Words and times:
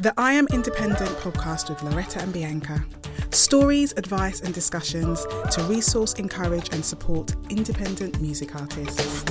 The 0.00 0.14
I 0.16 0.34
Am 0.34 0.46
Independent 0.52 1.10
podcast 1.16 1.68
with 1.68 1.82
Loretta 1.82 2.20
and 2.20 2.32
Bianca. 2.32 2.84
Stories, 3.30 3.92
advice, 3.96 4.40
and 4.42 4.54
discussions 4.54 5.26
to 5.50 5.62
resource, 5.64 6.12
encourage, 6.14 6.72
and 6.72 6.84
support 6.84 7.34
independent 7.50 8.20
music 8.20 8.54
artists. 8.54 9.24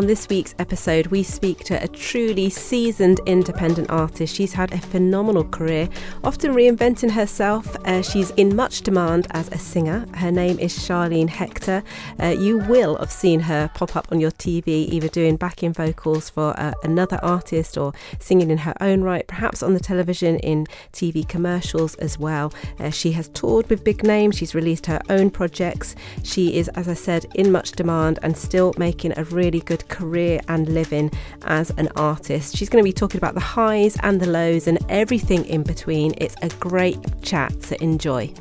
On 0.00 0.06
this 0.06 0.30
week's 0.30 0.54
episode, 0.58 1.08
we 1.08 1.22
speak 1.22 1.58
to 1.64 1.74
a 1.74 1.86
truly 1.86 2.48
seasoned 2.48 3.20
independent 3.26 3.90
artist. 3.90 4.34
She's 4.34 4.54
had 4.54 4.72
a 4.72 4.78
phenomenal 4.78 5.44
career, 5.44 5.90
often 6.24 6.54
reinventing 6.54 7.10
herself. 7.10 7.76
Uh, 7.84 8.00
she's 8.00 8.30
in 8.30 8.56
much 8.56 8.80
demand 8.80 9.26
as 9.32 9.48
a 9.52 9.58
singer. 9.58 10.06
Her 10.14 10.32
name 10.32 10.58
is 10.58 10.72
Sharlene 10.72 11.28
Hector. 11.28 11.82
Uh, 12.18 12.28
you 12.28 12.56
will 12.60 12.96
have 12.96 13.12
seen 13.12 13.40
her 13.40 13.70
pop 13.74 13.94
up 13.94 14.08
on 14.10 14.20
your 14.20 14.30
TV, 14.30 14.88
either 14.88 15.08
doing 15.08 15.36
backing 15.36 15.74
vocals 15.74 16.30
for 16.30 16.58
uh, 16.58 16.72
another 16.82 17.20
artist 17.22 17.76
or 17.76 17.92
singing 18.18 18.50
in 18.50 18.56
her 18.56 18.74
own 18.80 19.02
right, 19.02 19.26
perhaps 19.26 19.62
on 19.62 19.74
the 19.74 19.80
television 19.80 20.38
in 20.38 20.66
TV 20.94 21.28
commercials 21.28 21.94
as 21.96 22.18
well. 22.18 22.54
Uh, 22.78 22.88
she 22.88 23.12
has 23.12 23.28
toured 23.28 23.68
with 23.68 23.84
big 23.84 24.02
names, 24.02 24.38
she's 24.38 24.54
released 24.54 24.86
her 24.86 25.02
own 25.10 25.28
projects. 25.28 25.94
She 26.22 26.56
is, 26.56 26.68
as 26.68 26.88
I 26.88 26.94
said, 26.94 27.26
in 27.34 27.52
much 27.52 27.72
demand 27.72 28.18
and 28.22 28.34
still 28.34 28.72
making 28.78 29.12
a 29.18 29.24
really 29.24 29.60
good 29.60 29.86
career 29.90 30.40
and 30.48 30.68
living 30.72 31.10
as 31.42 31.70
an 31.76 31.88
artist. 31.96 32.56
She's 32.56 32.70
going 32.70 32.82
to 32.82 32.88
be 32.88 32.92
talking 32.92 33.18
about 33.18 33.34
the 33.34 33.40
highs 33.40 33.96
and 34.02 34.20
the 34.20 34.28
lows 34.28 34.66
and 34.66 34.78
everything 34.88 35.44
in 35.44 35.62
between. 35.62 36.14
It's 36.16 36.36
a 36.40 36.48
great 36.60 36.98
chat, 37.22 37.62
so 37.62 37.76
enjoy. 37.80 38.32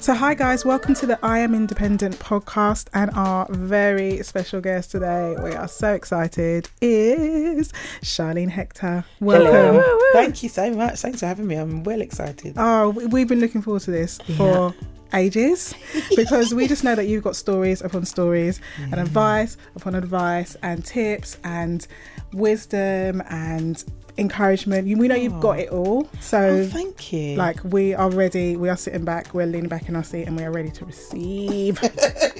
So, 0.00 0.14
hi 0.14 0.32
guys, 0.32 0.64
welcome 0.64 0.94
to 0.94 1.06
the 1.06 1.18
I 1.22 1.40
Am 1.40 1.54
Independent 1.54 2.18
podcast. 2.18 2.88
And 2.94 3.10
our 3.14 3.46
very 3.50 4.22
special 4.22 4.60
guest 4.62 4.90
today, 4.90 5.36
we 5.42 5.52
are 5.52 5.68
so 5.68 5.92
excited, 5.92 6.68
is 6.80 7.70
Sharlene 8.00 8.48
Hector. 8.48 9.04
Welcome. 9.20 9.52
Hello. 9.82 9.98
Thank 10.14 10.42
you 10.42 10.48
so 10.48 10.70
much. 10.72 11.00
Thanks 11.00 11.20
for 11.20 11.26
having 11.26 11.46
me. 11.46 11.56
I'm 11.56 11.84
well 11.84 12.00
excited. 12.00 12.54
Oh, 12.56 12.90
we- 12.90 13.06
we've 13.06 13.28
been 13.28 13.40
looking 13.40 13.60
forward 13.60 13.82
to 13.82 13.90
this 13.90 14.18
for 14.38 14.74
ages 15.12 15.74
because 16.16 16.54
we 16.54 16.66
just 16.66 16.82
know 16.82 16.94
that 16.94 17.06
you've 17.06 17.24
got 17.24 17.36
stories 17.36 17.82
upon 17.82 18.04
stories 18.06 18.60
and 18.80 18.94
advice 18.94 19.56
upon 19.76 19.94
advice 19.96 20.56
and 20.62 20.84
tips 20.84 21.36
and 21.44 21.86
wisdom 22.32 23.20
and 23.28 23.84
encouragement. 24.18 24.86
You- 24.86 24.98
We 24.98 25.08
know 25.08 25.14
you've 25.14 25.40
got 25.40 25.56
oh. 25.56 25.60
it 25.60 25.68
all. 25.70 26.08
So, 26.20 26.38
Oh, 26.38 26.66
thank 26.66 27.12
you. 27.12 27.36
like, 27.36 27.58
we 27.64 27.94
are 27.94 28.10
ready. 28.10 28.56
We 28.56 28.68
are 28.68 28.76
sitting 28.76 29.04
back, 29.04 29.32
we're 29.34 29.46
leaning 29.46 29.68
back 29.68 29.88
in 29.88 29.96
our 29.96 30.04
seat, 30.04 30.24
and 30.26 30.36
we 30.36 30.42
are 30.44 30.50
ready 30.52 30.70
to 30.70 30.84
receive. 30.84 31.78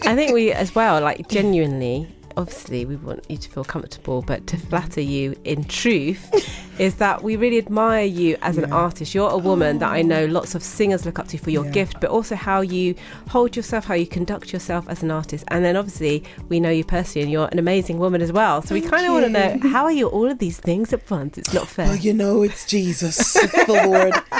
I 0.02 0.14
think 0.14 0.32
we, 0.32 0.52
as 0.52 0.74
well, 0.74 1.00
like 1.00 1.28
genuinely, 1.28 2.08
obviously, 2.36 2.84
we 2.84 2.97
want 2.97 3.25
you 3.31 3.36
to 3.36 3.48
feel 3.50 3.64
comfortable, 3.64 4.23
but 4.23 4.47
to 4.48 4.56
flatter 4.56 5.00
you 5.00 5.34
in 5.45 5.64
truth 5.64 6.28
is 6.78 6.97
that 6.97 7.23
we 7.23 7.36
really 7.36 7.59
admire 7.59 8.05
you 8.05 8.36
as 8.42 8.56
an 8.59 8.73
artist. 8.73 9.14
You're 9.14 9.31
a 9.31 9.36
woman 9.39 9.78
that 9.81 9.91
I 9.91 10.03
know 10.03 10.27
lots 10.27 10.55
of 10.55 10.62
singers 10.62 11.05
look 11.05 11.19
up 11.19 11.28
to 11.28 11.39
for 11.39 11.51
your 11.51 11.64
Yeah. 11.67 11.70
gift, 11.73 12.01
but 12.01 12.11
also 12.11 12.34
how 12.36 12.61
you 12.61 12.95
hold 13.28 13.56
yourself, 13.56 13.84
how 13.84 13.95
you 13.95 14.06
conduct 14.06 14.53
yourself 14.53 14.89
as 14.89 15.03
an 15.03 15.11
artist. 15.11 15.45
And 15.48 15.64
then 15.64 15.77
obviously, 15.77 16.25
we 16.48 16.61
know 16.61 16.70
you 16.70 16.84
personally, 16.84 17.23
and 17.23 17.31
you're 17.33 17.48
an 17.53 17.58
amazing 17.58 17.98
woman 17.98 18.23
as 18.23 18.33
well. 18.33 18.62
So 18.62 18.75
we 18.75 18.81
kind 18.81 19.06
of 19.06 19.12
want 19.12 19.27
to 19.27 19.31
know 19.31 19.69
how 19.70 19.84
are 19.84 19.92
you 19.92 20.08
all 20.08 20.31
of 20.31 20.39
these 20.39 20.58
things 20.58 20.92
at 20.92 21.08
once? 21.11 21.36
It's 21.39 21.53
not 21.53 21.69
fair. 21.69 21.86
well, 21.86 21.97
you 21.97 22.12
know, 22.12 22.42
it's 22.42 22.67
Jesus, 22.67 23.33
the 23.34 23.83
Lord. 23.86 24.12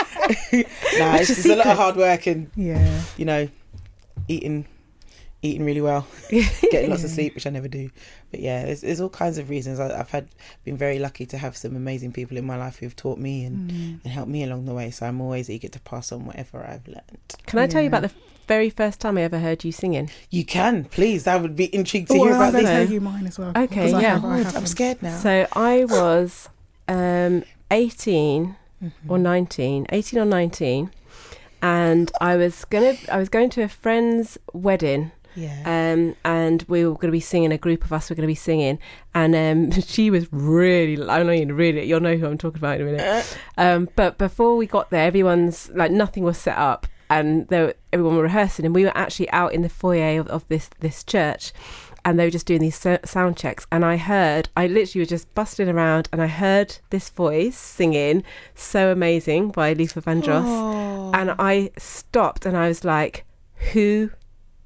nah, 0.99 1.17
it's 1.17 1.29
your 1.29 1.37
just 1.37 1.47
a 1.47 1.57
lot 1.57 1.67
of 1.67 1.77
hard 1.77 1.97
work 1.97 2.27
and, 2.27 2.51
yeah. 2.57 3.03
you 3.17 3.25
know, 3.25 3.49
eating 4.29 4.67
eating 5.43 5.65
really 5.65 5.81
well, 5.81 6.06
getting 6.31 6.91
lots 6.91 7.05
of 7.05 7.11
sleep, 7.11 7.34
which 7.34 7.47
I 7.47 7.51
never 7.51 7.69
do. 7.69 7.91
But 8.31 8.41
yeah, 8.41 8.65
there's, 8.65 8.83
there's 8.83 9.01
all 9.01 9.09
kinds 9.09 9.39
of 9.39 9.49
reasons. 9.51 9.81
I, 9.81 9.99
I've 9.99 10.11
had 10.11 10.28
been 10.65 10.77
very 10.77 10.99
lucky 10.99 11.25
to 11.27 11.39
have 11.39 11.56
some 11.56 11.75
amazing 11.77 12.12
people 12.12 12.37
in 12.37 12.45
my 12.47 12.56
life 12.56 12.77
who've 12.78 12.95
taught 12.95 13.19
me 13.19 13.45
and, 13.45 13.71
and 14.05 14.06
helped 14.12 14.31
me 14.31 14.43
along 14.45 14.67
the 14.67 14.75
way. 14.75 14.91
So 14.91 15.06
I'm 15.06 15.21
always 15.21 15.49
eager 15.49 15.69
to 15.69 15.81
pass 15.81 16.12
on 16.12 16.27
whatever 16.27 16.62
I've 16.65 16.87
learned. 16.87 17.34
Can 17.47 17.59
I 17.59 17.67
tell 17.67 17.81
you 17.83 17.89
about 17.89 18.03
the 18.03 18.12
very 18.47 18.69
first 18.71 19.00
time 19.00 19.17
I 19.17 19.23
ever 19.23 19.39
heard 19.39 19.65
you 19.65 19.73
singing? 19.73 20.11
You 20.31 20.45
can, 20.45 20.84
please. 20.84 21.27
I 21.27 21.37
would 21.37 21.56
be 21.56 21.75
intrigued 21.75 22.09
to 22.09 22.15
Oh, 22.19 22.25
hear 22.25 22.34
I'm 22.34 22.41
about 22.41 22.53
going 22.53 22.65
to 22.65 22.71
this. 22.71 22.84
tell 22.87 22.93
you 22.95 23.00
mine 23.00 23.27
as 23.27 23.39
well. 23.39 23.53
Okay, 23.56 23.95
I 23.95 24.00
yeah. 24.00 24.09
have- 24.19 24.25
I 24.25 24.39
have 24.39 24.56
I'm 24.56 24.67
scared 24.67 25.03
now. 25.03 25.17
So 25.19 25.47
I 25.53 25.84
was 25.87 26.49
um, 26.89 27.45
18 27.71 28.56
Mhm. 28.83 28.93
or 29.09 29.19
19, 29.19 29.87
18 29.91 30.19
or 30.21 30.25
19, 30.25 30.91
and 31.62 32.11
I 32.21 32.37
was 32.37 32.65
gonna 32.65 32.95
I 33.12 33.19
was 33.19 33.29
going 33.29 33.50
to 33.50 33.62
a 33.62 33.69
friend's 33.69 34.39
wedding. 34.55 35.12
Yeah. 35.35 35.63
Um, 35.95 36.17
and 36.25 36.65
we 36.69 36.85
were 36.85 36.95
going 36.95 37.09
to 37.09 37.13
be 37.13 37.21
singing. 37.21 37.53
A 37.53 37.59
group 37.59 37.85
of 37.85 37.93
us 37.93 38.11
were 38.11 38.17
going 38.17 38.23
to 38.27 38.31
be 38.31 38.35
singing, 38.35 38.79
and 39.15 39.35
um, 39.35 39.81
she 39.87 40.11
was 40.11 40.27
really. 40.33 41.09
I 41.09 41.23
know 41.23 41.33
you 41.33 41.53
really. 41.55 41.85
You'll 41.85 42.01
know 42.01 42.17
who 42.17 42.27
I'm 42.27 42.39
talking 42.39 42.59
about 42.59 42.81
in 42.81 42.89
a 42.89 42.91
minute. 42.93 43.39
Um, 43.59 43.89
but 43.97 44.19
before 44.19 44.57
we 44.57 44.67
got 44.67 44.91
there, 44.91 45.07
everyone's 45.07 45.71
like 45.75 45.91
nothing 45.91 46.25
was 46.25 46.39
set 46.39 46.57
up, 46.59 46.87
and 47.09 47.47
there, 47.49 47.75
everyone 47.93 48.17
were 48.17 48.23
rehearsing, 48.25 48.65
and 48.67 48.75
we 48.75 48.85
were 48.85 48.97
actually 48.97 49.31
out 49.31 49.53
in 49.53 49.63
the 49.63 49.69
foyer 49.69 50.21
of, 50.21 50.27
of 50.29 50.47
this 50.49 50.69
this 50.81 51.03
church, 51.05 51.53
and 52.05 52.19
they 52.19 52.25
were 52.25 52.31
just 52.31 52.47
doing 52.47 52.61
these 52.61 52.77
so- 52.79 52.99
sound 53.05 53.37
checks, 53.37 53.67
and 53.71 53.85
I 53.85 53.97
heard, 53.99 54.49
I 54.57 54.67
literally 54.67 55.01
was 55.03 55.09
just 55.11 55.33
busting 55.35 55.69
around, 55.69 56.09
and 56.12 56.23
I 56.23 56.27
heard 56.29 56.79
this 56.91 57.09
voice 57.11 57.57
singing 57.59 58.23
"So 58.55 58.91
Amazing" 58.93 59.51
by 59.51 59.73
Luther 59.75 60.01
Vandross, 60.01 60.45
Oh. 60.47 61.11
and 61.15 61.35
I 61.39 61.71
stopped, 61.79 62.47
and 62.47 62.57
I 62.57 62.69
was 62.69 62.85
like, 62.85 63.25
"Who 63.73 64.11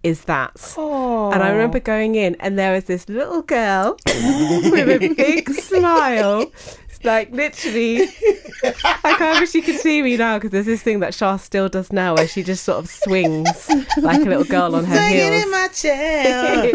is 0.04 0.24
that?" 0.26 0.74
Oh. 0.76 1.32
And 1.32 1.42
I 1.42 1.50
remember 1.50 1.80
going 1.80 2.14
in, 2.14 2.36
and 2.38 2.56
there 2.58 2.72
was 2.72 2.84
this 2.84 3.08
little 3.08 3.42
girl 3.42 3.96
with 4.06 4.88
a 4.88 5.14
big 5.16 5.50
smile. 5.50 6.52
Like 7.04 7.30
literally, 7.30 8.02
I 8.64 9.14
kind 9.18 9.34
of 9.34 9.40
wish 9.40 9.54
you 9.54 9.62
could 9.62 9.78
see 9.78 10.02
me 10.02 10.16
now 10.16 10.38
because 10.38 10.50
there's 10.50 10.66
this 10.66 10.82
thing 10.82 11.00
that 11.00 11.14
Shah 11.14 11.36
still 11.36 11.68
does 11.68 11.92
now 11.92 12.14
where 12.14 12.26
she 12.26 12.42
just 12.42 12.64
sort 12.64 12.78
of 12.78 12.88
swings 12.88 13.68
like 13.98 14.20
a 14.20 14.28
little 14.28 14.44
girl 14.44 14.74
on 14.74 14.84
her 14.84 14.96
Singing 14.96 15.32
heels. 15.32 15.44
in 15.44 15.50
my 15.50 15.68
chair. 15.68 16.72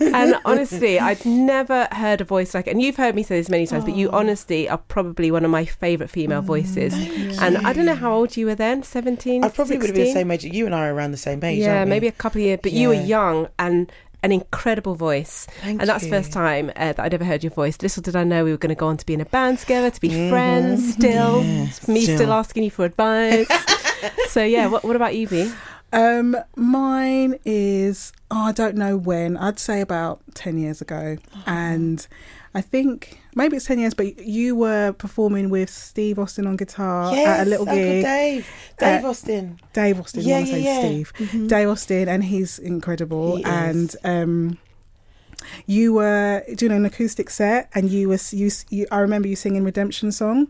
and 0.14 0.40
honestly, 0.44 1.00
I'd 1.00 1.24
never 1.26 1.88
heard 1.92 2.20
a 2.20 2.24
voice 2.24 2.54
like, 2.54 2.66
and 2.66 2.80
you've 2.80 2.96
heard 2.96 3.14
me 3.14 3.22
say 3.22 3.38
this 3.38 3.48
many 3.48 3.66
times, 3.66 3.84
but 3.84 3.96
you 3.96 4.10
honestly 4.10 4.68
are 4.68 4.78
probably 4.78 5.30
one 5.30 5.44
of 5.44 5.50
my 5.50 5.64
favourite 5.64 6.10
female 6.10 6.42
mm, 6.42 6.46
voices. 6.46 6.94
And 7.40 7.58
I 7.58 7.72
don't 7.72 7.86
know 7.86 7.94
how 7.94 8.12
old 8.12 8.36
you 8.36 8.46
were 8.46 8.54
then, 8.54 8.82
17? 8.82 9.44
I 9.44 9.48
probably 9.48 9.78
would 9.78 9.86
have 9.86 9.94
been 9.94 10.04
the 10.04 10.12
same 10.12 10.30
age. 10.30 10.44
You 10.44 10.66
and 10.66 10.74
I 10.74 10.88
are 10.88 10.94
around 10.94 11.10
the 11.10 11.16
same 11.16 11.42
age. 11.42 11.58
Yeah, 11.58 11.84
maybe 11.84 12.06
a 12.06 12.12
couple 12.12 12.40
of 12.40 12.46
years, 12.46 12.60
but 12.62 12.72
you 12.72 12.88
were 12.88 12.94
young 12.94 13.48
and 13.58 13.90
an 14.22 14.32
incredible 14.32 14.94
voice. 14.94 15.46
Thank 15.62 15.80
and 15.80 15.88
that's 15.88 16.04
the 16.04 16.10
first 16.10 16.32
time 16.32 16.70
uh, 16.76 16.92
that 16.92 17.00
I'd 17.00 17.14
ever 17.14 17.24
heard 17.24 17.44
your 17.44 17.52
voice. 17.52 17.80
Little 17.82 18.02
did 18.02 18.16
I 18.16 18.24
know 18.24 18.44
we 18.44 18.50
were 18.50 18.56
going 18.58 18.74
to 18.74 18.78
go 18.78 18.86
on 18.88 18.96
to 18.96 19.06
be 19.06 19.14
in 19.14 19.20
a 19.20 19.24
band 19.26 19.58
together, 19.58 19.90
to 19.90 20.00
be 20.00 20.08
Mhm. 20.08 20.28
friends 20.30 20.92
still. 20.94 21.42
Yes, 21.44 21.86
Me 21.88 22.02
still. 22.02 22.16
still. 22.16 22.32
asking 22.32 22.64
you 22.64 22.70
for 22.70 22.84
advice. 22.84 23.48
so 24.28 24.42
yeah, 24.42 24.66
what, 24.66 24.84
what 24.84 24.96
about 24.96 25.14
you, 25.16 25.28
B? 25.28 25.52
Um, 25.92 26.36
mine 26.56 27.36
is 27.44 28.12
oh, 28.30 28.44
I 28.46 28.52
don't 28.52 28.76
know 28.76 28.96
when. 28.96 29.36
I'd 29.36 29.58
say 29.58 29.80
about 29.80 30.20
ten 30.34 30.58
years 30.58 30.80
ago, 30.82 31.16
and 31.46 32.06
I 32.54 32.60
think 32.60 33.17
maybe 33.34 33.56
it's 33.56 33.66
ten 33.66 33.78
years. 33.78 33.94
But 33.94 34.24
you 34.26 34.54
were 34.56 34.92
performing 34.92 35.50
with 35.50 35.70
Steve 35.70 36.18
Austin 36.18 36.46
on 36.46 36.56
guitar 36.56 37.14
Yes, 37.14 37.28
at 37.40 37.46
a 37.46 37.50
little 37.50 37.68
Uncle 37.68 37.84
gig. 37.84 38.04
Dave, 38.04 38.46
Dave 38.78 39.04
Uh, 39.04 39.08
Austin. 39.08 39.60
Dave 39.72 40.00
Austin, 40.00 40.22
Yeah, 40.22 40.34
I 40.34 40.38
want 40.38 40.46
to 40.48 40.52
say 40.54 40.60
yeah, 40.62 40.80
yeah. 40.80 40.88
Steve. 40.88 41.12
Mhm. 41.18 41.48
Dave 41.48 41.68
Austin, 41.68 42.08
and 42.08 42.24
he's 42.24 42.58
incredible. 42.58 43.36
He 43.36 43.44
and 43.44 43.94
um, 44.04 44.58
you 45.66 45.94
were 45.94 46.42
doing 46.56 46.72
an 46.72 46.84
acoustic 46.84 47.30
set, 47.30 47.70
and 47.74 47.88
you 47.90 48.08
were 48.08 48.18
you, 48.32 48.50
you 48.70 48.86
I 48.90 48.98
remember 48.98 49.28
you 49.28 49.36
singing 49.36 49.64
Redemption 49.64 50.10
song. 50.12 50.48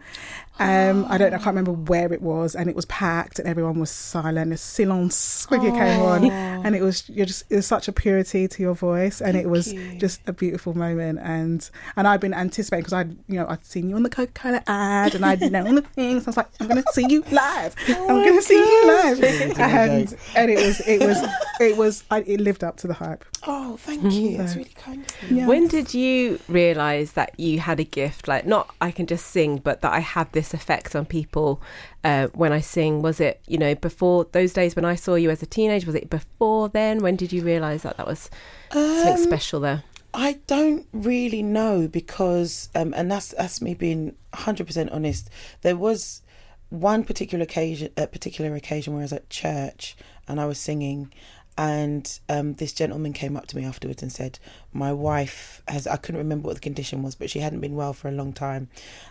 Um, 0.58 1.06
I 1.08 1.18
don't, 1.18 1.30
know, 1.30 1.36
I 1.36 1.38
can't 1.38 1.56
remember 1.56 1.72
where 1.72 2.12
it 2.12 2.20
was, 2.20 2.54
and 2.54 2.68
it 2.68 2.76
was 2.76 2.84
packed, 2.86 3.38
and 3.38 3.48
everyone 3.48 3.78
was 3.78 3.90
silent. 3.90 4.52
A 4.52 4.56
silence 4.56 5.46
when 5.48 5.62
you 5.62 5.70
came 5.70 6.00
on, 6.00 6.30
and 6.30 6.74
it 6.74 6.82
was 6.82 7.08
you're 7.08 7.26
just 7.26 7.44
it 7.50 7.56
was 7.56 7.66
such 7.66 7.88
a 7.88 7.92
purity 7.92 8.48
to 8.48 8.62
your 8.62 8.74
voice, 8.74 9.20
and 9.20 9.36
it 9.36 9.48
was 9.48 9.72
you. 9.72 9.98
just 9.98 10.20
a 10.26 10.32
beautiful 10.32 10.76
moment. 10.76 11.20
And 11.22 11.68
and 11.96 12.08
I've 12.08 12.20
been 12.20 12.34
anticipating 12.34 12.82
because 12.82 12.92
I'd 12.92 13.10
you 13.28 13.38
know 13.38 13.46
I'd 13.48 13.64
seen 13.64 13.88
you 13.88 13.96
on 13.96 14.02
the 14.02 14.10
Coca 14.10 14.32
Cola 14.32 14.62
ad, 14.66 15.14
and 15.14 15.24
I'd 15.24 15.40
known 15.52 15.76
the 15.76 15.82
things. 15.82 16.26
I 16.26 16.30
was 16.30 16.36
like, 16.36 16.48
I'm 16.60 16.68
gonna 16.68 16.82
see 16.92 17.06
you 17.08 17.24
live. 17.30 17.74
Oh 17.88 18.08
I'm 18.08 18.24
gonna 18.24 18.42
see 18.42 18.54
you 18.54 18.86
live, 18.86 19.22
and 19.58 20.16
and 20.36 20.50
it 20.50 20.64
was 20.64 20.80
it 20.80 21.00
was 21.00 21.18
it 21.60 21.76
was 21.76 22.04
I, 22.10 22.20
it 22.20 22.40
lived 22.40 22.62
up 22.64 22.76
to 22.78 22.86
the 22.86 22.94
hype. 22.94 23.24
Oh, 23.46 23.76
thank 23.78 24.12
you. 24.12 24.36
That's 24.36 24.56
really 24.56 24.70
kind 24.70 25.04
of 25.04 25.30
you. 25.30 25.38
Yeah. 25.38 25.46
When 25.46 25.68
did 25.68 25.94
you 25.94 26.40
realise 26.48 27.12
that 27.12 27.38
you 27.38 27.60
had 27.60 27.80
a 27.80 27.84
gift? 27.84 28.28
Like, 28.28 28.46
not 28.46 28.74
I 28.80 28.90
can 28.90 29.06
just 29.06 29.26
sing, 29.26 29.58
but 29.58 29.80
that 29.82 29.92
I 29.92 30.00
have 30.00 30.30
this 30.32 30.47
effect 30.54 30.94
on 30.96 31.06
people 31.06 31.62
uh, 32.04 32.28
when 32.28 32.52
I 32.52 32.60
sing. 32.60 33.02
Was 33.02 33.20
it, 33.20 33.40
you 33.46 33.58
know, 33.58 33.74
before 33.74 34.26
those 34.32 34.52
days 34.52 34.76
when 34.76 34.84
I 34.84 34.94
saw 34.94 35.14
you 35.14 35.30
as 35.30 35.42
a 35.42 35.46
teenager? 35.46 35.86
Was 35.86 35.94
it 35.94 36.10
before 36.10 36.68
then? 36.68 37.02
When 37.02 37.16
did 37.16 37.32
you 37.32 37.42
realise 37.42 37.82
that 37.82 37.96
that 37.96 38.06
was 38.06 38.30
something 38.72 39.12
Um, 39.12 39.18
special 39.18 39.60
there? 39.60 39.84
I 40.14 40.40
don't 40.46 40.86
really 40.92 41.42
know 41.42 41.86
because, 41.86 42.70
um, 42.74 42.94
and 42.96 43.10
that's 43.10 43.28
that's 43.36 43.60
me 43.60 43.74
being 43.74 44.16
hundred 44.34 44.66
percent 44.66 44.90
honest. 44.90 45.28
There 45.60 45.76
was 45.76 46.22
one 46.70 47.04
particular 47.04 47.42
occasion, 47.44 47.90
a 47.96 48.06
particular 48.06 48.54
occasion 48.54 48.94
where 48.94 49.02
I 49.02 49.04
was 49.04 49.12
at 49.12 49.30
church 49.30 49.96
and 50.26 50.40
I 50.40 50.46
was 50.46 50.58
singing, 50.58 51.12
and 51.56 52.18
um, 52.28 52.54
this 52.54 52.72
gentleman 52.72 53.12
came 53.12 53.36
up 53.36 53.46
to 53.48 53.56
me 53.56 53.64
afterwards 53.64 54.02
and 54.02 54.10
said, 54.10 54.38
"My 54.72 54.92
wife 54.92 55.62
has 55.68 55.86
I 55.86 55.96
couldn't 55.96 56.20
remember 56.20 56.46
what 56.46 56.54
the 56.54 56.60
condition 56.60 57.02
was, 57.02 57.14
but 57.14 57.30
she 57.30 57.40
hadn't 57.40 57.60
been 57.60 57.76
well 57.76 57.92
for 57.92 58.08
a 58.08 58.12
long 58.12 58.32
time," 58.32 58.68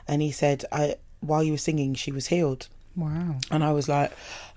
and 0.08 0.22
he 0.22 0.32
said, 0.32 0.66
"I 0.72 0.96
while 1.20 1.44
you 1.44 1.52
were 1.52 1.58
singing, 1.58 1.94
she 1.96 2.12
was 2.12 2.28
healed." 2.28 2.68
Wow. 2.96 3.38
And 3.52 3.64
I 3.64 3.74
was 3.74 3.88
like, 3.88 4.12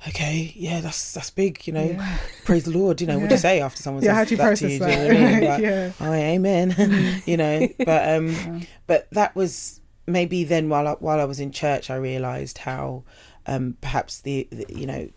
okay, 0.08 0.52
yeah, 0.56 0.80
that's 0.80 1.12
that's 1.12 1.28
big, 1.30 1.66
you 1.66 1.74
know. 1.74 1.84
Yeah. 1.90 2.18
Praise 2.44 2.64
the 2.64 2.70
Lord, 2.70 3.00
you 3.02 3.06
know. 3.06 3.18
What 3.18 3.28
do 3.28 3.34
you 3.34 3.38
say 3.38 3.60
after 3.60 3.82
someone 3.82 4.02
Yeah, 4.02 4.12
says 4.12 4.16
how 4.16 4.24
do 4.24 4.30
you 4.30 4.36
that 4.38 4.56
to 4.56 4.68
you? 4.70 4.78
that? 4.78 5.10
Do 5.10 5.14
you 5.14 5.20
know? 5.20 5.40
Like, 5.48 5.62
yeah. 5.62 5.92
oh, 6.00 6.12
amen, 6.14 7.22
you 7.26 7.36
know. 7.36 7.68
But 7.84 8.08
um, 8.16 8.66
but 8.86 9.08
that 9.10 9.36
was 9.36 9.80
maybe 10.06 10.44
then 10.44 10.70
while 10.70 10.88
I, 10.88 10.92
while 10.92 11.20
I 11.20 11.24
was 11.24 11.38
in 11.38 11.52
church, 11.52 11.90
I 11.90 11.96
realised 11.96 12.58
how 12.58 13.04
um 13.46 13.76
perhaps 13.82 14.22
the, 14.22 14.48
the 14.50 14.64
you 14.70 14.86
know 14.86 15.10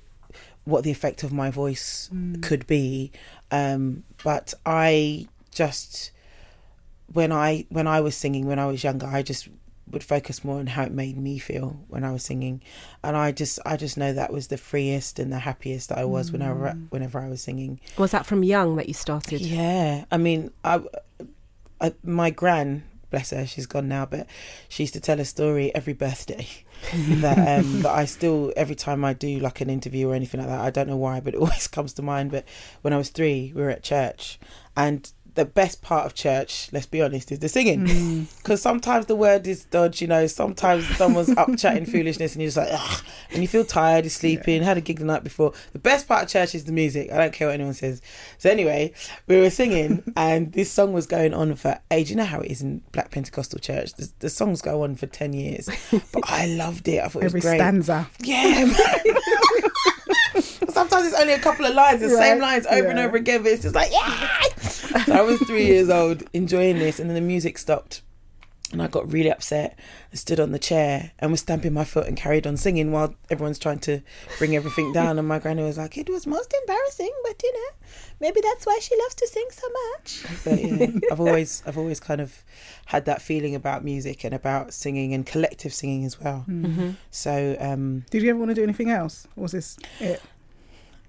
what 0.65 0.83
the 0.83 0.91
effect 0.91 1.23
of 1.23 1.31
my 1.31 1.49
voice 1.49 2.09
could 2.41 2.67
be. 2.67 3.11
Um, 3.51 4.03
but 4.23 4.53
I 4.65 5.27
just 5.51 6.11
when 7.13 7.31
I 7.31 7.65
when 7.69 7.87
I 7.87 8.01
was 8.01 8.17
singing 8.17 8.47
when 8.47 8.59
I 8.59 8.65
was 8.65 8.83
younger, 8.83 9.07
I 9.07 9.21
just 9.21 9.47
would 9.89 10.03
focus 10.03 10.43
more 10.43 10.59
on 10.59 10.67
how 10.67 10.83
it 10.83 10.91
made 10.91 11.17
me 11.17 11.37
feel 11.37 11.79
when 11.87 12.03
I 12.03 12.11
was 12.11 12.23
singing, 12.23 12.61
and 13.03 13.15
I 13.17 13.31
just 13.31 13.59
I 13.65 13.77
just 13.77 13.97
know 13.97 14.13
that 14.13 14.31
was 14.31 14.47
the 14.47 14.57
freest 14.57 15.19
and 15.19 15.31
the 15.31 15.39
happiest 15.39 15.89
that 15.89 15.97
I 15.97 16.05
was 16.05 16.31
whenever 16.31 16.71
whenever 16.89 17.19
I 17.19 17.27
was 17.27 17.41
singing. 17.41 17.79
Was 17.97 18.11
that 18.11 18.25
from 18.25 18.43
young 18.43 18.75
that 18.77 18.87
you 18.87 18.93
started? 18.93 19.41
Yeah, 19.41 20.05
I 20.11 20.17
mean, 20.17 20.51
I, 20.63 20.81
I 21.81 21.93
my 22.03 22.29
gran, 22.29 22.83
bless 23.09 23.31
her, 23.31 23.45
she's 23.45 23.65
gone 23.67 23.87
now, 23.87 24.05
but 24.05 24.27
she 24.69 24.83
used 24.83 24.93
to 24.93 24.99
tell 24.99 25.19
a 25.19 25.25
story 25.25 25.73
every 25.75 25.93
birthday 25.93 26.47
that 26.93 27.59
um 27.59 27.81
that 27.81 27.91
I 27.91 28.05
still 28.05 28.53
every 28.55 28.75
time 28.75 29.03
I 29.05 29.13
do 29.13 29.39
like 29.39 29.61
an 29.61 29.69
interview 29.69 30.09
or 30.09 30.15
anything 30.15 30.39
like 30.39 30.49
that, 30.49 30.61
I 30.61 30.69
don't 30.69 30.87
know 30.87 30.97
why, 30.97 31.19
but 31.19 31.33
it 31.33 31.37
always 31.41 31.67
comes 31.67 31.93
to 31.93 32.01
mind. 32.01 32.31
But 32.31 32.45
when 32.81 32.93
I 32.93 32.97
was 32.97 33.09
three, 33.09 33.51
we 33.55 33.61
were 33.61 33.69
at 33.69 33.83
church, 33.83 34.39
and 34.75 35.11
the 35.35 35.45
best 35.45 35.81
part 35.81 36.05
of 36.05 36.13
church, 36.13 36.69
let's 36.71 36.85
be 36.85 37.01
honest, 37.01 37.31
is 37.31 37.39
the 37.39 37.49
singing. 37.49 37.87
Hmm. 37.87 38.23
Because 38.43 38.61
sometimes 38.61 39.05
the 39.05 39.15
word 39.15 39.47
is 39.47 39.63
dodge, 39.65 40.01
you 40.01 40.07
know. 40.07 40.27
Sometimes 40.27 40.85
someone's 40.97 41.29
up 41.37 41.49
chatting 41.57 41.85
foolishness, 41.85 42.33
and 42.33 42.41
you're 42.41 42.47
just 42.47 42.57
like, 42.57 42.67
Ugh, 42.71 43.03
and 43.31 43.41
you 43.41 43.47
feel 43.47 43.63
tired, 43.63 44.03
you're 44.03 44.09
sleeping, 44.11 44.61
had 44.61 44.77
a 44.77 44.81
gig 44.81 44.99
the 44.99 45.05
night 45.05 45.23
before. 45.23 45.53
The 45.71 45.79
best 45.79 46.09
part 46.09 46.23
of 46.23 46.29
church 46.29 46.53
is 46.53 46.65
the 46.65 46.73
music. 46.73 47.09
I 47.11 47.17
don't 47.17 47.31
care 47.33 47.47
what 47.47 47.53
anyone 47.53 47.73
says. 47.73 48.01
So 48.37 48.49
anyway, 48.49 48.93
we 49.27 49.39
were 49.39 49.49
singing, 49.49 50.03
and 50.17 50.51
this 50.51 50.69
song 50.71 50.91
was 50.91 51.07
going 51.07 51.33
on 51.33 51.55
for 51.55 51.79
age. 51.89 52.09
You 52.09 52.17
know 52.17 52.25
how 52.25 52.41
it 52.41 52.51
is 52.51 52.61
in 52.61 52.81
Black 52.91 53.11
Pentecostal 53.11 53.59
church. 53.59 53.93
The, 53.93 54.11
the 54.19 54.29
songs 54.29 54.61
go 54.61 54.83
on 54.83 54.95
for 54.95 55.07
ten 55.07 55.31
years, 55.31 55.69
but 56.11 56.23
I 56.29 56.47
loved 56.47 56.87
it. 56.89 57.01
I 57.01 57.07
thought 57.07 57.23
it 57.23 57.25
Every 57.27 57.37
was 57.37 57.45
great. 57.45 57.57
stanza. 57.59 58.09
Yeah. 58.19 58.73
Sometimes 60.69 61.05
it's 61.05 61.19
only 61.19 61.33
a 61.33 61.39
couple 61.39 61.65
of 61.65 61.75
lines, 61.75 62.01
the 62.01 62.09
same 62.09 62.39
lines 62.39 62.65
over 62.65 62.87
and 62.87 62.97
over 62.99 63.15
again, 63.15 63.43
but 63.43 63.51
it's 63.51 63.61
just 63.61 63.75
like, 63.75 63.91
yeah. 63.91 64.27
So 65.05 65.13
I 65.13 65.21
was 65.21 65.39
three 65.41 65.65
years 65.65 65.89
old 65.89 66.23
enjoying 66.33 66.79
this, 66.79 66.99
and 66.99 67.09
then 67.09 67.15
the 67.15 67.21
music 67.21 67.57
stopped. 67.57 68.01
And 68.71 68.81
I 68.81 68.87
got 68.87 69.11
really 69.11 69.29
upset 69.31 69.77
and 70.09 70.19
stood 70.19 70.39
on 70.39 70.51
the 70.51 70.57
chair 70.57 71.11
and 71.19 71.29
was 71.29 71.41
stamping 71.41 71.73
my 71.73 71.83
foot 71.83 72.07
and 72.07 72.17
carried 72.17 72.47
on 72.47 72.57
singing 72.57 72.91
while 72.91 73.13
everyone's 73.29 73.59
trying 73.59 73.77
to 73.81 74.01
bring 74.39 74.55
everything 74.55 74.91
down. 74.99 75.19
And 75.19 75.27
my 75.27 75.37
granny 75.37 75.61
was 75.61 75.77
like, 75.77 75.95
It 75.95 76.09
was 76.09 76.25
most 76.25 76.51
embarrassing, 76.61 77.11
but 77.23 77.39
you 77.43 77.53
know, 77.53 77.69
maybe 78.19 78.41
that's 78.41 78.65
why 78.65 78.79
she 78.81 78.97
loves 78.99 79.13
to 79.15 79.27
sing 79.27 79.45
so 79.51 79.67
much. 79.91 80.25
But 80.43 80.63
yeah, 80.63 80.87
I've 81.11 81.19
always 81.27 81.61
I've 81.67 81.77
always 81.77 81.99
kind 81.99 82.19
of 82.19 82.43
had 82.87 83.05
that 83.05 83.21
feeling 83.21 83.53
about 83.53 83.83
music 83.83 84.23
and 84.23 84.33
about 84.33 84.73
singing 84.73 85.13
and 85.13 85.23
collective 85.23 85.71
singing 85.73 86.03
as 86.03 86.19
well. 86.19 86.43
Mm-hmm. 86.49 86.91
So 87.11 87.55
um 87.59 88.05
Did 88.09 88.23
you 88.23 88.31
ever 88.31 88.39
want 88.39 88.49
to 88.49 88.55
do 88.55 88.63
anything 88.63 88.89
else? 88.89 89.27
Or 89.35 89.43
was 89.43 89.51
this 89.51 89.77
it? 89.99 90.19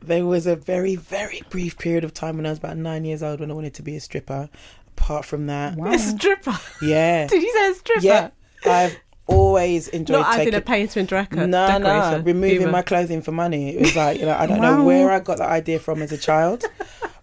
There 0.06 0.24
was 0.26 0.46
a 0.46 0.56
very 0.56 0.96
very 0.96 1.42
brief 1.50 1.78
period 1.78 2.04
of 2.04 2.12
time 2.14 2.36
when 2.36 2.46
I 2.46 2.50
was 2.50 2.58
about 2.58 2.76
nine 2.76 3.04
years 3.04 3.22
old 3.22 3.40
when 3.40 3.50
I 3.50 3.54
wanted 3.54 3.74
to 3.74 3.82
be 3.82 3.96
a 3.96 4.00
stripper. 4.00 4.48
Apart 4.96 5.24
from 5.24 5.46
that, 5.48 5.76
Wow. 5.76 5.92
A 5.92 5.98
stripper. 5.98 6.56
yeah, 6.82 7.26
Did 7.32 7.42
you 7.42 7.52
say 7.52 7.70
a 7.70 7.74
stripper? 7.74 8.00
yeah, 8.06 8.30
I've 8.64 8.96
always 9.26 9.88
enjoyed 9.88 10.20
Not 10.20 10.28
as 10.30 10.36
taking. 10.36 10.52
in 10.54 10.58
a 10.58 10.60
painter 10.60 11.00
and 11.00 11.08
decorator. 11.08 11.46
no, 11.48 11.78
no, 11.78 11.84
decoration. 11.84 12.24
removing 12.24 12.60
Either. 12.62 12.70
my 12.70 12.82
clothing 12.82 13.22
for 13.22 13.32
money. 13.32 13.70
It 13.74 13.80
was 13.80 13.96
like 13.96 14.20
you 14.20 14.26
know 14.26 14.36
I 14.38 14.46
don't 14.46 14.60
Wow. 14.60 14.76
know 14.78 14.84
where 14.84 15.10
I 15.10 15.18
got 15.20 15.38
that 15.38 15.48
idea 15.50 15.78
from 15.80 16.00
as 16.02 16.12
a 16.12 16.18
child, 16.18 16.64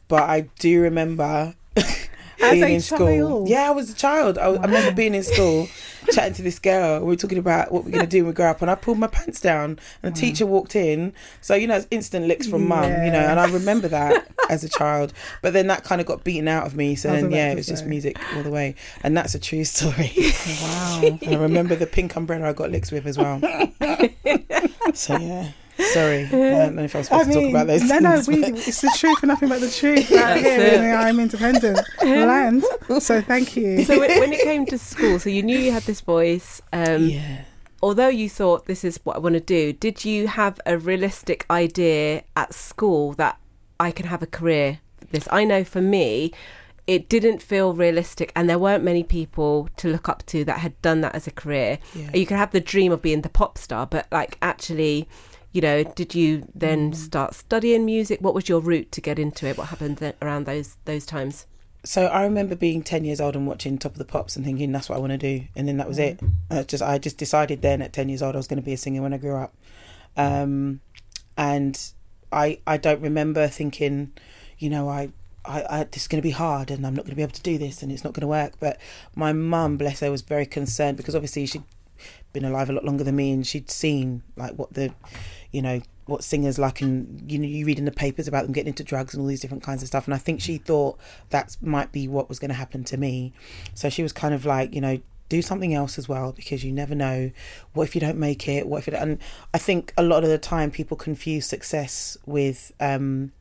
but 0.08 0.24
I 0.24 0.50
do 0.60 0.82
remember 0.82 1.56
being 2.42 2.64
a 2.64 2.68
in 2.68 2.82
school. 2.82 3.48
Yeah, 3.48 3.68
I 3.68 3.72
was 3.72 3.90
a 3.90 3.96
child. 3.96 4.38
I, 4.38 4.48
I 4.48 4.62
remember 4.62 4.94
being 4.94 5.14
in 5.14 5.24
school, 5.24 5.68
chatting 6.12 6.34
to 6.36 6.42
this 6.42 6.60
girl. 6.60 7.00
We 7.02 7.08
were 7.08 7.16
talking 7.16 7.38
about 7.38 7.72
what 7.72 7.84
we're 7.86 7.92
going 7.92 8.06
to 8.06 8.10
do 8.10 8.24
when 8.24 8.30
we 8.30 8.34
grow 8.34 8.48
up, 8.48 8.62
and 8.62 8.72
I 8.72 8.76
pulled 8.76 8.98
my 8.98 9.08
pants 9.08 9.40
down, 9.40 9.80
and 10.02 10.16
the 10.16 10.20
teacher 10.20 10.46
walked 10.46 10.76
in. 10.76 11.14
So 11.42 11.56
you 11.56 11.68
know, 11.68 11.76
it's 11.78 11.88
instant 11.92 12.28
licks 12.28 12.48
from 12.48 12.68
mum. 12.68 12.90
You 12.90 13.12
know, 13.12 13.20
and 13.20 13.40
I 13.40 13.50
remember 13.52 13.88
that 13.90 14.28
as 14.50 14.64
a 14.64 14.70
child. 14.70 15.14
But 15.42 15.54
then 15.54 15.68
that 15.68 15.84
kind 15.84 16.02
of 16.02 16.08
got 16.08 16.24
beaten 16.24 16.48
out 16.48 16.66
of 16.66 16.76
me. 16.76 16.96
So 16.96 17.10
then, 17.10 17.32
yeah, 17.32 17.52
it 17.52 17.56
was 17.56 17.68
just 17.68 17.86
music 17.86 18.18
all 18.36 18.44
the 18.44 18.52
way, 18.52 18.76
and 19.04 19.16
that's 19.16 19.36
a 19.36 19.40
true 19.40 19.64
story. 19.64 20.12
Wow. 20.62 21.02
And 21.04 21.36
I 21.36 21.36
remember 21.38 21.76
the 21.76 21.88
pink 21.88 22.16
umbrella 22.16 22.50
I 22.50 22.54
got 22.54 22.72
licks 22.72 22.92
with 22.92 23.06
as 23.06 23.18
well. 23.18 23.40
so 24.94 25.18
yeah. 25.18 25.52
Sorry, 25.94 26.26
I 26.26 26.30
don't 26.30 26.76
know 26.76 26.84
if 26.84 26.96
I 26.96 27.00
was 27.00 27.08
supposed 27.08 27.32
to 27.32 27.34
talk 27.34 27.50
about 27.50 27.68
those 27.68 27.84
no, 27.84 28.00
things. 28.00 28.28
no, 28.28 28.36
we, 28.36 28.46
it's 28.46 28.82
the 28.82 28.94
truth 28.98 29.18
and 29.22 29.30
nothing 29.30 29.50
but 29.50 29.62
the 29.62 29.70
truth 29.70 30.10
right 30.12 30.42
here 30.42 30.60
it. 30.60 30.96
I'm 30.96 31.20
independent 31.20 31.80
land. 32.04 32.64
So 33.00 33.22
thank 33.22 33.56
you. 33.56 33.84
So 33.84 34.00
when, 34.00 34.20
when 34.20 34.34
it 34.34 34.42
came 34.42 34.66
to 34.68 34.78
school, 34.78 35.20
so 35.20 35.30
you 35.30 35.44
knew 35.44 35.58
you 35.58 35.72
had 35.72 35.84
this 35.84 36.02
voice. 36.02 36.62
Um, 36.74 37.06
yeah. 37.06 37.44
Although 37.84 38.10
you 38.10 38.30
thought 38.30 38.68
this 38.68 38.84
is 38.84 39.00
what 39.04 39.16
I 39.16 39.20
want 39.20 39.34
to 39.34 39.40
do, 39.40 39.74
did 39.74 40.06
you 40.06 40.28
have 40.28 40.60
a 40.66 40.78
realistic 40.78 41.46
idea 41.50 42.24
at 42.36 42.54
school 42.54 43.14
that 43.14 43.40
I 43.80 43.92
can 43.92 44.06
have 44.06 44.22
a 44.22 44.28
career? 44.28 44.80
This 45.10 45.28
I 45.32 45.44
know 45.44 45.64
for 45.64 45.82
me, 45.82 46.32
it 46.88 47.10
didn't 47.10 47.42
feel 47.42 47.74
realistic, 47.74 48.32
and 48.36 48.50
there 48.50 48.60
weren't 48.60 48.84
many 48.84 49.04
people 49.04 49.70
to 49.78 49.88
look 49.88 50.10
up 50.10 50.26
to 50.28 50.44
that 50.46 50.60
had 50.60 50.80
done 50.82 51.02
that 51.02 51.16
as 51.16 51.28
a 51.28 51.32
career. 51.32 51.80
Yeah. 51.96 52.10
You 52.14 52.26
could 52.26 52.38
have 52.38 52.52
the 52.52 52.60
dream 52.60 52.92
of 52.92 53.02
being 53.02 53.22
the 53.22 53.30
pop 53.30 53.58
star, 53.58 53.86
but 53.86 54.08
like 54.12 54.38
actually, 54.42 55.08
you 55.52 55.62
know, 55.62 55.84
did 55.84 56.16
you 56.16 56.40
Mm. 56.40 56.48
then 56.56 56.94
start 56.94 57.34
studying 57.36 57.86
music? 57.86 58.20
What 58.22 58.34
was 58.34 58.48
your 58.48 58.60
route 58.62 58.92
to 58.94 59.02
get 59.02 59.20
into 59.20 59.48
it? 59.48 59.58
What 59.58 59.68
happened 59.68 59.98
th- 60.00 60.16
around 60.22 60.46
those 60.46 60.78
those 60.86 61.06
times? 61.06 61.46
So 61.84 62.06
I 62.06 62.24
remember 62.24 62.56
being 62.56 62.84
ten 62.84 63.04
years 63.06 63.20
old 63.20 63.36
and 63.36 63.48
watching 63.48 63.78
Top 63.78 63.94
of 63.94 63.98
the 63.98 64.06
Pops 64.06 64.36
and 64.36 64.46
thinking 64.46 64.72
that's 64.72 64.88
what 64.88 64.98
I 64.98 65.00
want 65.00 65.12
to 65.12 65.18
do, 65.18 65.46
and 65.56 65.68
then 65.68 65.78
that 65.78 65.88
was 65.88 65.98
it. 65.98 66.20
Uh, 66.50 66.64
just 66.64 66.84
I 66.84 66.98
just 67.00 67.18
decided 67.18 67.62
then 67.62 67.82
at 67.82 67.92
ten 67.92 68.08
years 68.08 68.22
old 68.22 68.36
I 68.36 68.38
was 68.38 68.48
going 68.48 68.62
to 68.62 68.66
be 68.66 68.74
a 68.74 68.78
singer 68.78 69.02
when 69.02 69.14
I 69.14 69.18
grew 69.18 69.36
up, 69.36 69.54
um, 70.16 70.80
and 71.38 71.80
I 72.32 72.60
I 72.68 72.78
don't 72.78 73.02
remember 73.02 73.48
thinking, 73.48 74.12
you 74.60 74.70
know, 74.70 74.88
I. 74.90 75.10
I, 75.44 75.80
I 75.80 75.84
this 75.86 76.04
is 76.04 76.08
going 76.08 76.22
to 76.22 76.28
be 76.28 76.30
hard 76.30 76.70
and 76.70 76.86
I'm 76.86 76.94
not 76.94 77.02
going 77.06 77.10
to 77.10 77.16
be 77.16 77.24
able 77.24 77.32
to 77.34 77.42
do 77.42 77.58
this 77.58 77.82
and 77.82 77.92
it's 77.92 78.04
not 78.04 78.14
going 78.14 78.22
to 78.22 78.28
work. 78.28 78.54
But 78.60 78.78
my 79.16 79.34
mum, 79.34 79.76
bless 79.76 80.00
her, 80.02 80.12
was 80.12 80.22
very 80.22 80.46
concerned 80.46 80.98
because 80.98 81.16
obviously 81.16 81.48
she'd 81.48 81.64
been 82.32 82.46
alive 82.46 82.70
a 82.70 82.74
lot 82.74 82.86
longer 82.86 83.04
than 83.04 83.16
me 83.16 83.32
and 83.32 83.48
she'd 83.48 83.72
seen 83.72 84.22
like 84.36 84.54
what 84.54 84.72
the, 84.76 84.94
you 85.52 85.62
know, 85.62 85.82
what 86.06 86.24
singers 86.24 86.60
like 86.60 86.82
and 86.82 87.32
you 87.32 87.40
know 87.40 87.48
you 87.48 87.66
read 87.66 87.80
in 87.80 87.86
the 87.86 87.92
papers 87.92 88.28
about 88.28 88.44
them 88.44 88.52
getting 88.52 88.70
into 88.70 88.84
drugs 88.84 89.14
and 89.14 89.22
all 89.22 89.28
these 89.28 89.40
different 89.40 89.64
kinds 89.64 89.82
of 89.82 89.88
stuff. 89.88 90.06
And 90.06 90.14
I 90.14 90.18
think 90.18 90.42
she 90.42 90.58
thought 90.58 90.98
that 91.30 91.56
might 91.62 91.92
be 91.92 92.08
what 92.08 92.28
was 92.28 92.40
going 92.40 92.50
to 92.50 92.56
happen 92.56 92.84
to 92.86 92.98
me. 92.98 93.34
So 93.74 93.90
she 93.90 94.04
was 94.04 94.12
kind 94.12 94.34
of 94.34 94.46
like, 94.46 94.74
you 94.74 94.82
know, 94.82 95.00
do 95.30 95.42
something 95.42 95.74
else 95.74 95.98
as 95.98 96.10
well 96.10 96.34
because 96.34 96.64
you 96.64 96.74
never 96.74 96.94
know. 96.94 97.32
What 97.74 97.84
if 97.84 97.96
you 97.96 98.02
don't 98.02 98.18
make 98.18 98.48
it? 98.48 98.68
What 98.68 98.80
if 98.80 98.88
it 98.90 98.94
and 98.94 99.18
i 99.54 99.58
think 99.58 99.94
a 99.98 100.04
lot 100.04 100.24
of 100.24 100.30
the 100.30 100.38
time 100.38 100.72
people 100.72 100.98
confuse 100.98 101.46
success 101.46 102.18
with 102.26 102.74
um 102.80 103.32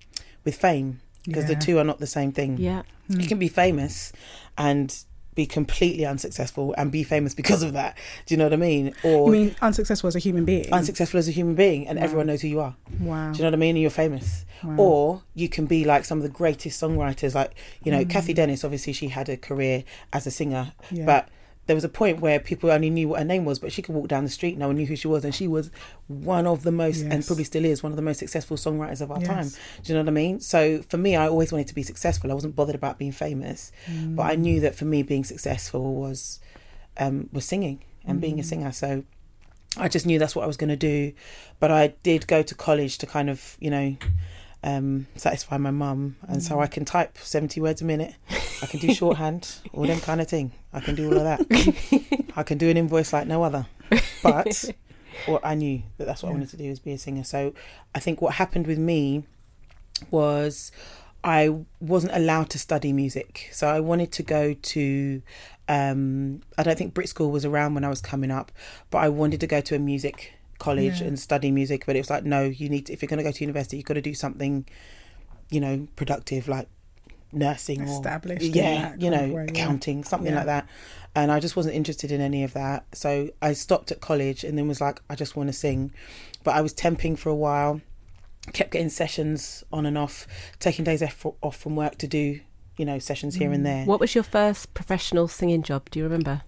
with 0.45 0.57
fame 0.57 1.01
because 1.25 1.47
the 1.47 1.55
two 1.57 1.79
are 1.79 1.85
not 1.85 1.99
the 1.99 2.07
same 2.07 2.33
thing. 2.33 2.57
Yeah, 2.59 2.83
you 3.09 3.27
can 3.27 3.39
be 3.39 3.49
famous 3.49 4.13
and 4.57 5.05
be 5.43 5.47
completely 5.61 6.05
unsuccessful 6.15 6.67
and 6.79 6.87
be 6.99 7.03
famous 7.15 7.33
because 7.41 7.63
of 7.63 7.73
that 7.73 7.93
do 8.27 8.35
you 8.35 8.39
know 8.39 8.45
what 8.49 8.53
i 8.61 8.63
mean 8.71 8.85
or 9.09 9.21
You 9.27 9.33
mean 9.39 9.57
unsuccessful 9.69 10.09
as 10.09 10.17
a 10.17 10.19
human 10.27 10.45
being? 10.45 10.71
unsuccessful 10.81 11.19
as 11.23 11.29
a 11.29 11.33
human 11.41 11.55
being 11.65 11.81
and 11.89 11.95
Wow. 11.99 12.05
everyone 12.05 12.27
knows 12.29 12.43
who 12.43 12.49
you 12.49 12.61
are 12.61 12.75
wow. 13.01 13.33
do 13.33 13.39
you 13.39 13.43
know 13.45 13.49
what 13.51 13.55
I 13.55 13.65
mean? 13.67 13.75
And 13.77 13.83
you're 13.83 13.91
famous. 14.05 14.29
Wow. 14.63 14.77
Or 14.87 15.23
you 15.35 15.49
can 15.57 15.65
be 15.75 15.81
like 15.93 16.05
some 16.05 16.19
of 16.19 16.25
the 16.29 16.35
greatest 16.41 16.75
songwriters, 16.83 17.35
like, 17.35 17.53
you 17.83 17.91
Mm. 17.91 17.95
know, 17.99 18.05
Cathy 18.15 18.35
Dennis, 18.35 18.63
obviously 18.65 18.93
she 18.93 19.09
had 19.09 19.27
a 19.31 19.37
career 19.49 19.85
as 20.13 20.27
a 20.27 20.31
singer, 20.31 20.65
Yeah. 20.91 21.07
but 21.07 21.23
there 21.71 21.77
was 21.77 21.85
a 21.85 21.89
point 21.89 22.19
where 22.19 22.41
people 22.41 22.69
only 22.69 22.91
knew 22.91 23.07
what 23.07 23.21
her 23.21 23.25
name 23.25 23.45
was, 23.45 23.61
but 23.61 23.71
she 23.71 23.81
could 23.81 23.95
walk 23.95 24.09
down 24.09 24.25
the 24.25 24.31
street, 24.31 24.59
no 24.59 24.67
one 24.67 24.75
knew 24.75 24.87
who 24.87 24.97
she 24.97 25.07
was, 25.07 25.25
and 25.25 25.33
she 25.33 25.47
was 25.47 25.71
one 26.09 26.45
of 26.45 26.65
the 26.65 26.73
most, 26.73 27.03
and 27.03 27.25
probably 27.25 27.45
still 27.45 27.65
is, 27.65 27.81
one 27.81 27.93
of 27.93 27.97
the 27.97 28.03
most 28.03 28.19
successful 28.19 28.57
songwriters 28.57 29.01
of 29.01 29.13
our 29.13 29.21
Yes. 29.21 29.29
time. 29.29 29.49
Do 29.85 29.93
you 29.93 29.95
know 29.97 30.03
what 30.03 30.09
I 30.09 30.13
mean? 30.13 30.41
So 30.41 30.83
for 30.89 30.97
me, 30.97 31.15
I 31.15 31.29
always 31.29 31.53
wanted 31.53 31.69
to 31.69 31.75
be 31.77 31.85
successful. 31.85 32.29
I 32.33 32.35
wasn't 32.35 32.57
bothered 32.57 32.75
about 32.75 32.99
being 32.99 33.13
famous, 33.13 33.71
but 34.17 34.23
I 34.23 34.35
knew 34.35 34.59
that 34.61 34.75
for 34.75 34.85
me, 34.85 35.05
being 35.05 35.23
successful 35.23 35.95
was 35.95 36.41
um, 36.99 37.29
was 37.33 37.45
singing 37.45 37.85
and 38.05 38.21
being 38.21 38.41
a 38.41 38.43
singer. 38.43 38.73
So 38.73 39.05
I 39.77 39.87
just 39.89 40.07
knew 40.07 40.19
that's 40.19 40.35
what 40.35 40.43
I 40.43 40.49
was 40.49 40.57
going 40.57 40.71
to 40.71 40.77
do. 40.77 41.13
But 41.61 41.71
I 41.71 41.95
did 42.03 42.27
go 42.27 42.43
to 42.43 42.55
college 42.57 42.99
to 42.99 43.07
kind 43.07 43.31
of, 43.31 43.57
you 43.61 43.71
know, 43.71 43.97
um, 44.63 45.07
satisfy 45.17 45.57
my 45.57 45.71
mum. 45.71 46.17
And 46.29 46.43
so 46.43 46.61
I 46.61 46.67
can 46.67 46.85
type 46.85 47.19
70 47.19 47.61
words 47.61 47.83
a 47.83 47.85
minute. 47.85 48.15
I 48.63 48.67
can 48.67 48.81
do 48.81 48.93
shorthand, 48.95 49.57
all 49.73 49.87
them 49.87 50.01
kind 50.01 50.21
of 50.21 50.29
thing. 50.29 50.53
I 50.73 50.81
can 50.81 50.95
do 50.95 51.07
all 51.11 51.19
of 51.19 51.25
that. 51.25 52.27
I 52.37 52.43
can 52.43 52.59
do 52.59 52.69
an 52.69 52.77
invoice 52.77 53.13
like 53.13 53.27
no 53.27 53.43
other. 53.43 53.67
But 54.23 54.71
Well, 55.27 55.41
I 55.43 55.55
knew 55.55 55.83
that 55.99 56.07
that's 56.07 56.23
what 56.23 56.31
I 56.31 56.33
wanted 56.33 56.51
to 56.51 56.57
do 56.57 56.65
is 56.65 56.79
be 56.79 56.93
a 56.93 56.99
singer. 56.99 57.25
So 57.25 57.55
I 57.95 58.01
think 58.01 58.21
what 58.21 58.35
happened 58.35 58.67
with 58.67 58.79
me 58.79 59.25
was 60.11 60.73
I 61.23 61.65
wasn't 61.81 62.15
allowed 62.15 62.51
to 62.51 62.59
study 62.59 62.93
music. 62.93 63.49
So 63.53 63.69
I 63.69 63.81
wanted 63.81 64.13
to 64.13 64.23
go 64.23 64.55
to 64.55 65.23
um 65.69 66.41
I 66.59 66.63
don't 66.63 66.77
think 66.79 66.95
Brit 66.95 67.09
School 67.09 67.31
was 67.31 67.45
around 67.45 67.75
when 67.75 67.85
I 67.85 67.89
was 67.89 68.01
coming 68.01 68.31
up, 68.31 68.53
but 68.91 68.99
I 68.99 69.09
wanted 69.09 69.41
to 69.41 69.47
go 69.47 69.61
to 69.61 69.75
a 69.75 69.79
music 69.79 70.33
college 70.61 71.01
Yeah. 71.01 71.09
and 71.09 71.19
study 71.19 71.51
music, 71.51 71.85
but 71.87 71.97
it 71.97 72.01
was 72.01 72.11
like 72.11 72.25
no, 72.25 72.45
you 72.45 72.69
need 72.69 72.87
to, 72.87 72.93
if 72.93 73.03
you're 73.03 73.09
going 73.09 73.19
to 73.19 73.25
go 73.25 73.33
to 73.33 73.41
university, 73.49 73.77
you've 73.79 73.87
got 73.87 73.95
to 73.95 74.01
do 74.13 74.15
something 74.15 74.67
you 75.51 75.61
know, 75.61 75.89
productive 75.97 76.47
like 76.47 76.69
nursing 77.33 77.81
Established 77.83 78.45
in 78.47 78.53
yeah, 78.55 78.95
you 78.99 79.11
know, 79.11 79.25
of 79.25 79.31
way, 79.31 79.45
yeah. 79.47 79.51
accounting, 79.51 80.05
something 80.05 80.31
Yeah. 80.33 80.39
like 80.39 80.47
that. 80.47 80.69
And 81.15 81.33
I 81.33 81.41
just 81.41 81.57
wasn't 81.57 81.75
interested 81.75 82.13
in 82.13 82.21
any 82.21 82.45
of 82.45 82.53
that. 82.55 82.85
So 82.93 83.31
I 83.43 83.53
stopped 83.55 83.91
at 83.91 84.01
college 84.01 84.45
and 84.45 84.57
then 84.57 84.69
was 84.69 84.81
like, 84.81 85.01
I 85.11 85.17
just 85.17 85.35
want 85.37 85.49
to 85.49 85.53
sing. 85.53 85.93
But 86.45 86.55
I 86.55 86.61
was 86.61 86.73
temping 86.73 87.19
for 87.19 87.31
a 87.31 87.35
while, 87.35 87.81
kept 88.53 88.71
getting 88.71 88.91
sessions 88.91 89.65
on 89.73 89.87
and 89.87 89.99
off, 89.99 90.27
taking 90.61 90.85
days 90.85 91.03
off 91.03 91.27
off 91.43 91.57
from 91.57 91.75
work 91.77 91.99
to 91.99 92.07
do, 92.07 92.41
you 92.77 92.85
know, 92.85 92.99
sessions 93.01 93.35
here 93.35 93.51
Mm. 93.51 93.55
and 93.55 93.67
there. 93.67 93.85
What 93.87 93.99
was 94.01 94.15
your 94.15 94.25
first 94.25 94.73
professional 94.75 95.27
singing 95.27 95.63
job? 95.65 95.91
Do 95.91 95.99
you 95.99 96.05
remember? 96.05 96.43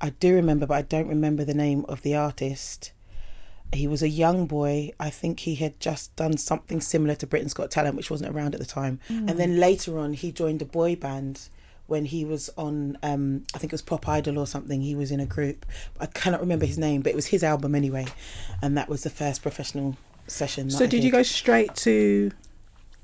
I 0.00 0.10
do 0.10 0.34
remember, 0.34 0.66
but 0.66 0.74
I 0.74 0.82
don't 0.82 1.08
remember 1.08 1.44
the 1.44 1.54
name 1.54 1.84
of 1.88 2.02
the 2.02 2.14
artist. 2.14 2.92
He 3.72 3.86
was 3.86 4.02
a 4.02 4.08
young 4.08 4.46
boy. 4.46 4.92
I 5.00 5.10
think 5.10 5.40
he 5.40 5.56
had 5.56 5.80
just 5.80 6.14
done 6.16 6.36
something 6.36 6.80
similar 6.80 7.14
to 7.16 7.26
Britain's 7.26 7.54
Got 7.54 7.70
Talent, 7.70 7.96
which 7.96 8.10
wasn't 8.10 8.34
around 8.34 8.54
at 8.54 8.60
the 8.60 8.66
time. 8.66 9.00
And 9.08 9.30
then 9.30 9.58
later 9.58 9.98
on, 9.98 10.12
he 10.12 10.30
joined 10.30 10.62
a 10.62 10.66
boy 10.66 10.94
band 10.96 11.48
when 11.88 12.04
he 12.04 12.24
was 12.24 12.50
on, 12.56 12.98
um, 13.02 13.44
I 13.54 13.58
think 13.58 13.72
it 13.72 13.74
was 13.74 13.82
Pop 13.82 14.08
Idol 14.08 14.38
or 14.38 14.46
something. 14.46 14.82
He 14.82 14.94
was 14.94 15.10
in 15.10 15.20
a 15.20 15.26
group. 15.26 15.66
I 16.00 16.06
cannot 16.06 16.40
remember 16.40 16.66
his 16.66 16.78
name, 16.78 17.02
but 17.02 17.10
it 17.10 17.16
was 17.16 17.26
his 17.26 17.42
album 17.42 17.74
anyway. 17.74 18.06
And 18.62 18.76
that 18.76 18.88
was 18.88 19.02
the 19.02 19.10
first 19.10 19.42
professional 19.42 19.96
session. 20.26 20.70
So 20.70 20.84
I 20.84 20.88
did 20.88 21.02
you 21.02 21.10
go 21.10 21.22
straight 21.22 21.74
to 21.76 22.30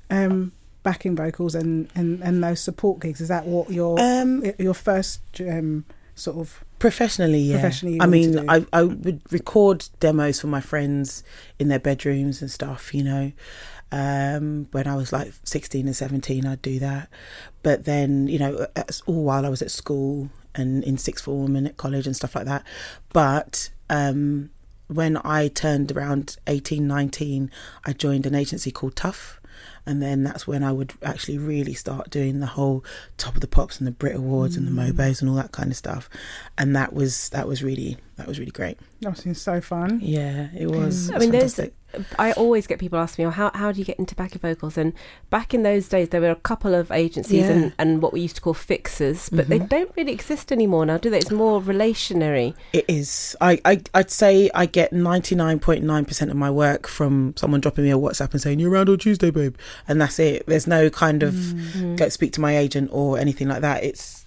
um, 0.09 0.51
backing 0.83 1.15
vocals 1.15 1.55
and, 1.55 1.89
and, 1.95 2.21
and 2.21 2.43
those 2.43 2.59
support 2.59 2.99
gigs? 2.99 3.21
Is 3.21 3.29
that 3.29 3.45
what 3.45 3.69
your 3.69 3.99
Um, 3.99 4.43
your 4.57 4.73
first 4.73 5.21
um, 5.41 5.85
sort 6.15 6.37
of 6.37 6.63
Professionally, 6.83 7.39
yeah. 7.39 7.61
Professionally, 7.61 7.97
I 8.01 8.07
mean, 8.07 8.49
I, 8.49 8.65
I 8.73 8.83
would 8.83 9.21
record 9.31 9.87
demos 10.01 10.41
for 10.41 10.47
my 10.47 10.59
friends 10.59 11.23
in 11.57 11.69
their 11.69 11.79
bedrooms 11.79 12.41
and 12.41 12.51
stuff, 12.51 12.93
you 12.93 13.05
know. 13.05 13.31
Um, 13.89 14.67
when 14.71 14.85
I 14.85 14.95
was 14.95 15.13
like 15.13 15.31
16 15.43 15.85
and 15.85 15.95
17, 15.95 16.45
I'd 16.45 16.61
do 16.61 16.79
that. 16.79 17.07
But 17.61 17.85
then, 17.85 18.27
you 18.27 18.37
know, 18.37 18.67
all 19.05 19.23
while 19.23 19.45
I 19.45 19.49
was 19.49 19.61
at 19.61 19.71
school 19.71 20.29
and 20.55 20.83
in 20.83 20.97
sixth 20.97 21.23
form 21.23 21.55
and 21.55 21.67
at 21.67 21.77
college 21.77 22.05
and 22.05 22.15
stuff 22.15 22.35
like 22.35 22.45
that. 22.45 22.65
But 23.13 23.69
um, 23.89 24.49
when 24.87 25.17
I 25.23 25.47
turned 25.47 25.91
around 25.91 26.35
18, 26.47 26.85
19, 26.85 27.49
I 27.85 27.93
joined 27.93 28.25
an 28.25 28.35
agency 28.35 28.71
called 28.71 28.97
Tough. 28.97 29.39
And 29.85 30.01
then 30.01 30.23
that's 30.23 30.47
when 30.47 30.63
I 30.63 30.71
would 30.71 30.93
actually 31.03 31.37
really 31.37 31.73
start 31.73 32.09
doing 32.09 32.39
the 32.39 32.45
whole 32.45 32.85
top 33.17 33.35
of 33.35 33.41
the 33.41 33.47
pops 33.47 33.79
and 33.79 33.87
the 33.87 33.91
Brit 33.91 34.15
Awards 34.15 34.55
and 34.55 34.65
the 34.65 34.71
mm. 34.71 34.91
Mobos 34.91 35.21
and 35.21 35.29
all 35.29 35.35
that 35.35 35.51
kind 35.51 35.69
of 35.69 35.77
stuff. 35.77 36.09
And 36.57 36.75
that 36.75 36.93
was 36.93 37.29
that 37.29 37.47
was 37.47 37.63
really 37.63 37.97
that 38.15 38.27
was 38.27 38.39
really 38.39 38.51
great. 38.51 38.77
that 39.01 39.17
seems 39.17 39.41
so 39.41 39.59
fun. 39.59 39.99
Yeah, 40.01 40.47
it 40.57 40.67
was. 40.67 41.09
Mm. 41.09 41.11
I 41.11 41.15
it 41.15 41.17
was 41.17 41.21
mean, 41.21 41.31
there's. 41.31 41.59
I 42.19 42.31
always 42.33 42.67
get 42.67 42.79
people 42.79 42.99
asking 42.99 43.23
me, 43.23 43.27
well, 43.27 43.33
how 43.35 43.51
how 43.53 43.71
do 43.71 43.79
you 43.79 43.85
get 43.85 43.99
into 43.99 44.15
backing 44.15 44.39
vocals? 44.39 44.77
And 44.77 44.93
back 45.29 45.53
in 45.53 45.63
those 45.63 45.87
days, 45.87 46.09
there 46.09 46.21
were 46.21 46.31
a 46.31 46.35
couple 46.35 46.73
of 46.75 46.91
agencies 46.91 47.41
Yeah. 47.45 47.51
and, 47.51 47.73
and 47.77 48.01
what 48.01 48.13
we 48.13 48.21
used 48.21 48.35
to 48.37 48.41
call 48.41 48.53
fixers, 48.53 49.29
but 49.29 49.47
they 49.49 49.59
Mhm. 49.59 49.69
don't 49.69 49.91
really 49.97 50.11
exist 50.11 50.51
anymore 50.51 50.85
now, 50.85 50.97
do 50.97 51.09
they? 51.09 51.19
It's 51.19 51.31
more 51.31 51.61
relationary. 51.61 52.55
It 52.73 52.85
is. 52.87 53.35
I, 53.41 53.59
I 53.65 53.81
I'd 53.93 54.11
say 54.11 54.49
I 54.55 54.65
get 54.65 54.91
ninety 54.93 55.35
nine 55.35 55.59
point 55.59 55.83
nine 55.83 56.05
percent 56.05 56.31
of 56.31 56.37
my 56.37 56.49
work 56.49 56.87
from 56.87 57.33
someone 57.37 57.61
dropping 57.61 57.83
me 57.85 57.91
a 57.91 57.97
WhatsApp 57.97 58.31
and 58.31 58.41
saying 58.41 58.59
you're 58.59 58.71
around 58.71 58.89
on 58.89 58.97
Tuesday, 58.97 59.31
babe, 59.31 59.55
and 59.87 59.99
that's 60.01 60.19
it. 60.19 60.45
There's 60.47 60.67
no 60.67 60.89
kind 60.89 61.23
of 61.23 61.33
Mm. 61.33 61.97
go 61.97 62.09
speak 62.09 62.31
to 62.33 62.41
my 62.41 62.57
agent 62.57 62.89
or 62.91 63.17
anything 63.17 63.47
like 63.47 63.61
that. 63.61 63.83
It's 63.83 64.22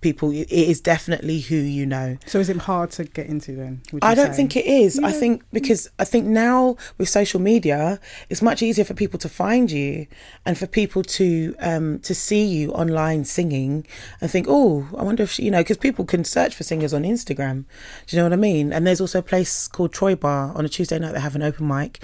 people. 0.00 0.30
It 0.30 0.50
is 0.50 0.80
definitely 0.80 1.40
who 1.40 1.56
you 1.56 1.86
know. 1.86 2.18
So 2.26 2.38
is 2.38 2.48
it 2.48 2.56
hard 2.58 2.90
to 2.92 3.04
get 3.04 3.26
into 3.26 3.52
then? 3.52 3.82
I 4.02 4.14
don't 4.14 4.32
say? 4.32 4.36
think 4.36 4.56
it 4.56 4.66
is. 4.66 4.98
I 4.98 5.12
think 5.12 5.44
because 5.52 5.90
I 5.98 6.04
think 6.04 6.26
now 6.26 6.76
with 6.96 7.08
social 7.08 7.40
media, 7.40 8.00
it's 8.28 8.42
much 8.42 8.62
easier 8.62 8.84
for 8.84 8.94
people 8.94 9.18
to 9.20 9.28
find 9.28 9.70
you 9.70 10.06
and 10.44 10.56
for 10.56 10.66
people 10.66 11.02
to 11.02 11.54
um, 11.60 11.98
to 12.00 12.14
see 12.14 12.44
you 12.44 12.72
online 12.72 13.24
singing 13.24 13.86
and 14.20 14.30
think, 14.30 14.46
oh, 14.48 14.88
I 14.96 15.02
wonder 15.02 15.22
if 15.22 15.32
she, 15.32 15.44
you 15.44 15.50
know, 15.50 15.60
because 15.60 15.76
people 15.76 16.04
can 16.04 16.24
search 16.24 16.54
for 16.54 16.64
singers 16.64 16.94
on 16.94 17.02
Instagram. 17.02 17.64
Do 18.06 18.16
you 18.16 18.18
know 18.18 18.24
what 18.24 18.32
I 18.32 18.36
mean? 18.36 18.72
And 18.72 18.86
there's 18.86 19.00
also 19.00 19.18
a 19.18 19.22
place 19.22 19.68
called 19.68 19.92
Troy 19.92 20.14
Bar 20.14 20.52
on 20.54 20.64
a 20.64 20.68
Tuesday 20.68 20.98
night. 20.98 21.12
They 21.12 21.20
have 21.20 21.36
an 21.36 21.42
open 21.42 21.66
mic. 21.66 22.02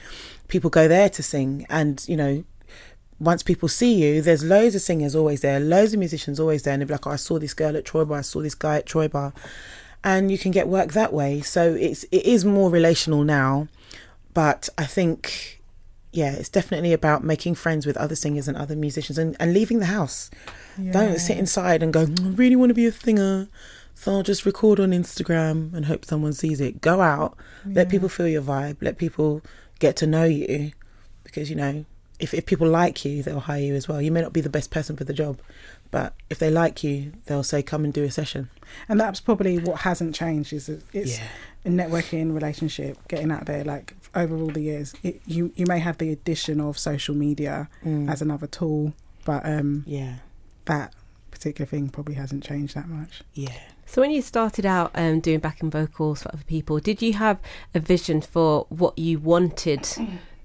People 0.48 0.70
go 0.70 0.88
there 0.88 1.08
to 1.08 1.22
sing, 1.22 1.66
and 1.70 2.04
you 2.06 2.16
know, 2.16 2.44
once 3.20 3.42
people 3.42 3.68
see 3.68 3.94
you, 3.94 4.20
there's 4.22 4.44
loads 4.44 4.74
of 4.74 4.82
singers 4.82 5.14
always 5.14 5.40
there, 5.40 5.60
loads 5.60 5.92
of 5.92 5.98
musicians 5.98 6.40
always 6.40 6.62
there, 6.62 6.74
and 6.74 6.82
they'll 6.82 6.88
be 6.88 6.94
like, 6.94 7.06
oh, 7.06 7.12
I 7.12 7.16
saw 7.16 7.38
this 7.38 7.54
girl 7.54 7.76
at 7.76 7.84
Troy 7.84 8.04
Bar, 8.04 8.18
I 8.18 8.22
saw 8.22 8.40
this 8.42 8.54
guy 8.54 8.76
at 8.78 8.86
Troy 8.86 9.08
Bar, 9.08 9.32
and 10.02 10.30
you 10.30 10.38
can 10.38 10.50
get 10.50 10.68
work 10.68 10.92
that 10.92 11.12
way. 11.12 11.40
So 11.40 11.74
it's 11.74 12.04
it 12.04 12.24
is 12.24 12.44
more 12.44 12.70
relational 12.70 13.24
now, 13.24 13.68
but 14.32 14.68
I 14.76 14.84
think 14.84 15.62
yeah, 16.12 16.32
it's 16.32 16.48
definitely 16.48 16.92
about 16.92 17.24
making 17.24 17.56
friends 17.56 17.86
with 17.86 17.96
other 17.96 18.14
singers 18.14 18.46
and 18.46 18.56
other 18.56 18.76
musicians 18.76 19.18
and, 19.18 19.36
and 19.40 19.52
leaving 19.52 19.80
the 19.80 19.86
house. 19.86 20.30
Don't 20.92 21.18
sit 21.18 21.38
inside 21.38 21.82
and 21.82 21.92
go, 21.92 22.06
"Mm, 22.06 22.26
I 22.26 22.28
really 22.36 22.56
want 22.56 22.70
to 22.70 22.74
be 22.74 22.86
a 22.86 22.92
singer. 22.92 23.48
So 23.94 24.12
I'll 24.12 24.22
just 24.22 24.44
record 24.44 24.80
on 24.80 24.90
Instagram 24.90 25.72
and 25.72 25.86
hope 25.86 26.04
someone 26.04 26.32
sees 26.32 26.60
it. 26.60 26.80
Go 26.80 27.00
out, 27.00 27.36
let 27.64 27.88
people 27.88 28.08
feel 28.08 28.26
your 28.26 28.42
vibe, 28.42 28.78
let 28.80 28.98
people 28.98 29.40
get 29.78 29.96
to 29.96 30.06
know 30.06 30.24
you. 30.24 30.72
Because, 31.22 31.48
you 31.48 31.56
know, 31.56 31.84
if, 32.18 32.32
if 32.34 32.46
people 32.46 32.68
like 32.68 33.04
you, 33.04 33.22
they'll 33.22 33.40
hire 33.40 33.60
you 33.60 33.74
as 33.74 33.88
well. 33.88 34.00
You 34.00 34.12
may 34.12 34.20
not 34.20 34.32
be 34.32 34.40
the 34.40 34.48
best 34.48 34.70
person 34.70 34.96
for 34.96 35.04
the 35.04 35.12
job, 35.12 35.38
but 35.90 36.14
if 36.30 36.38
they 36.38 36.50
like 36.50 36.84
you, 36.84 37.12
they'll 37.26 37.42
say, 37.42 37.62
come 37.62 37.84
and 37.84 37.92
do 37.92 38.04
a 38.04 38.10
session. 38.10 38.50
And 38.88 38.98
that's 39.00 39.20
probably 39.20 39.58
what 39.58 39.80
hasn't 39.80 40.14
changed. 40.14 40.52
Is 40.52 40.68
it's 40.68 41.18
yeah. 41.18 41.26
a 41.64 41.68
networking 41.68 42.34
relationship, 42.34 42.98
getting 43.08 43.30
out 43.30 43.46
there. 43.46 43.64
Like 43.64 43.94
over 44.14 44.36
all 44.36 44.48
the 44.48 44.60
years, 44.62 44.94
it, 45.02 45.20
you 45.26 45.52
you 45.56 45.66
may 45.66 45.78
have 45.80 45.98
the 45.98 46.10
addition 46.10 46.60
of 46.60 46.78
social 46.78 47.14
media 47.14 47.68
Mm. 47.84 48.10
as 48.10 48.22
another 48.22 48.46
tool, 48.46 48.94
but 49.24 49.44
um, 49.44 49.84
yeah. 49.86 50.16
that 50.66 50.94
particular 51.30 51.66
thing 51.66 51.88
probably 51.88 52.14
hasn't 52.14 52.42
changed 52.44 52.74
that 52.74 52.88
much. 52.88 53.22
Yeah. 53.34 53.52
So 53.86 54.00
when 54.00 54.10
you 54.10 54.22
started 54.22 54.64
out 54.64 54.92
um, 54.94 55.20
doing 55.20 55.40
backing 55.40 55.70
vocals 55.70 56.22
for 56.22 56.32
other 56.32 56.44
people, 56.44 56.78
did 56.78 57.02
you 57.02 57.12
have 57.14 57.38
a 57.74 57.80
vision 57.80 58.20
for 58.22 58.66
what 58.70 58.98
you 58.98 59.18
wanted 59.18 59.86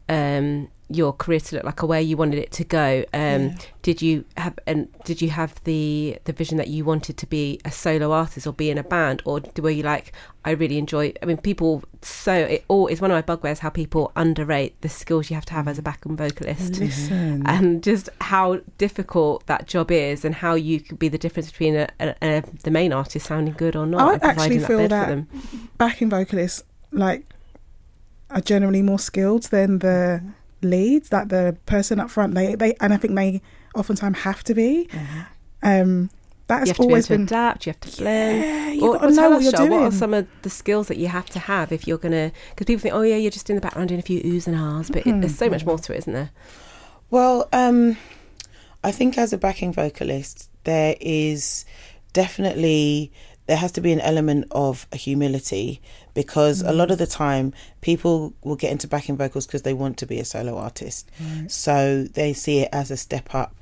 um, 0.09 0.67
your 0.91 1.13
career 1.13 1.39
to 1.39 1.55
look 1.57 1.65
like, 1.65 1.83
or 1.83 1.87
where 1.87 2.01
you 2.01 2.17
wanted 2.17 2.39
it 2.39 2.51
to 2.53 2.63
go? 2.63 3.03
Um, 3.13 3.19
Yeah. 3.49 3.55
Did 3.81 4.01
you 4.01 4.25
have 4.35 4.59
and 4.67 4.87
did 5.05 5.21
you 5.21 5.29
have 5.29 5.55
the 5.63 6.17
the 6.25 6.33
vision 6.33 6.57
that 6.57 6.67
you 6.67 6.83
wanted 6.83 7.15
to 7.17 7.25
be 7.25 7.59
a 7.63 7.71
solo 7.71 8.11
artist 8.11 8.45
or 8.45 8.51
be 8.53 8.69
in 8.69 8.77
a 8.77 8.83
band, 8.83 9.21
or 9.25 9.41
were 9.57 9.69
you 9.69 9.83
like, 9.83 10.11
I 10.43 10.51
really 10.51 10.77
enjoy? 10.77 11.13
I 11.23 11.25
mean, 11.25 11.37
people 11.37 11.83
so 12.01 12.33
it 12.33 12.65
all 12.67 12.87
is 12.87 12.99
one 13.01 13.09
of 13.09 13.15
my 13.15 13.21
bugbears 13.21 13.59
how 13.59 13.69
people 13.69 14.11
underrate 14.15 14.79
the 14.81 14.89
skills 14.89 15.29
you 15.29 15.35
have 15.35 15.45
to 15.45 15.53
have 15.53 15.67
as 15.67 15.77
a 15.79 15.81
backing 15.81 16.17
vocalist. 16.17 16.77
Listen, 16.79 17.43
and 17.45 17.81
just 17.81 18.09
how 18.19 18.59
difficult 18.77 19.45
that 19.47 19.65
job 19.65 19.91
is, 19.91 20.25
and 20.25 20.35
how 20.35 20.55
you 20.55 20.81
could 20.81 20.99
be 20.99 21.07
the 21.07 21.17
difference 21.17 21.49
between 21.49 21.75
a, 21.77 21.87
a, 22.01 22.15
a, 22.21 22.43
the 22.63 22.71
main 22.71 22.91
artist 22.91 23.27
sounding 23.27 23.53
good 23.53 23.75
or 23.77 23.85
not. 23.85 24.21
I 24.21 24.27
actually 24.27 24.59
feel 24.59 24.87
that- 24.89 25.07
them. 25.07 25.27
backing 25.77 26.09
vocalists 26.09 26.63
like 26.91 27.25
are 28.29 28.41
generally 28.41 28.81
more 28.81 28.99
skilled 28.99 29.43
than 29.43 29.79
the 29.79 30.21
leads. 30.61 31.11
Like 31.11 31.29
the 31.29 31.57
person 31.65 31.99
up 31.99 32.09
front, 32.09 32.35
they 32.35 32.55
they 32.55 32.75
and 32.79 32.93
I 32.93 32.97
think 32.97 33.15
they 33.15 33.41
oftentimes 33.75 34.19
have 34.19 34.43
to 34.45 34.53
be. 34.53 34.89
Um, 35.61 36.09
You 36.51 36.55
that's 36.55 36.69
have 36.69 36.77
to 36.77 36.81
be 36.81 36.85
able 36.85 36.91
always 36.91 37.05
to 37.07 37.13
been. 37.13 37.21
adapt. 37.23 37.65
You 37.65 37.71
have 37.73 37.79
to 37.81 37.97
blend. 38.01 38.41
Yeah, 38.43 38.69
you 38.71 38.81
Or, 38.87 38.93
got 38.97 39.07
to 39.07 39.13
know 39.13 39.29
what 39.29 39.41
you're 39.43 39.51
Shah, 39.51 39.57
doing. 39.59 39.71
what 39.71 39.81
are 39.83 39.91
some 39.91 40.13
of 40.15 40.25
the 40.41 40.49
skills 40.49 40.87
that 40.87 40.97
you 40.97 41.07
have 41.07 41.29
to 41.31 41.39
have 41.39 41.71
if 41.71 41.87
you're 41.87 41.97
gonna? 41.99 42.31
Because 42.49 42.65
people 42.65 42.81
think, 42.81 42.95
oh 42.95 43.01
yeah, 43.03 43.17
you're 43.17 43.29
just 43.31 43.49
in 43.49 43.55
the 43.55 43.61
background 43.61 43.89
doing 43.89 43.99
a 43.99 44.03
few 44.03 44.21
oohs 44.21 44.47
and 44.47 44.55
ahs, 44.55 44.89
but 44.89 45.05
it, 45.05 45.13
Mhm. 45.13 45.21
there's 45.21 45.37
so 45.37 45.49
much 45.49 45.63
more 45.65 45.77
to 45.77 45.93
it, 45.93 45.97
isn't 45.99 46.13
there? 46.13 46.31
Well, 47.11 47.47
um, 47.53 47.97
I 48.83 48.91
think 48.91 49.17
as 49.17 49.31
a 49.33 49.37
backing 49.37 49.73
vocalist, 49.73 50.49
there 50.63 50.95
is 51.01 51.65
definitely 52.13 53.11
there 53.47 53.57
has 53.57 53.71
to 53.71 53.81
be 53.81 53.91
an 53.91 53.99
element 54.01 54.45
of 54.51 54.87
a 54.91 54.97
humility 54.97 55.81
because 56.19 56.61
a 56.61 56.73
lot 56.73 56.89
mm. 56.89 56.91
of 56.91 56.97
the 56.97 57.07
time 57.07 57.53
people 57.79 58.33
will 58.43 58.57
get 58.57 58.73
into 58.73 58.89
backing 58.89 59.15
vocals 59.15 59.45
because 59.47 59.61
they 59.61 59.73
want 59.73 59.95
to 59.95 60.05
be 60.05 60.19
a 60.19 60.25
solo 60.25 60.57
artist, 60.57 61.09
Right. 61.17 61.49
so 61.49 62.03
they 62.03 62.33
see 62.33 62.59
it 62.59 62.69
as 62.73 62.91
a 62.91 62.97
step 62.97 63.33
up. 63.33 63.55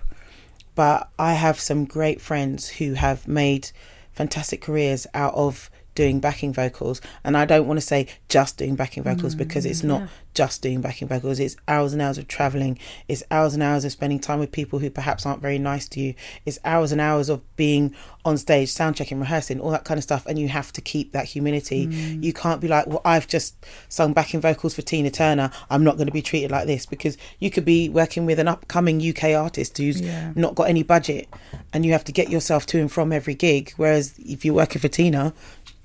But 0.73 1.07
I 1.19 1.33
have 1.33 1.59
some 1.59 1.85
great 1.85 2.19
friends 2.19 2.67
who 2.67 2.93
have 2.93 3.27
made 3.27 3.69
fantastic 4.11 4.59
careers 4.59 5.05
out 5.13 5.35
of 5.35 5.69
doing 5.97 6.19
backing 6.21 6.53
vocals, 6.53 7.01
and 7.23 7.35
I 7.35 7.43
don't 7.45 7.67
want 7.67 7.77
to 7.79 7.85
say 7.85 8.07
just 8.29 8.57
doing 8.57 8.75
backing 8.75 9.01
vocals 9.03 9.33
because 9.35 9.65
it's 9.65 9.83
not 9.83 10.01
Yeah. 10.01 10.07
just 10.35 10.61
doing 10.61 10.79
backing 10.79 11.07
vocals. 11.07 11.39
It's 11.39 11.55
hours 11.67 11.91
and 11.93 12.01
hours 12.01 12.19
of 12.19 12.27
traveling. 12.27 12.77
It's 13.07 13.23
hours 13.31 13.55
and 13.55 13.63
hours 13.63 13.83
of 13.83 13.91
spending 13.91 14.19
time 14.19 14.39
with 14.39 14.51
people 14.51 14.77
who 14.79 14.91
perhaps 14.91 15.25
aren't 15.25 15.41
very 15.41 15.57
nice 15.57 15.87
to 15.89 15.99
you. 15.99 16.13
It's 16.45 16.59
hours 16.63 16.91
and 16.91 17.01
hours 17.01 17.27
of 17.29 17.41
being 17.55 17.95
on 18.23 18.37
stage, 18.37 18.69
sound 18.69 18.95
checking, 18.95 19.19
rehearsing, 19.19 19.59
all 19.59 19.71
that 19.71 19.85
kind 19.85 19.97
of 19.97 20.03
stuff. 20.03 20.25
And 20.27 20.37
you 20.37 20.49
have 20.49 20.71
to 20.73 20.81
keep 20.81 21.13
that 21.13 21.25
humility. 21.25 21.87
Mm. 21.87 22.23
You 22.23 22.33
can't 22.33 22.61
be 22.61 22.67
like, 22.67 22.85
well, 22.85 23.01
I've 23.03 23.27
just 23.27 23.55
sung 23.89 24.13
backing 24.13 24.39
vocals 24.41 24.75
for 24.75 24.83
Tina 24.83 25.09
Turner. 25.09 25.49
I'm 25.71 25.83
not 25.83 25.95
going 25.97 26.07
to 26.07 26.13
be 26.13 26.21
treated 26.21 26.51
like 26.51 26.67
this 26.67 26.85
because 26.85 27.17
you 27.39 27.49
could 27.49 27.65
be 27.65 27.89
working 27.89 28.25
with 28.27 28.37
an 28.37 28.47
upcoming 28.47 29.01
UK 29.01 29.33
artist 29.33 29.77
who's 29.77 29.99
Yeah. 30.01 30.33
not 30.35 30.53
got 30.55 30.69
any 30.69 30.83
budget 30.83 31.27
and 31.73 31.85
you 31.85 31.93
have 31.93 32.03
to 32.03 32.11
get 32.11 32.29
yourself 32.29 32.65
to 32.67 32.79
and 32.79 32.91
from 32.91 33.11
every 33.11 33.33
gig. 33.33 33.73
Whereas 33.77 34.13
if 34.19 34.45
you're 34.45 34.53
working 34.53 34.81
for 34.81 34.87
Tina, 34.89 35.33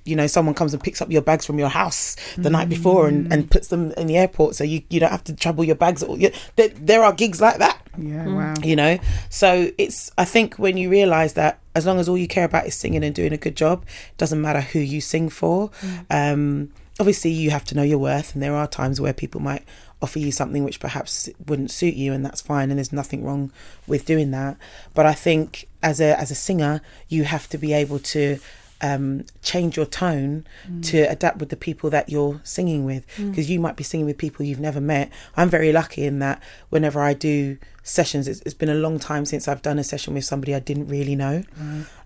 you 0.04 0.16
know, 0.16 0.26
someone 0.26 0.54
comes 0.54 0.75
and 0.75 0.82
picks 0.82 1.00
up 1.00 1.11
your 1.11 1.23
bags 1.23 1.47
from 1.47 1.59
your 1.59 1.68
house 1.68 2.16
the 2.37 2.50
night 2.50 2.68
before 2.68 3.09
and, 3.09 3.32
and 3.32 3.50
puts 3.50 3.68
them 3.68 3.92
in 3.92 4.06
the 4.06 4.16
airport 4.16 4.54
so 4.54 4.64
you, 4.64 4.82
you 4.90 4.99
don't 4.99 5.11
have 5.11 5.25
to 5.25 5.35
trouble 5.35 5.64
your 5.64 5.76
bags. 5.76 6.02
Or, 6.02 6.18
you, 6.18 6.32
there, 6.56 6.68
there 6.71 7.04
are 7.04 7.12
gigs 7.12 7.40
like 7.40 7.59
that. 7.59 7.82
Yeah, 7.99 8.26
wow. 8.26 8.54
you 8.62 8.76
know? 8.76 8.99
So 9.28 9.71
it's 9.76 10.11
i 10.16 10.25
think 10.25 10.56
when 10.56 10.76
you 10.76 10.88
realize 10.88 11.35
that 11.35 11.61
as 11.75 11.87
long 11.87 11.99
as 11.99 12.09
all 12.09 12.16
you 12.16 12.28
care 12.28 12.44
about 12.44 12.66
is 12.66 12.75
singing 12.75 13.04
and 13.04 13.14
doing 13.14 13.32
a 13.32 13.37
good 13.37 13.56
job 13.56 13.85
it 13.85 14.16
doesn't 14.16 14.40
matter 14.40 14.61
who 14.61 14.78
you 14.78 15.00
sing 15.00 15.28
for. 15.28 15.71
Um 16.11 16.71
obviously 17.00 17.30
you 17.30 17.50
have 17.50 17.64
to 17.64 17.75
know 17.75 17.82
your 17.82 17.99
worth 17.99 18.35
and 18.35 18.42
there 18.42 18.54
are 18.54 18.66
times 18.66 19.00
where 19.00 19.12
people 19.12 19.40
might 19.40 19.64
offer 20.00 20.18
you 20.18 20.32
something 20.32 20.64
which 20.64 20.80
perhaps 20.80 21.28
wouldn't 21.47 21.71
suit 21.71 21.94
you 21.94 22.12
and 22.12 22.25
that's 22.25 22.40
fine 22.40 22.71
and 22.71 22.78
there's 22.78 22.92
nothing 22.92 23.25
wrong 23.25 23.52
with 23.87 24.06
doing 24.06 24.30
that. 24.30 24.56
But 24.94 25.06
i 25.06 25.12
think 25.12 25.68
as 25.82 26.00
a 26.00 26.18
as 26.18 26.30
a 26.30 26.35
singer 26.35 26.80
you 27.09 27.25
have 27.25 27.49
to 27.50 27.59
be 27.59 27.73
able 27.73 27.99
to 27.99 28.38
um, 28.83 29.25
change 29.43 29.77
your 29.77 29.87
tone 29.87 30.45
to 30.83 31.03
adapt 31.03 31.39
with 31.39 31.49
the 31.51 31.57
people 31.57 31.89
that 31.91 32.09
you're 32.11 32.41
singing 32.43 32.85
with. 32.85 33.07
Because 33.31 33.49
you 33.49 33.61
might 33.61 33.77
be 33.77 33.85
singing 33.85 34.07
with 34.07 34.19
people 34.19 34.45
you've 34.45 34.61
never 34.61 34.81
met. 34.81 35.11
I'm 35.37 35.49
very 35.49 35.73
lucky 35.73 36.05
in 36.05 36.19
that 36.19 36.43
whenever 36.71 37.01
I 37.01 37.15
do 37.15 37.59
sessions, 37.83 38.29
it's, 38.29 38.41
it's 38.43 38.55
been 38.55 38.69
a 38.69 38.75
long 38.75 38.99
time 38.99 39.25
since 39.25 39.49
I've 39.49 39.62
done 39.62 39.79
a 39.79 39.85
session 39.85 40.15
with 40.15 40.25
somebody 40.25 40.55
I 40.55 40.61
didn't 40.61 40.89
really 40.89 41.17
know. 41.17 41.43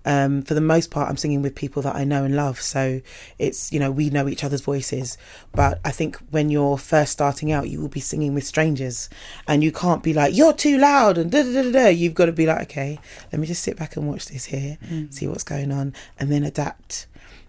Um, 0.04 0.42
for 0.42 0.54
the 0.54 0.61
most 0.61 0.90
part, 0.90 1.09
I'm 1.09 1.16
singing 1.16 1.42
with 1.42 1.54
people 1.54 1.83
that 1.83 1.97
I 1.97 2.04
know 2.04 2.25
and 2.25 2.37
love. 2.37 2.61
So 2.61 3.00
it's, 3.38 3.73
you 3.73 3.80
know, 3.80 3.90
we 3.90 4.09
know 4.09 4.28
each 4.28 4.45
other's 4.45 4.61
voices. 4.61 5.18
But 5.52 5.80
I 5.85 5.90
think 5.90 6.16
when 6.30 6.49
you're 6.49 6.78
first 6.78 7.12
starting 7.12 7.50
out, 7.52 7.68
you 7.68 7.80
will 7.80 7.88
be 7.88 8.00
singing 8.00 8.33
with 8.33 8.45
strangers 8.45 9.11
and 9.49 9.62
you 9.64 9.73
can't 9.73 10.02
be 10.02 10.14
like, 10.14 10.35
you're 10.35 10.52
too 10.52 10.78
loud 10.78 11.18
and 11.18 11.30
da 11.30 11.42
da 11.42 11.62
da 11.62 11.71
da. 11.73 11.88
You've 11.88 12.14
got 12.14 12.26
to 12.26 12.33
be 12.33 12.47
like, 12.47 12.62
okay, 12.62 12.99
let 13.33 13.40
me 13.40 13.47
just 13.47 13.62
sit 13.62 13.76
back 13.76 13.97
and 13.97 14.09
watch 14.09 14.26
this 14.26 14.47
here, 14.47 14.78
see 15.11 15.26
what's 15.26 15.45
going 15.45 15.73
on, 15.73 15.92
and 16.18 16.30
then 16.30 16.45
adapt 16.45 17.06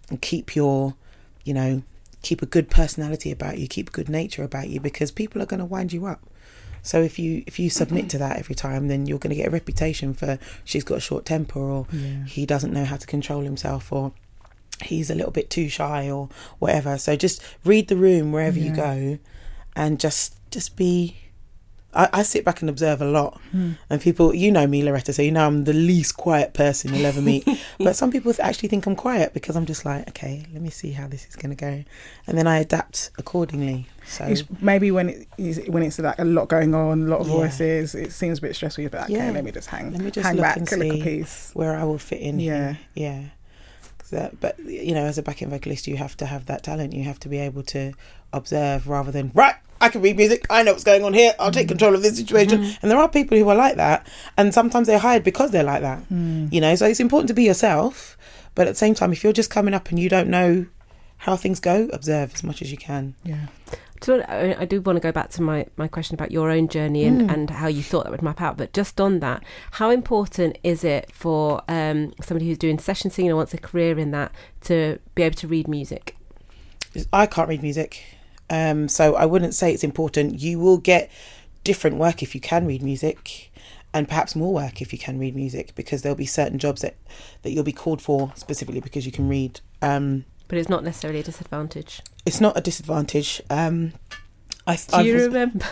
and 0.10 0.22
keep 0.22 0.56
your, 0.56 0.96
you 1.44 1.54
know, 1.54 1.84
keep 2.24 2.42
a 2.42 2.46
good 2.46 2.70
personality 2.70 3.32
about 3.32 3.58
you, 3.60 3.68
keep 3.68 3.92
good 3.92 4.10
nature 4.10 4.44
about 4.44 4.68
you 4.70 4.80
because 4.80 5.12
people 5.12 5.42
are 5.42 5.46
going 5.46 5.60
to 5.60 5.66
wind 5.66 5.94
you 5.94 6.06
up. 6.06 6.22
So 6.82 7.02
if 7.02 7.18
you 7.20 7.44
if 7.48 7.60
you 7.60 7.70
submit 7.70 8.10
to 8.12 8.18
that 8.20 8.38
every 8.38 8.56
time, 8.56 8.88
then 8.88 9.06
you're 9.06 9.20
going 9.20 9.32
to 9.32 9.36
get 9.36 9.48
a 9.48 9.52
reputation 9.52 10.14
for 10.14 10.40
she's 10.64 10.84
got 10.84 10.98
a 10.98 11.02
short 11.02 11.26
temper 11.26 11.60
or 11.60 11.88
Yeah. 11.92 12.24
he 12.26 12.46
doesn't 12.46 12.74
know 12.74 12.86
how 12.86 12.98
to 12.98 13.08
control 13.08 13.42
himself 13.42 13.92
or 13.92 14.12
he's 14.84 15.10
a 15.10 15.16
little 15.16 15.32
bit 15.32 15.50
too 15.50 15.70
shy 15.70 16.10
or 16.10 16.30
whatever. 16.60 16.98
So 16.98 17.16
just 17.16 17.42
read 17.66 17.88
the 17.88 17.98
room 17.98 18.32
wherever 18.32 18.60
you 18.60 18.72
go, 18.76 19.18
and 19.76 20.00
just 20.00 20.36
just 20.52 20.76
be. 20.76 21.18
I, 21.98 22.10
I 22.20 22.24
sit 22.24 22.46
back 22.46 22.62
and 22.62 22.70
observe 22.70 23.02
a 23.02 23.06
lot, 23.06 23.42
Hmm. 23.52 23.72
and 23.90 24.00
people, 24.00 24.34
you 24.36 24.52
know 24.52 24.68
me, 24.68 24.84
Loretta, 24.84 25.12
so 25.14 25.22
you 25.24 25.32
know 25.32 25.46
I'm 25.48 25.64
the 25.64 25.74
least 25.74 26.16
quiet 26.16 26.54
person 26.54 26.94
you'll 26.94 27.06
ever 27.08 27.22
meet. 27.22 27.46
but 27.80 27.96
some 27.96 28.12
people 28.12 28.32
actually 28.40 28.70
think 28.70 28.86
I'm 28.86 28.96
quiet 28.96 29.34
because 29.34 29.56
I'm 29.56 29.66
just 29.66 29.84
like, 29.84 30.08
okay, 30.10 30.46
let 30.54 30.62
me 30.62 30.70
see 30.70 30.92
how 30.92 31.08
this 31.08 31.26
is 31.28 31.36
going 31.36 31.50
to 31.50 31.56
go, 31.56 31.84
and 32.28 32.38
then 32.38 32.46
I 32.48 32.60
adapt 32.60 33.10
accordingly. 33.18 33.88
So 34.08 34.24
It's 34.26 34.44
maybe 34.62 34.92
when 34.92 35.10
it 35.10 35.28
is 35.38 35.60
when 35.68 35.84
it's 35.84 36.00
like 36.00 36.20
a 36.20 36.24
lot 36.26 36.48
going 36.48 36.74
on, 36.76 37.04
a 37.04 37.10
lot 37.10 37.20
of 37.20 37.28
Yeah. 37.28 37.34
voices, 37.34 37.96
it 37.96 38.12
seems 38.14 38.38
a 38.38 38.42
bit 38.42 38.56
stressful. 38.56 38.84
You're 38.84 38.92
like, 38.92 39.06
okay, 39.10 39.14
Yeah. 39.16 39.32
let 39.32 39.44
me 39.44 39.52
just 39.52 39.68
hang, 39.68 39.92
Let 39.92 40.02
me 40.02 40.12
just 40.12 40.26
hang 40.26 40.36
look 40.36 40.44
back, 40.44 40.58
and 40.58 40.70
see. 40.70 41.02
piece. 41.04 41.52
where 41.56 41.76
I 41.76 41.84
will 41.84 41.98
fit 41.98 42.22
in. 42.22 42.40
Yeah. 42.40 42.74
here. 42.94 43.10
yeah. 43.10 43.22
that- 44.12 44.40
but 44.40 44.58
you 44.60 44.94
know, 44.94 45.04
as 45.04 45.18
a 45.18 45.22
backing 45.24 45.50
vocalist, 45.50 45.86
you 45.88 45.98
have 45.98 46.16
to 46.18 46.26
have 46.26 46.46
that 46.46 46.64
talent. 46.64 46.94
You 46.94 47.04
have 47.04 47.20
to 47.22 47.28
be 47.30 47.40
able 47.40 47.64
to 47.64 47.92
observe 48.32 48.88
rather 48.88 49.12
than 49.12 49.32
right. 49.34 49.56
I 49.80 49.90
can 49.90 50.02
read 50.02 50.18
music. 50.18 50.46
I 50.50 50.64
know 50.64 50.72
what's 50.74 50.84
going 50.84 51.04
on 51.04 51.14
here. 51.14 51.34
I'll 51.40 51.52
take 51.52 51.68
control 51.68 51.94
of 51.96 52.02
this 52.02 52.18
situation. 52.18 52.64
And 52.82 52.90
there 52.92 52.98
are 52.98 53.10
people 53.10 53.38
who 53.38 53.48
are 53.50 53.56
like 53.56 53.76
that, 53.76 54.08
and 54.38 54.54
sometimes 54.54 54.88
they're 54.88 54.98
hired 55.00 55.24
because 55.24 55.52
they're 55.52 55.64
like 55.64 55.82
that. 55.82 56.08
Mm. 56.10 56.52
You 56.52 56.62
know, 56.62 56.76
so 56.76 56.86
it's 56.86 57.00
important 57.00 57.28
to 57.30 57.34
be 57.34 57.44
yourself, 57.44 58.18
but 58.56 58.68
at 58.68 58.72
the 58.72 58.78
same 58.78 58.94
time, 58.96 59.12
if 59.12 59.24
you're 59.24 59.34
just 59.34 59.50
coming 59.52 59.74
up 59.74 59.90
and 59.90 60.00
you 60.00 60.10
don't 60.10 60.30
know 60.30 60.66
how 61.18 61.36
things 61.36 61.60
go, 61.60 61.90
observe 61.94 62.34
as 62.34 62.44
much 62.44 62.62
as 62.62 62.72
you 62.72 62.78
can. 62.78 63.16
Yeah, 63.24 63.48
So 64.02 64.22
I 64.22 64.56
I 64.62 64.66
do 64.66 64.80
want 64.82 64.98
to 64.98 65.02
go 65.02 65.12
back 65.12 65.30
to 65.32 65.42
my, 65.42 65.66
my 65.76 65.88
question 65.88 66.14
about 66.14 66.32
your 66.32 66.52
own 66.52 66.68
journey 66.68 67.06
and, 67.06 67.22
Mm. 67.28 67.34
and 67.34 67.50
how 67.50 67.68
you 67.68 67.82
thought 67.82 68.04
that 68.04 68.12
would 68.12 68.22
map 68.22 68.40
out. 68.40 68.56
But 68.56 68.72
just 68.74 69.02
on 69.02 69.20
that, 69.22 69.44
how 69.72 69.90
important 69.90 70.60
is 70.64 70.84
it 70.84 71.12
for 71.12 71.64
um, 71.68 72.14
somebody 72.22 72.48
who's 72.48 72.60
doing 72.60 72.78
session 72.78 73.10
singing 73.10 73.32
and 73.32 73.38
wants 73.38 73.54
a 73.56 73.58
career 73.58 73.98
in 73.98 74.12
that 74.12 74.32
to 74.66 75.00
be 75.16 75.24
able 75.24 75.36
to 75.38 75.48
read 75.48 75.68
music? 75.68 76.16
I 77.12 77.26
can't 77.26 77.50
read 77.50 77.62
music, 77.64 78.04
um, 78.50 78.88
so 78.88 79.16
I 79.16 79.26
wouldn't 79.26 79.54
say 79.54 79.74
it's 79.74 79.84
important. 79.84 80.40
You 80.42 80.60
will 80.60 80.78
get 80.78 81.10
different 81.64 81.98
work 81.98 82.24
if 82.24 82.34
you 82.36 82.42
can 82.42 82.66
read 82.66 82.82
music, 82.82 83.52
and 83.94 84.08
perhaps 84.08 84.36
more 84.36 84.54
work 84.54 84.82
if 84.82 84.92
you 84.94 85.00
can 85.00 85.20
read 85.20 85.36
music, 85.36 85.74
because 85.76 86.02
there'll 86.02 86.16
be 86.16 86.26
certain 86.26 86.58
jobs 86.60 86.82
that 86.82 86.96
that 87.44 87.52
you'll 87.52 87.64
be 87.64 87.72
called 87.74 88.02
for 88.02 88.32
specifically 88.36 88.80
because 88.82 89.06
you 89.06 89.12
can 89.12 89.28
read. 89.28 89.60
Um, 89.82 90.26
But 90.48 90.58
it's 90.58 90.70
not 90.70 90.84
necessarily 90.84 91.20
a 91.20 91.24
disadvantage. 91.24 92.02
it's 92.26 92.40
not 92.42 92.58
a 92.58 92.62
disadvantage. 92.62 93.42
Um, 93.50 93.94
I 94.66 94.76
Do 94.76 94.82
I 94.94 95.02
you 95.02 95.16
remember? 95.26 95.66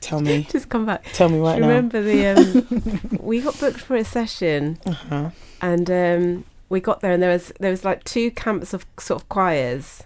tell 0.00 0.20
me, 0.20 0.46
just 0.50 0.68
come 0.68 0.84
back. 0.86 1.04
tell 1.12 1.28
me 1.28 1.38
right 1.38 1.54
Do 1.56 1.60
you 1.60 1.60
now. 1.62 1.68
remember 1.68 2.02
the 2.02 2.26
um, 2.26 3.18
we 3.20 3.40
got 3.40 3.58
booked 3.60 3.80
for 3.80 3.96
a 3.96 4.04
session 4.04 4.78
Uh-huh. 4.86 5.30
and 5.60 5.90
um, 5.90 6.44
we 6.68 6.80
got 6.80 7.00
there 7.00 7.12
and 7.12 7.22
there 7.22 7.30
was 7.30 7.52
there 7.60 7.70
was 7.70 7.84
like 7.84 8.02
two 8.04 8.30
camps 8.32 8.72
of 8.74 8.84
sort 8.98 9.22
of 9.22 9.28
choirs. 9.28 10.02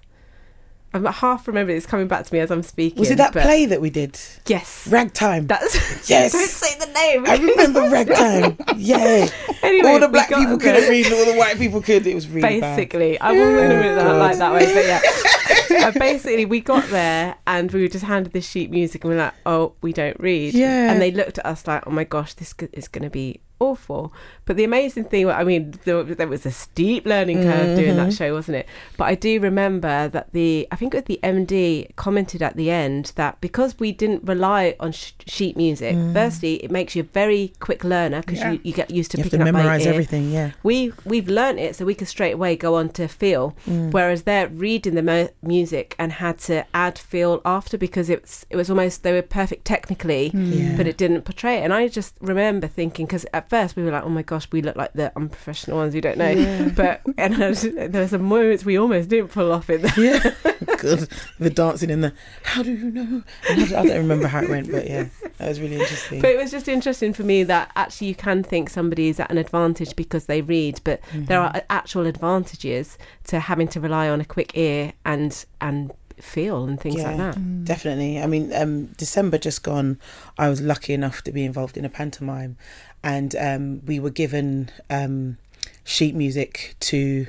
I'm 0.96 1.12
half 1.12 1.46
remember 1.46 1.72
it's 1.72 1.86
coming 1.86 2.08
back 2.08 2.24
to 2.24 2.34
me 2.34 2.40
as 2.40 2.50
I'm 2.50 2.62
speaking. 2.62 2.98
Was 2.98 3.10
it 3.10 3.18
that 3.18 3.32
play 3.32 3.66
that 3.66 3.80
we 3.80 3.90
did? 3.90 4.18
Yes. 4.46 4.88
Ragtime. 4.88 5.46
That's 5.46 5.74
Yes. 6.10 6.32
Don't 6.32 6.48
say 6.48 6.78
the 6.78 6.92
name. 6.92 7.26
I 7.26 7.36
remember 7.36 7.88
ragtime. 7.90 8.56
Yeah. 8.76 9.28
anyway, 9.62 9.90
all 9.90 10.00
the 10.00 10.08
black 10.08 10.28
people 10.28 10.58
couldn't 10.58 10.88
read, 10.88 11.12
all 11.12 11.24
the 11.24 11.36
white 11.38 11.58
people 11.58 11.82
could. 11.82 12.06
It 12.06 12.14
was 12.14 12.28
really 12.28 12.60
bad. 12.60 12.76
Basically, 12.76 13.20
I 13.20 13.34
going 13.34 13.70
to 13.70 13.76
put 13.76 13.86
it 13.86 13.94
that, 13.94 14.04
God. 14.04 14.18
like 14.18 14.38
that 14.38 14.52
way, 14.52 14.74
but 14.74 14.84
yeah. 14.86 15.86
Uh, 15.86 15.92
basically, 15.92 16.44
we 16.44 16.60
got 16.60 16.88
there 16.88 17.36
and 17.46 17.70
we 17.72 17.82
were 17.82 17.88
just 17.88 18.04
handed 18.04 18.32
this 18.32 18.48
sheet 18.48 18.70
music, 18.70 19.04
and 19.04 19.10
we 19.10 19.16
are 19.16 19.24
like, 19.24 19.34
"Oh, 19.44 19.74
we 19.82 19.92
don't 19.92 20.18
read." 20.20 20.54
Yeah. 20.54 20.90
And 20.90 21.00
they 21.00 21.10
looked 21.10 21.38
at 21.38 21.46
us 21.46 21.66
like, 21.66 21.86
"Oh 21.86 21.90
my 21.90 22.04
gosh, 22.04 22.34
this 22.34 22.54
is 22.72 22.88
going 22.88 23.04
to 23.04 23.10
be 23.10 23.40
awful." 23.58 24.12
But 24.44 24.56
the 24.56 24.64
amazing 24.64 25.04
thing, 25.04 25.28
I 25.28 25.44
mean, 25.44 25.74
there, 25.84 26.02
there 26.04 26.28
was 26.28 26.46
a 26.46 26.50
steep 26.50 27.04
learning 27.06 27.42
curve 27.42 27.76
doing 27.76 27.96
that 27.96 28.08
Mhm. 28.10 28.18
show, 28.18 28.32
wasn't 28.34 28.58
it? 28.58 28.66
But 28.96 29.04
I 29.04 29.14
do 29.14 29.40
remember 29.40 30.08
that 30.08 30.32
the, 30.32 30.68
I 30.70 30.76
think 30.76 30.94
it 30.94 30.98
was 30.98 31.04
the 31.04 31.20
MD 31.22 31.88
commented 31.96 32.42
at 32.42 32.56
the 32.56 32.70
end 32.70 33.12
that 33.16 33.40
because 33.40 33.78
we 33.78 33.92
didn't 33.92 34.22
rely 34.24 34.76
on 34.78 34.92
sh- 34.92 35.12
sheet 35.26 35.56
music, 35.56 35.96
Mm. 35.96 36.12
firstly, 36.12 36.54
it 36.64 36.70
makes 36.70 36.94
you 36.94 37.02
a 37.02 37.06
very 37.12 37.52
quick 37.60 37.82
learner 37.84 38.20
because 38.20 38.38
Yeah. 38.38 38.52
you, 38.52 38.60
you 38.62 38.72
get 38.72 38.90
used 38.90 39.10
to 39.12 39.18
You 39.18 39.24
picking 39.24 39.40
to 39.40 39.46
up 39.48 39.52
by 39.54 39.78
ear. 39.80 39.88
everything. 39.88 40.30
Yeah. 40.32 40.50
We 40.62 40.92
we've 41.04 41.28
learnt 41.28 41.58
it, 41.58 41.76
so 41.76 41.84
we 41.84 41.94
could 41.94 42.08
straight 42.08 42.32
away 42.34 42.56
go 42.56 42.74
on 42.76 42.90
to 42.90 43.08
feel. 43.08 43.54
Mm. 43.68 43.90
Whereas 43.92 44.22
they're 44.22 44.48
reading 44.48 44.94
the 44.94 45.02
mo- 45.02 45.28
music 45.42 45.94
and 45.98 46.12
had 46.12 46.38
to 46.40 46.64
add 46.74 46.98
feel 46.98 47.40
after 47.44 47.76
because 47.78 48.08
it's 48.10 48.44
it 48.50 48.56
was 48.56 48.70
almost 48.70 49.02
they 49.02 49.12
were 49.12 49.22
perfect 49.22 49.64
technically, 49.64 50.30
Yeah. 50.34 50.74
but 50.76 50.86
it 50.86 50.96
didn't 50.96 51.22
portray 51.22 51.56
it. 51.58 51.62
And 51.64 51.72
I 51.72 51.88
just 51.88 52.14
remember 52.20 52.66
thinking 52.66 53.06
because 53.06 53.26
at 53.32 53.45
first 53.48 53.76
we 53.76 53.82
were 53.82 53.90
like, 53.90 54.04
oh 54.04 54.08
my 54.08 54.22
gosh, 54.22 54.46
we 54.52 54.62
look 54.62 54.76
like 54.76 54.92
the 54.94 55.12
unprofessional 55.16 55.78
ones 55.78 55.94
who 55.94 56.00
don't 56.00 56.18
know. 56.18 56.30
Yeah. 56.30 56.68
But 56.76 57.02
and 57.18 57.42
I 57.42 57.48
was, 57.48 57.62
there 57.62 57.88
were 57.90 58.08
some 58.08 58.22
moments 58.24 58.64
we 58.64 58.78
almost 58.78 59.08
didn't 59.08 59.28
pull 59.28 59.52
off 59.52 59.70
it. 59.70 59.82
yeah. 59.96 60.32
Good. 60.78 61.08
The 61.38 61.50
dancing 61.50 61.90
in 61.90 62.00
the. 62.02 62.12
How 62.42 62.62
do 62.62 62.72
you 62.72 62.90
know? 62.90 63.22
Do- 63.54 63.76
I 63.76 63.86
don't 63.86 63.96
remember 63.98 64.26
how 64.28 64.40
it 64.42 64.48
went, 64.50 64.70
but 64.70 64.86
yeah, 64.86 65.06
that 65.38 65.48
was 65.48 65.60
really 65.60 65.76
interesting. 65.76 66.20
But 66.20 66.30
it 66.30 66.36
was 66.38 66.50
just 66.50 66.68
interesting 66.68 67.12
for 67.12 67.22
me 67.22 67.44
that 67.44 67.70
actually 67.76 68.08
you 68.08 68.14
can 68.14 68.42
think 68.42 68.68
somebody 68.68 69.08
is 69.08 69.18
at 69.20 69.30
an 69.30 69.38
advantage 69.38 69.96
because 69.96 70.26
they 70.26 70.42
read, 70.42 70.80
but 70.84 71.00
there 71.12 71.40
Mm-hmm. 71.40 71.56
are 71.56 71.62
actual 71.70 72.06
advantages 72.06 72.98
to 73.24 73.40
having 73.40 73.68
to 73.68 73.80
rely 73.80 74.08
on 74.08 74.20
a 74.20 74.24
quick 74.24 74.56
ear 74.56 74.92
and 75.04 75.44
and 75.60 75.92
feel 76.20 76.64
and 76.64 76.80
things 76.80 77.02
like 77.02 77.16
that. 77.18 77.34
Mm. 77.36 77.64
Definitely. 77.66 78.18
I 78.22 78.26
mean, 78.26 78.50
um, 78.54 78.86
December 78.96 79.36
just 79.36 79.62
gone, 79.62 79.98
I 80.38 80.48
was 80.48 80.62
lucky 80.62 80.94
enough 80.94 81.20
to 81.24 81.32
be 81.32 81.44
involved 81.44 81.76
in 81.76 81.84
a 81.84 81.90
pantomime, 81.90 82.56
and 83.02 83.34
um, 83.36 83.84
we 83.86 83.98
were 83.98 84.10
given 84.10 84.70
um, 84.90 85.38
sheet 85.84 86.14
music 86.14 86.76
to 86.80 87.26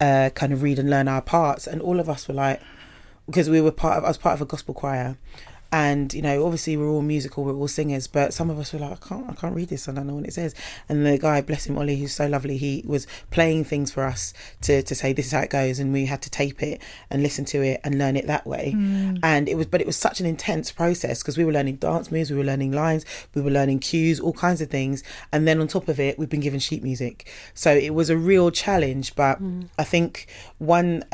uh, 0.00 0.30
kind 0.34 0.52
of 0.52 0.62
read 0.62 0.78
and 0.78 0.90
learn 0.90 1.08
our 1.08 1.22
parts, 1.22 1.66
and 1.66 1.80
all 1.80 2.00
of 2.00 2.08
us 2.08 2.28
were 2.28 2.34
like, 2.34 2.60
because 3.26 3.50
we 3.50 3.60
were 3.60 3.72
part 3.72 3.98
of, 3.98 4.04
I 4.04 4.08
was 4.08 4.18
part 4.18 4.34
of 4.34 4.42
a 4.42 4.46
gospel 4.46 4.74
choir. 4.74 5.16
And 5.72 6.14
you 6.14 6.22
know 6.22 6.44
obviously 6.44 6.76
we're 6.76 6.88
all 6.88 7.02
musical 7.02 7.44
we're 7.44 7.54
all 7.54 7.68
singers 7.68 8.06
but 8.06 8.32
some 8.32 8.50
of 8.50 8.58
us 8.58 8.72
were 8.72 8.78
like 8.78 8.92
i 8.92 9.08
can't 9.08 9.28
i 9.28 9.34
can't 9.34 9.54
read 9.54 9.68
this 9.68 9.88
i 9.88 9.92
don't 9.92 10.06
know 10.06 10.14
what 10.14 10.24
it 10.24 10.32
says. 10.32 10.54
And 10.88 11.04
the 11.04 11.18
guy 11.18 11.40
bless 11.40 11.66
him 11.66 11.76
ollie 11.76 11.96
who's 11.96 12.14
so 12.14 12.26
lovely 12.26 12.56
he 12.56 12.84
was 12.86 13.06
playing 13.30 13.64
things 13.64 13.90
for 13.90 14.04
us 14.04 14.32
to 14.62 14.82
to 14.82 14.94
say 14.94 15.12
this 15.12 15.26
is 15.26 15.32
how 15.32 15.40
it 15.40 15.50
goes 15.50 15.78
and 15.78 15.92
we 15.92 16.06
had 16.06 16.22
to 16.22 16.30
tape 16.30 16.62
it 16.62 16.80
and 17.10 17.22
listen 17.22 17.44
to 17.46 17.62
it 17.62 17.80
and 17.84 17.98
learn 17.98 18.16
it 18.16 18.26
that 18.26 18.46
way. 18.46 18.74
Mm. 18.76 19.18
and 19.22 19.48
it 19.48 19.56
was 19.56 19.66
but 19.66 19.80
it 19.80 19.86
was 19.86 19.96
such 19.96 20.20
an 20.20 20.26
intense 20.26 20.70
process 20.70 21.22
because 21.22 21.36
we 21.36 21.44
were 21.44 21.52
learning 21.52 21.76
dance 21.76 22.10
moves 22.10 22.30
we 22.30 22.36
were 22.36 22.44
learning 22.44 22.72
lines 22.72 23.04
we 23.34 23.42
were 23.42 23.50
learning 23.50 23.78
cues 23.78 24.20
all 24.20 24.32
kinds 24.32 24.60
of 24.60 24.70
things. 24.70 25.02
And 25.32 25.46
then 25.46 25.60
on 25.60 25.68
top 25.68 25.88
of 25.88 25.98
it 25.98 26.18
we've 26.18 26.28
been 26.28 26.40
given 26.40 26.60
sheet 26.60 26.82
music. 26.82 27.28
So 27.54 27.72
it 27.74 27.94
was 27.94 28.10
a 28.10 28.16
real 28.16 28.50
challenge 28.50 29.14
but 29.14 29.40
i 29.78 29.84
think 29.84 30.26
one 30.58 31.04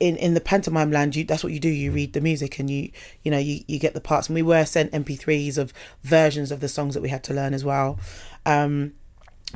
in 0.00 0.16
in 0.16 0.34
the 0.34 0.40
pantomime 0.40 0.90
land 0.90 1.16
you 1.16 1.24
that's 1.24 1.42
what 1.42 1.52
you 1.52 1.60
do. 1.60 1.68
You 1.68 1.90
read 1.90 2.12
the 2.12 2.20
music 2.20 2.58
and 2.58 2.70
you 2.70 2.90
you 3.22 3.30
know 3.30 3.38
you, 3.38 3.62
you 3.66 3.78
get 3.78 3.94
the 3.94 4.00
parts. 4.00 4.28
And 4.28 4.34
we 4.34 4.42
were 4.42 4.64
sent 4.64 4.92
mp3s 4.92 5.58
of 5.58 5.72
versions 6.02 6.50
of 6.50 6.60
the 6.60 6.68
songs 6.68 6.94
that 6.94 7.02
we 7.02 7.08
had 7.08 7.24
to 7.24 7.34
learn 7.34 7.54
as 7.54 7.64
well. 7.64 7.98
Um 8.46 8.92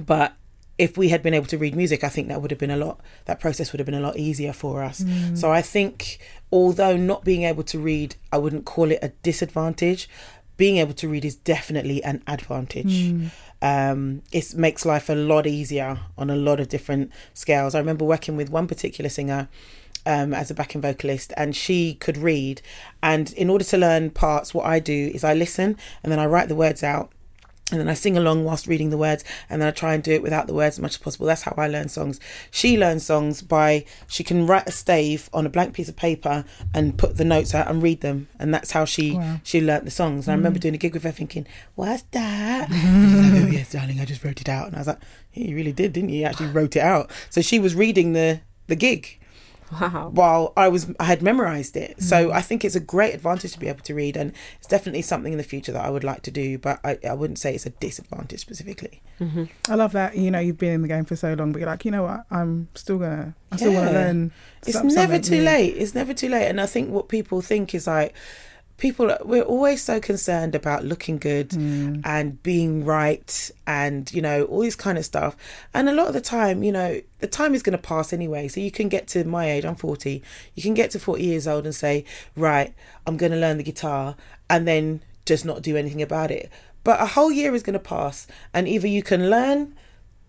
but 0.00 0.34
if 0.78 0.96
we 0.96 1.10
had 1.10 1.22
been 1.22 1.34
able 1.34 1.46
to 1.46 1.58
read 1.58 1.76
music 1.76 2.02
i 2.02 2.08
think 2.08 2.28
that 2.28 2.40
would 2.40 2.50
have 2.50 2.58
been 2.58 2.70
a 2.70 2.76
lot 2.76 2.98
that 3.26 3.38
process 3.38 3.72
would 3.72 3.78
have 3.78 3.84
been 3.86 3.94
a 3.94 4.00
lot 4.00 4.16
easier 4.16 4.52
for 4.52 4.82
us. 4.82 5.04
So 5.34 5.52
i 5.52 5.62
think 5.62 6.18
although 6.50 6.96
not 6.96 7.24
being 7.24 7.42
able 7.44 7.62
to 7.64 7.78
read 7.78 8.16
i 8.32 8.38
wouldn't 8.38 8.64
call 8.64 8.90
it 8.90 8.98
a 9.02 9.08
disadvantage 9.22 10.08
being 10.56 10.76
able 10.76 10.94
to 10.94 11.08
read 11.08 11.24
is 11.24 11.34
definitely 11.34 12.02
an 12.04 12.22
advantage. 12.26 13.10
Um, 13.62 14.22
it 14.32 14.54
makes 14.54 14.84
life 14.84 15.08
a 15.08 15.14
lot 15.14 15.46
easier 15.46 15.98
on 16.18 16.30
a 16.30 16.36
lot 16.36 16.60
of 16.60 16.68
different 16.68 17.10
scales. 17.32 17.74
I 17.74 17.78
remember 17.78 18.04
working 18.04 18.36
with 18.36 18.50
one 18.50 18.66
particular 18.66 19.08
singer 19.08 19.48
um, 20.06 20.32
as 20.34 20.50
a 20.50 20.54
backing 20.54 20.80
vocalist, 20.80 21.32
and 21.36 21.54
she 21.54 21.94
could 21.94 22.16
read. 22.16 22.62
And 23.02 23.32
in 23.34 23.48
order 23.50 23.64
to 23.64 23.76
learn 23.76 24.10
parts, 24.10 24.52
what 24.54 24.66
I 24.66 24.78
do 24.80 25.10
is 25.14 25.24
I 25.24 25.34
listen 25.34 25.76
and 26.02 26.10
then 26.12 26.18
I 26.18 26.26
write 26.26 26.48
the 26.48 26.54
words 26.56 26.82
out. 26.82 27.10
And 27.70 27.80
then 27.80 27.88
I 27.88 27.94
sing 27.94 28.18
along 28.18 28.44
whilst 28.44 28.66
reading 28.66 28.90
the 28.90 28.98
words, 28.98 29.24
and 29.48 29.62
then 29.62 29.68
I 29.68 29.70
try 29.70 29.94
and 29.94 30.02
do 30.02 30.12
it 30.12 30.22
without 30.22 30.46
the 30.46 30.52
words 30.52 30.76
as 30.76 30.80
much 30.82 30.90
as 30.90 30.98
possible. 30.98 31.24
That's 31.26 31.40
how 31.42 31.54
I 31.56 31.68
learn 31.68 31.88
songs. 31.88 32.20
She 32.50 32.76
learns 32.76 33.06
songs 33.06 33.40
by 33.40 33.86
she 34.06 34.22
can 34.22 34.46
write 34.46 34.68
a 34.68 34.72
stave 34.72 35.30
on 35.32 35.46
a 35.46 35.48
blank 35.48 35.72
piece 35.72 35.88
of 35.88 35.96
paper 35.96 36.44
and 36.74 36.98
put 36.98 37.16
the 37.16 37.24
notes 37.24 37.54
out 37.54 37.68
and 37.70 37.82
read 37.82 38.02
them, 38.02 38.28
and 38.38 38.52
that's 38.52 38.72
how 38.72 38.84
she 38.84 39.12
Wow. 39.12 39.40
she 39.42 39.62
learnt 39.62 39.86
the 39.86 39.90
songs. 39.90 40.26
And 40.28 40.34
I 40.34 40.36
remember 40.36 40.58
doing 40.58 40.74
a 40.74 40.76
gig 40.76 40.92
with 40.92 41.04
her, 41.04 41.12
thinking, 41.12 41.46
"What's 41.74 42.02
that?" 42.10 42.68
She's 42.70 43.14
like, 43.32 43.42
oh, 43.42 43.46
yes, 43.46 43.72
darling, 43.72 44.00
I 44.00 44.04
just 44.04 44.22
wrote 44.22 44.42
it 44.42 44.50
out. 44.50 44.66
And 44.66 44.76
I 44.76 44.80
was 44.80 44.88
like, 44.88 45.00
yeah, 45.32 45.46
you 45.48 45.56
really 45.56 45.72
did, 45.72 45.94
didn't 45.94 46.10
you? 46.10 46.20
You 46.20 46.26
actually 46.26 46.48
wrote 46.50 46.76
it 46.76 46.80
out. 46.82 47.10
So 47.30 47.40
she 47.40 47.58
was 47.58 47.74
reading 47.74 48.12
the 48.12 48.42
the 48.66 48.76
gig 48.76 49.18
Wow. 49.80 50.10
while 50.12 50.52
I 50.56 50.68
was 50.68 50.92
I 51.00 51.04
had 51.04 51.22
memorized 51.22 51.76
it. 51.76 52.02
So 52.02 52.28
mm. 52.28 52.32
I 52.32 52.42
think 52.42 52.64
it's 52.64 52.74
a 52.74 52.80
great 52.80 53.14
advantage 53.14 53.52
to 53.52 53.58
be 53.58 53.68
able 53.68 53.82
to 53.82 53.94
read, 53.94 54.16
and 54.16 54.32
it's 54.58 54.66
definitely 54.66 55.02
something 55.02 55.32
in 55.32 55.38
the 55.38 55.44
future 55.44 55.72
that 55.72 55.84
I 55.84 55.90
would 55.90 56.04
like 56.04 56.22
to 56.22 56.30
do. 56.30 56.58
But 56.58 56.80
I, 56.84 56.98
I 57.08 57.14
wouldn't 57.14 57.38
say 57.38 57.54
it's 57.54 57.66
a 57.66 57.70
disadvantage 57.70 58.40
specifically. 58.40 59.02
Mm-hmm. 59.20 59.44
I 59.68 59.74
love 59.74 59.92
that. 59.92 60.16
You 60.16 60.30
know, 60.30 60.40
you've 60.40 60.58
been 60.58 60.74
in 60.74 60.82
the 60.82 60.88
game 60.88 61.04
for 61.04 61.16
so 61.16 61.34
long, 61.34 61.52
but 61.52 61.60
you're 61.60 61.68
like, 61.68 61.84
you 61.84 61.90
know 61.90 62.02
what? 62.02 62.24
I'm 62.30 62.68
still 62.74 62.98
gonna. 62.98 63.34
I 63.50 63.56
still 63.56 63.72
want 63.72 63.88
to 63.88 63.94
learn. 63.94 64.32
It's 64.66 64.82
never 64.82 65.18
too 65.18 65.38
new. 65.38 65.42
late. 65.42 65.76
It's 65.76 65.94
never 65.94 66.14
too 66.14 66.28
late. 66.28 66.48
And 66.48 66.60
I 66.60 66.66
think 66.66 66.90
what 66.90 67.08
people 67.08 67.40
think 67.40 67.74
is 67.74 67.86
like 67.86 68.14
people 68.82 69.04
we're 69.32 69.48
always 69.54 69.80
so 69.90 69.96
concerned 70.10 70.54
about 70.60 70.80
looking 70.92 71.16
good 71.30 71.50
Mm. 71.50 72.02
and 72.04 72.42
being 72.42 72.84
right 72.84 73.30
and 73.66 74.12
you 74.16 74.22
know 74.26 74.38
all 74.50 74.60
this 74.68 74.74
kind 74.86 74.98
of 74.98 75.04
stuff. 75.04 75.32
And 75.72 75.88
a 75.88 75.92
lot 76.00 76.08
of 76.10 76.14
the 76.14 76.20
time 76.36 76.56
you 76.66 76.72
know 76.78 76.90
the 77.20 77.26
time 77.40 77.52
is 77.54 77.62
going 77.62 77.78
to 77.80 77.86
pass 77.92 78.12
anyway. 78.12 78.48
So 78.48 78.58
you 78.66 78.72
can 78.78 78.88
get 78.96 79.04
to 79.14 79.18
my 79.36 79.44
age 79.54 79.64
i'm 79.64 79.76
40 79.76 80.22
you 80.56 80.62
can 80.66 80.74
get 80.74 80.90
to 80.94 80.98
40 80.98 81.22
years 81.22 81.46
old 81.52 81.64
and 81.64 81.74
say 81.84 82.04
right 82.48 82.70
i'm 83.06 83.16
going 83.16 83.32
to 83.36 83.38
learn 83.44 83.56
the 83.58 83.68
guitar 83.72 84.16
and 84.50 84.66
then 84.66 84.84
just 85.30 85.44
not 85.44 85.62
do 85.62 85.76
anything 85.82 86.02
about 86.02 86.30
it. 86.32 86.50
But 86.84 87.00
a 87.00 87.06
whole 87.14 87.30
year 87.40 87.54
is 87.54 87.62
going 87.62 87.78
to 87.82 87.86
pass 87.96 88.26
and 88.52 88.66
either 88.66 88.88
you 88.88 89.02
can 89.04 89.30
learn 89.30 89.60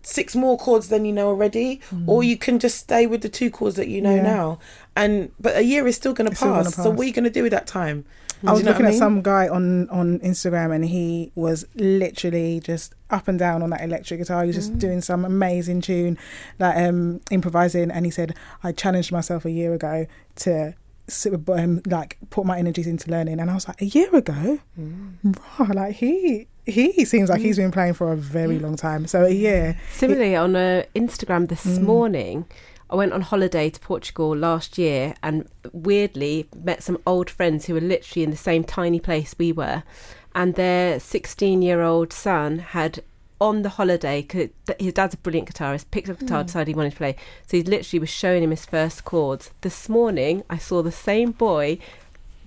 six 0.02 0.36
more 0.36 0.56
chords 0.58 0.86
than 0.92 1.04
you 1.08 1.12
know 1.18 1.28
already 1.28 1.80
or 2.06 2.22
you 2.22 2.36
can 2.36 2.58
just 2.58 2.76
stay 2.86 3.06
with 3.06 3.22
the 3.22 3.28
two 3.38 3.50
chords 3.50 3.74
that 3.76 3.88
you 3.88 4.00
know 4.06 4.10
Mm. 4.16 4.22
Yeah. 4.24 4.34
now. 4.36 4.58
And 4.94 5.14
but 5.40 5.56
a 5.56 5.64
year 5.72 5.86
is 5.88 5.96
still 5.96 6.12
going 6.12 6.26
to 6.26 6.32
It's 6.32 6.40
still 6.40 6.52
gonna 6.52 6.64
pass. 6.64 6.76
So 6.84 6.90
what 6.90 7.00
are 7.04 7.08
you 7.10 7.16
going 7.18 7.24
to 7.32 7.36
do 7.38 7.42
with 7.42 7.52
that 7.58 7.66
time 7.66 8.04
I 8.46 8.52
was 8.52 8.60
Do 8.60 8.64
you 8.64 8.64
know 8.66 8.70
looking 8.72 8.84
what 8.84 8.84
I 8.84 8.88
at 8.88 8.90
mean? 8.92 8.98
some 8.98 9.22
guy 9.22 9.48
on 9.48 9.88
on 9.90 10.18
Instagram, 10.20 10.74
and 10.74 10.84
he 10.84 11.32
was 11.34 11.64
literally 11.74 12.60
just 12.60 12.94
up 13.10 13.28
and 13.28 13.38
down 13.38 13.62
on 13.62 13.70
that 13.70 13.82
electric 13.82 14.20
guitar. 14.20 14.42
He 14.42 14.48
was 14.48 14.56
Mm. 14.56 14.60
just 14.60 14.78
doing 14.78 15.00
some 15.00 15.24
amazing 15.24 15.80
tune, 15.80 16.18
like 16.58 16.76
um, 16.76 17.20
improvising. 17.30 17.90
And 17.90 18.04
he 18.04 18.10
said, 18.10 18.34
"I 18.62 18.72
challenged 18.72 19.12
myself 19.12 19.44
a 19.44 19.50
year 19.50 19.72
ago 19.74 20.06
to." 20.36 20.74
sit 21.06 21.32
with- 21.32 21.46
Um, 21.50 21.82
like 21.86 22.16
put 22.30 22.46
my 22.46 22.58
energies 22.58 22.86
into 22.86 23.10
learning, 23.10 23.38
and 23.38 23.50
I 23.50 23.54
was 23.54 23.68
like, 23.68 23.82
a 23.82 23.84
year 23.84 24.08
ago, 24.16 24.58
Mm. 24.80 25.36
Rah, 25.58 25.66
like 25.74 25.96
he 25.96 26.46
he 26.64 27.04
seems 27.04 27.28
like 27.28 27.42
he's 27.42 27.58
been 27.58 27.70
playing 27.70 27.92
for 27.92 28.10
a 28.10 28.16
very 28.16 28.58
long 28.58 28.74
time. 28.74 29.06
So 29.06 29.22
a 29.26 29.28
year, 29.28 29.76
Similarly, 29.92 30.34
on 30.34 30.56
uh, 30.56 30.84
Instagram 30.96 31.48
this 31.50 31.66
Mm. 31.66 31.82
morning, 31.82 32.46
I 32.94 32.96
went 32.96 33.12
on 33.12 33.22
holiday 33.22 33.70
to 33.70 33.80
Portugal 33.80 34.36
last 34.36 34.78
year 34.78 35.14
and 35.20 35.48
weirdly 35.72 36.46
met 36.54 36.80
some 36.80 36.96
old 37.04 37.28
friends 37.28 37.66
who 37.66 37.74
were 37.74 37.80
literally 37.80 38.22
in 38.22 38.30
the 38.30 38.36
same 38.36 38.62
tiny 38.62 39.00
place 39.00 39.34
we 39.36 39.50
were. 39.50 39.82
And 40.32 40.54
their 40.54 41.00
16 41.00 41.60
year 41.60 41.82
old 41.82 42.12
son 42.12 42.60
had, 42.60 43.02
on 43.40 43.62
the 43.62 43.70
holiday, 43.70 44.24
his 44.78 44.92
dad's 44.92 45.14
a 45.14 45.16
brilliant 45.16 45.52
guitarist, 45.52 45.90
picked 45.90 46.08
up 46.08 46.18
a 46.18 46.24
guitar, 46.24 46.44
decided 46.44 46.68
he 46.68 46.74
wanted 46.74 46.92
to 46.92 46.96
play. 46.96 47.16
So 47.48 47.56
he 47.56 47.64
literally 47.64 47.98
was 47.98 48.10
showing 48.10 48.44
him 48.44 48.50
his 48.50 48.64
first 48.64 49.04
chords. 49.04 49.50
This 49.62 49.88
morning, 49.88 50.44
I 50.48 50.58
saw 50.58 50.80
the 50.80 50.92
same 50.92 51.32
boy 51.32 51.78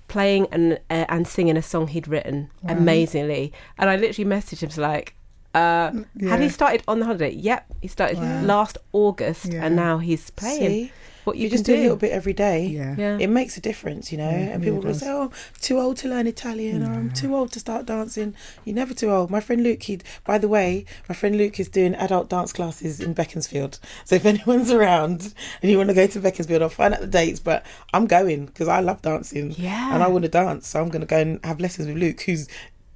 playing 0.08 0.46
and 0.50 0.80
uh, 0.88 1.04
and 1.10 1.28
singing 1.28 1.58
a 1.58 1.62
song 1.62 1.88
he'd 1.88 2.08
written 2.08 2.50
Wow. 2.62 2.72
amazingly. 2.72 3.52
And 3.76 3.90
I 3.90 3.96
literally 3.96 4.30
messaged 4.30 4.62
him 4.62 4.70
to 4.70 4.80
like, 4.80 5.14
uh, 5.54 5.92
had 6.20 6.40
he 6.40 6.48
started 6.48 6.82
on 6.86 6.98
the 7.00 7.06
holiday? 7.06 7.30
Yep, 7.30 7.66
he 7.82 7.88
started 7.88 8.18
Wow. 8.18 8.42
last 8.42 8.78
August, 8.92 9.46
Yeah. 9.46 9.64
and 9.64 9.76
now 9.76 9.98
he's 9.98 10.30
playing. 10.30 10.70
See? 10.70 10.92
What 11.24 11.36
you, 11.36 11.42
you, 11.44 11.50
just 11.50 11.66
do 11.66 11.74
a 11.74 11.76
little 11.76 11.96
bit 11.98 12.10
every 12.10 12.32
day 12.32 12.64
yeah. 12.68 12.94
Yeah. 12.96 13.18
it 13.20 13.26
makes 13.26 13.58
a 13.58 13.60
difference, 13.60 14.10
you 14.10 14.16
know. 14.16 14.30
Yeah, 14.30 14.36
and 14.54 14.64
really 14.64 14.76
people 14.78 14.88
will 14.88 14.94
say, 14.98 15.10
"Oh, 15.10 15.22
I'm 15.24 15.30
too 15.60 15.78
old 15.78 15.98
to 15.98 16.08
learn 16.08 16.26
Italian," 16.26 16.82
or 16.82 16.90
"I'm 16.90 17.10
too 17.12 17.36
old 17.36 17.52
to 17.52 17.60
start 17.60 17.84
dancing." 17.84 18.34
You're 18.64 18.76
never 18.76 18.94
too 18.94 19.10
old. 19.10 19.30
My 19.30 19.40
friend 19.40 19.62
Luke, 19.62 19.82
he, 19.82 19.98
by 20.24 20.38
the 20.38 20.48
way, 20.48 20.86
my 21.06 21.14
friend 21.14 21.36
Luke 21.36 21.60
is 21.60 21.68
doing 21.68 21.94
adult 21.96 22.30
dance 22.30 22.54
classes 22.54 22.98
in 22.98 23.12
Beaconsfield. 23.12 23.78
So 24.06 24.14
if 24.14 24.24
anyone's 24.32 24.70
around 24.70 25.34
and 25.60 25.70
you 25.70 25.76
want 25.76 25.90
to 25.90 25.94
go 25.94 26.06
to 26.06 26.18
Beaconsfield, 26.18 26.62
I'll 26.62 26.70
find 26.70 26.94
out 26.94 27.00
the 27.00 27.06
dates. 27.06 27.40
But 27.40 27.66
I'm 27.92 28.06
going 28.06 28.46
because 28.46 28.68
I 28.68 28.80
love 28.80 29.02
dancing 29.02 29.50
yeah. 29.58 29.92
and 29.92 30.02
I 30.02 30.08
want 30.08 30.22
to 30.22 30.30
dance. 30.30 30.68
So 30.68 30.80
I'm 30.80 30.88
going 30.88 31.02
to 31.02 31.06
go 31.06 31.18
and 31.18 31.44
have 31.44 31.60
lessons 31.60 31.88
with 31.88 31.98
Luke, 31.98 32.22
who's 32.22 32.48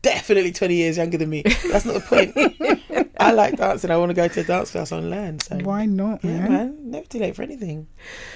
definitely 0.02 0.52
20 0.52 0.74
years 0.74 0.96
younger 0.96 1.16
than 1.16 1.30
me. 1.30 1.42
That's 1.42 1.84
not 1.84 1.94
the 1.94 2.00
point. 2.00 3.12
I 3.22 3.30
like 3.30 3.56
dancing. 3.56 3.90
I 3.90 3.96
want 3.96 4.10
to 4.10 4.14
go 4.14 4.26
to 4.26 4.40
a 4.40 4.44
dance 4.44 4.72
class 4.72 4.90
and 4.90 5.08
learn. 5.08 5.38
So 5.38 5.56
Why 5.58 5.86
not, 5.86 6.24
yeah, 6.24 6.40
man? 6.40 6.50
man, 6.50 6.90
never 6.90 7.06
too 7.06 7.20
late 7.20 7.36
for 7.36 7.42
anything. 7.42 7.86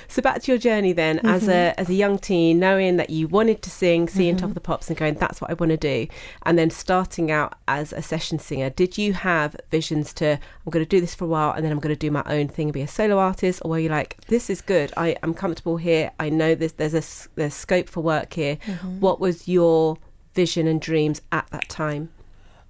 So 0.06 0.22
back 0.22 0.42
to 0.42 0.52
your 0.52 0.58
journey 0.58 0.92
then, 0.92 1.18
as 1.26 1.42
mm-hmm. 1.42 1.50
a 1.50 1.74
as 1.76 1.88
a 1.88 1.94
young 1.94 2.18
teen, 2.18 2.60
knowing 2.60 2.96
that 2.96 3.10
you 3.10 3.26
wanted 3.26 3.62
to 3.62 3.70
sing, 3.70 4.08
seeing 4.08 4.36
mm-hmm. 4.36 4.40
Top 4.40 4.50
of 4.50 4.54
the 4.54 4.60
Pops, 4.60 4.88
and 4.88 4.96
going, 4.96 5.14
"That's 5.14 5.40
what 5.40 5.50
I 5.50 5.54
want 5.54 5.70
to 5.70 5.76
do," 5.76 6.06
and 6.44 6.56
then 6.56 6.70
starting 6.70 7.30
out 7.32 7.54
as 7.66 7.92
a 7.92 8.02
session 8.02 8.38
singer. 8.38 8.70
Did 8.70 8.96
you 8.96 9.12
have 9.14 9.56
visions 9.70 10.12
to, 10.14 10.32
"I'm 10.34 10.70
going 10.70 10.84
to 10.84 10.88
do 10.88 11.00
this 11.00 11.14
for 11.14 11.24
a 11.24 11.28
while, 11.28 11.52
and 11.52 11.64
then 11.64 11.72
I'm 11.72 11.80
going 11.80 11.94
to 11.94 11.98
do 11.98 12.12
my 12.12 12.22
own 12.26 12.46
thing 12.48 12.68
and 12.68 12.74
be 12.74 12.82
a 12.82 12.88
solo 12.88 13.18
artist," 13.18 13.62
or 13.64 13.70
were 13.70 13.78
you 13.80 13.88
like, 13.88 14.18
"This 14.28 14.48
is 14.48 14.60
good. 14.60 14.92
I 14.96 15.16
am 15.22 15.34
comfortable 15.34 15.78
here. 15.78 16.12
I 16.20 16.30
know 16.30 16.54
this. 16.54 16.72
There's 16.72 16.94
a 16.94 16.98
s- 16.98 17.28
there's 17.34 17.54
scope 17.54 17.88
for 17.88 18.02
work 18.02 18.32
here." 18.34 18.56
Mm-hmm. 18.56 19.00
What 19.00 19.18
was 19.18 19.48
your 19.48 19.98
vision 20.36 20.68
and 20.68 20.80
dreams 20.80 21.20
at 21.32 21.48
that 21.50 21.68
time? 21.68 22.10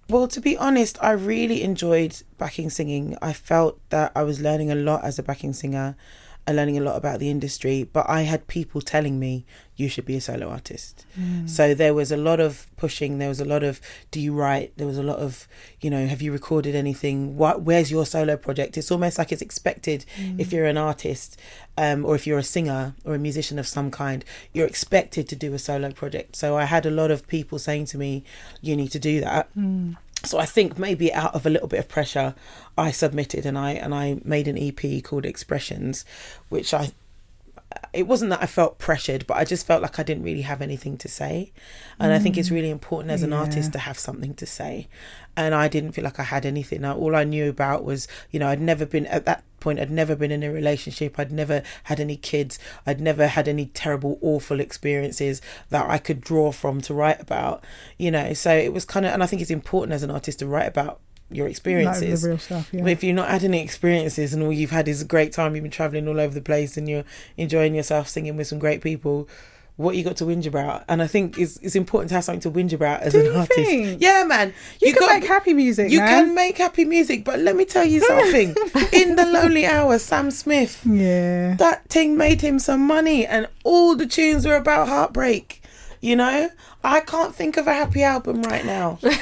Well, 0.09 0.29
to 0.29 0.41
be 0.41 0.57
honest, 0.57 0.97
I 1.03 1.11
really 1.11 1.63
enjoyed 1.63 2.23
backing 2.39 2.71
singing. 2.71 3.19
I 3.21 3.33
felt 3.33 3.81
that 3.91 4.13
I 4.15 4.23
was 4.23 4.41
learning 4.41 4.71
a 4.71 4.77
lot 4.77 5.05
as 5.05 5.19
a 5.19 5.23
backing 5.23 5.53
singer 5.53 5.97
learning 6.53 6.79
a 6.79 6.81
lot 6.81 6.97
about 6.97 7.19
the 7.19 7.31
industry, 7.31 7.85
but 7.85 8.09
I 8.09 8.23
had 8.23 8.47
people 8.47 8.81
telling 8.81 9.19
me 9.19 9.45
you 9.75 9.89
should 9.89 10.07
be 10.07 10.17
a 10.17 10.21
solo 10.21 10.49
artist. 10.49 11.05
Mm. 11.19 11.49
So 11.49 11.75
there 11.75 11.93
was 11.93 12.11
a 12.11 12.17
lot 12.17 12.41
of 12.41 12.67
pushing, 12.77 13.19
there 13.19 13.29
was 13.29 13.41
a 13.41 13.45
lot 13.45 13.63
of 13.63 13.81
do 14.11 14.21
you 14.21 14.33
write? 14.33 14.73
There 14.77 14.87
was 14.87 14.99
a 14.99 15.03
lot 15.03 15.19
of, 15.19 15.47
you 15.81 15.91
know, 15.91 16.07
have 16.07 16.23
you 16.23 16.33
recorded 16.33 16.75
anything? 16.75 17.37
What 17.37 17.63
where's 17.63 17.91
your 17.91 18.07
solo 18.07 18.37
project? 18.37 18.79
It's 18.79 18.91
almost 18.91 19.19
like 19.19 19.33
it's 19.33 19.43
expected 19.43 20.07
mm. 20.17 20.41
if 20.41 20.53
you're 20.53 20.67
an 20.67 20.79
artist 20.79 21.39
um, 21.77 22.05
or 22.05 22.15
if 22.15 22.27
you're 22.27 22.39
a 22.39 22.45
singer 22.45 22.95
or 23.05 23.15
a 23.15 23.19
musician 23.19 23.59
of 23.59 23.67
some 23.67 23.91
kind, 23.91 24.25
you're 24.53 24.67
expected 24.67 25.29
to 25.29 25.37
do 25.37 25.53
a 25.53 25.59
solo 25.59 25.91
project. 25.91 26.37
So 26.37 26.57
I 26.57 26.65
had 26.65 26.87
a 26.87 26.91
lot 26.91 27.11
of 27.11 27.27
people 27.27 27.59
saying 27.59 27.87
to 27.87 27.99
me, 27.99 28.25
you 28.63 28.77
need 28.77 28.93
to 28.93 28.99
do 28.99 29.21
that. 29.21 29.49
Mm. 29.57 29.97
So 30.25 30.39
I 30.39 30.47
think 30.47 30.79
maybe 30.79 31.13
out 31.13 31.35
of 31.35 31.47
a 31.47 31.51
little 31.51 31.69
bit 31.69 31.79
of 31.79 31.89
pressure, 31.89 32.35
I 32.77 32.91
submitted 32.91 33.47
and 33.47 33.57
I 33.57 33.73
and 33.73 33.95
I 33.95 34.21
made 34.25 34.49
an 34.49 34.59
EP 34.59 35.03
called 35.03 35.25
Expressions, 35.25 36.05
which 36.49 36.75
I 36.75 36.93
it 37.93 38.07
wasn't 38.07 38.31
that 38.31 38.43
I 38.43 38.47
felt 38.47 38.79
pressured, 38.79 39.27
but 39.27 39.37
I 39.37 39.45
just 39.45 39.67
felt 39.67 39.83
like 39.83 39.99
I 39.99 40.03
didn't 40.03 40.23
really 40.23 40.43
have 40.43 40.63
anything 40.63 40.97
to 40.99 41.09
say. 41.09 41.53
And 41.99 42.13
I 42.13 42.19
think 42.19 42.37
it's 42.37 42.51
really 42.51 42.71
important 42.71 43.11
as 43.11 43.23
an 43.23 43.31
mm, 43.31 43.35
Yeah. 43.35 43.41
artist 43.41 43.73
to 43.73 43.79
have 43.81 43.99
something 43.99 44.35
to 44.35 44.47
say. 44.47 44.89
And 45.37 45.55
I 45.55 45.69
didn't 45.69 45.93
feel 45.93 46.05
like 46.05 46.21
I 46.21 46.25
had 46.25 46.47
anything. 46.47 46.83
Now, 46.83 46.97
all 46.97 47.17
I 47.17 47.25
knew 47.25 47.49
about 47.49 47.85
was, 47.85 48.07
you 48.31 48.39
know, 48.39 48.49
I'd 48.49 48.61
never 48.61 48.87
been 48.87 49.07
at 49.07 49.25
that 49.27 49.43
point, 49.61 49.81
I'd 49.81 49.91
never 49.91 50.15
been 50.15 50.31
in 50.31 50.43
a 50.43 50.53
relationship. 50.53 51.19
I'd 51.19 51.33
never 51.33 51.63
had 51.85 51.99
any 51.99 52.17
kids. 52.17 52.59
I'd 52.87 53.01
never 53.01 53.27
had 53.27 53.49
any 53.49 53.67
terrible, 53.67 54.19
awful 54.21 54.61
experiences 54.61 55.43
that 55.71 55.89
I 55.89 55.99
could 55.99 56.21
draw 56.21 56.53
from 56.53 56.81
to 56.83 56.95
write 56.95 57.21
about. 57.21 57.65
You 57.99 58.11
know, 58.11 58.33
so 58.35 58.55
it 58.55 58.73
was 58.73 58.85
kind 58.85 59.05
of, 59.07 59.13
and 59.13 59.23
I 59.23 59.27
think 59.27 59.43
it's 59.43 59.51
important 59.51 59.93
as 59.93 60.03
an 60.03 60.11
artist 60.11 60.39
to 60.41 60.47
write 60.47 60.69
about 60.69 61.01
your 61.31 61.49
experiences. 61.49 62.23
real 62.25 62.39
stuff. 62.39 62.69
Yeah. 62.73 62.83
But 62.83 62.93
if 62.93 63.03
you're 63.05 63.15
not 63.15 63.29
had 63.29 63.43
any 63.45 63.63
experiences 63.63 64.33
and 64.33 64.43
all 64.43 64.53
you've 64.53 64.71
had 64.71 64.87
is 64.89 65.03
a 65.03 65.05
great 65.05 65.33
time, 65.33 65.55
you've 65.55 65.63
been 65.65 65.71
traveling 65.71 66.07
all 66.09 66.21
over 66.21 66.33
the 66.35 66.41
place 66.41 66.77
and 66.77 66.89
you're 66.89 67.05
enjoying 67.37 67.75
yourself 67.75 68.09
singing 68.09 68.37
with 68.37 68.47
some 68.47 68.59
great 68.59 68.81
people, 68.81 69.29
what 69.77 69.95
you 69.95 70.03
got 70.03 70.17
to 70.17 70.25
whinge 70.25 70.47
about? 70.47 70.85
And 70.89 71.03
I 71.03 71.07
think 71.07 71.37
it's 71.37 71.59
it's 71.59 71.77
important 71.77 72.09
to 72.09 72.15
have 72.15 72.25
something 72.25 72.41
to 72.41 72.51
whinge 72.51 72.73
about 72.73 73.03
as 73.03 73.13
Do 73.13 73.21
an 73.21 73.27
you 73.27 73.33
artist. 73.35 73.55
think? 73.59 74.01
Yeah, 74.01 74.25
man. 74.27 74.55
you, 74.81 74.93
can 74.95 75.01
got- 75.01 75.21
make 75.21 75.29
happy 75.29 75.53
music. 75.53 75.91
you 75.91 75.99
man. 75.99 76.27
can 76.27 76.35
make 76.35 76.57
happy 76.57 76.85
music, 76.87 77.25
but 77.25 77.41
let 77.41 77.57
me 77.57 77.65
tell 77.67 77.85
you 77.85 78.01
something. 78.07 78.55
In 78.95 79.17
the 79.17 79.27
lonely 79.27 79.67
hour, 79.67 79.99
Sam 79.99 80.31
Smith, 80.31 80.81
Yeah. 80.87 81.57
that 81.57 81.89
thing 81.91 82.17
made 82.17 82.41
him 82.41 82.59
some 82.59 82.81
money, 82.87 83.27
and 83.27 83.49
all 83.65 83.95
the 83.97 84.07
tunes 84.07 84.47
were 84.47 84.57
about 84.57 84.89
heartbreak. 84.89 85.61
You 86.07 86.15
know, 86.15 86.49
I 86.85 87.01
can't 87.01 87.35
think 87.35 87.57
of 87.57 87.67
a 87.67 87.73
happy 87.75 88.05
album 88.05 88.41
right 88.43 88.65
now. 88.65 89.01
I 89.05 89.19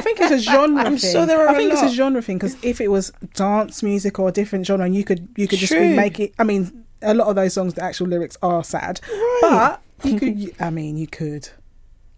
think 0.00 0.18
it's 0.20 0.32
a 0.32 0.38
genre. 0.50 0.82
I'm 0.82 0.98
thing. 0.98 1.12
sure 1.12 1.24
there 1.24 1.40
are 1.46 1.50
I 1.50 1.52
a 1.52 1.56
think 1.56 1.72
it's 1.72 1.82
lot. 1.82 1.92
a 1.92 1.94
genre 1.94 2.20
thing 2.20 2.36
because 2.36 2.56
if 2.64 2.80
it 2.80 2.88
was 2.88 3.12
dance 3.34 3.80
music 3.80 4.18
or 4.18 4.28
a 4.30 4.32
different 4.32 4.66
genre, 4.66 4.84
and 4.84 4.92
you 4.92 5.04
could 5.04 5.28
you 5.36 5.46
could 5.46 5.60
just 5.60 5.70
True. 5.72 5.82
remake 5.82 6.18
it. 6.18 6.34
I 6.36 6.42
mean, 6.42 6.84
a 7.00 7.14
lot 7.14 7.28
of 7.28 7.36
those 7.36 7.54
songs, 7.54 7.74
the 7.74 7.84
actual 7.84 8.08
lyrics 8.08 8.36
are 8.42 8.64
sad, 8.64 9.00
right. 9.08 9.78
but 10.02 10.10
you 10.10 10.18
could. 10.18 10.54
I 10.60 10.70
mean, 10.70 10.96
you 10.96 11.06
could. 11.06 11.50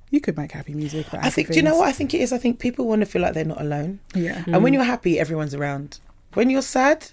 You 0.08 0.22
could 0.22 0.38
make 0.38 0.52
happy 0.52 0.72
music. 0.72 1.12
I 1.12 1.28
think. 1.28 1.48
Do 1.48 1.54
you 1.56 1.62
know 1.62 1.76
what 1.76 1.88
I 1.88 1.92
think 1.92 2.14
it 2.14 2.22
is? 2.22 2.32
I 2.32 2.38
think 2.38 2.58
people 2.58 2.86
want 2.86 3.00
to 3.00 3.06
feel 3.06 3.20
like 3.20 3.34
they're 3.34 3.44
not 3.44 3.60
alone, 3.60 4.00
Yeah. 4.14 4.42
and 4.46 4.62
when 4.62 4.72
mm. 4.72 4.76
you're 4.76 4.84
happy, 4.84 5.20
everyone's 5.20 5.54
around. 5.54 6.00
When 6.32 6.48
you're 6.48 6.62
sad. 6.62 7.08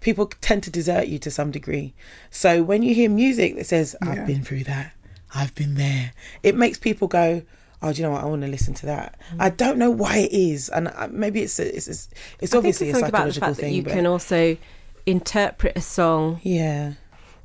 People 0.00 0.26
tend 0.40 0.62
to 0.62 0.70
desert 0.70 1.08
you 1.08 1.18
to 1.18 1.28
some 1.28 1.50
degree. 1.50 1.92
So 2.30 2.62
when 2.62 2.84
you 2.84 2.94
hear 2.94 3.10
music 3.10 3.56
that 3.56 3.66
says, 3.66 3.96
I've 4.00 4.18
Yeah. 4.18 4.24
been 4.26 4.44
through 4.44 4.62
that, 4.62 4.92
I've 5.34 5.54
been 5.54 5.74
there, 5.74 6.12
it 6.42 6.54
makes 6.54 6.78
people 6.78 7.08
go, 7.08 7.42
Oh, 7.80 7.92
do 7.92 7.98
you 8.02 8.08
know 8.08 8.12
what? 8.14 8.22
I 8.24 8.26
want 8.26 8.42
to 8.42 8.48
listen 8.48 8.74
to 8.74 8.86
that. 8.86 9.16
Mm. 9.32 9.36
I 9.40 9.50
don't 9.50 9.78
know 9.78 9.90
why 9.90 10.16
it 10.18 10.32
is, 10.32 10.68
and 10.68 10.88
uh, 10.88 11.06
maybe 11.12 11.42
it's 11.42 11.60
a, 11.60 11.76
it's 11.76 11.86
it's, 11.86 12.08
it's 12.40 12.52
obviously 12.54 12.88
a 12.88 12.90
it's 12.90 12.98
the 13.00 13.06
psychological 13.06 13.46
fact 13.48 13.56
that 13.58 13.62
thing. 13.62 13.74
you 13.74 13.82
but 13.84 13.92
can 13.92 14.04
also 14.06 14.56
interpret 15.06 15.76
a 15.76 15.80
song 15.80 16.40
yeah, 16.42 16.94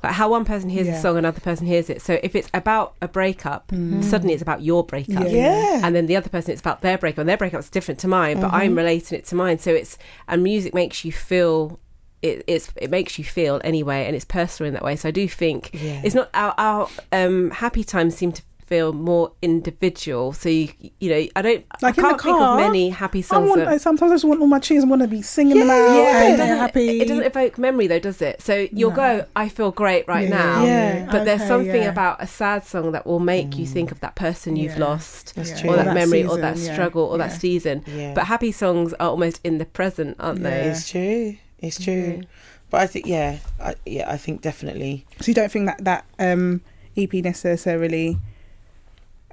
like 0.04 0.14
how 0.14 0.30
one 0.30 0.44
person 0.44 0.70
hears 0.70 0.88
Yeah. 0.88 0.98
a 0.98 1.02
song 1.02 1.18
another 1.18 1.40
person 1.40 1.66
hears 1.68 1.90
it 1.90 2.02
so 2.02 2.20
if 2.24 2.36
it's 2.36 2.50
about 2.54 2.96
a 3.02 3.08
breakup 3.08 3.68
Mm. 3.70 4.04
suddenly 4.04 4.34
it's 4.34 4.42
about 4.42 4.62
your 4.64 4.84
breakup 4.84 5.24
Yeah. 5.24 5.30
yeah, 5.30 5.82
and 5.84 5.96
then 5.96 6.08
the 6.08 6.16
other 6.18 6.30
person 6.30 6.52
it's 6.52 6.62
about 6.62 6.82
their 6.82 6.98
breakup 6.98 7.20
and 7.20 7.30
their 7.30 7.38
breakup's 7.38 7.70
different 7.70 8.00
to 8.02 8.08
mine 8.08 8.42
but 8.42 8.48
Mm-hmm. 8.48 8.56
i'm 8.56 8.76
relating 8.76 9.18
it 9.18 9.26
to 9.28 9.36
mine 9.36 9.60
so 9.60 9.72
it's 9.72 9.98
and 10.28 10.44
music 10.44 10.74
makes 10.74 11.06
you 11.06 11.12
feel 11.14 11.80
it, 12.24 12.44
it's 12.48 12.72
it 12.78 12.90
makes 12.90 13.18
you 13.20 13.24
feel 13.24 13.62
anyway 13.64 14.06
and 14.08 14.16
it's 14.16 14.26
personal 14.26 14.68
in 14.70 14.74
that 14.74 14.84
way 14.84 14.96
so 14.96 15.10
i 15.10 15.12
do 15.12 15.28
think 15.28 15.70
yeah. 15.74 16.02
it's 16.04 16.16
not 16.16 16.30
our, 16.34 16.54
our 16.58 16.88
um 17.12 17.52
happy 17.52 17.84
times 17.84 18.16
seem 18.16 18.32
to 18.32 18.42
feel 18.66 18.94
more 18.94 19.30
individual 19.42 20.32
so 20.32 20.48
you 20.48 20.70
you 21.02 21.10
know 21.10 21.28
i 21.36 21.42
don't 21.42 21.66
Like 21.82 22.00
i 22.00 22.02
can't 22.02 22.22
think 22.22 22.34
of 22.36 22.40
car, 22.40 22.58
many 22.58 22.90
happy 22.90 23.20
I 23.20 23.22
songs 23.22 23.50
want. 23.50 23.60
that, 23.60 23.68
I- 23.68 23.78
sometimes 23.78 24.12
I 24.12 24.16
just 24.16 24.24
want 24.26 24.40
all 24.40 24.48
my 24.48 24.60
tunes. 24.60 24.86
I 24.86 24.88
want 24.88 25.02
to 25.02 25.08
be 25.10 25.22
singing 25.22 25.60
them 25.60 25.68
Yeah, 25.68 25.74
out. 25.74 25.94
yeah. 25.96 26.24
it 26.24 26.30
and 26.30 26.38
doesn't, 26.38 26.58
happy. 26.58 27.02
it 27.02 27.08
doesn't 27.10 27.26
evoke 27.26 27.58
memory 27.58 27.88
though 27.88 28.00
does 28.00 28.22
it 28.22 28.42
so 28.42 28.66
you'll 28.72 28.92
No. 28.92 28.96
go 28.96 29.26
i 29.36 29.50
feel 29.50 29.72
great 29.72 30.08
right 30.08 30.30
Yeah, 30.30 30.38
now 30.38 30.64
Yeah. 30.66 31.08
but 31.12 31.26
there's 31.26 31.46
something 31.46 31.86
about 31.86 32.24
a 32.24 32.28
sad 32.28 32.64
song 32.66 32.94
that 32.94 33.06
will 33.06 33.20
make 33.20 33.58
you 33.58 33.66
think 33.68 33.92
of 33.92 34.00
that 34.00 34.16
person 34.16 34.56
you've 34.56 34.78
lost 34.78 35.36
That's 35.36 35.50
Yeah. 35.52 35.58
true. 35.60 35.70
or 35.72 35.76
that, 35.76 35.86
That 35.86 35.96
memory 35.96 36.24
or 36.26 36.38
that 36.38 36.58
season, 36.58 36.74
struggle 36.74 37.04
or 37.04 37.18
that 37.18 37.34
season 37.34 37.84
but 38.16 38.26
happy 38.28 38.54
songs 38.54 38.94
are 38.94 39.10
almost 39.10 39.42
in 39.44 39.58
the 39.58 39.66
present 39.66 40.16
aren't 40.22 40.42
they 40.42 40.62
it's 40.72 40.90
true. 40.90 41.36
It's 41.64 41.84
true. 41.84 42.18
Mhm. 42.18 42.26
But 42.70 42.82
I 42.82 42.88
think 42.88 43.06
yeah, 43.06 43.38
I, 43.60 43.76
yeah, 43.86 44.12
I 44.12 44.18
think 44.18 44.42
definitely. 44.42 45.06
So 45.22 45.28
you 45.30 45.34
don't 45.34 45.52
think 45.52 45.66
that 45.68 45.84
that 45.86 46.06
um, 46.20 46.62
EP 46.98 47.14
necessarily, 47.14 48.18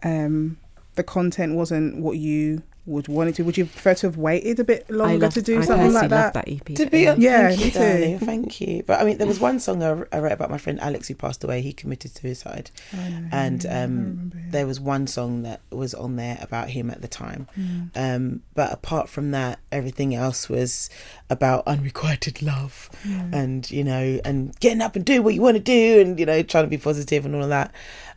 um, 0.02 0.58
the 0.94 1.02
content 1.02 1.54
wasn't 1.54 1.96
what 1.98 2.16
you 2.18 2.62
would 2.90 3.08
want 3.08 3.30
it 3.30 3.36
to? 3.36 3.42
Would 3.44 3.56
you 3.56 3.66
prefer 3.66 3.94
to 3.94 4.06
have 4.08 4.16
waited 4.16 4.58
a 4.60 4.64
bit 4.64 4.86
I 4.90 4.92
longer 4.92 5.26
love, 5.26 5.34
to 5.34 5.42
do 5.42 5.58
I 5.60 5.62
something 5.64 5.86
personally 5.86 5.94
like 5.94 6.10
love 6.10 6.32
that? 6.32 6.34
that 6.34 6.48
EP 6.48 6.76
To 6.76 6.86
be 6.86 7.08
honest, 7.08 7.22
Yeah, 7.22 7.48
thank 7.50 7.64
you, 7.64 7.70
darling. 7.70 8.18
Thank 8.18 8.60
you. 8.60 8.82
But 8.86 9.00
I 9.00 9.04
mean, 9.04 9.18
there 9.18 9.26
was 9.26 9.40
one 9.50 9.58
song 9.60 9.82
I, 9.82 9.90
I 10.12 10.18
wrote 10.20 10.32
about 10.32 10.50
my 10.50 10.58
friend 10.58 10.78
Alex 10.80 11.08
who 11.08 11.14
passed 11.14 11.42
away. 11.44 11.62
He 11.62 11.72
committed 11.72 12.10
suicide. 12.16 12.70
I 12.92 13.08
know, 13.08 13.28
And, 13.32 13.66
um. 13.66 14.32
There 14.50 14.66
was 14.66 14.80
one 14.80 15.06
song 15.06 15.42
that 15.44 15.60
was 15.70 15.94
on 15.94 16.16
there 16.16 16.36
about 16.40 16.70
him 16.70 16.90
at 16.90 17.02
the 17.02 17.08
time. 17.08 17.46
Mm. 17.56 17.90
Um, 17.94 18.42
but 18.54 18.72
apart 18.72 19.08
from 19.08 19.30
that, 19.30 19.60
everything 19.70 20.12
else 20.14 20.48
was 20.48 20.90
about 21.30 21.62
unrequited 21.68 22.42
love 22.42 22.90
Yeah. 23.08 23.28
and 23.32 23.70
you 23.70 23.84
know 23.84 24.18
and 24.24 24.58
getting 24.58 24.82
up 24.82 24.96
and 24.96 25.04
doing 25.04 25.22
what 25.22 25.34
you 25.34 25.40
want 25.42 25.56
to 25.56 25.62
do 25.62 26.00
and 26.00 26.18
you 26.18 26.26
know 26.26 26.42
trying 26.42 26.64
to 26.64 26.68
be 26.70 26.78
positive 26.78 27.24
and 27.24 27.36
all 27.36 27.44
of 27.44 27.48
that. 27.50 27.72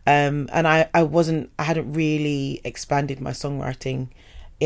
Um, 0.08 0.50
and 0.52 0.68
I 0.68 0.90
I 0.94 1.04
wasn't 1.04 1.52
I 1.60 1.64
hadn't 1.64 1.94
really 1.94 2.60
expanded 2.64 3.22
my 3.22 3.32
songwriting 3.32 4.08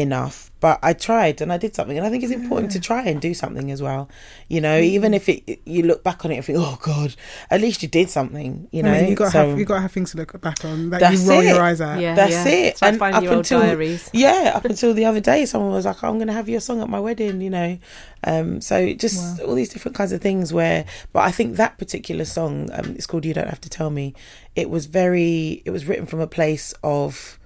enough 0.02 0.52
but 0.60 0.80
i 0.82 0.92
tried 0.94 1.40
and 1.42 1.52
i 1.54 1.58
did 1.58 1.74
something 1.76 1.98
and 1.98 2.06
i 2.06 2.10
think 2.10 2.24
it's 2.24 2.34
important 2.34 2.72
to 2.72 2.80
try 2.80 3.04
and 3.04 3.22
do 3.22 3.34
something 3.34 3.70
as 3.72 3.82
well 3.82 4.10
you 4.48 4.60
know 4.60 4.78
even 4.80 5.14
if 5.14 5.30
it 5.30 5.60
you 5.66 5.84
look 5.84 6.04
back 6.04 6.24
on 6.26 6.32
it 6.32 6.36
and 6.36 6.46
think 6.46 6.58
oh 6.60 6.78
god 6.82 7.16
at 7.52 7.62
least 7.62 7.82
you 7.84 7.88
did 7.88 8.10
something 8.10 8.68
you 8.72 8.82
know 8.84 8.92
I 8.92 9.02
mean, 9.02 9.10
you 9.12 9.16
got 9.16 9.26
to 9.26 9.32
So- 9.32 9.50
have 9.50 9.60
you 9.60 9.66
got 9.66 9.76
to 9.76 9.82
have 9.82 9.92
things 9.92 10.12
to 10.12 10.18
look 10.18 10.40
back 10.42 10.64
on 10.66 10.90
that 10.92 11.12
you 11.14 11.30
roll 11.30 11.42
it. 11.42 11.46
your 11.48 11.62
eyes 11.62 11.80
at. 11.82 12.00
yeah 12.00 12.16
That's 12.16 12.32
yeah. 12.32 12.48
it. 12.48 12.66
it's 12.74 12.82
And 12.84 12.98
finding 12.98 13.18
up 13.18 13.24
your 13.24 13.34
until- 13.34 13.60
diaries 13.62 14.10
yeah 14.14 14.54
up 14.56 14.66
until 14.72 14.94
the 14.94 15.06
other 15.06 15.20
day 15.20 15.46
someone 15.46 15.72
was 15.72 15.86
like 15.86 16.04
i'm 16.04 16.18
gonna 16.20 16.34
have 16.34 16.50
your 16.50 16.60
song 16.60 16.82
at 16.82 16.90
my 16.90 17.00
wedding 17.00 17.40
you 17.42 17.50
know 17.50 17.78
um 18.24 18.62
so 18.62 18.94
just 18.94 19.40
Wow. 19.40 19.48
all 19.48 19.56
these 19.56 19.70
different 19.70 19.96
kinds 19.96 20.12
of 20.12 20.22
things 20.22 20.52
where 20.54 20.86
but 21.14 21.20
i 21.22 21.32
think 21.32 21.56
that 21.58 21.78
particular 21.78 22.26
song 22.26 22.70
um 22.74 22.88
it's 22.96 23.06
called 23.06 23.26
you 23.26 23.34
don't 23.34 23.48
have 23.50 23.62
to 23.62 23.70
tell 23.70 23.90
me 23.90 24.14
it 24.56 24.70
was 24.70 24.86
very 24.88 25.62
it 25.66 25.72
was 25.72 25.86
written 25.86 26.06
from 26.06 26.20
a 26.20 26.28
place 26.28 26.74
of 26.84 27.40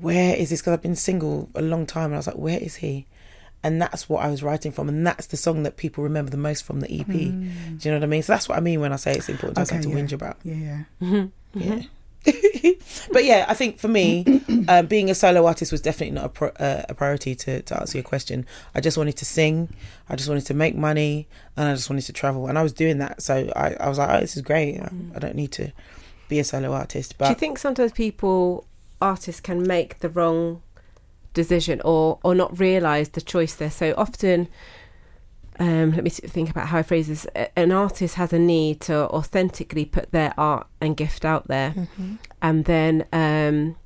where 0.00 0.34
is 0.36 0.50
this 0.50 0.60
because 0.60 0.72
i've 0.74 0.82
been 0.82 0.96
single 0.96 1.48
a 1.54 1.62
long 1.62 1.86
time 1.86 2.06
and 2.06 2.14
i 2.14 2.18
was 2.18 2.26
like 2.26 2.36
where 2.36 2.58
is 2.58 2.76
he 2.76 3.06
and 3.62 3.82
that's 3.82 4.08
what 4.08 4.24
I 4.24 4.28
was 4.30 4.42
writing 4.42 4.70
from, 4.70 4.88
and 4.88 5.04
that's 5.04 5.26
the 5.26 5.36
song 5.36 5.64
that 5.64 5.76
people 5.76 6.04
remember 6.04 6.30
the 6.30 6.36
most 6.36 6.62
from 6.64 6.80
the 6.80 7.00
EP. 7.00 7.06
Do 7.08 7.18
you 7.18 7.90
know 7.90 7.94
what 7.94 8.04
I 8.04 8.06
mean? 8.06 8.22
So 8.22 8.32
that's 8.32 8.48
what 8.48 8.56
I 8.56 8.60
mean 8.60 8.80
when 8.80 8.92
I 8.92 8.96
say 8.96 9.14
it's 9.14 9.28
important 9.28 9.56
to 9.56 9.60
have 9.60 9.68
Mm. 9.68 9.72
Okay, 9.72 9.82
something 9.82 9.90
to 9.90 9.98
yeah. 9.98 10.04
whinge 10.04 10.12
about. 10.12 10.36
Yeah, 10.44 10.84
yeah. 11.00 11.26
Yeah. 11.54 11.82
but 13.12 13.24
yeah, 13.24 13.46
I 13.48 13.54
think 13.54 13.78
for 13.78 13.88
me, 13.88 14.42
um, 14.68 14.86
being 14.86 15.10
a 15.10 15.14
solo 15.14 15.46
artist 15.46 15.72
was 15.72 15.80
definitely 15.80 16.14
not 16.14 16.26
a, 16.26 16.28
pro- 16.28 16.48
uh, 16.50 16.84
a 16.88 16.94
priority 16.94 17.34
to, 17.34 17.62
to 17.62 17.80
answer 17.80 17.98
your 17.98 18.04
question. 18.04 18.46
I 18.74 18.80
just 18.80 18.96
wanted 18.96 19.16
to 19.16 19.24
sing, 19.24 19.74
I 20.08 20.14
just 20.14 20.28
wanted 20.28 20.46
to 20.46 20.54
make 20.54 20.76
money, 20.76 21.26
and 21.56 21.68
I 21.68 21.74
just 21.74 21.90
wanted 21.90 22.02
to 22.02 22.12
travel. 22.12 22.46
And 22.46 22.58
I 22.58 22.62
was 22.62 22.72
doing 22.72 22.98
that. 22.98 23.22
So 23.22 23.50
I, 23.56 23.74
I 23.80 23.88
was 23.88 23.98
like, 23.98 24.10
oh, 24.10 24.20
this 24.20 24.36
is 24.36 24.42
great. 24.42 24.78
I, 24.78 24.90
I 25.16 25.18
don't 25.18 25.34
need 25.34 25.52
to 25.52 25.72
be 26.28 26.38
a 26.38 26.44
solo 26.44 26.72
artist. 26.72 27.16
do 27.18 27.28
you 27.28 27.34
think 27.34 27.58
sometimes 27.58 27.90
people 27.90 28.67
artists 29.00 29.40
can 29.40 29.66
make 29.66 29.98
the 30.00 30.08
wrong 30.08 30.62
decision 31.34 31.80
or 31.84 32.18
or 32.24 32.34
not 32.34 32.58
realize 32.58 33.10
the 33.10 33.20
choice 33.20 33.54
there 33.54 33.70
so 33.70 33.94
often 33.96 34.48
um 35.60 35.92
let 35.92 36.02
me 36.04 36.10
think 36.10 36.50
about 36.50 36.68
how 36.68 36.78
i 36.78 36.82
phrase 36.82 37.08
this 37.08 37.26
an 37.56 37.70
artist 37.72 38.14
has 38.16 38.32
a 38.32 38.38
need 38.38 38.80
to 38.80 38.94
authentically 39.10 39.84
put 39.84 40.10
their 40.12 40.32
art 40.38 40.66
and 40.80 40.96
gift 40.96 41.24
out 41.24 41.46
there 41.48 41.70
Mm-hmm. 41.76 42.14
and 42.42 42.64
then 42.64 43.04
um 43.12 43.76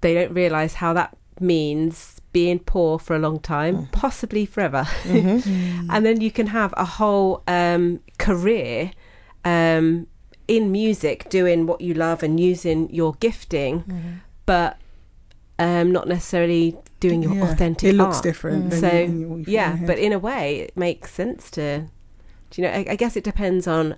they 0.00 0.14
don't 0.14 0.32
realize 0.32 0.74
how 0.74 0.92
that 0.94 1.16
means 1.40 2.20
being 2.32 2.58
poor 2.58 2.98
for 2.98 3.14
a 3.14 3.18
long 3.18 3.38
time 3.40 3.76
Mm. 3.76 3.92
possibly 3.92 4.46
forever 4.46 4.84
Mm-hmm. 5.04 5.90
and 5.92 6.04
then 6.06 6.20
you 6.20 6.30
can 6.30 6.48
have 6.48 6.72
a 6.76 6.84
whole 6.84 7.42
um, 7.46 8.00
career 8.18 8.90
um, 9.44 10.06
in 10.48 10.72
music 10.72 11.28
doing 11.30 11.66
what 11.66 11.80
you 11.80 11.94
love 11.94 12.22
and 12.22 12.40
using 12.40 12.88
your 12.92 13.14
gifting 13.20 13.82
Mm-hmm. 13.82 14.12
but 14.46 14.78
um, 15.60 15.90
not 15.92 16.06
necessarily 16.08 16.76
doing 17.00 17.22
your 17.22 17.34
Yeah. 17.34 17.50
authentic 17.52 17.90
It 17.90 17.96
looks 17.96 18.16
art. 18.16 18.22
different. 18.24 18.66
Mm. 18.66 18.70
than 18.70 18.80
So, 18.80 18.86
you- 18.86 19.06
than 19.06 19.28
what 19.30 19.38
you 19.40 19.44
feel 19.44 19.54
yeah 19.54 19.76
in 19.76 19.86
but 19.86 19.98
in 19.98 20.12
a 20.12 20.18
way 20.18 20.60
it 20.60 20.76
makes 20.76 21.12
sense 21.12 21.50
to 21.52 21.84
do 22.50 22.62
you 22.62 22.66
know 22.66 22.72
I, 22.74 22.86
I 22.90 22.96
guess 22.96 23.14
it 23.16 23.24
depends 23.24 23.66
on 23.66 23.96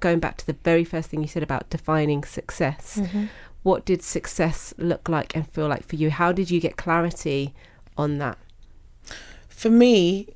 going 0.00 0.18
back 0.18 0.36
to 0.38 0.46
the 0.46 0.56
very 0.64 0.82
first 0.84 1.10
thing 1.10 1.20
you 1.22 1.28
said 1.28 1.42
about 1.42 1.70
defining 1.70 2.24
success 2.24 2.98
Mm-hmm. 3.00 3.24
what 3.62 3.84
did 3.84 4.02
success 4.02 4.74
look 4.78 5.08
like 5.08 5.36
and 5.36 5.46
feel 5.48 5.68
like 5.68 5.86
for 5.86 5.96
you 5.96 6.10
how 6.10 6.32
did 6.32 6.50
you 6.50 6.58
get 6.60 6.76
clarity 6.76 7.54
on 7.96 8.18
that 8.18 8.36
for 9.48 9.70
me, 9.70 10.28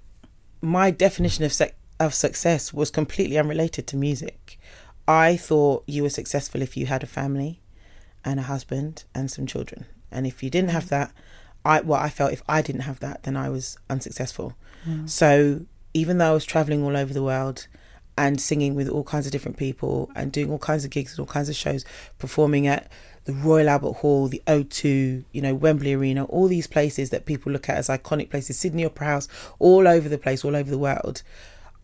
my 0.63 0.91
definition 0.91 1.45
of 1.45 1.53
sec- 1.53 1.75
of 2.01 2.15
success 2.15 2.73
was 2.73 2.89
completely 2.91 3.37
unrelated 3.37 3.87
to 3.89 3.97
music. 3.97 4.38
I 5.09 5.39
thought 5.39 5.85
you 5.87 6.03
were 6.03 6.11
successful 6.11 6.61
if 6.61 6.77
you 6.77 6.85
had 6.87 7.03
a 7.03 7.07
family 7.07 7.61
and 8.25 8.39
a 8.39 8.43
husband 8.43 9.05
and 9.15 9.31
some 9.31 9.47
children. 9.47 9.87
And 10.13 10.27
if 10.27 10.43
you 10.43 10.51
didn't 10.51 10.71
have 10.71 10.85
mm. 10.85 10.91
that, 10.91 11.13
I 11.65 11.81
well, 11.81 11.99
I 11.99 12.11
felt 12.11 12.33
if 12.33 12.43
I 12.47 12.61
didn't 12.61 12.83
have 12.83 13.01
that, 13.01 13.23
then 13.23 13.37
I 13.37 13.49
was 13.49 13.79
unsuccessful. 13.89 14.55
Mm. 14.87 15.09
So 15.09 15.63
even 15.95 16.19
though 16.19 16.31
I 16.31 16.35
was 16.35 16.45
traveling 16.45 16.85
all 16.85 16.97
over 16.97 17.15
the 17.15 17.23
world 17.23 17.67
and 18.19 18.41
singing 18.41 18.75
with 18.75 18.89
all 18.89 19.03
kinds 19.03 19.27
of 19.27 19.33
different 19.33 19.57
people 19.57 20.11
and 20.15 20.31
doing 20.31 20.51
all 20.51 20.59
kinds 20.59 20.85
of 20.85 20.91
gigs 20.91 21.13
and 21.13 21.21
all 21.21 21.33
kinds 21.33 21.49
of 21.49 21.57
shows, 21.57 21.87
performing 22.19 22.67
at 22.67 22.91
the 23.25 23.33
Royal 23.33 23.69
Albert 23.69 23.95
Hall, 23.95 24.29
the 24.29 24.43
O2, 24.47 25.25
you 25.33 25.41
know, 25.41 25.55
Wembley 25.55 25.95
Arena, 25.95 26.25
all 26.25 26.49
these 26.49 26.67
places 26.67 27.11
that 27.11 27.27
people 27.27 27.51
look 27.51 27.69
at 27.69 27.77
as 27.77 27.89
iconic 27.89 28.31
places, 28.31 28.59
Sydney 28.59 28.85
Opera 28.85 29.07
House, 29.07 29.29
all 29.59 29.89
over 29.89 30.09
the 30.09 30.19
place, 30.19 30.45
all 30.45 30.57
over 30.57 30.71
the 30.71 30.79
world. 30.79 31.23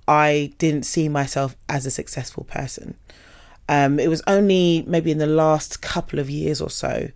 I 0.07 0.53
didn't 0.59 0.85
see 0.85 1.09
myself 1.09 1.57
as 1.69 1.87
a 1.87 1.91
successful 1.91 2.45
person. 2.45 2.97
Um, 3.69 3.99
it 3.99 4.09
was 4.09 4.23
only 4.27 4.85
maybe 4.87 5.11
in 5.11 5.19
the 5.19 5.27
last 5.27 5.81
couple 5.81 6.19
of 6.19 6.29
years 6.29 6.61
or 6.61 6.71
so 6.71 7.09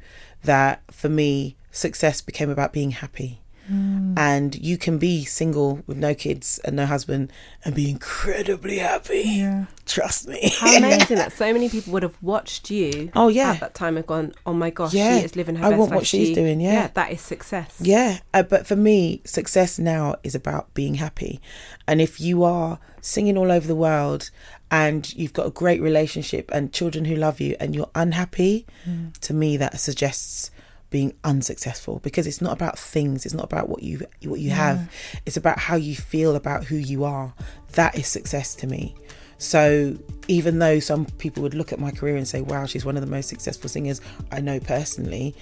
that 0.44 0.82
for 0.90 1.08
me, 1.08 1.56
success 1.72 2.20
became 2.20 2.50
about 2.50 2.72
being 2.72 2.92
happy. 2.92 3.40
Mm. 3.70 4.14
And 4.18 4.54
you 4.54 4.78
can 4.78 4.96
be 4.96 5.26
single 5.26 5.82
with 5.86 5.98
no 5.98 6.14
kids 6.14 6.58
and 6.64 6.74
no 6.76 6.86
husband 6.86 7.30
and 7.66 7.74
be 7.74 7.90
incredibly 7.90 8.78
happy. 8.78 9.20
Yeah. 9.26 9.66
Trust 9.84 10.26
me. 10.26 10.50
How 10.58 10.74
amazing 10.78 11.16
that 11.22 11.32
so 11.34 11.52
many 11.52 11.68
people 11.68 11.92
would 11.92 12.02
have 12.02 12.16
watched 12.22 12.70
you. 12.70 13.10
Oh 13.14 13.28
yeah. 13.28 13.50
At 13.52 13.60
that 13.60 13.74
time, 13.74 13.98
and 13.98 14.06
gone, 14.06 14.32
oh 14.46 14.54
my 14.54 14.70
gosh, 14.70 14.94
Yeah. 14.94 15.18
she 15.18 15.24
is 15.26 15.36
living 15.36 15.56
her 15.56 15.66
I 15.66 15.68
best 15.70 15.78
want 15.80 15.90
life. 15.90 15.96
what 15.98 16.06
she's 16.06 16.28
She- 16.28 16.34
doing, 16.34 16.62
yeah. 16.62 16.88
that 16.94 17.12
is 17.12 17.20
success. 17.20 17.76
Yeah, 17.78 18.20
uh, 18.32 18.42
but 18.42 18.66
for 18.66 18.74
me, 18.76 19.20
success 19.26 19.78
now 19.78 20.14
is 20.22 20.34
about 20.34 20.72
being 20.72 20.94
happy. 20.94 21.38
And 21.86 22.00
if 22.00 22.18
you 22.22 22.44
are 22.44 22.78
singing 23.02 23.36
all 23.36 23.52
over 23.52 23.66
the 23.66 23.76
world 23.76 24.30
and 24.70 25.12
you've 25.14 25.32
got 25.32 25.46
a 25.46 25.50
great 25.50 25.80
relationship 25.80 26.50
and 26.52 26.72
children 26.72 27.04
who 27.04 27.16
love 27.16 27.40
you 27.40 27.56
and 27.58 27.74
you're 27.74 27.90
unhappy, 27.94 28.66
mm. 28.86 29.16
to 29.20 29.34
me 29.34 29.56
that 29.56 29.80
suggests 29.80 30.50
being 30.90 31.14
unsuccessful 31.24 32.00
because 32.02 32.26
it's 32.26 32.40
not 32.40 32.52
about 32.52 32.78
things, 32.78 33.26
it's 33.26 33.34
not 33.34 33.44
about 33.44 33.68
what 33.68 33.82
you 33.82 34.06
what 34.24 34.40
you 34.40 34.50
have. 34.50 34.90
It's 35.26 35.36
about 35.36 35.58
how 35.58 35.76
you 35.76 35.94
feel 35.94 36.34
about 36.34 36.64
who 36.64 36.76
you 36.76 37.04
are. 37.04 37.34
That 37.72 37.98
is 37.98 38.06
success 38.06 38.54
to 38.56 38.66
me. 38.66 38.94
So 39.38 39.96
even 40.26 40.58
though 40.58 40.80
some 40.80 41.06
people 41.06 41.42
would 41.42 41.54
look 41.54 41.72
at 41.72 41.78
my 41.78 41.90
career 41.90 42.16
and 42.16 42.26
say, 42.26 42.40
"Wow, 42.40 42.66
she's 42.66 42.84
one 42.84 42.96
of 42.96 43.02
the 43.02 43.10
most 43.10 43.28
successful 43.28 43.68
singers 43.68 44.00
I 44.32 44.40
know 44.40 44.60
personally," 44.60 45.34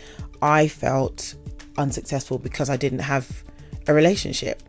I 0.43 0.69
felt 0.69 1.35
unsuccessful 1.79 2.39
because 2.39 2.69
I 2.69 2.77
didn't 2.77 3.01
have 3.01 3.45
a 3.87 3.95
relationship. 3.95 4.63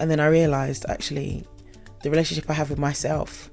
And 0.00 0.10
then 0.10 0.20
I 0.20 0.26
realized 0.26 0.84
actually 0.88 1.44
the 2.02 2.10
relationship 2.10 2.50
I 2.50 2.54
have 2.54 2.70
with 2.70 2.78
myself 2.78 3.50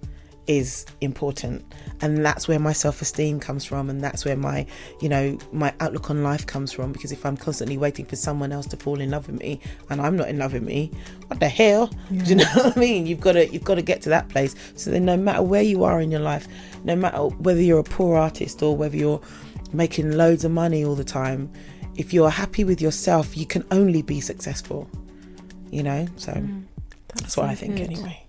is 0.47 0.86
important. 1.01 1.63
And 2.01 2.25
that's 2.25 2.47
where 2.47 2.60
my 2.60 2.73
self-esteem 2.73 3.39
comes 3.39 3.63
from 3.63 3.89
and 3.89 4.01
that's 4.01 4.25
where 4.25 4.36
my 4.36 4.65
you 4.99 5.10
know 5.10 5.38
my 5.51 5.73
outlook 5.80 6.10
on 6.10 6.23
life 6.23 6.45
comes 6.47 6.71
from. 6.71 6.91
Because 6.91 7.12
if 7.12 7.25
i'm 7.25 7.38
constantly 7.38 7.77
waiting 7.77 8.06
for 8.06 8.15
someone 8.15 8.51
else 8.51 8.65
to 8.67 8.77
fall 8.77 8.99
in 8.99 9.12
love 9.12 9.27
with 9.27 9.39
me 9.39 9.60
and 9.89 10.01
i'm 10.01 10.17
not 10.17 10.30
in 10.30 10.38
love 10.39 10.54
with 10.54 10.63
me 10.63 10.91
what 11.27 11.39
the 11.39 11.49
hell? 11.49 11.88
Do 12.10 12.23
you 12.25 12.36
know 12.36 12.45
what 12.56 12.75
i 12.75 12.80
mean? 12.80 13.06
You've 13.06 13.21
got 13.21 13.34
to 13.34 13.47
you've 13.51 13.63
got 13.63 13.75
to 13.75 13.82
get 13.82 14.01
to 14.04 14.10
that 14.10 14.30
place. 14.30 14.56
So 14.75 14.91
then 14.91 15.06
no 15.06 15.17
matter 15.17 15.43
where 15.43 15.62
you 15.62 15.84
are 15.84 16.01
in 16.01 16.12
your 16.12 16.21
life 16.21 16.47
no 16.84 16.95
matter 16.95 17.17
whether 17.17 17.62
you're 17.62 17.80
a 17.80 17.84
poor 17.84 18.17
artist 18.17 18.62
or 18.63 18.75
whether 18.75 18.97
you're 18.97 19.21
making 19.73 20.12
loads 20.12 20.43
of 20.43 20.51
money 20.51 20.84
all 20.84 20.95
the 20.95 21.04
time 21.04 21.51
if 21.95 22.13
you're 22.13 22.30
happy 22.30 22.63
with 22.63 22.82
yourself 22.82 23.38
you 23.38 23.45
can 23.45 23.63
only 23.71 24.01
be 24.01 24.19
successful. 24.19 24.89
You 25.69 25.84
know? 25.84 26.08
So 26.17 26.34
mm. 26.34 26.63
that's, 27.15 27.38
what 27.38 27.43
so 27.45 27.49
i 27.51 27.56
think 27.56 27.77
good. 27.77 27.91
anyway 27.91 28.20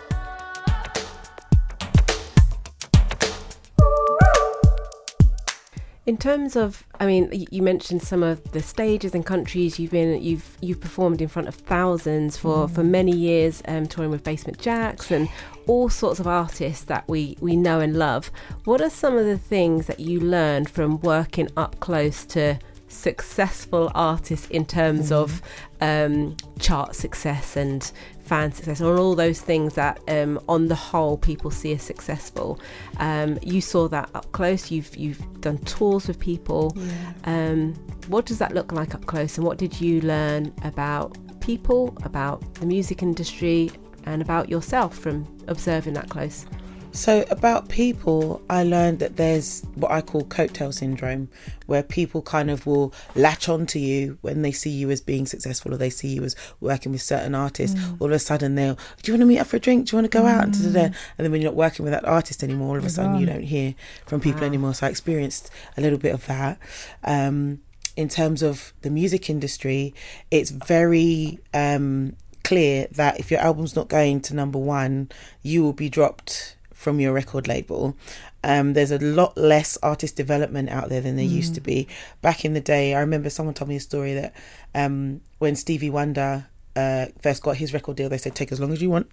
In 6.11 6.17
terms 6.17 6.57
of, 6.57 6.85
I 6.99 7.07
mean, 7.07 7.47
you 7.53 7.63
mentioned 7.63 8.03
some 8.03 8.25
of 8.25 8.43
the 8.51 8.61
stages 8.61 9.15
and 9.15 9.25
countries 9.25 9.79
you've 9.79 9.93
been, 9.93 10.21
you've 10.21 10.59
you've 10.61 10.81
performed 10.81 11.23
in 11.23 11.29
front 11.29 11.47
of 11.47 11.55
thousands 11.55 12.37
for 12.37 12.67
for 12.67 12.83
many 12.83 13.13
years, 13.13 13.63
um, 13.69 13.87
touring 13.87 14.11
with 14.11 14.25
Basement 14.25 14.59
Jaxx 14.59 15.13
and 15.13 15.29
all 15.69 15.89
sorts 15.89 16.19
of 16.19 16.27
artists 16.27 16.83
that 16.87 17.07
we 17.07 17.37
we 17.41 17.55
know 17.55 17.79
and 17.79 17.97
love. 17.97 18.33
What 18.65 18.81
are 18.81 18.91
some 18.91 19.17
of 19.17 19.25
the 19.25 19.39
things 19.39 19.87
that 19.87 20.01
you 20.01 20.19
learned 20.19 20.69
from 20.69 21.01
working 21.03 21.49
up 21.57 21.79
close 21.79 22.25
to 22.35 22.59
successful 22.89 23.93
artists 23.95 24.49
in 24.49 24.67
terms 24.67 25.13
of 25.13 25.41
um, 25.81 26.37
chart 26.59 26.97
success 26.97 27.57
and 27.57 27.93
fan 28.31 28.53
success 28.53 28.79
and 28.79 28.97
all 28.97 29.17
those 29.17 29.41
things 29.41 29.75
that 29.75 30.01
um, 30.07 30.39
on 30.49 30.69
the 30.69 30.75
whole 30.77 31.19
people 31.19 31.51
see 31.51 31.73
as 31.73 31.83
successful. 31.83 32.61
Um, 32.99 33.41
you 33.43 33.61
saw 33.61 33.89
that 33.89 34.09
up 34.15 34.31
close. 34.31 34.71
You've 34.71 34.97
you've 34.97 35.21
done 35.41 35.59
tours 35.59 36.07
with 36.07 36.21
people. 36.21 36.77
Um, 37.25 37.75
what 38.07 38.27
does 38.27 38.39
that 38.39 38.55
look 38.55 38.71
like 38.71 38.95
up 38.95 39.05
close? 39.07 39.37
And 39.37 39.45
what 39.45 39.59
did 39.59 39.81
you 39.81 40.01
learn 40.03 40.55
about 40.63 41.19
people 41.41 41.97
about 42.05 42.39
the 42.55 42.67
music 42.67 43.03
industry 43.03 43.73
and 44.05 44.23
about 44.23 44.49
yourself 44.49 44.97
from 44.97 45.27
observing 45.49 45.95
that 45.95 46.09
close 46.09 46.47
So 46.93 47.25
about 47.31 47.69
people, 47.69 48.43
I 48.51 48.65
learned 48.65 48.99
that 48.99 49.17
there's 49.17 49.63
what 49.75 49.91
I 49.93 50.01
call 50.03 50.25
coattail 50.25 50.75
syndrome, 50.75 51.29
where 51.67 51.83
people 51.85 52.21
kind 52.21 52.51
of 52.51 52.67
will 52.67 52.93
latch 53.15 53.49
onto 53.49 53.79
you 53.79 54.19
when 54.23 54.43
they 54.43 54.51
see 54.53 54.71
you 54.71 54.91
as 54.91 55.01
being 55.01 55.25
successful 55.25 55.73
or 55.73 55.77
they 55.77 55.89
see 55.89 56.09
you 56.09 56.25
as 56.25 56.35
working 56.61 56.91
with 56.93 57.01
certain 57.01 57.35
artists. 57.35 57.81
All 58.01 58.09
of 58.09 58.13
a 58.13 58.19
sudden 58.19 58.57
they'll, 58.57 58.75
do 59.03 59.13
you 59.13 59.15
want 59.15 59.21
to 59.23 59.27
meet 59.27 59.39
up 59.39 59.47
for 59.47 59.57
a 59.57 59.61
drink? 59.61 59.87
Do 59.87 59.95
you 59.97 60.03
want 60.03 60.11
to 60.13 60.19
go 60.19 60.27
out? 60.27 60.45
And, 60.45 60.53
da-da-da. 60.53 60.85
and 60.87 60.95
then 61.19 61.31
when 61.31 61.41
you're 61.41 61.53
not 61.53 61.57
working 61.57 61.85
with 61.85 61.93
that 61.93 62.05
artist 62.05 62.43
anymore, 62.43 62.71
all 62.71 62.77
of 62.79 62.85
a 62.85 62.91
sudden 62.91 63.19
you 63.19 63.27
don't 63.27 63.43
hear 63.45 63.75
from 64.07 64.21
people 64.21 64.41
Wow. 64.41 64.47
anymore. 64.49 64.75
So 64.75 64.87
I 64.87 64.91
experienced 64.91 65.49
a 65.77 65.81
little 65.81 65.99
bit 65.99 66.13
of 66.13 66.27
that. 66.27 66.59
Um, 67.05 67.61
in 67.97 68.09
terms 68.09 68.43
of 68.43 68.73
the 68.83 68.91
music 68.91 69.31
industry, 69.31 69.95
it's 70.31 70.51
very 70.51 71.39
um, 71.55 72.17
clear 72.43 72.89
that 72.93 73.21
if 73.21 73.31
your 73.31 73.41
album's 73.41 73.77
not 73.77 73.89
going 73.89 74.21
to 74.23 74.35
number 74.35 74.59
one, 74.59 75.09
you 75.43 75.63
will 75.63 75.73
be 75.73 75.89
dropped 75.89 76.57
from 76.81 76.99
your 76.99 77.13
record 77.13 77.47
label. 77.47 77.95
Um, 78.43 78.73
there's 78.73 78.91
a 78.91 78.99
lot 78.99 79.37
less 79.37 79.77
artist 79.83 80.17
development 80.17 80.71
out 80.71 80.89
there 80.89 81.03
than 81.03 81.17
there 81.17 81.25
used 81.27 81.55
to 81.57 81.61
be. 81.61 81.87
Back 82.23 82.43
in 82.43 82.55
the 82.55 82.61
day, 82.61 82.95
I 82.95 83.01
remember 83.01 83.29
someone 83.29 83.55
told 83.55 83.69
me 83.69 83.77
a 83.77 83.81
story 83.81 84.15
that 84.15 84.35
um, 84.75 85.21
when 85.41 85.57
Stevie 85.57 85.91
Wonder 85.91 86.47
uh, 86.75 87.07
first 87.21 87.43
got 87.43 87.59
his 87.59 87.75
record 87.75 87.99
deal, 87.99 88.09
they 88.09 88.17
said, 88.17 88.35
take 88.35 88.51
as 88.51 88.61
long 88.61 88.73
as 88.73 88.81
you 88.81 88.89
want, 88.89 89.11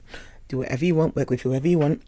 do 0.48 0.60
whatever 0.60 0.86
you 0.86 0.96
want, 0.96 1.18
work 1.18 1.30
with 1.30 1.42
whoever 1.42 1.68
you 1.68 1.78
want. 1.78 2.02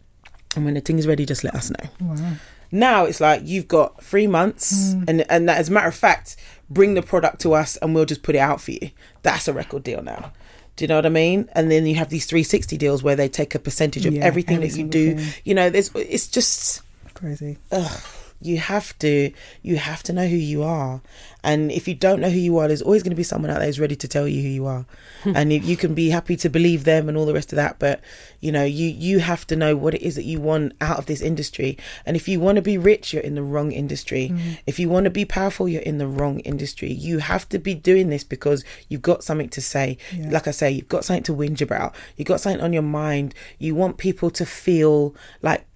And 0.56 0.64
when 0.64 0.72
the 0.72 0.80
thing 0.80 0.98
is 0.98 1.06
ready, 1.06 1.26
just 1.26 1.44
let 1.44 1.54
us 1.54 1.70
know. 1.70 1.90
Wow. 2.00 2.32
Now 2.72 3.04
it's 3.04 3.20
like 3.20 3.42
you've 3.44 3.68
got 3.68 4.02
three 4.02 4.26
months, 4.26 4.92
and 5.08 5.26
and 5.28 5.48
that, 5.48 5.58
as 5.58 5.68
a 5.68 5.72
matter 5.72 5.88
of 5.88 5.94
fact, 5.94 6.36
bring 6.70 6.94
the 6.94 7.02
product 7.02 7.40
to 7.42 7.52
us, 7.52 7.76
and 7.76 7.94
we'll 7.94 8.04
just 8.04 8.22
put 8.22 8.34
it 8.36 8.38
out 8.38 8.60
for 8.60 8.70
you. 8.70 8.90
That's 9.22 9.48
a 9.48 9.52
record 9.52 9.82
deal 9.82 10.02
now. 10.02 10.32
Do 10.80 10.84
you 10.84 10.88
know 10.88 10.96
what 10.96 11.04
I 11.04 11.10
mean? 11.10 11.46
And 11.52 11.70
then 11.70 11.84
you 11.84 11.96
have 11.96 12.08
these 12.08 12.24
360 12.24 12.78
deals 12.78 13.02
where 13.02 13.14
they 13.14 13.28
take 13.28 13.54
a 13.54 13.58
percentage 13.58 14.06
of 14.06 14.14
Yeah, 14.14 14.24
everything 14.24 14.56
every 14.56 14.68
that 14.70 14.78
you 14.78 14.86
do. 14.88 15.14
thing. 15.18 15.32
You 15.44 15.52
know, 15.54 15.68
there's 15.68 15.90
it's 15.94 16.26
just 16.26 16.80
Crazy. 17.12 17.58
ugh, 17.70 18.00
you 18.40 18.58
have 18.58 18.98
to 18.98 19.32
you 19.62 19.76
have 19.76 20.02
to 20.04 20.12
know 20.12 20.26
who 20.26 20.36
you 20.36 20.62
are. 20.62 21.02
And 21.42 21.72
if 21.72 21.88
you 21.88 21.94
don't 21.94 22.20
know 22.20 22.30
who 22.30 22.38
you 22.38 22.58
are 22.58 22.68
there's 22.68 22.82
always 22.82 23.02
going 23.02 23.10
to 23.10 23.16
be 23.16 23.22
someone 23.22 23.50
out 23.50 23.58
there 23.58 23.66
who's 23.66 23.80
ready 23.80 23.96
to 23.96 24.08
tell 24.08 24.26
you 24.26 24.42
who 24.42 24.48
you 24.48 24.66
are. 24.66 24.86
Hmm. 25.22 25.32
And 25.36 25.52
you, 25.52 25.60
you 25.60 25.76
can 25.76 25.94
be 25.94 26.10
happy 26.10 26.36
to 26.36 26.48
believe 26.48 26.84
them 26.84 27.08
and 27.08 27.16
all 27.16 27.26
the 27.26 27.34
rest 27.34 27.52
of 27.52 27.56
that 27.56 27.78
but 27.78 28.00
you 28.40 28.50
know 28.50 28.64
you 28.64 28.88
you 28.88 29.18
have 29.18 29.46
to 29.48 29.56
know 29.56 29.76
what 29.76 29.94
it 29.94 30.02
is 30.02 30.16
that 30.16 30.24
you 30.24 30.40
want 30.40 30.72
out 30.80 30.98
of 30.98 31.06
this 31.06 31.20
industry. 31.20 31.76
And 32.06 32.16
if 32.16 32.28
you 32.28 32.40
want 32.40 32.56
to 32.56 32.62
be 32.62 32.78
rich 32.78 33.12
you're 33.12 33.22
in 33.22 33.34
the 33.34 33.42
wrong 33.42 33.72
industry. 33.72 34.28
Hmm. 34.28 34.52
If 34.66 34.78
you 34.78 34.88
want 34.88 35.04
to 35.04 35.10
be 35.10 35.24
powerful 35.24 35.68
you're 35.68 35.82
in 35.82 35.98
the 35.98 36.08
wrong 36.08 36.40
industry. 36.40 36.90
You 36.92 37.18
have 37.18 37.48
to 37.50 37.58
be 37.58 37.74
doing 37.74 38.08
this 38.08 38.24
because 38.24 38.64
you've 38.88 39.02
got 39.02 39.22
something 39.22 39.50
to 39.50 39.60
say. 39.60 39.98
Yeah. 40.12 40.30
like 40.30 40.48
i 40.48 40.50
say 40.50 40.70
you've 40.70 40.88
got 40.88 41.04
something 41.04 41.22
to 41.24 41.34
whinge 41.34 41.60
about. 41.60 41.94
You've 42.16 42.28
got 42.28 42.40
something 42.40 42.62
on 42.62 42.72
your 42.72 42.82
mind. 42.82 43.34
You 43.58 43.74
want 43.74 43.98
people 43.98 44.30
to 44.30 44.46
feel 44.46 45.14
like 45.42 45.66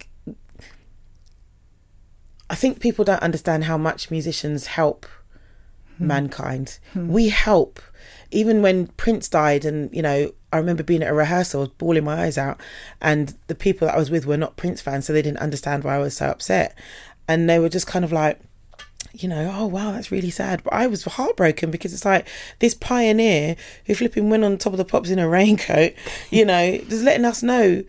I 2.51 2.55
think 2.55 2.81
people 2.81 3.05
don't 3.05 3.23
understand 3.23 3.65
how 3.65 3.79
much 3.79 4.11
musicians 4.11 4.67
help 4.67 5.07
hmm. 5.99 6.07
mankind. 6.07 6.79
Hmm. 6.93 7.09
We 7.09 7.29
help. 7.29 7.81
Even 8.31 8.63
when 8.63 8.89
Prince 8.89 9.29
died, 9.29 9.65
and 9.65 9.95
you 9.95 10.03
know, 10.03 10.33
I 10.53 10.59
remember 10.59 10.83
being 10.83 11.03
at 11.03 11.11
a 11.11 11.15
rehearsal, 11.15 11.61
I 11.61 11.65
was 11.65 11.69
bawling 11.71 12.05
my 12.05 12.23
eyes 12.25 12.37
out, 12.37 12.61
and 13.01 13.35
the 13.47 13.55
people 13.55 13.87
that 13.87 13.95
I 13.95 13.99
was 13.99 14.11
with 14.11 14.27
were 14.27 14.37
not 14.37 14.57
Prince 14.57 14.81
fans, 14.81 15.07
so 15.07 15.13
they 15.13 15.23
didn't 15.23 15.39
understand 15.39 15.85
why 15.85 15.97
I 15.97 15.99
was 15.99 16.17
so 16.17 16.27
upset. 16.27 16.77
And 17.27 17.49
they 17.49 17.59
were 17.59 17.71
just 17.71 17.87
kind 17.87 18.05
of 18.05 18.13
like, 18.13 18.39
you 19.15 19.29
know, 19.29 19.53
oh 19.57 19.67
wow, 19.67 19.93
that's 19.93 20.11
really 20.11 20.31
sad. 20.31 20.63
But 20.63 20.75
I 20.75 20.87
was 20.87 21.05
heartbroken 21.05 21.71
because 21.71 21.95
it's 21.95 22.05
like 22.05 22.29
this 22.59 22.75
pioneer 22.75 23.57
who 23.87 23.95
flipping 23.95 24.29
went 24.29 24.45
on 24.45 24.59
top 24.59 24.73
of 24.73 24.77
the 24.77 24.85
pops 24.85 25.11
in 25.11 25.19
a 25.19 25.29
raincoat, 25.39 25.95
you 26.31 26.45
know, 26.45 26.79
just 26.89 27.05
letting 27.05 27.25
us 27.25 27.43
know 27.43 27.85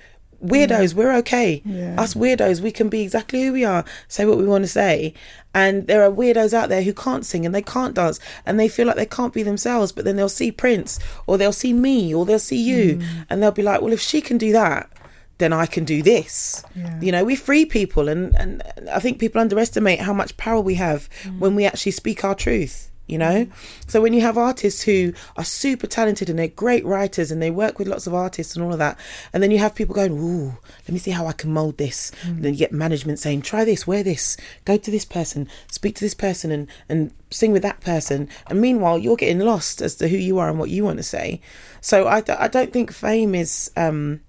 weirdos, 0.47 0.93
we're 0.93 1.13
okay. 1.17 1.61
Yeah. 1.65 1.99
Us 1.99 2.13
weirdos, 2.13 2.61
we 2.61 2.71
can 2.71 2.89
be 2.89 3.01
exactly 3.01 3.43
who 3.43 3.53
we 3.53 3.65
are, 3.65 3.85
say 4.07 4.25
what 4.25 4.37
we 4.37 4.45
want 4.45 4.63
to 4.63 4.69
say. 4.69 5.13
And 5.53 5.87
there 5.87 6.03
are 6.03 6.11
weirdos 6.11 6.53
out 6.53 6.69
there 6.69 6.83
who 6.83 6.93
can't 6.93 7.25
sing 7.25 7.45
and 7.45 7.55
they 7.55 7.61
can't 7.61 7.95
dance 7.95 8.19
and 8.45 8.59
they 8.59 8.67
feel 8.67 8.87
like 8.87 8.97
they 8.97 9.05
can't 9.05 9.33
be 9.33 9.43
themselves, 9.43 9.91
but 9.91 10.03
then 10.03 10.15
they'll 10.15 10.29
see 10.29 10.51
Prince 10.51 10.99
or 11.27 11.37
they'll 11.37 11.53
see 11.53 11.73
me 11.73 12.13
or 12.13 12.25
they'll 12.25 12.39
see 12.39 12.61
you 12.61 12.97
mm. 12.97 13.25
and 13.29 13.41
they'll 13.41 13.51
be 13.51 13.63
like, 13.63 13.81
well, 13.81 13.93
if 13.93 14.01
she 14.01 14.19
can 14.21 14.37
do 14.37 14.51
that, 14.51 14.89
then 15.37 15.53
I 15.53 15.65
can 15.65 15.85
do 15.85 16.01
this. 16.01 16.63
Yeah. 16.75 16.99
You 17.01 17.11
know, 17.11 17.23
we 17.23 17.35
free 17.35 17.65
people 17.65 18.07
and, 18.09 18.35
and 18.35 18.63
I 18.91 18.99
think 18.99 19.19
people 19.19 19.41
underestimate 19.41 19.99
how 19.99 20.13
much 20.13 20.35
power 20.37 20.59
we 20.61 20.75
have 20.75 21.09
mm. 21.23 21.39
when 21.39 21.55
we 21.55 21.65
actually 21.65 21.93
speak 21.93 22.23
our 22.23 22.35
truth. 22.35 22.91
You 23.07 23.19
know, 23.19 23.47
so 23.85 24.01
when 24.01 24.13
you 24.13 24.21
have 24.21 24.35
artists 24.35 24.81
who 24.81 25.13
are 25.37 25.43
super 25.43 25.85
talented 25.85 26.27
and 26.27 26.39
they're 26.39 26.47
great 26.47 26.83
writers 26.83 27.29
and 27.29 27.39
they 27.39 27.51
work 27.51 27.77
with 27.77 27.87
lots 27.87 28.07
of 28.07 28.15
artists 28.15 28.55
and 28.55 28.65
all 28.65 28.73
of 28.73 28.79
that, 28.79 28.97
and 29.31 29.43
then 29.43 29.51
you 29.51 29.59
have 29.59 29.75
people 29.75 29.93
going, 29.93 30.13
"Ooh, 30.13 30.57
let 30.87 30.89
me 30.89 30.97
see 30.97 31.11
how 31.11 31.27
I 31.27 31.33
can 31.33 31.53
mold 31.53 31.77
this." 31.77 32.11
And 32.23 32.43
then 32.43 32.53
you 32.53 32.59
get 32.59 32.71
management 32.71 33.19
saying, 33.19 33.43
"Try 33.43 33.63
this, 33.63 33.85
wear 33.85 34.01
this, 34.01 34.37
go 34.65 34.77
to 34.77 34.89
this 34.89 35.05
person, 35.05 35.47
speak 35.69 35.93
to 35.95 36.03
this 36.03 36.15
person, 36.15 36.49
and 36.49 36.67
and 36.89 37.11
sing 37.29 37.51
with 37.51 37.61
that 37.61 37.79
person." 37.79 38.27
And 38.47 38.59
meanwhile, 38.59 38.97
you're 38.97 39.17
getting 39.17 39.39
lost 39.39 39.83
as 39.83 39.93
to 39.97 40.07
who 40.07 40.17
you 40.17 40.39
are 40.39 40.49
and 40.49 40.57
what 40.57 40.71
you 40.71 40.83
want 40.83 40.97
to 40.97 41.03
say. 41.03 41.41
So 41.81 42.07
I, 42.07 42.23
I 42.39 42.47
don't 42.47 42.73
think 42.73 42.91
fame 42.91 43.35
is. 43.35 43.69
Um, 43.77 44.21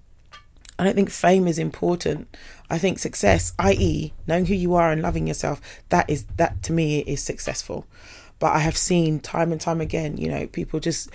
I 0.79 0.83
don't 0.83 0.95
think 0.95 1.09
fame 1.09 1.47
is 1.47 1.57
important. 1.57 2.27
I 2.69 2.77
think 2.77 2.99
success, 2.99 3.53
i.e., 3.57 4.13
knowing 4.27 4.45
who 4.45 4.53
you 4.53 4.75
are 4.75 4.91
and 4.91 5.01
loving 5.01 5.25
yourself, 5.25 5.61
that 5.89 6.07
is 6.09 6.25
that 6.35 6.61
to 6.63 6.73
me 6.73 6.99
is 6.99 7.23
successful. 7.23 7.87
But 8.39 8.53
I 8.53 8.59
have 8.59 8.77
seen 8.77 9.19
time 9.19 9.51
and 9.51 9.59
time 9.59 9.81
again, 9.81 10.17
you 10.17 10.29
know, 10.29 10.47
people 10.47 10.79
just 10.79 11.09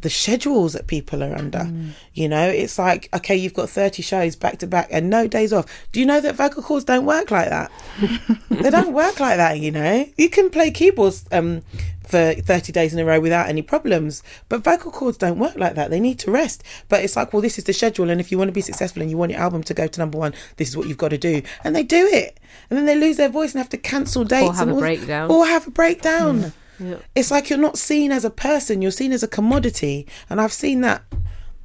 the 0.00 0.10
schedules 0.10 0.74
that 0.74 0.86
people 0.86 1.22
are 1.22 1.34
under. 1.34 1.70
You 2.14 2.28
know, 2.28 2.48
it's 2.48 2.78
like 2.78 3.08
okay, 3.14 3.36
you've 3.36 3.54
got 3.54 3.68
thirty 3.68 4.02
shows 4.02 4.36
back 4.36 4.58
to 4.58 4.66
back 4.66 4.88
and 4.90 5.08
no 5.10 5.26
days 5.26 5.52
off. 5.52 5.66
Do 5.92 6.00
you 6.00 6.06
know 6.06 6.20
that 6.20 6.34
vocal 6.34 6.62
cords 6.62 6.84
don't 6.84 7.06
work 7.06 7.30
like 7.30 7.48
that? 7.48 7.70
they 8.50 8.70
don't 8.70 8.92
work 8.92 9.20
like 9.20 9.36
that. 9.36 9.58
You 9.60 9.70
know, 9.70 10.06
you 10.16 10.28
can 10.28 10.50
play 10.50 10.70
keyboards 10.70 11.24
um, 11.32 11.62
for 12.06 12.34
30 12.34 12.72
days 12.72 12.94
in 12.94 13.00
a 13.00 13.04
row 13.04 13.18
without 13.20 13.48
any 13.48 13.62
problems. 13.62 14.22
But 14.48 14.62
vocal 14.62 14.92
cords 14.92 15.18
don't 15.18 15.38
work 15.38 15.56
like 15.56 15.74
that. 15.74 15.90
They 15.90 16.00
need 16.00 16.18
to 16.20 16.30
rest. 16.30 16.62
But 16.88 17.02
it's 17.02 17.16
like, 17.16 17.32
well, 17.32 17.42
this 17.42 17.58
is 17.58 17.64
the 17.64 17.72
schedule. 17.72 18.10
And 18.10 18.20
if 18.20 18.30
you 18.30 18.38
want 18.38 18.48
to 18.48 18.52
be 18.52 18.60
successful 18.60 19.02
and 19.02 19.10
you 19.10 19.16
want 19.16 19.32
your 19.32 19.40
album 19.40 19.62
to 19.64 19.74
go 19.74 19.86
to 19.88 20.00
number 20.00 20.16
one, 20.16 20.32
this 20.56 20.68
is 20.68 20.76
what 20.76 20.86
you've 20.86 20.98
got 20.98 21.08
to 21.08 21.18
do. 21.18 21.42
And 21.64 21.74
they 21.74 21.82
do 21.82 22.06
it. 22.06 22.38
And 22.70 22.78
then 22.78 22.86
they 22.86 22.94
lose 22.94 23.16
their 23.16 23.28
voice 23.28 23.52
and 23.52 23.58
have 23.58 23.68
to 23.70 23.76
cancel 23.76 24.24
dates. 24.24 24.48
Or 24.48 24.54
have 24.54 24.68
a 24.68 24.72
all- 24.72 24.78
breakdown. 24.78 25.30
Or 25.30 25.46
have 25.46 25.66
a 25.66 25.70
breakdown. 25.70 26.52
Yeah. 26.78 26.98
It's 27.14 27.30
like 27.30 27.48
you're 27.50 27.58
not 27.58 27.78
seen 27.78 28.12
as 28.12 28.24
a 28.24 28.30
person, 28.30 28.82
you're 28.82 28.90
seen 28.90 29.12
as 29.12 29.22
a 29.22 29.28
commodity. 29.28 30.06
And 30.28 30.40
I've 30.40 30.52
seen 30.52 30.80
that 30.82 31.02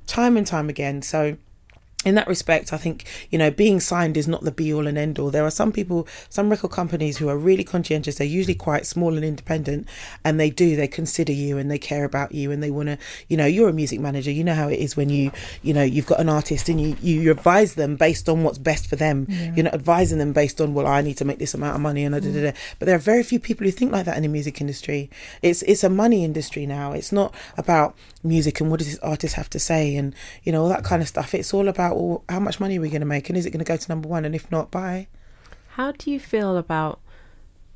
time 0.08 0.38
and 0.38 0.46
time 0.46 0.70
again. 0.70 1.02
So 1.02 1.38
in 2.04 2.16
that 2.16 2.28
respect, 2.28 2.74
I 2.74 2.78
think, 2.78 3.06
you 3.30 3.38
know, 3.38 3.52
being 3.52 3.80
signed 3.80 4.18
is 4.18 4.28
not 4.28 4.44
the 4.44 4.52
be 4.52 4.74
all 4.74 4.88
and 4.88 4.98
end 4.98 5.20
all. 5.20 5.30
There 5.30 5.46
are 5.46 5.52
some 5.52 5.72
people, 5.72 6.08
some 6.30 6.50
record 6.50 6.72
companies 6.72 7.18
who 7.18 7.30
are 7.30 7.38
really 7.38 7.64
conscientious. 7.64 8.16
They're 8.16 8.28
usually 8.28 8.56
quite 8.56 8.88
small 8.88 9.16
and 9.16 9.24
independent, 9.24 9.88
and 10.24 10.40
they 10.40 10.50
do, 10.50 10.76
they 10.76 10.88
consider 10.88 11.32
you 11.32 11.58
and 11.58 11.70
they 11.70 11.78
care 11.78 12.04
about 12.04 12.34
you 12.34 12.52
and 12.52 12.64
they 12.64 12.72
want 12.72 12.90
to, 12.90 12.98
you 13.28 13.38
know, 13.38 13.46
you're 13.46 13.70
a 13.70 13.74
music 13.74 14.00
manager. 14.00 14.32
You 14.32 14.44
know 14.44 14.56
how 14.56 14.68
it 14.68 14.80
is 14.80 14.98
when 14.98 15.10
you, 15.10 15.32
you 15.62 15.74
know, 15.74 15.84
you've 15.84 16.08
got 16.08 16.20
an 16.20 16.30
artist 16.30 16.70
and 16.70 16.82
you, 16.82 16.98
you 17.02 17.30
advise 17.30 17.76
them 17.76 17.98
based 17.98 18.28
on 18.28 18.44
what's 18.44 18.58
best 18.58 18.88
for 18.88 18.96
them. 18.96 19.28
You're 19.56 19.66
not 19.66 19.74
advising 19.74 20.18
them 20.18 20.34
based 20.34 20.60
on, 20.60 20.74
well, 20.74 20.88
I 20.88 21.02
need 21.02 21.18
to 21.18 21.26
make 21.26 21.40
this 21.40 21.54
amount 21.54 21.76
of 21.76 21.82
money 21.82 22.04
and 22.04 22.16
da, 22.16 22.20
da, 22.20 22.34
da, 22.34 22.42
da. 22.42 22.52
Mm. 22.52 22.76
But 22.80 22.86
there 22.88 22.96
are 22.96 23.00
very 23.00 23.24
few 23.24 23.40
people 23.40 23.66
who 23.66 23.72
think 23.72 23.92
like 23.92 24.06
that 24.06 24.18
in 24.18 24.24
the 24.24 24.30
music 24.30 24.60
industry. 24.60 25.10
It's, 25.42 25.62
it's 25.64 25.84
a 25.84 25.90
money 25.90 26.24
industry 26.24 26.66
now. 26.66 26.94
It's 26.94 27.12
not 27.12 27.34
about 27.58 27.96
music 28.24 28.62
and 28.62 28.70
what 28.70 28.80
does 28.80 28.90
this 28.90 29.00
artist 29.00 29.36
have 29.36 29.50
to 29.50 29.60
say 29.60 29.96
and, 29.96 30.16
you 30.44 30.52
know, 30.52 30.64
all 30.64 30.70
that 30.70 30.84
kind 30.84 31.02
of 31.02 31.08
stuff. 31.08 31.34
It's 31.34 31.54
all 31.54 31.68
about, 31.68 31.98
well, 31.98 32.24
how 32.30 32.40
much 32.40 32.60
money 32.60 32.78
are 32.78 32.82
we 32.82 32.90
going 32.90 33.02
to 33.02 33.08
make 33.08 33.30
and 33.30 33.38
is 33.38 33.46
it 33.46 33.52
going 33.52 33.64
to 33.64 33.66
go 33.66 33.78
to 33.78 33.90
number 33.90 34.08
one? 34.08 34.26
And 34.26 34.36
if 34.36 34.52
not, 34.52 34.72
bye. 34.72 35.08
How 35.76 35.92
do 35.92 36.12
you 36.12 36.20
feel 36.20 36.58
about 36.58 37.00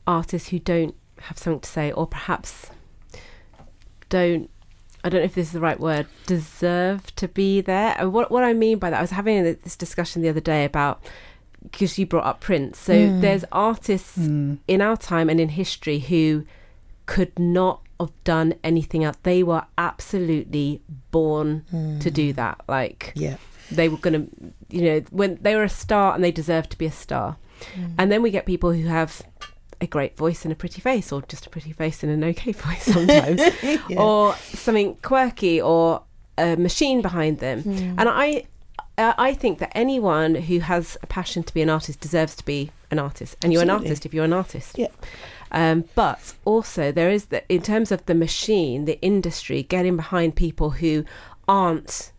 artists 0.05 0.49
who 0.49 0.59
don't 0.59 0.95
have 1.21 1.37
something 1.37 1.61
to 1.61 1.69
say, 1.69 1.91
or 1.91 2.05
perhaps 2.05 2.69
don't? 4.09 4.49
I 5.03 5.09
don't 5.09 5.21
know 5.21 5.25
if 5.25 5.35
this 5.35 5.47
is 5.47 5.53
the 5.53 5.59
right 5.59 5.79
word. 5.79 6.07
Deserve 6.25 7.15
to 7.15 7.27
be 7.27 7.61
there. 7.61 7.95
And 7.97 8.11
what 8.11 8.31
what 8.31 8.43
I 8.43 8.53
mean 8.53 8.79
by 8.79 8.89
that, 8.89 8.97
I 8.97 9.01
was 9.01 9.11
having 9.11 9.43
this 9.43 9.75
discussion 9.75 10.21
the 10.21 10.29
other 10.29 10.41
day 10.41 10.65
about 10.65 11.03
because 11.61 11.97
you 11.97 12.05
brought 12.05 12.25
up 12.25 12.41
Prince. 12.41 12.79
So 12.79 13.07
hmm. 13.07 13.21
there's 13.21 13.45
artists 13.51 14.15
hmm. 14.15 14.55
in 14.67 14.81
our 14.81 14.97
time 14.97 15.29
and 15.29 15.39
in 15.39 15.49
history 15.49 15.99
who 15.99 16.45
could 17.05 17.37
not 17.37 17.81
have 17.99 18.11
done 18.23 18.55
anything 18.63 19.03
else. 19.03 19.17
They 19.23 19.43
were 19.43 19.63
absolutely 19.77 20.81
born 21.11 21.65
to 22.01 22.11
do 22.11 22.33
mm. 22.33 22.35
that. 22.35 22.61
Like 22.67 23.13
Yeah. 23.15 23.37
they 23.71 23.89
were 23.89 23.97
going 23.97 24.13
to, 24.13 24.53
you 24.69 24.81
know, 24.83 24.99
when 25.11 25.37
they 25.41 25.55
were 25.55 25.63
a 25.63 25.69
star 25.69 26.13
and 26.13 26.23
they 26.23 26.31
deserved 26.31 26.71
to 26.71 26.77
be 26.77 26.85
a 26.85 26.91
star. 26.91 27.37
Mm. 27.75 27.93
And 27.97 28.11
then 28.11 28.21
we 28.21 28.31
get 28.31 28.45
people 28.45 28.73
who 28.73 28.87
have 28.87 29.21
a 29.81 29.87
great 29.87 30.17
voice 30.17 30.43
and 30.45 30.51
a 30.51 30.55
pretty 30.55 30.81
face, 30.81 31.11
or 31.11 31.21
just 31.23 31.45
a 31.45 31.49
pretty 31.49 31.71
face 31.71 32.03
and 32.03 32.11
an 32.11 32.23
okay 32.23 32.51
voice 32.67 32.83
sometimes, 32.83 33.41
Yeah. 33.89 33.99
or 33.99 34.35
something 34.35 34.95
quirky, 35.01 35.61
or 35.61 36.03
a 36.37 36.55
machine 36.55 37.01
behind 37.01 37.39
them. 37.39 37.61
Hmm. 37.61 37.99
And 37.99 38.09
I, 38.09 38.45
uh, 38.97 39.13
I 39.17 39.33
think 39.33 39.59
that 39.59 39.71
anyone 39.75 40.35
who 40.35 40.59
has 40.59 40.97
a 41.01 41.07
passion 41.07 41.43
to 41.43 41.53
be 41.53 41.61
an 41.61 41.69
artist 41.69 41.99
deserves 41.99 42.35
to 42.37 42.45
be 42.45 42.71
an 42.91 42.99
artist, 42.99 43.35
and 43.41 43.51
you're 43.51 43.61
an 43.61 43.69
artist 43.69 44.05
if 44.05 44.13
you're 44.13 44.25
an 44.25 44.33
artist. 44.33 44.77
Yeah. 44.77 44.87
Um, 45.55 45.85
but 45.95 46.35
also, 46.43 46.91
there 46.91 47.09
is 47.09 47.27
the 47.27 47.41
in 47.49 47.61
terms 47.61 47.91
of 47.91 48.05
the 48.05 48.13
machine, 48.13 48.85
the 48.85 49.01
industry, 49.01 49.63
getting 49.63 49.95
behind 49.95 50.35
people 50.35 50.71
who 50.71 51.05
aren't 51.47 52.11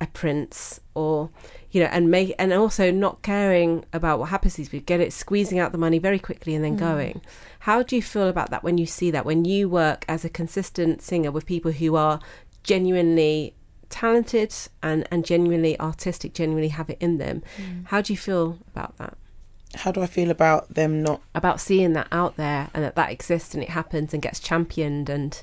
a 0.00 0.06
prince 0.06 0.80
or 0.94 1.30
you 1.72 1.80
know, 1.80 1.88
and 1.90 2.08
make 2.08 2.32
and 2.38 2.52
also 2.52 2.92
not 2.92 3.20
caring 3.22 3.84
about 3.92 4.20
what 4.20 4.28
happens 4.28 4.54
to 4.54 4.58
these 4.58 4.68
people, 4.68 4.84
get 4.86 5.00
it 5.00 5.12
squeezing 5.12 5.58
out 5.58 5.72
the 5.72 5.78
money 5.78 5.98
very 5.98 6.20
quickly 6.20 6.54
and 6.54 6.64
then 6.64 6.76
going. 6.76 7.20
How 7.60 7.82
do 7.82 7.96
you 7.96 8.02
feel 8.02 8.28
about 8.28 8.50
that 8.50 8.62
when 8.62 8.78
you 8.78 8.86
see 8.86 9.10
that 9.10 9.26
when 9.26 9.44
you 9.44 9.68
work 9.68 10.04
as 10.08 10.24
a 10.24 10.28
consistent 10.28 11.02
singer 11.02 11.32
with 11.32 11.46
people 11.46 11.72
who 11.72 11.96
are 11.96 12.20
genuinely 12.62 13.54
talented 13.88 14.54
and 14.84 15.08
and 15.10 15.24
genuinely 15.24 15.78
artistic, 15.80 16.32
genuinely 16.32 16.68
have 16.68 16.90
it 16.90 16.98
in 17.00 17.18
them? 17.18 17.42
How 17.86 18.00
do 18.00 18.12
you 18.12 18.16
feel 18.16 18.58
about 18.68 18.96
that? 18.98 19.18
How 19.74 19.92
do 19.92 20.02
I 20.02 20.06
feel 20.06 20.30
about 20.30 20.72
them 20.72 21.02
not? 21.02 21.20
about 21.34 21.60
seeing 21.60 21.92
that 21.94 22.08
out 22.12 22.36
there 22.36 22.70
and 22.74 22.84
that 22.84 22.96
that 22.96 23.10
exists 23.10 23.54
and 23.54 23.62
it 23.62 23.70
happens 23.70 24.12
and 24.12 24.22
gets 24.22 24.40
championed 24.40 25.08
and 25.08 25.42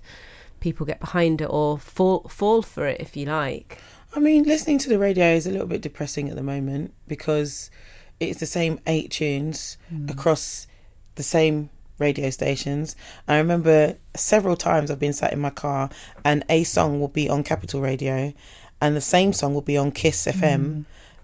people 0.59 0.85
get 0.85 0.99
behind 0.99 1.41
it 1.41 1.49
or 1.49 1.77
fall 1.77 2.21
fall 2.29 2.61
for 2.61 2.87
it 2.87 2.99
if 2.99 3.17
you 3.17 3.25
like. 3.25 3.79
I 4.13 4.19
mean, 4.19 4.43
listening 4.43 4.77
to 4.79 4.89
the 4.89 4.99
radio 4.99 5.33
is 5.33 5.47
a 5.47 5.51
little 5.51 5.67
bit 5.67 5.81
depressing 5.81 6.29
at 6.29 6.35
the 6.35 6.43
moment 6.43 6.93
because 7.07 7.71
it's 8.19 8.39
the 8.39 8.45
same 8.45 8.79
eight 8.85 9.11
tunes 9.11 9.77
hmm. 9.89 10.07
across 10.09 10.67
the 11.15 11.23
same 11.23 11.69
radio 11.97 12.29
stations. 12.29 12.95
I 13.27 13.37
remember 13.37 13.97
several 14.15 14.57
times 14.57 14.91
I've 14.91 14.99
been 14.99 15.13
sat 15.13 15.31
in 15.31 15.39
my 15.39 15.49
car 15.49 15.89
and 16.25 16.43
a 16.49 16.63
song 16.63 16.99
will 16.99 17.07
be 17.07 17.29
on 17.29 17.43
Capital 17.43 17.79
Radio 17.79 18.33
and 18.81 18.95
the 18.95 19.01
same 19.01 19.31
song 19.31 19.53
will 19.53 19.61
be 19.61 19.77
on 19.77 19.91
Kiss 19.91 20.25
FM. 20.25 20.65
Hmm. 20.65 20.81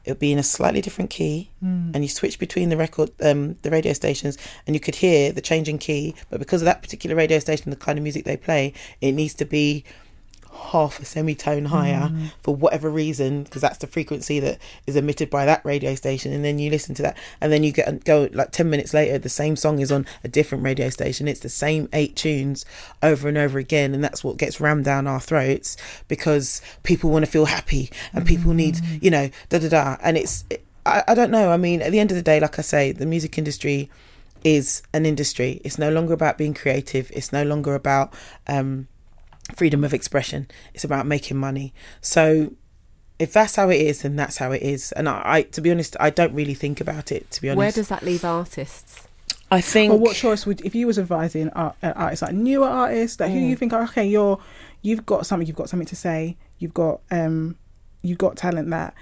It'll 0.08 0.16
be 0.18 0.32
in 0.32 0.40
a 0.40 0.44
slightly 0.44 0.80
different 0.82 1.10
key, 1.10 1.52
and 1.94 2.02
you 2.02 2.08
switch 2.08 2.40
between 2.40 2.70
the 2.70 2.78
record, 2.78 3.12
um, 3.22 3.58
the 3.64 3.70
radio 3.70 3.92
stations, 3.92 4.38
and 4.66 4.74
you 4.74 4.80
could 4.80 4.96
hear 4.96 5.34
the 5.34 5.42
changing 5.42 5.80
key. 5.80 6.16
But 6.30 6.40
because 6.40 6.62
of 6.62 6.66
that 6.66 6.82
particular 6.82 7.14
radio 7.14 7.40
station, 7.40 7.72
the 7.72 7.76
kind 7.76 8.00
of 8.00 8.04
music 8.04 8.24
they 8.24 8.38
play, 8.38 8.72
it 9.02 9.12
needs 9.12 9.34
to 9.34 9.46
be 9.46 9.84
half 10.58 11.00
a 11.00 11.06
semitone 11.06 11.66
higher 11.66 12.12
for 12.42 12.56
whatever 12.56 12.90
reason 12.90 13.44
because 13.44 13.62
that's 13.62 13.78
the 13.78 13.88
frequency 13.88 14.40
that 14.40 14.60
is 14.86 14.96
emitted 14.96 15.30
by 15.30 15.46
that 15.46 15.64
radio 15.64 15.96
station 15.96 16.34
and 16.34 16.44
then 16.44 16.60
you 16.60 16.70
listen 16.70 16.94
to 16.96 17.02
that 17.02 17.18
and 17.40 17.52
then 17.52 17.64
you 17.64 17.72
get 17.72 18.04
go 18.06 18.30
like 18.34 18.52
10 18.52 18.70
minutes 18.70 18.94
later 18.94 19.18
the 19.18 19.30
same 19.30 19.56
song 19.56 19.80
is 19.80 19.92
on 19.92 20.06
a 20.24 20.28
different 20.28 20.64
radio 20.64 20.90
station. 20.90 21.28
It's 21.28 21.40
the 21.40 21.50
same 21.50 21.88
eight 21.94 22.16
tunes 22.16 22.66
over 23.02 23.28
and 23.28 23.38
over 23.38 23.60
again 23.60 23.94
and 23.94 24.04
that's 24.04 24.24
what 24.24 24.38
gets 24.38 24.60
rammed 24.60 24.86
down 24.86 25.08
our 25.08 25.20
throats 25.20 25.78
because 26.08 26.62
people 26.84 27.10
want 27.10 27.26
to 27.26 27.32
feel 27.32 27.46
happy 27.46 27.90
and 28.14 28.26
people 28.26 28.54
need 28.54 28.80
you 29.02 29.12
know 29.12 29.30
da 29.50 29.60
da 29.60 29.70
da. 29.70 29.98
And 30.02 30.18
it's 30.18 30.44
I, 30.86 31.04
I 31.08 31.16
don't 31.16 31.32
know. 31.32 31.52
I 31.52 31.58
mean 31.58 31.82
at 31.82 31.92
the 31.92 32.00
end 32.00 32.12
of 32.12 32.18
the 32.18 32.24
day 32.24 32.40
like 32.40 32.60
i 32.60 32.62
say 32.62 32.92
the 32.92 33.06
music 33.06 33.38
industry 33.38 33.90
is 34.44 34.84
an 34.94 35.06
industry. 35.06 35.62
It's 35.64 35.78
no 35.78 35.90
longer 35.90 36.14
about 36.14 36.38
being 36.38 36.54
creative. 36.54 37.12
It's 37.14 37.32
no 37.32 37.44
longer 37.44 37.76
about 37.76 38.14
um 38.48 38.88
freedom 39.56 39.84
of 39.84 39.94
expression. 39.94 40.48
It's 40.74 40.84
about 40.84 41.06
making 41.06 41.38
money. 41.38 41.74
So 42.02 42.54
if 43.20 43.34
that's 43.34 43.56
how 43.56 43.70
it 43.70 43.82
is, 43.82 44.02
then 44.04 44.16
that's 44.16 44.38
how 44.38 44.52
it 44.52 44.62
is. 44.62 44.92
And 44.94 45.08
I, 45.10 45.22
I 45.26 45.42
to 45.44 45.62
be 45.62 45.72
honest, 45.72 45.96
I 46.00 46.10
don't 46.10 46.34
really 46.34 46.54
think 46.54 46.80
about 46.82 47.12
it. 47.12 47.30
To 47.32 47.42
be 47.42 47.50
honest, 47.50 47.58
Where 47.58 47.72
does 47.72 47.88
that 47.90 48.04
leave 48.04 48.24
artists? 48.26 49.08
I 49.50 49.62
think? 49.62 49.94
Or 49.94 49.98
what 49.98 50.16
choice 50.16 50.46
would 50.46 50.62
if 50.66 50.76
you 50.76 50.86
was 50.88 51.00
advising 51.00 51.50
art, 51.52 51.76
uh, 51.82 51.94
artists 51.96 52.22
like 52.22 52.34
newer 52.34 52.68
artists 52.68 53.18
that 53.18 53.30
who 53.30 53.38
Mm. 53.38 53.50
you 53.50 53.56
think 53.56 53.74
okay 53.74 54.06
you're 54.06 54.40
you've 54.82 55.06
got 55.06 55.26
something 55.26 55.48
you've 55.48 55.56
got 55.56 55.70
something 55.70 55.88
to 55.88 55.96
say 55.96 56.36
you've 56.60 56.74
got 56.74 57.00
um 57.12 57.56
you've 58.02 58.18
got 58.18 58.36
talent 58.36 58.70
that 58.72 58.94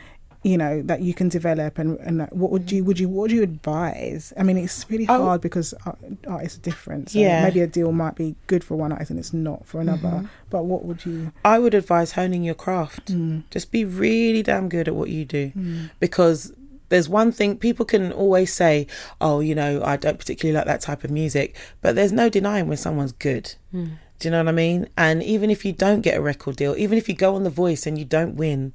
you 0.51 0.57
know 0.63 0.73
that 0.89 0.99
you 1.01 1.13
can 1.19 1.27
develop 1.27 1.79
and 1.81 1.97
and 2.07 2.15
what 2.41 2.51
would 2.53 2.71
you 2.71 2.83
would 2.87 2.99
you 3.01 3.07
what 3.09 3.23
would 3.23 3.31
you 3.31 3.41
advise 3.43 4.31
I 4.39 4.43
mean 4.43 4.57
it's 4.57 4.85
really 4.91 5.07
Oh. 5.09 5.23
hard 5.25 5.41
because 5.41 5.73
art, 5.87 5.97
artists 6.27 6.57
are 6.59 6.61
different 6.61 7.09
so 7.09 7.19
Yeah. 7.19 7.41
maybe 7.45 7.61
a 7.61 7.67
deal 7.77 7.91
might 7.91 8.15
be 8.15 8.35
good 8.51 8.63
for 8.63 8.75
one 8.75 8.91
artist 8.91 9.09
and 9.11 9.19
it's 9.19 9.33
not 9.33 9.65
for 9.65 9.81
another 9.81 10.13
Mhm. 10.21 10.29
but 10.51 10.65
what 10.65 10.85
would 10.85 11.01
you 11.05 11.31
I 11.43 11.57
would 11.59 11.73
advise 11.73 12.11
honing 12.19 12.43
your 12.43 12.53
craft. 12.65 13.05
mm, 13.11 13.43
Just 13.49 13.71
be 13.71 13.83
really 13.85 14.43
damn 14.43 14.69
good 14.69 14.87
at 14.87 14.95
what 14.95 15.09
you 15.09 15.25
do 15.25 15.51
mm, 15.57 15.89
because 15.99 16.53
there's 16.89 17.09
one 17.09 17.31
thing 17.31 17.57
people 17.57 17.83
can 17.83 18.11
always 18.11 18.53
say, 18.53 18.85
oh, 19.19 19.39
you 19.39 19.55
know, 19.55 19.81
I 19.83 19.95
don't 19.97 20.19
particularly 20.19 20.55
like 20.55 20.67
that 20.67 20.81
type 20.81 21.03
of 21.03 21.09
music, 21.09 21.55
but 21.81 21.95
there's 21.95 22.11
no 22.11 22.29
denying 22.29 22.67
when 22.67 22.77
someone's 22.77 23.11
good. 23.13 23.45
Do 23.73 23.87
you 24.27 24.29
know 24.31 24.37
what 24.43 24.47
I 24.47 24.51
mean? 24.65 24.87
And 24.95 25.23
even 25.23 25.49
if 25.49 25.65
you 25.65 25.73
don't 25.73 26.01
get 26.01 26.15
a 26.15 26.21
record 26.21 26.55
deal, 26.57 26.75
even 26.77 26.95
if 26.99 27.09
you 27.09 27.15
go 27.15 27.33
on 27.35 27.43
The 27.43 27.49
Voice 27.49 27.87
and 27.87 27.97
you 27.97 28.05
don't 28.05 28.35
win, 28.35 28.73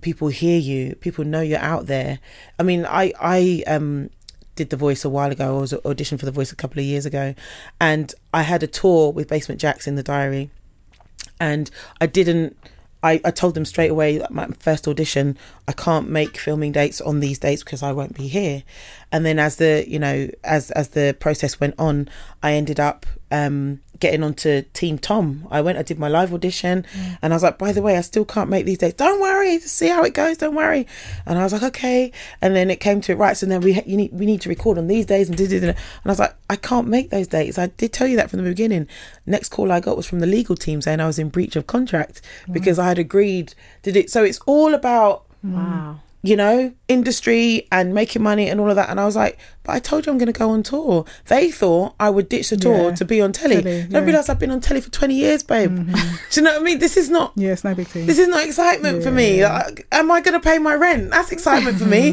people 0.00 0.28
hear 0.28 0.58
you, 0.58 0.94
people 0.96 1.24
know 1.24 1.40
you're 1.40 1.58
out 1.58 1.86
there. 1.86 2.18
I 2.58 2.62
mean, 2.62 2.86
I 2.86 3.12
I 3.20 3.62
um 3.66 4.10
did 4.54 4.70
The 4.70 4.76
Voice 4.76 5.04
a 5.04 5.08
while 5.08 5.30
ago. 5.30 5.56
I 5.56 5.60
was 5.60 5.72
auditioned 5.72 6.20
for 6.20 6.26
The 6.26 6.32
Voice 6.32 6.52
a 6.52 6.56
couple 6.56 6.80
of 6.80 6.86
years 6.86 7.06
ago, 7.06 7.34
and 7.80 8.14
I 8.32 8.42
had 8.42 8.62
a 8.62 8.66
tour 8.66 9.12
with 9.12 9.28
Basement 9.28 9.60
Jaxx 9.60 9.86
in 9.86 9.96
the 9.96 10.02
diary, 10.02 10.50
and 11.40 11.70
I 12.00 12.06
didn't. 12.06 12.56
I, 13.04 13.20
I 13.24 13.32
told 13.32 13.54
them 13.54 13.64
straight 13.64 13.90
away 13.90 14.24
my 14.30 14.46
first 14.60 14.86
audition 14.86 15.36
I 15.66 15.72
can't 15.72 16.08
make 16.08 16.38
filming 16.38 16.70
dates 16.70 17.00
on 17.00 17.18
these 17.18 17.36
dates 17.36 17.64
because 17.64 17.82
I 17.82 17.90
won't 17.90 18.14
be 18.14 18.28
here 18.28 18.62
and 19.10 19.26
then 19.26 19.40
as 19.40 19.56
the 19.56 19.84
you 19.88 19.98
know 19.98 20.28
as 20.44 20.70
as 20.70 20.90
the 20.90 21.16
process 21.18 21.58
went 21.58 21.74
on 21.80 22.08
I 22.44 22.52
ended 22.52 22.78
up 22.78 23.04
um 23.32 23.80
getting 24.02 24.22
onto 24.22 24.62
Team 24.74 24.98
Tom. 24.98 25.46
I 25.50 25.62
went, 25.62 25.78
I 25.78 25.82
did 25.82 25.98
my 25.98 26.08
live 26.08 26.34
audition, 26.34 26.84
Mm. 26.94 27.18
and 27.22 27.32
I 27.32 27.36
was 27.36 27.42
like, 27.42 27.56
by 27.56 27.72
the 27.72 27.80
way, 27.80 27.96
I 27.96 28.02
still 28.02 28.26
can't 28.26 28.50
make 28.50 28.66
these 28.66 28.78
dates. 28.78 28.96
Don't 28.96 29.20
worry, 29.20 29.58
see 29.60 29.88
how 29.88 30.02
it 30.02 30.12
goes. 30.12 30.36
Don't 30.36 30.54
worry. 30.54 30.86
And 31.24 31.38
I 31.38 31.44
was 31.44 31.52
like, 31.54 31.62
okay. 31.62 32.12
And 32.42 32.54
then 32.54 32.70
it 32.70 32.80
came 32.80 33.00
to 33.02 33.12
it, 33.12 33.16
right? 33.16 33.36
So 33.36 33.46
then 33.46 33.60
we 33.62 33.72
ha- 33.74 33.86
you 33.86 33.96
need 33.96 34.12
we 34.12 34.26
need 34.26 34.40
to 34.42 34.48
record 34.50 34.76
on 34.76 34.88
these 34.88 35.06
days 35.06 35.28
and 35.28 35.38
did 35.38 35.52
it. 35.52 35.62
And 35.62 35.74
I 36.04 36.08
was 36.10 36.18
like, 36.18 36.34
I 36.50 36.56
can't 36.56 36.88
make 36.88 37.08
those 37.10 37.28
dates. 37.28 37.58
I 37.58 37.68
did 37.68 37.92
tell 37.94 38.06
you 38.08 38.16
that 38.16 38.28
from 38.28 38.42
the 38.42 38.48
beginning. 38.50 38.88
Next 39.24 39.48
call 39.48 39.72
I 39.72 39.80
got 39.80 39.96
was 39.96 40.04
from 40.06 40.20
the 40.20 40.26
legal 40.26 40.56
team 40.56 40.82
saying 40.82 41.00
I 41.00 41.06
was 41.06 41.18
in 41.18 41.28
breach 41.30 41.56
of 41.56 41.66
contract 41.66 42.20
because 42.50 42.78
I 42.78 42.88
had 42.88 42.98
agreed 42.98 43.54
to 43.84 43.92
do. 43.92 44.06
So 44.08 44.24
it's 44.24 44.40
all 44.46 44.74
about 44.74 45.24
Wow. 45.44 46.00
You 46.24 46.36
know, 46.36 46.72
industry 46.86 47.66
and 47.72 47.92
making 47.92 48.22
money 48.22 48.48
and 48.48 48.60
all 48.60 48.70
of 48.70 48.76
that. 48.76 48.88
And 48.88 49.00
I 49.00 49.04
was 49.04 49.16
like, 49.16 49.38
but 49.64 49.72
I 49.72 49.80
told 49.80 50.06
you 50.06 50.12
I'm 50.12 50.18
going 50.18 50.32
to 50.32 50.38
go 50.38 50.50
on 50.50 50.62
tour. 50.62 51.04
They 51.26 51.50
thought 51.50 51.94
I 51.98 52.10
would 52.10 52.28
ditch 52.28 52.50
the 52.50 52.56
tour 52.56 52.90
Yeah. 52.90 52.94
to 52.94 53.04
be 53.04 53.20
on 53.20 53.32
telly. 53.32 53.56
Telly, 53.60 53.86
yeah. 53.90 53.98
realise 53.98 54.28
I've 54.28 54.38
been 54.38 54.52
on 54.52 54.60
telly 54.60 54.80
for 54.80 54.90
20 54.90 55.14
years, 55.14 55.42
babe. 55.42 55.76
Mm-hmm. 55.76 55.92
Do 56.30 56.40
you 56.40 56.44
know 56.44 56.52
what 56.52 56.60
I 56.60 56.64
mean? 56.64 56.78
This 56.78 56.96
is 56.96 57.10
not. 57.10 57.32
Yeah, 57.34 57.50
it's 57.50 57.64
no 57.64 57.74
big 57.74 57.90
deal. 57.92 58.06
This 58.06 58.20
is 58.20 58.28
not 58.28 58.44
excitement 58.44 59.02
for 59.02 59.10
me. 59.10 59.44
Like, 59.44 59.86
am 59.90 60.12
I 60.12 60.20
going 60.20 60.40
to 60.40 60.40
pay 60.40 60.58
my 60.58 60.74
rent? 60.74 61.10
That's 61.10 61.32
excitement 61.32 61.78
for 61.78 61.86
me. 61.86 62.02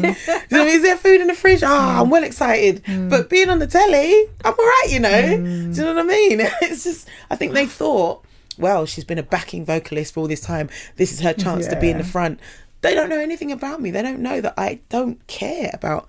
You 0.50 0.56
know 0.56 0.62
what 0.62 0.62
I 0.62 0.64
mean? 0.64 0.68
Is 0.76 0.82
there 0.82 0.96
food 0.96 1.20
in 1.20 1.28
the 1.28 1.34
fridge? 1.34 1.62
Ah, 1.62 1.96
mm. 1.96 2.00
I'm 2.02 2.10
well 2.10 2.24
excited. 2.24 2.82
Mm. 2.84 3.08
But 3.10 3.30
being 3.30 3.48
on 3.50 3.60
the 3.60 3.66
telly, 3.68 4.26
I'm 4.44 4.54
all 4.58 4.64
right, 4.64 4.86
you 4.88 4.98
know? 4.98 5.08
Mm. 5.08 5.74
Do 5.74 5.80
you 5.80 5.86
know 5.86 5.94
what 5.94 6.04
I 6.04 6.08
mean? 6.08 6.40
It's 6.62 6.82
just, 6.84 7.08
I 7.30 7.36
think 7.36 7.52
they 7.52 7.66
thought, 7.66 8.24
well, 8.58 8.86
she's 8.86 9.04
been 9.04 9.18
a 9.18 9.22
backing 9.22 9.64
vocalist 9.64 10.14
for 10.14 10.20
all 10.20 10.28
this 10.28 10.40
time. 10.40 10.68
This 10.96 11.12
is 11.12 11.20
her 11.20 11.32
chance 11.32 11.66
to 11.68 11.76
be 11.78 11.90
in 11.90 11.98
the 11.98 12.04
front. 12.04 12.40
They 12.82 12.94
don't 12.94 13.08
know 13.10 13.18
anything 13.20 13.52
about 13.52 13.80
me. 13.80 13.90
They 13.90 14.02
don't 14.02 14.20
know 14.20 14.40
that 14.40 14.54
I 14.56 14.80
don't 14.88 15.24
care 15.26 15.70
about 15.74 16.08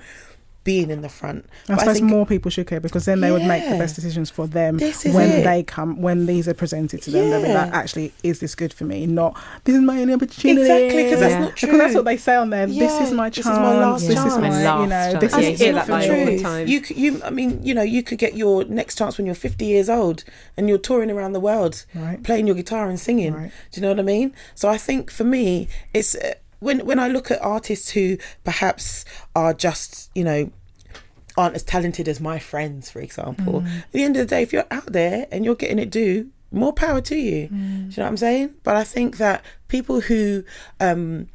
being 0.64 0.92
in 0.92 1.02
the 1.02 1.10
front. 1.10 1.44
I 1.68 1.74
But 1.74 1.80
suppose 1.80 2.02
more 2.04 2.24
people 2.24 2.52
should 2.52 2.68
care 2.68 2.80
because 2.80 3.06
then 3.06 3.20
they 3.20 3.32
would 3.32 3.44
make 3.44 3.68
the 3.68 3.78
best 3.80 3.96
decisions 3.96 4.30
for 4.30 4.46
them 4.46 4.78
when 4.78 5.30
it. 5.32 5.44
they 5.44 5.64
come 5.64 6.04
when 6.04 6.28
these 6.28 6.48
are 6.48 6.54
presented 6.54 7.02
to 7.02 7.10
them. 7.10 7.32
They'll 7.32 7.42
be 7.42 7.52
like, 7.52 7.74
actually, 7.74 8.14
is 8.22 8.42
this 8.42 8.54
good 8.54 8.72
for 8.72 8.84
me? 8.84 9.08
Not 9.08 9.36
this 9.64 9.74
is 9.76 9.82
my 9.82 10.00
only 10.00 10.14
opportunity. 10.14 10.62
Exactly, 10.62 11.10
'cause 11.10 11.20
that's 11.20 11.34
Yeah. 11.34 11.40
not 11.40 11.56
Because 11.56 11.78
that's 11.80 11.96
what 11.96 12.06
they 12.06 12.16
say 12.18 12.36
on 12.36 12.52
there. 12.52 12.68
this 12.68 12.76
Yeah, 12.78 13.04
is 13.04 13.12
my 13.12 13.30
this 13.30 13.40
is 13.40 13.46
my 13.48 13.76
last 13.80 14.02
this 14.02 14.10
is 14.12 14.16
chance. 14.24 14.36
my, 14.36 14.50
My 14.50 14.60
you 14.60 14.64
last 14.66 14.90
know, 14.90 15.20
chance. 15.20 15.34
this 15.34 15.34
is 15.34 15.60
you 15.60 15.66
hear 15.66 15.72
it 15.72 15.76
that 15.78 15.90
line 15.90 16.10
all 16.12 16.16
the 16.18 16.26
Truth. 16.26 16.42
time. 16.44 16.68
You, 16.68 16.82
you, 16.96 17.22
I 17.26 17.30
mean, 17.32 17.60
you 17.64 17.74
know, 17.74 17.82
you 17.82 18.04
could 18.04 18.20
get 18.20 18.36
your 18.36 18.64
next 18.66 19.00
chance 19.00 19.18
when 19.18 19.26
you're 19.26 19.34
50 19.34 19.66
years 19.66 19.90
old 19.90 20.24
and 20.56 20.70
you're 20.70 20.78
touring 20.78 21.10
around 21.10 21.34
the 21.34 21.40
world, 21.40 21.86
Right. 21.96 22.22
playing 22.22 22.46
your 22.46 22.56
guitar 22.56 22.88
and 22.88 23.00
singing. 23.00 23.34
Right. 23.34 23.52
Do 23.72 23.82
you 23.82 23.82
know 23.82 23.90
what 23.94 24.00
I 24.00 24.04
mean? 24.04 24.32
So 24.54 24.70
I 24.70 24.78
think 24.78 25.10
for 25.10 25.24
me, 25.24 25.68
it's 25.92 26.14
uh, 26.14 26.36
when 26.62 26.86
when 26.86 27.00
I 27.00 27.10
look 27.10 27.30
at 27.30 27.42
artists 27.42 27.90
who 27.90 28.18
perhaps 28.46 29.04
are 29.36 29.54
just, 29.54 30.10
you 30.16 30.24
know, 30.24 30.52
aren't 31.38 31.56
as 31.56 31.64
talented 31.64 32.08
as 32.08 32.22
my 32.22 32.40
friends, 32.40 32.90
for 32.90 33.02
example. 33.02 33.62
Mm. 33.62 33.80
At 33.80 33.92
the 33.92 34.04
end 34.04 34.16
of 34.16 34.22
the 34.22 34.36
day, 34.36 34.44
if 34.44 34.54
you're 34.54 34.68
out 34.72 34.94
there 34.94 35.28
and 35.32 35.44
you're 35.44 35.56
getting 35.56 35.80
it 35.80 35.90
due, 35.90 36.30
more 36.52 36.72
power 36.72 37.02
to 37.02 37.16
you. 37.16 37.48
Mm. 37.48 37.50
Do 37.50 37.58
you 37.58 37.98
know 37.98 38.04
what 38.04 38.08
I'm 38.08 38.18
saying? 38.18 38.56
But 38.64 38.76
I 38.76 38.84
think 38.84 39.18
that 39.18 39.44
people 39.68 40.02
who 40.02 40.44
um, 40.80 41.28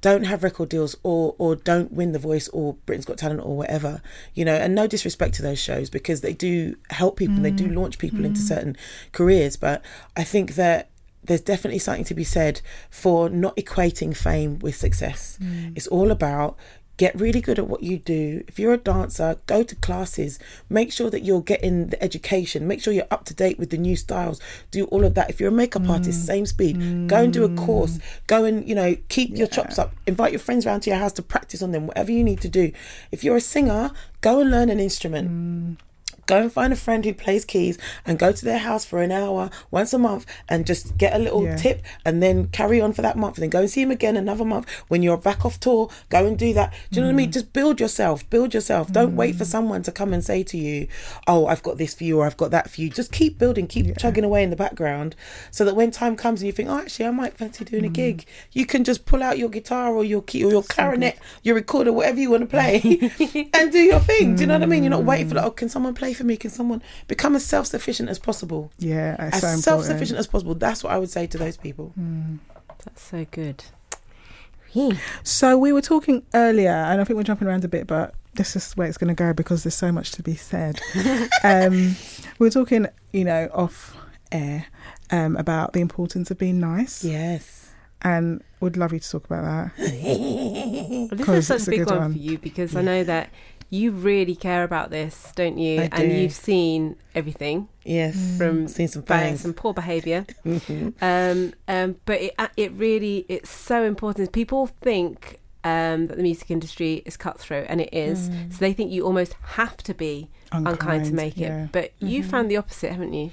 don't 0.00 0.24
have 0.24 0.42
record 0.42 0.68
deals 0.68 0.96
or 1.02 1.34
or 1.38 1.54
don't 1.54 1.92
win 1.92 2.12
the 2.12 2.18
voice 2.18 2.48
or 2.48 2.74
britain's 2.86 3.04
got 3.04 3.16
talent 3.16 3.40
or 3.40 3.56
whatever 3.56 4.02
you 4.34 4.44
know 4.44 4.54
and 4.54 4.74
no 4.74 4.86
disrespect 4.86 5.32
to 5.32 5.42
those 5.42 5.60
shows 5.60 5.88
because 5.88 6.22
they 6.22 6.32
do 6.32 6.76
help 6.90 7.16
people 7.16 7.36
and 7.36 7.44
they 7.44 7.52
do 7.52 7.68
mm. 7.68 7.76
launch 7.76 7.98
people 7.98 8.24
into 8.24 8.40
certain 8.40 8.76
careers 9.12 9.56
but 9.56 9.80
i 10.16 10.24
think 10.24 10.56
that 10.56 10.90
there's 11.24 11.40
definitely 11.40 11.78
something 11.78 12.04
to 12.04 12.14
be 12.14 12.24
said 12.24 12.60
for 12.90 13.28
not 13.28 13.56
equating 13.56 14.16
fame 14.16 14.58
with 14.58 14.76
success. 14.76 15.38
Mm. 15.40 15.72
It's 15.76 15.86
all 15.86 16.10
about 16.10 16.56
get 16.98 17.18
really 17.18 17.40
good 17.40 17.58
at 17.58 17.66
what 17.66 17.82
you 17.82 17.98
do. 17.98 18.44
If 18.46 18.58
you're 18.58 18.74
a 18.74 18.76
dancer 18.76 19.38
go 19.46 19.62
to 19.62 19.74
classes. 19.76 20.38
Make 20.68 20.92
sure 20.92 21.10
that 21.10 21.22
you're 21.22 21.40
getting 21.40 21.88
the 21.88 22.02
education. 22.02 22.68
Make 22.68 22.82
sure 22.82 22.92
you're 22.92 23.06
up 23.10 23.24
to 23.26 23.34
date 23.34 23.58
with 23.58 23.70
the 23.70 23.78
new 23.78 23.96
styles. 23.96 24.40
Do 24.70 24.84
all 24.86 25.04
of 25.04 25.14
that. 25.14 25.30
If 25.30 25.40
you're 25.40 25.48
a 25.48 25.52
makeup 25.52 25.88
artist 25.88 26.22
mm. 26.22 26.26
same 26.26 26.46
speed. 26.46 27.08
Go 27.08 27.22
and 27.22 27.32
do 27.32 27.44
a 27.44 27.54
course. 27.54 27.98
Mm. 27.98 28.02
Go 28.26 28.44
and 28.44 28.68
you 28.68 28.74
know 28.74 28.96
keep 29.08 29.36
your 29.36 29.46
chops 29.46 29.78
up. 29.78 29.94
Invite 30.06 30.32
your 30.32 30.38
friends 30.38 30.66
around 30.66 30.80
to 30.80 30.90
your 30.90 30.98
house 30.98 31.12
to 31.14 31.22
practice 31.22 31.62
on 31.62 31.72
them 31.72 31.86
whatever 31.86 32.12
you 32.12 32.24
need 32.24 32.40
to 32.40 32.48
do. 32.48 32.72
If 33.10 33.24
you're 33.24 33.36
a 33.36 33.40
singer 33.40 33.90
go 34.20 34.40
and 34.40 34.50
learn 34.50 34.70
an 34.70 34.78
instrument 34.78 35.78
go 36.26 36.40
and 36.40 36.52
find 36.52 36.72
a 36.72 36.76
friend 36.76 37.04
who 37.04 37.12
plays 37.14 37.44
keys 37.44 37.78
and 38.06 38.18
go 38.18 38.32
to 38.32 38.44
their 38.44 38.58
house 38.58 38.84
for 38.84 39.02
an 39.02 39.12
hour 39.12 39.50
once 39.70 39.92
a 39.92 39.98
month 39.98 40.26
and 40.48 40.66
just 40.66 40.96
get 40.96 41.14
a 41.14 41.18
little 41.18 41.44
Yeah. 41.44 41.56
tip 41.56 41.82
and 42.04 42.22
then 42.22 42.46
carry 42.46 42.80
on 42.80 42.92
for 42.92 43.02
that 43.02 43.16
month 43.16 43.36
and 43.36 43.42
then 43.42 43.50
go 43.50 43.60
and 43.60 43.70
see 43.70 43.82
him 43.82 43.90
again 43.90 44.16
another 44.16 44.44
month 44.44 44.68
when 44.88 45.02
you're 45.02 45.16
back 45.16 45.44
off 45.44 45.58
tour 45.60 45.88
go 46.08 46.26
and 46.26 46.38
do 46.38 46.52
that. 46.54 46.72
Do 46.90 46.96
you 46.96 47.02
know 47.02 47.08
what 47.08 47.14
i 47.14 47.16
mean? 47.16 47.30
Mm. 47.30 47.32
Just 47.32 47.52
build 47.52 47.80
yourself 47.80 48.28
build 48.30 48.54
yourself. 48.54 48.92
Don't 48.92 49.16
wait 49.16 49.36
for 49.36 49.44
mm. 49.44 49.48
someone 49.48 49.82
to 49.82 49.92
come 49.92 50.12
and 50.12 50.24
say 50.24 50.42
to 50.42 50.56
you 50.56 50.88
oh 51.26 51.46
i've 51.46 51.62
got 51.62 51.78
this 51.78 51.94
for 51.94 52.04
you 52.04 52.20
or 52.20 52.26
i've 52.26 52.36
got 52.36 52.50
that 52.50 52.70
for 52.70 52.80
you. 52.80 52.88
Just 52.88 53.12
keep 53.12 53.38
building 53.38 53.66
keep 53.66 53.96
chugging 53.98 54.24
away 54.24 54.42
in 54.42 54.50
the 54.50 54.56
background 54.56 55.16
so 55.50 55.64
that 55.64 55.76
when 55.76 55.90
time 55.90 56.16
comes 56.16 56.40
and 56.40 56.46
you 56.46 56.52
think 56.52 56.68
oh 56.68 56.78
actually 56.78 57.06
i 57.06 57.10
might 57.10 57.36
fancy 57.36 57.64
doing 57.64 57.84
a 57.84 57.88
mm. 57.88 57.94
gig 57.94 58.26
you 58.52 58.66
can 58.66 58.84
just 58.84 59.04
pull 59.06 59.22
out 59.22 59.38
your 59.38 59.48
guitar 59.48 59.94
or 59.94 60.04
your 60.04 60.22
key 60.22 60.44
or 60.44 60.50
your 60.50 60.62
clarinet 60.62 61.18
your 61.42 61.54
recorder 61.54 61.92
whatever 61.92 62.20
you 62.20 62.30
want 62.30 62.42
to 62.42 62.46
play 62.46 62.80
and 63.54 63.72
do 63.72 63.78
your 63.78 64.00
thing. 64.00 64.34
Do 64.36 64.42
you 64.42 64.46
know 64.46 64.54
what 64.54 64.62
i 64.62 64.66
mean? 64.66 64.82
You're 64.82 64.90
not 64.90 65.04
waiting 65.04 65.28
for 65.28 65.36
like 65.36 65.44
oh 65.44 65.50
can 65.50 65.68
someone 65.68 65.94
play 65.94 66.12
for 66.12 66.21
me 66.24 66.36
can 66.36 66.50
someone 66.50 66.82
become 67.08 67.34
as 67.36 67.44
self-sufficient 67.44 68.08
as 68.08 68.18
possible 68.18 68.70
Yeah, 68.78 69.14
it's 69.26 69.42
as 69.44 69.54
so 69.54 69.60
self-sufficient 69.60 70.18
as 70.18 70.26
possible 70.26 70.54
that's 70.54 70.82
what 70.84 70.92
i 70.92 70.98
would 70.98 71.10
say 71.10 71.26
to 71.26 71.38
those 71.38 71.56
people 71.56 71.92
That's 72.84 73.02
so 73.02 73.26
good. 73.30 73.64
So 75.22 75.58
we 75.58 75.72
were 75.72 75.82
talking 75.82 76.24
earlier, 76.34 76.70
and 76.70 77.00
I 77.00 77.04
think 77.04 77.16
we're 77.16 77.22
jumping 77.24 77.46
around 77.46 77.64
a 77.64 77.68
bit, 77.68 77.86
but 77.86 78.14
this 78.34 78.56
is 78.56 78.72
where 78.72 78.88
it's 78.88 78.96
going 78.96 79.14
to 79.14 79.14
go 79.14 79.34
because 79.34 79.64
there's 79.64 79.74
so 79.74 79.92
much 79.92 80.12
to 80.12 80.22
be 80.22 80.34
said. 80.34 80.80
um, 81.44 81.94
we 82.38 82.46
were 82.46 82.50
talking, 82.50 82.86
you 83.12 83.24
know, 83.24 83.50
off 83.52 83.94
air 84.30 84.66
um, 85.10 85.36
about 85.36 85.74
the 85.74 85.80
importance 85.80 86.30
of 86.30 86.38
being 86.38 86.58
nice, 86.58 87.04
yes 87.04 87.58
and 88.04 88.42
would 88.58 88.76
love 88.76 88.92
you 88.92 88.98
to 88.98 89.08
talk 89.08 89.24
about 89.26 89.44
that. 89.44 89.72
Well, 89.78 91.08
this 91.08 91.24
'Cause 91.26 91.36
is 91.38 91.46
such 91.46 91.68
a 91.68 91.70
a 91.70 91.78
big 91.78 91.86
one, 91.88 91.98
one. 91.98 92.12
for 92.12 92.18
you 92.18 92.36
because 92.38 92.74
I 92.74 92.82
know 92.82 93.04
that 93.04 93.30
you 93.72 93.90
really 93.90 94.36
care 94.36 94.64
about 94.64 94.90
this, 94.90 95.32
don't 95.34 95.56
you? 95.56 95.80
I 95.80 95.88
and 95.92 96.10
do. 96.10 96.14
you've 96.14 96.34
seen 96.34 96.94
everything 97.14 97.68
yes 97.84 98.36
from 98.36 98.68
seen 98.68 98.86
some 98.86 99.00
bad, 99.00 99.38
some 99.38 99.54
poor 99.54 99.72
behaviour. 99.72 100.26
Um, 101.00 101.54
um, 101.66 101.96
but 102.04 102.20
it 102.20 102.34
uh, 102.38 102.48
it 102.56 102.70
really 102.72 103.24
it's 103.28 103.50
so 103.50 103.82
important. 103.84 104.30
People 104.32 104.66
think 104.66 105.40
um, 105.64 106.06
that 106.08 106.18
the 106.18 106.22
music 106.22 106.50
industry 106.50 107.02
is 107.06 107.16
cutthroat, 107.16 107.66
and 107.68 107.80
it 107.80 107.88
is. 107.94 108.26
So 108.50 108.58
they 108.58 108.74
think 108.74 108.92
you 108.92 109.06
almost 109.06 109.34
have 109.56 109.78
to 109.78 109.94
be 109.94 110.28
unkind, 110.52 111.06
to 111.06 111.14
make 111.14 111.38
it. 111.38 111.40
yeah. 111.40 111.68
But 111.72 111.92
you 111.98 112.22
found 112.22 112.50
the 112.50 112.58
opposite, 112.58 112.92
haven't 112.92 113.14
you? 113.14 113.30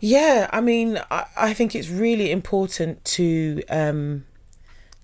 Yeah, 0.00 0.48
I 0.52 0.60
mean, 0.60 1.00
I, 1.10 1.24
I 1.36 1.54
think 1.54 1.74
it's 1.74 1.88
really 1.88 2.30
important 2.30 3.04
to, 3.06 3.62
um, 3.68 4.26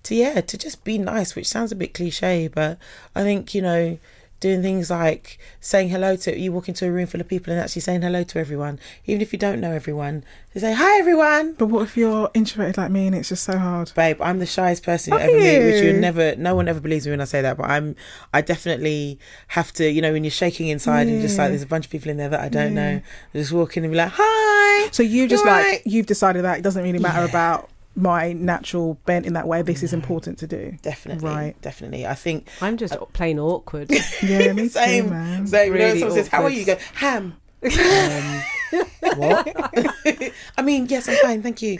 to 0.03 0.15
yeah, 0.15 0.39
to 0.39 0.57
just 0.57 0.83
be 0.83 0.97
nice, 0.97 1.35
which 1.35 1.47
sounds 1.47 1.71
a 1.71 1.75
bit 1.75 1.93
cliche, 1.93 2.47
but 2.47 2.77
I 3.13 3.23
think 3.23 3.53
you 3.53 3.61
know, 3.61 3.97
doing 4.43 4.61
things 4.61 4.89
like 4.89 5.39
saying 5.61 5.87
hello 5.89 6.15
to 6.17 6.37
you 6.37 6.51
walk 6.51 6.67
into 6.67 6.85
a 6.85 6.91
room 6.91 7.07
full 7.07 7.21
of 7.21 7.27
people 7.29 7.53
and 7.53 7.61
actually 7.61 7.81
saying 7.81 8.01
hello 8.01 8.23
to 8.23 8.37
everyone, 8.39 8.77
even 9.05 9.21
if 9.21 9.31
you 9.31 9.39
don't 9.39 9.61
know 9.61 9.71
everyone, 9.71 10.23
to 10.53 10.59
say 10.59 10.73
hi 10.73 10.99
everyone. 10.99 11.53
But 11.53 11.67
what 11.67 11.83
if 11.83 11.95
you're 11.95 12.29
introverted 12.33 12.77
like 12.77 12.91
me 12.91 13.07
and 13.07 13.15
it's 13.15 13.29
just 13.29 13.43
so 13.45 13.57
hard? 13.57 13.91
Babe, 13.95 14.21
I'm 14.21 14.39
the 14.39 14.45
shyest 14.45 14.83
person 14.83 15.13
you 15.13 15.19
ever 15.19 15.31
meet, 15.37 15.65
which 15.65 15.81
you 15.81 15.93
never, 15.93 16.35
no 16.35 16.55
one 16.55 16.67
ever 16.67 16.81
believes 16.81 17.05
me 17.07 17.11
when 17.11 17.21
I 17.21 17.25
say 17.25 17.41
that. 17.41 17.55
But 17.57 17.69
I'm, 17.69 17.95
I 18.33 18.41
definitely 18.41 19.17
have 19.47 19.71
to, 19.73 19.89
you 19.89 20.01
know, 20.01 20.11
when 20.11 20.23
you're 20.25 20.31
shaking 20.31 20.67
inside 20.67 21.07
and 21.07 21.21
just 21.21 21.37
like 21.37 21.49
there's 21.49 21.61
a 21.63 21.67
bunch 21.67 21.85
of 21.85 21.91
people 21.91 22.11
in 22.11 22.17
there 22.17 22.29
that 22.29 22.41
I 22.41 22.49
don't 22.49 22.75
Yeah. 22.75 22.91
know, 22.95 23.01
I 23.33 23.37
just 23.37 23.53
walk 23.53 23.77
in 23.77 23.85
and 23.85 23.91
be 23.93 23.97
like, 23.97 24.11
hi. 24.13 24.89
So 24.91 25.01
you 25.03 25.27
just 25.27 25.45
like 25.45 25.63
right. 25.65 25.81
you've 25.85 26.05
decided 26.07 26.43
that 26.43 26.59
it 26.59 26.61
doesn't 26.61 26.83
really 26.83 26.99
matter 26.99 27.19
Yeah. 27.21 27.29
about 27.29 27.69
my 27.95 28.33
natural 28.33 28.95
bent 29.05 29.25
in 29.25 29.33
that 29.33 29.47
way. 29.47 29.61
This 29.61 29.83
is 29.83 29.93
important 29.93 30.39
to 30.39 30.47
do. 30.47 30.75
Definitely, 30.81 31.29
Right. 31.29 31.61
definitely. 31.61 32.05
I 32.07 32.15
think 32.15 32.47
I'm 32.61 32.77
just 32.77 32.95
plain 33.13 33.39
awkward. 33.39 33.91
Yeah, 34.23 34.53
me 34.53 34.67
same, 34.69 35.05
too, 35.05 35.09
man. 35.11 35.47
same. 35.47 35.73
you 35.73 35.79
know, 35.79 35.85
Really 35.85 36.09
says, 36.11 36.27
"How 36.27 36.43
are 36.43 36.49
you?" 36.49 36.59
You 36.61 36.65
Go 36.65 36.77
ham. 36.95 37.35
um, 37.63 38.43
what? 39.15 39.47
I 40.57 40.61
mean, 40.63 40.87
yes, 40.87 41.07
I'm 41.07 41.15
fine, 41.17 41.41
thank 41.41 41.61
you. 41.61 41.77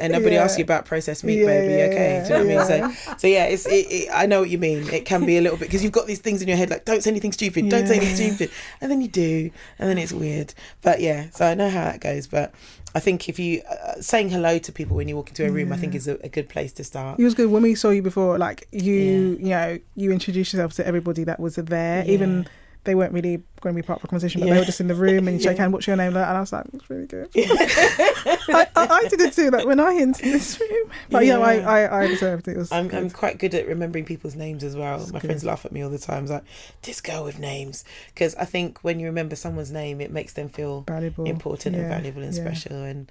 And 0.00 0.12
nobody 0.12 0.34
Yeah. 0.36 0.44
asks 0.44 0.58
you 0.58 0.64
about 0.64 0.84
processed 0.84 1.24
meat, 1.24 1.40
Yeah, 1.40 1.46
baby. 1.46 1.72
yeah, 1.74 1.84
okay, 1.86 2.24
do 2.26 2.34
you 2.34 2.44
know 2.48 2.56
what 2.60 2.70
I 2.70 2.80
mean? 2.80 2.92
So, 2.96 3.14
so 3.18 3.26
yeah, 3.26 3.44
it's. 3.44 3.66
It, 3.66 3.86
it, 3.90 4.08
I 4.12 4.26
know 4.26 4.40
what 4.40 4.50
you 4.50 4.58
mean. 4.58 4.88
It 4.90 5.04
can 5.06 5.24
be 5.26 5.36
a 5.38 5.40
little 5.40 5.58
bit 5.58 5.66
because 5.68 5.82
you've 5.82 5.92
got 5.92 6.06
these 6.06 6.18
things 6.20 6.42
in 6.42 6.48
your 6.48 6.56
head 6.56 6.70
like, 6.70 6.84
don't 6.84 7.02
say 7.02 7.10
anything 7.10 7.32
stupid, 7.32 7.68
don't 7.68 7.86
say 7.86 7.96
anything 7.96 8.14
stupid, 8.36 8.50
and 8.80 8.90
then 8.90 9.00
you 9.00 9.08
do, 9.08 9.50
and 9.78 9.88
then 9.88 9.98
it's 9.98 10.12
weird. 10.12 10.54
But 10.82 11.00
yeah, 11.00 11.30
so 11.32 11.46
I 11.46 11.54
know 11.54 11.68
how 11.70 11.84
that 11.84 12.00
goes. 12.00 12.26
But 12.26 12.52
I 12.98 13.00
think 13.00 13.28
if 13.28 13.38
you 13.38 13.62
uh, 13.70 14.00
saying 14.00 14.30
hello 14.30 14.58
to 14.58 14.72
people 14.72 14.96
when 14.96 15.06
you 15.08 15.14
walk 15.14 15.28
into 15.28 15.46
a 15.46 15.50
room, 15.50 15.72
I 15.72 15.76
think 15.76 15.94
is 15.94 16.08
a, 16.08 16.14
a 16.24 16.28
good 16.28 16.48
place 16.48 16.72
to 16.78 16.82
start. 16.82 17.20
It 17.20 17.24
was 17.24 17.34
good 17.34 17.48
when 17.48 17.62
we 17.62 17.76
saw 17.76 17.90
you 17.90 18.02
before. 18.02 18.38
Like 18.38 18.66
you, 18.72 19.38
you 19.40 19.50
know, 19.56 19.78
you 19.94 20.10
introduced 20.10 20.52
yourself 20.52 20.72
to 20.74 20.86
everybody 20.86 21.22
that 21.22 21.38
was 21.38 21.54
there. 21.54 22.04
Even 22.06 22.30
Yeah. 22.42 22.48
They 22.84 22.94
weren't 22.94 23.12
really 23.12 23.42
going 23.60 23.74
to 23.74 23.82
be 23.82 23.84
part 23.86 23.98
of 23.98 24.02
the 24.02 24.08
conversation, 24.08 24.40
but 24.40 24.46
Yeah. 24.46 24.54
they 24.54 24.60
were 24.60 24.64
just 24.66 24.80
in 24.80 24.86
the 24.88 24.94
room 24.94 25.28
and 25.28 25.36
you 25.36 25.42
shake 25.42 25.56
Yeah. 25.56 25.62
hand. 25.64 25.72
What's 25.74 25.86
your 25.86 25.96
name? 25.96 26.16
And 26.16 26.18
I 26.24 26.40
was 26.40 26.52
like, 26.52 26.64
it's 26.72 26.88
really 26.88 27.06
good. 27.06 27.28
I, 27.36 28.66
I, 28.76 28.86
I 29.04 29.08
did 29.08 29.20
it 29.20 29.32
too. 29.34 29.50
Like 29.50 29.66
when 29.66 29.80
I 29.80 29.94
entered 29.96 30.24
this 30.24 30.58
room, 30.60 30.90
but 31.10 31.26
yeah, 31.26 31.38
Yeah. 31.38 31.44
I, 31.44 31.82
I, 31.84 32.02
I 32.04 32.06
deserved 32.06 32.48
it. 32.48 32.56
Was. 32.56 32.72
I'm. 32.72 32.90
I'm 32.94 33.10
quite 33.10 33.38
good 33.38 33.54
at 33.54 33.66
remembering 33.66 34.04
people's 34.04 34.34
names 34.36 34.64
as 34.64 34.76
well. 34.76 34.98
That's 34.98 35.12
My 35.12 35.18
good. 35.20 35.28
friends 35.28 35.44
laugh 35.44 35.64
at 35.64 35.72
me 35.72 35.82
all 35.82 35.90
the 35.90 35.98
time. 35.98 36.24
It's 36.24 36.32
like, 36.32 36.44
this 36.82 37.00
girl 37.00 37.24
with 37.24 37.38
names. 37.38 37.84
Because 38.14 38.34
I 38.36 38.44
think 38.44 38.78
when 38.82 39.00
you 39.00 39.06
remember 39.06 39.36
someone's 39.36 39.70
name, 39.70 40.00
it 40.00 40.10
makes 40.10 40.32
them 40.34 40.48
feel 40.48 40.82
valuable, 40.82 41.24
important 41.26 41.76
and 41.76 41.88
valuable 41.88 42.22
and 42.22 42.34
yeah. 42.34 42.42
special. 42.42 42.76
And, 42.76 43.10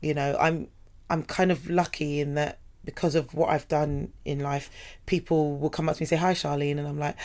you 0.00 0.14
know, 0.14 0.36
I'm 0.40 0.68
I'm 1.10 1.22
kind 1.22 1.52
of 1.52 1.68
lucky 1.70 2.20
in 2.20 2.34
that 2.34 2.58
because 2.84 3.14
of 3.14 3.32
what 3.34 3.50
I've 3.50 3.68
done 3.68 4.12
in 4.24 4.40
life, 4.40 4.68
people 5.06 5.56
will 5.58 5.70
come 5.70 5.88
up 5.88 5.96
to 5.96 6.00
me 6.00 6.04
and 6.04 6.08
say, 6.08 6.16
Hi, 6.16 6.32
Sharlene. 6.32 6.78
And 6.78 6.88
I'm 6.88 6.98
like, 6.98 7.16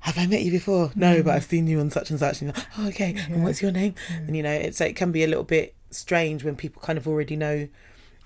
have 0.00 0.18
I 0.18 0.26
met 0.26 0.42
you 0.42 0.50
before? 0.50 0.92
No, 0.94 1.22
but 1.22 1.34
I've 1.34 1.46
mm. 1.46 1.50
seen 1.50 1.66
you 1.66 1.80
on 1.80 1.90
such 1.90 2.10
and 2.10 2.18
such. 2.18 2.40
And 2.40 2.48
you're 2.48 2.56
like, 2.56 2.78
oh, 2.78 2.88
okay. 2.88 3.12
Yeah. 3.16 3.26
And 3.34 3.44
what's 3.44 3.60
your 3.60 3.72
name? 3.72 3.94
Mm. 4.08 4.28
And 4.28 4.36
you 4.36 4.42
know, 4.42 4.52
it's 4.52 4.80
it 4.80 4.96
can 4.96 5.12
be 5.12 5.24
a 5.24 5.26
little 5.26 5.44
bit 5.44 5.74
strange 5.90 6.44
when 6.44 6.56
people 6.56 6.82
kind 6.82 6.98
of 6.98 7.08
already 7.08 7.36
know 7.36 7.68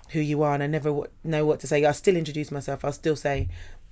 who 0.09 0.19
you 0.19 0.43
are, 0.43 0.53
and 0.53 0.61
I 0.61 0.67
never 0.67 0.89
w- 0.89 1.09
know 1.23 1.45
what 1.45 1.59
to 1.61 1.67
say. 1.67 1.83
I'll 1.83 1.93
still 1.93 2.15
introduce 2.15 2.51
myself. 2.51 2.85
I'll 2.85 2.91
still 2.91 3.15
say, 3.15 3.47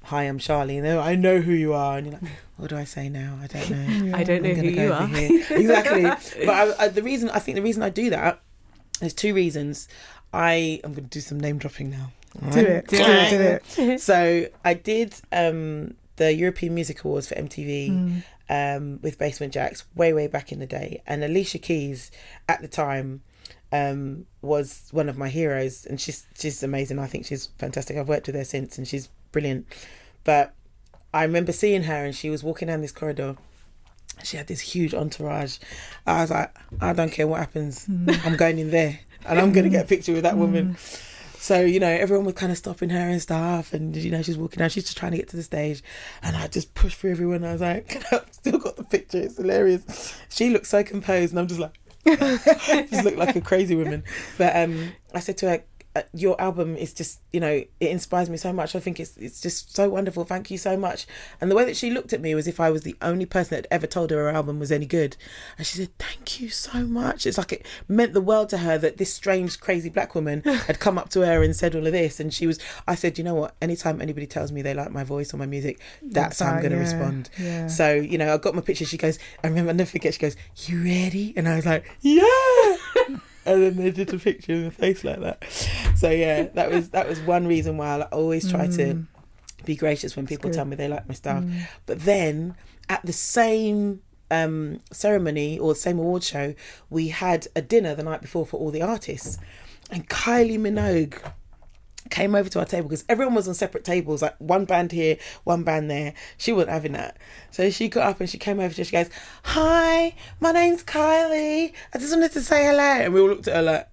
"Hi, 0.06 0.24
I'm 0.24 0.38
Charlie," 0.38 0.78
and 0.78 0.86
they're 0.86 1.00
I 1.00 1.16
know 1.16 1.40
who 1.42 1.54
you 1.54 1.74
are. 1.74 1.98
And 1.98 2.08
you're 2.08 2.14
like, 2.14 2.24
mm. 2.24 2.36
"What 2.58 2.70
do 2.70 2.78
I 2.78 2.84
say 2.84 3.10
now? 3.10 3.40
I 3.42 3.48
don't 3.48 3.70
know." 4.12 4.18
I 4.18 4.24
don't 4.24 4.44
know 4.44 4.50
I'm 4.50 4.56
who 4.58 4.76
go 4.76 4.82
you 4.84 4.94
over 4.94 5.04
are. 5.04 5.08
here. 5.08 5.46
exactly. 5.50 6.04
But 6.46 6.80
I, 6.80 6.86
I, 6.86 6.88
the 6.90 7.04
reason 7.04 7.30
I 7.30 7.40
think 7.40 7.56
the 7.56 7.62
reason 7.62 7.82
I 7.82 7.90
do 7.90 8.10
that 8.12 8.42
there's 9.02 9.14
two 9.14 9.34
reasons. 9.34 9.90
I 10.34 10.80
I'm 10.86 10.94
going 10.94 11.04
to 11.04 11.10
do 11.10 11.20
some 11.20 11.40
name 11.40 11.58
dropping 11.58 11.90
now. 11.90 12.12
Do 12.52 12.60
it, 12.60 12.88
do 12.88 12.98
it, 12.98 13.64
do 13.76 13.82
it. 13.92 14.00
So 14.00 14.48
I 14.64 14.74
did 14.74 15.14
um, 15.34 15.96
the 16.18 16.34
European 16.34 16.76
Music 16.76 17.04
Awards 17.04 17.28
for 17.28 17.36
MTV 17.36 17.90
Mm. 17.90 18.24
um, 18.78 19.00
with 19.02 19.18
Basement 19.18 19.54
Jaxx 19.54 19.84
way 19.96 20.14
way 20.14 20.28
back 20.28 20.52
in 20.52 20.60
the 20.60 20.66
day, 20.68 21.02
and 21.08 21.24
Alicia 21.24 21.58
Keys 21.60 22.12
at 22.50 22.62
the 22.62 22.68
time 22.68 23.22
um, 23.72 24.26
was 24.42 24.90
one 24.92 25.08
of 25.10 25.18
my 25.18 25.30
heroes, 25.30 25.86
and 25.86 26.00
she's 26.02 26.28
she's 26.38 26.62
amazing. 26.64 27.00
I 27.00 27.08
think 27.08 27.26
she's 27.26 27.48
fantastic. 27.58 27.98
I've 27.98 28.10
worked 28.10 28.28
with 28.28 28.36
her 28.36 28.44
since, 28.44 28.78
and 28.78 28.88
she's 28.88 29.08
brilliant. 29.32 29.66
But 30.24 30.54
I 31.14 31.24
remember 31.24 31.52
seeing 31.54 31.84
her, 31.84 32.04
and 32.06 32.14
she 32.16 32.30
was 32.30 32.44
walking 32.44 32.68
down 32.68 32.82
this 32.82 32.92
corridor. 32.92 33.38
She 34.24 34.38
had 34.38 34.48
this 34.48 34.60
huge 34.60 34.94
entourage. 34.94 35.58
I 36.06 36.22
was 36.22 36.30
like, 36.32 36.54
I 36.82 36.94
don't 36.94 37.12
care 37.12 37.26
what 37.28 37.40
happens. 37.40 37.88
I'm 38.26 38.36
going 38.36 38.60
in 38.60 38.70
there, 38.72 39.00
and 39.26 39.40
I'm 39.40 39.52
going 39.54 39.64
to 39.64 39.70
get 39.70 39.86
a 39.86 39.88
picture 39.88 40.14
with 40.14 40.24
that 40.24 40.38
woman. 40.38 40.76
So, 41.42 41.62
you 41.62 41.80
know, 41.80 41.88
everyone 41.88 42.28
was 42.28 42.36
kind 42.36 42.52
of 42.52 42.58
stopping 42.60 42.92
her 42.92 43.10
and 43.10 43.20
stuff. 43.20 43.74
And, 43.74 43.96
you 43.96 44.12
know, 44.12 44.22
she's 44.22 44.38
walking 44.38 44.60
down, 44.60 44.70
she's 44.70 44.84
just 44.84 44.96
trying 44.96 45.14
to 45.14 45.18
get 45.18 45.28
to 45.30 45.36
the 45.36 45.42
stage. 45.42 45.82
And 46.22 46.38
I 46.38 46.46
just 46.46 46.76
pushed 46.76 47.00
through 47.00 47.10
everyone. 47.10 47.44
I 47.44 47.52
was 47.52 47.62
like, 47.62 48.04
I've 48.14 48.32
still 48.32 48.60
got 48.60 48.76
the 48.76 48.84
picture. 48.84 49.18
It's 49.18 49.38
hilarious. 49.38 50.16
She 50.30 50.52
looked 50.52 50.68
so 50.68 50.84
composed. 50.84 51.34
And 51.34 51.40
I'm 51.40 51.48
just 51.48 51.60
like, 51.60 51.80
just 52.92 53.04
looked 53.04 53.18
like 53.18 53.36
a 53.36 53.42
crazy 53.42 53.76
woman. 53.76 54.04
But 54.38 54.56
um, 54.56 54.92
I 55.16 55.20
said 55.20 55.38
to 55.38 55.50
her, 55.50 55.64
Uh, 55.96 56.04
your 56.14 56.40
album 56.40 56.76
is 56.76 56.94
just, 56.94 57.20
you 57.34 57.40
know, 57.40 57.52
it 57.52 57.70
inspires 57.80 58.30
me 58.30 58.38
so 58.38 58.54
much. 58.54 58.76
I 58.76 58.80
think 58.80 59.00
it's 59.00 59.18
it's 59.18 59.42
just 59.42 59.76
so 59.76 59.90
wonderful. 59.90 60.24
Thank 60.24 60.50
you 60.50 60.58
so 60.58 60.78
much. 60.78 61.06
And 61.40 61.52
the 61.52 61.56
way 61.56 61.66
that 61.66 61.76
she 61.76 61.92
looked 61.92 62.14
at 62.14 62.22
me 62.22 62.34
was 62.36 62.48
if 62.48 62.60
I 62.60 62.70
was 62.70 62.84
the 62.84 62.96
only 63.02 63.26
person 63.26 63.50
that 63.52 63.66
had 63.66 63.68
ever 63.72 63.88
told 63.88 64.12
her 64.12 64.18
her 64.18 64.30
album 64.30 64.60
was 64.60 64.72
any 64.72 64.86
good. 64.86 65.18
And 65.58 65.68
she 65.68 65.78
said, 65.78 65.98
"Thank 66.00 66.40
you 66.40 66.50
so 66.50 66.86
much." 66.86 67.26
It's 67.26 67.38
like 67.38 67.54
it 67.54 67.66
meant 67.88 68.14
the 68.14 68.22
world 68.22 68.50
to 68.50 68.60
her 68.60 68.78
that 68.78 68.98
this 68.98 69.14
strange, 69.14 69.60
crazy 69.60 69.90
black 69.90 70.16
woman 70.16 70.42
had 70.68 70.80
come 70.80 70.98
up 70.98 71.10
to 71.10 71.26
her 71.26 71.44
and 71.44 71.56
said 71.56 71.76
all 71.76 71.86
of 71.86 71.94
this. 71.94 72.20
And 72.20 72.34
she 72.34 72.48
was, 72.48 72.60
I 72.88 72.96
said, 72.96 73.18
you 73.18 73.24
know 73.24 73.36
what? 73.36 73.56
Anytime 73.62 74.02
anybody 74.02 74.28
tells 74.28 74.52
me 74.52 74.62
they 74.62 74.74
like 74.74 74.92
my 74.92 75.04
voice 75.04 75.34
or 75.34 75.38
my 75.38 75.46
music, 75.46 75.80
that's 76.02 76.40
how 76.40 76.52
I'm 76.52 76.60
going 76.62 76.72
to 76.72 76.78
yeah, 76.78 76.84
respond. 76.84 77.30
Yeah. 77.38 77.68
So, 77.68 77.94
you 77.94 78.18
know, 78.18 78.34
I 78.34 78.38
got 78.38 78.56
my 78.56 78.62
picture. 78.62 78.86
She 78.86 78.98
goes, 78.98 79.20
I 79.44 79.48
remember, 79.48 79.72
I 79.72 79.74
never 79.74 79.90
forget, 79.90 80.14
she 80.14 80.20
goes, 80.20 80.36
You 80.58 80.84
ready? 80.84 81.34
And 81.36 81.48
I 81.48 81.56
was 81.56 81.66
like, 81.66 81.86
Yeah. 82.02 82.24
and 83.46 83.64
then 83.64 83.76
they 83.78 83.92
did 83.92 84.14
a 84.14 84.18
picture 84.20 84.54
of 84.54 84.64
the 84.64 84.72
face 84.72 85.04
like 85.04 85.20
that. 85.22 85.44
So 85.96 86.10
yeah, 86.10 86.44
that 86.54 86.70
was 86.72 86.90
that 86.90 87.08
was 87.08 87.20
one 87.22 87.48
reason 87.48 87.78
why 87.78 88.00
I 88.00 88.02
always 88.04 88.50
try 88.50 88.68
to 88.68 88.86
Mm. 88.94 89.08
be 89.66 89.76
gracious 89.76 90.16
when 90.16 90.26
people 90.28 90.50
tell 90.52 90.66
me 90.66 90.76
they 90.76 90.88
like 90.88 91.08
my 91.08 91.14
stuff. 91.14 91.44
Mm. 91.44 91.68
But 91.86 92.00
then 92.02 92.56
at 92.90 93.06
the 93.06 93.14
same 93.14 94.02
um, 94.32 94.80
ceremony 94.92 95.60
or 95.60 95.74
the 95.74 95.80
same 95.80 96.00
award 96.00 96.24
show, 96.24 96.56
we 96.90 97.10
had 97.10 97.48
a 97.56 97.62
dinner 97.62 97.94
the 97.96 98.04
night 98.04 98.22
before 98.22 98.46
for 98.46 98.58
all 98.60 98.72
the 98.72 98.82
artists, 98.82 99.38
and 99.92 100.08
Kylie 100.08 100.58
Minogue 100.60 101.20
came 102.12 102.36
over 102.36 102.50
to 102.50 102.60
our 102.60 102.66
table 102.66 102.90
because 102.90 103.06
everyone 103.10 103.34
was 103.34 103.48
on 103.48 103.54
separate 103.54 103.84
tables, 103.84 104.22
like 104.22 104.36
one 104.40 104.66
band 104.66 104.92
here, 104.92 105.18
one 105.44 105.64
band 105.64 105.90
there. 105.90 106.14
She 106.38 106.54
wasn't 106.54 106.72
having 106.72 106.92
that. 106.92 107.18
So 107.50 107.70
she 107.70 107.88
got 107.88 108.08
up 108.08 108.20
and 108.20 108.30
she 108.30 108.38
came 108.38 108.60
over 108.60 108.74
to 108.74 108.82
us. 108.82 108.88
She 108.88 108.92
goes, 108.92 109.10
Hi, 109.44 110.16
my 110.40 110.52
name's 110.52 110.84
Kylie. 110.84 111.74
I 111.94 111.98
just 111.98 112.14
wanted 112.14 112.34
to 112.34 112.42
say 112.42 112.66
hello. 112.66 112.84
And 112.84 113.14
we 113.14 113.22
all 113.22 113.30
looked 113.30 113.48
at 113.48 113.56
her 113.56 113.62
like, 113.62 113.88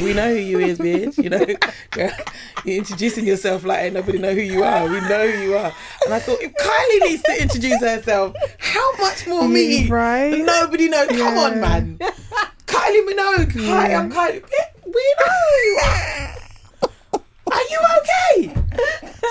we 0.00 0.14
know 0.14 0.28
who 0.28 0.40
you 0.40 0.60
is, 0.60 0.78
bitch. 0.78 1.20
You 1.22 1.30
know, 1.30 1.44
Girl, 1.90 2.12
you're 2.64 2.78
introducing 2.78 3.26
yourself 3.26 3.64
like 3.64 3.80
ain't 3.80 3.94
nobody 3.94 4.18
know 4.18 4.32
who 4.32 4.40
you 4.40 4.62
are. 4.62 4.84
We 4.88 5.00
know 5.00 5.28
who 5.28 5.42
you 5.42 5.56
are. 5.56 5.74
And 6.04 6.14
I 6.14 6.20
thought, 6.20 6.38
if 6.40 6.52
Kylie 6.54 7.10
needs 7.10 7.22
to 7.24 7.42
introduce 7.42 7.80
herself, 7.80 8.36
how 8.58 8.96
much 8.98 9.26
more 9.26 9.48
me? 9.48 9.88
Right? 9.88 10.38
Nobody 10.38 10.88
knows. 10.88 11.08
Come 11.08 11.36
on, 11.36 11.60
man. 11.60 11.98
Kylie 12.66 13.08
Minogue. 13.08 13.66
Hi, 13.66 13.94
I'm 13.94 14.12
Kylie. 14.12 14.44
We 14.86 15.14
know 15.20 15.32
you 15.64 16.28
are. 17.52 17.62
You 17.70 17.78
okay? 18.00 18.54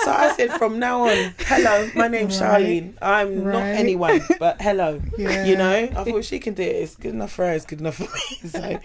So 0.04 0.10
I 0.12 0.32
said, 0.36 0.50
from 0.52 0.78
now 0.78 1.02
on, 1.08 1.34
hello, 1.38 1.90
my 1.94 2.08
name's 2.08 2.40
Right. 2.40 2.62
Sharlene. 2.64 2.94
I'm 3.02 3.44
not 3.44 3.62
anyone, 3.62 4.20
but 4.38 4.60
hello. 4.60 5.00
Yeah. 5.18 5.44
You 5.44 5.56
know, 5.56 5.70
I 5.96 6.04
thought 6.04 6.24
she 6.24 6.38
can 6.38 6.54
do 6.54 6.62
it. 6.62 6.76
It's 6.76 6.96
good 6.96 7.14
enough 7.14 7.32
for 7.32 7.46
her. 7.46 7.52
It's 7.52 7.64
good 7.66 7.80
enough 7.80 7.96
for 7.96 8.04
me. 8.04 8.48
So, 8.50 8.78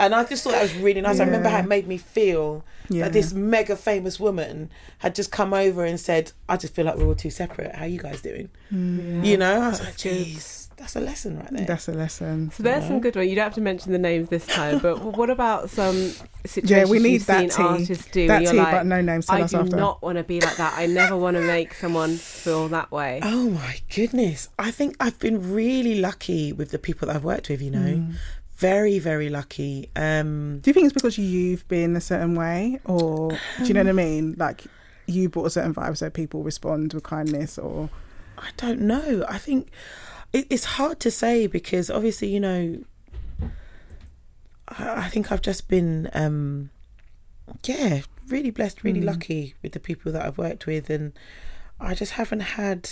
and 0.00 0.14
I 0.14 0.24
just 0.24 0.44
thought 0.44 0.52
that 0.52 0.62
was 0.62 0.74
really 0.76 1.00
nice. 1.00 1.18
I 1.20 1.24
remember 1.24 1.48
how 1.48 1.58
it 1.60 1.66
made 1.66 1.86
me 1.88 1.96
feel 1.98 2.64
Yeah. 2.88 3.04
that 3.04 3.12
this 3.12 3.32
mega 3.32 3.74
famous 3.76 4.20
woman 4.20 4.70
had 4.98 5.14
just 5.14 5.32
come 5.32 5.52
over 5.54 5.84
and 5.84 5.98
said, 5.98 6.32
"I 6.48 6.56
just 6.56 6.74
feel 6.74 6.84
like 6.84 6.96
we're 6.96 7.06
all 7.06 7.14
too 7.16 7.30
separate. 7.30 7.74
How 7.74 7.84
you 7.86 7.98
guys 7.98 8.20
doing?" 8.22 8.48
Mm. 8.72 9.24
You 9.26 9.36
know, 9.38 9.60
I 9.62 9.68
was 9.70 9.80
like, 9.80 9.88
That's 9.90 10.02
good. 10.04 10.26
"Jeez, 10.26 10.67
that's 10.78 10.96
a 10.96 11.00
lesson 11.00 11.36
right 11.38 11.50
there." 11.50 11.66
That's 11.66 11.88
a 11.88 11.92
lesson. 11.92 12.50
So 12.52 12.62
there's 12.62 12.82
Yeah. 12.82 12.88
some 12.88 13.00
good 13.00 13.16
ones. 13.16 13.28
You 13.28 13.34
don't 13.36 13.44
have 13.44 13.54
to 13.54 13.60
mention 13.60 13.92
the 13.92 13.98
names 13.98 14.28
this 14.28 14.46
time, 14.46 14.78
but 14.78 15.16
what 15.16 15.30
about 15.30 15.70
some 15.70 16.12
situations 16.46 16.70
Yeah, 16.70 16.84
we 16.86 16.98
need 17.00 17.12
you've 17.14 17.26
that 17.26 17.40
seen 17.40 17.48
tea. 17.50 17.62
artists 17.62 18.08
do? 18.12 18.26
That 18.28 18.42
where 18.42 18.52
tea, 18.52 18.58
like, 18.58 18.70
but 18.72 18.86
no 18.86 19.00
names. 19.00 19.26
Tell 19.26 19.36
I 19.36 19.42
us 19.42 19.50
do 19.50 19.58
after. 19.58 19.76
not 19.76 20.02
want 20.02 20.18
to 20.18 20.24
be 20.24 20.40
like 20.40 20.56
that. 20.56 20.74
I 20.78 20.86
never 20.86 21.16
want 21.16 21.36
to 21.36 21.42
make 21.42 21.74
someone 21.74 22.16
feel 22.16 22.68
that 22.68 22.90
way. 22.90 23.20
Oh 23.22 23.50
my 23.50 23.76
goodness. 23.94 24.48
I 24.58 24.70
think 24.70 24.96
I've 25.00 25.18
been 25.18 25.52
really 25.52 26.00
lucky 26.00 26.52
with 26.52 26.70
the 26.70 26.78
people 26.78 27.06
that 27.08 27.16
I've 27.16 27.24
worked 27.24 27.48
with, 27.48 27.60
you 27.60 27.70
know. 27.70 27.78
Mm. 27.78 28.14
Very, 28.56 28.98
very 28.98 29.28
lucky. 29.28 29.88
Um 29.94 30.58
Do 30.62 30.70
you 30.70 30.74
think 30.74 30.86
it's 30.86 30.94
because 30.94 31.16
you've 31.18 31.66
been 31.68 31.94
a 31.96 32.00
certain 32.00 32.34
way, 32.34 32.80
or 32.84 33.30
do 33.58 33.64
you 33.66 33.74
know 33.74 33.80
what 33.82 33.90
I 33.90 33.92
mean? 33.92 34.34
Like 34.36 34.64
you 35.06 35.28
brought 35.28 35.46
a 35.46 35.50
certain 35.50 35.72
vibe, 35.74 35.96
so 35.96 36.10
people 36.10 36.42
respond 36.42 36.92
with 36.92 37.04
kindness, 37.04 37.56
or 37.56 37.88
I 38.36 38.48
don't 38.56 38.80
know. 38.80 39.24
I 39.28 39.38
think 39.38 39.68
it, 40.32 40.46
it's 40.50 40.64
hard 40.64 41.00
to 41.00 41.10
say 41.10 41.46
because 41.46 41.90
obviously, 41.90 42.28
you 42.28 42.40
know, 42.40 42.78
I, 44.68 45.04
I 45.04 45.08
think 45.08 45.32
I've 45.32 45.42
just 45.42 45.68
been, 45.68 46.10
um, 46.14 46.70
yeah, 47.64 48.02
really 48.28 48.50
blessed, 48.50 48.84
really 48.84 49.00
Mm. 49.00 49.06
lucky 49.06 49.54
with 49.62 49.72
the 49.72 49.80
people 49.80 50.12
that 50.12 50.24
I've 50.24 50.38
worked 50.38 50.66
with, 50.66 50.90
and 50.90 51.12
I 51.80 51.94
just 51.94 52.12
haven't 52.12 52.40
had. 52.40 52.88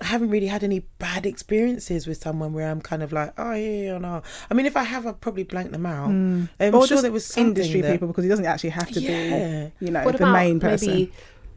I 0.00 0.06
haven't 0.06 0.30
really 0.30 0.46
had 0.46 0.64
any 0.64 0.80
bad 0.98 1.26
experiences 1.26 2.06
with 2.06 2.16
someone 2.20 2.54
where 2.54 2.68
I'm 2.70 2.80
kind 2.80 3.02
of 3.02 3.12
like, 3.12 3.34
oh 3.38 3.52
yeah, 3.52 3.82
yeah, 3.92 3.98
no. 3.98 4.22
I 4.50 4.54
mean, 4.54 4.64
if 4.64 4.74
I 4.76 4.84
have, 4.84 5.06
I'd 5.06 5.20
probably 5.20 5.42
blank 5.44 5.70
them 5.70 5.84
out. 5.84 6.08
I'm 6.08 6.48
Mm. 6.58 6.72
or 6.74 6.80
sure 6.80 6.86
just 6.86 7.02
there 7.02 7.12
was 7.12 7.36
industry 7.36 7.82
that- 7.82 7.92
people 7.92 8.08
because 8.08 8.24
it 8.24 8.28
doesn't 8.28 8.46
actually 8.46 8.70
have 8.70 8.90
to 8.90 9.00
Yeah. 9.00 9.68
be, 9.78 9.84
you 9.84 9.92
know, 9.92 10.02
what 10.02 10.16
the 10.16 10.24
about 10.24 10.32
main 10.32 10.58
person. 10.60 10.88
maybe 10.88 11.12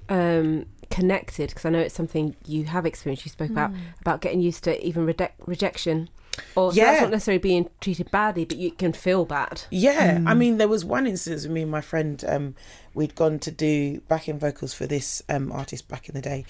um, 0.09 0.65
connected? 0.96 1.50
Because 1.50 1.66
I 1.66 1.70
know 1.70 1.80
it's 1.80 1.93
something 1.96 2.36
you 2.46 2.64
have 2.66 2.86
experienced. 2.86 3.26
You 3.26 3.32
spoke 3.32 3.50
about 3.52 3.72
about 4.02 4.22
getting 4.22 4.39
used 4.41 4.64
to 4.64 4.72
even 4.86 5.06
rede- 5.06 5.34
rejection, 5.46 6.10
or 6.56 6.72
so 6.72 6.80
that's 6.82 7.02
not 7.02 7.12
necessarily 7.12 7.39
being 7.52 7.70
treated 7.82 8.10
badly, 8.12 8.46
but 8.46 8.58
you 8.58 8.72
can 8.72 8.93
feel 8.93 9.26
bad. 9.26 9.64
Yeah, 9.72 10.20
I 10.26 10.34
Mm. 10.34 10.38
mean, 10.38 10.58
there 10.58 10.68
was 10.68 10.84
one 10.86 11.06
instance 11.08 11.43
with 11.43 11.52
me 11.52 11.62
and 11.64 11.72
my 11.72 11.82
friend. 11.82 12.24
Um, 12.28 12.56
we'd 12.93 13.16
gone 13.16 13.39
to 13.39 13.52
do 13.52 14.02
backing 14.08 14.39
vocals 14.39 14.74
for 14.74 14.88
this 14.88 15.22
um, 15.30 15.52
artist 15.52 15.88
back 15.88 16.08
in 16.10 16.16
the 16.16 16.22
day, 16.22 16.46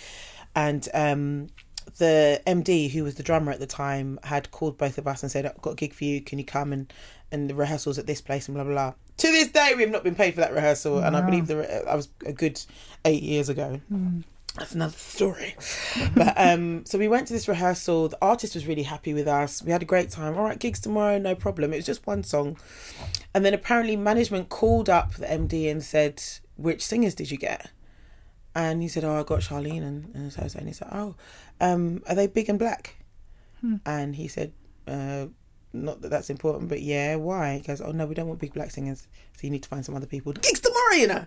and 0.56 0.88
um, 0.93 1.48
the 1.98 2.41
MD, 2.48 2.89
who 2.91 3.04
was 3.04 3.16
the 3.16 3.24
drummer 3.24 3.52
at 3.52 3.60
the 3.60 3.68
time, 3.68 4.20
had 4.24 4.50
called 4.52 4.78
both 4.78 4.98
of 4.98 5.08
us 5.08 5.22
and 5.24 5.32
said, 5.32 5.46
"I've 5.46 5.62
got 5.62 5.72
a 5.72 5.76
gig 5.76 5.93
for 5.93 6.04
you. 6.04 6.22
Can 6.22 6.39
you 6.39 6.46
come 6.46 6.72
and 6.74 6.91
and 7.32 7.50
the 7.50 7.56
rehearsals 7.56 7.98
at 7.98 8.06
this 8.08 8.22
place 8.22 8.48
and 8.48 8.56
blah 8.56 8.64
blah 8.64 8.74
blah." 8.74 8.93
To 9.18 9.28
this 9.32 9.48
day, 9.48 9.72
we 9.76 9.82
have 9.84 9.91
not 9.91 10.04
been 10.04 10.16
paid 10.16 10.34
for 10.34 10.41
that 10.41 10.52
rehearsal, 10.54 11.00
and 11.00 11.16
I 11.16 11.22
believe 11.22 11.48
the 11.48 11.58
re- 11.58 11.82
I 11.88 11.96
was 11.96 12.10
a 12.26 12.34
good 12.34 12.60
eight 13.06 13.24
years 13.24 13.48
ago. 13.50 13.80
That's 14.58 14.74
another 14.74 14.97
story. 14.97 15.56
but 16.16 16.34
um, 16.38 16.86
so 16.86 16.97
we 16.97 17.08
went 17.08 17.28
to 17.28 17.34
this 17.34 17.47
rehearsal. 17.47 18.10
The 18.10 18.18
artist 18.22 18.56
was 18.56 18.66
really 18.66 18.84
happy 18.84 19.14
with 19.14 19.28
us. 19.28 19.62
We 19.62 19.72
had 19.72 19.82
a 19.82 19.86
great 19.86 20.10
time. 20.10 20.38
All 20.38 20.43
right, 20.45 20.58
gigs 20.58 20.80
tomorrow, 20.80 21.18
no 21.18 21.36
problem. 21.36 21.74
It 21.74 21.78
was 21.78 21.86
just 21.86 22.08
one 22.08 22.24
song, 22.24 22.58
and 23.34 23.43
then 23.43 23.53
apparently 23.53 23.95
management 23.95 24.49
called 24.49 24.89
up 24.89 25.16
the 25.16 25.26
MD 25.26 25.70
and 25.70 25.84
said, 25.84 26.24
"Which 26.56 26.86
singers 26.86 27.16
did 27.16 27.32
you 27.32 27.38
get?" 27.38 27.72
And 28.56 28.82
he 28.82 28.88
said, 28.88 29.03
"Oh, 29.03 29.20
I 29.20 29.24
got 29.24 29.41
Sharlene 29.41 29.84
and, 29.84 30.16
and 30.16 30.32
so 30.32 30.47
so." 30.47 30.60
And 30.60 30.68
he 30.68 30.74
said, 30.74 30.88
"Oh, 30.91 31.16
um, 31.60 32.01
are 32.08 32.16
they 32.16 32.28
big 32.28 32.47
and 32.49 32.58
black?" 32.60 32.95
And 33.86 34.16
he 34.16 34.28
said, 34.28 34.53
uh, 34.88 35.28
"Not 35.84 36.01
that 36.01 36.09
that's 36.09 36.30
important, 36.30 36.69
but 36.69 36.82
yeah, 36.82 37.15
why?" 37.15 37.55
He 37.55 37.59
goes, 37.61 37.82
"Oh 37.82 37.91
no, 37.91 38.05
we 38.05 38.15
don't 38.15 38.28
want 38.28 38.39
big 38.39 38.53
black 38.53 38.71
singers, 38.71 39.07
so 39.34 39.39
you 39.41 39.49
need 39.49 39.63
to 39.63 39.69
find 39.69 39.86
some 39.86 39.95
other 39.95 40.07
people." 40.07 40.34
Gigs 40.34 40.59
tomorrow, 40.61 40.93
you 40.95 41.07
know. 41.07 41.26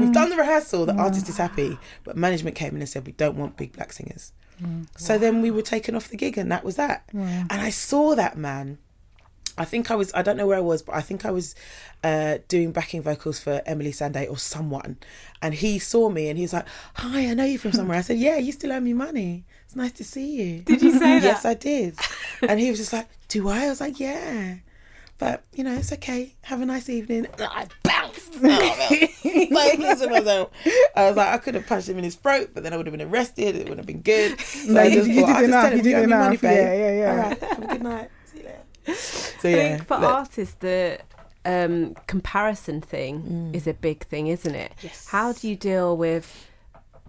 We've 0.00 0.12
done 0.12 0.30
the 0.30 0.36
rehearsal. 0.36 0.86
The 0.86 0.94
artist 0.94 1.28
is 1.28 1.36
happy, 1.36 1.78
but 2.04 2.16
management 2.16 2.56
came 2.56 2.74
in 2.74 2.80
and 2.80 2.88
said, 2.88 3.06
"We 3.06 3.12
don't 3.12 3.36
want 3.36 3.56
big 3.56 3.72
black 3.72 3.92
singers." 3.92 4.32
So 4.96 5.18
then 5.18 5.40
we 5.40 5.50
were 5.52 5.62
taken 5.62 5.94
off 5.94 6.08
the 6.08 6.16
gig, 6.16 6.36
and 6.36 6.50
that 6.50 6.64
was 6.64 6.76
that. 6.76 7.04
And 7.12 7.52
I 7.52 7.70
saw 7.70 8.14
that 8.16 8.36
man. 8.36 8.78
I 9.56 9.64
think 9.64 9.90
I 9.90 9.96
was, 9.96 10.12
I 10.14 10.22
don't 10.22 10.36
know 10.36 10.46
where 10.46 10.56
I 10.58 10.60
was, 10.60 10.82
but 10.82 10.94
I 10.94 11.00
think 11.00 11.24
I 11.26 11.32
was 11.32 11.54
uh, 12.04 12.38
doing 12.46 12.70
backing 12.70 13.02
vocals 13.02 13.40
for 13.40 13.60
Emily 13.66 13.90
Sandé 13.90 14.30
or 14.30 14.36
someone. 14.38 14.98
And 15.42 15.52
he 15.54 15.80
saw 15.80 16.08
me 16.10 16.28
and 16.28 16.38
he 16.38 16.42
was 16.42 16.52
like, 16.52 16.66
Hi, 16.94 17.26
I 17.28 17.34
know 17.34 17.44
you 17.44 17.58
from 17.58 17.72
somewhere. 17.72 17.98
I 17.98 18.02
said, 18.02 18.18
Yeah, 18.18 18.38
you 18.38 18.52
still 18.52 18.70
owe 18.72 18.78
me 18.78 18.92
money. 18.92 19.44
It's 19.68 19.76
nice 19.76 19.92
to 19.92 20.04
see 20.04 20.34
you. 20.42 20.60
Did 20.62 20.80
you 20.80 20.92
say 20.92 20.98
that? 21.20 21.22
Yes, 21.22 21.44
I 21.44 21.52
did. 21.52 21.94
and 22.48 22.58
he 22.58 22.70
was 22.70 22.78
just 22.78 22.90
like, 22.92 23.06
Do 23.28 23.48
I? 23.50 23.66
I 23.66 23.68
was 23.68 23.80
like, 23.82 24.00
Yeah. 24.00 24.56
But, 25.18 25.42
you 25.52 25.62
know, 25.64 25.74
it's 25.74 25.92
okay. 25.92 26.32
Have 26.42 26.62
a 26.62 26.64
nice 26.66 26.88
evening. 26.88 27.26
And 27.26 27.42
I 27.42 27.66
bounced. 27.82 28.36
out 28.36 28.42
of 28.62 28.76
it. 28.92 29.50
like, 29.50 29.78
listen 29.78 30.08
to 30.08 30.14
myself. 30.14 30.50
I 30.96 31.08
was 31.08 31.16
like, 31.16 31.28
I 31.28 31.38
could 31.38 31.54
have 31.56 31.66
punched 31.66 31.88
him 31.88 31.98
in 31.98 32.04
his 32.04 32.14
throat, 32.14 32.50
but 32.54 32.62
then 32.62 32.72
I 32.72 32.76
would 32.78 32.86
have 32.86 32.96
been 32.96 33.06
arrested. 33.06 33.56
It 33.56 33.68
wouldn't 33.68 33.78
have 33.78 33.86
been 33.86 34.00
good. 34.02 34.40
So 34.68 34.72
No, 34.72 34.80
I 34.80 34.84
you- 34.84 34.94
just 34.94 35.10
you 35.10 35.20
thought, 35.26 35.36
did 35.40 35.44
enough, 35.48 35.74
you 35.74 35.82
did 35.82 36.00
me 36.00 36.06
money, 36.06 36.38
Yeah, 36.40 36.72
yeah, 36.74 36.92
yeah. 36.92 37.10
All 37.10 37.16
right, 37.18 37.40
have 37.42 37.62
a 37.62 37.66
good 37.66 37.82
night. 37.82 38.10
See 38.32 38.38
you 38.38 38.44
later. 38.44 38.94
So 38.96 39.48
I 39.50 39.52
think 39.52 39.86
for 39.86 39.98
look, 39.98 40.10
artists, 40.14 40.54
the 40.60 40.98
um, 41.44 41.94
comparison 42.06 42.80
thing 42.80 43.50
is 43.54 43.66
a 43.66 43.74
big 43.74 44.06
thing, 44.06 44.28
isn't 44.28 44.54
it? 44.54 44.72
Mm. 44.78 44.82
Yes. 44.84 45.08
How 45.08 45.32
do 45.32 45.48
you 45.48 45.56
deal 45.56 45.96
with 45.96 46.47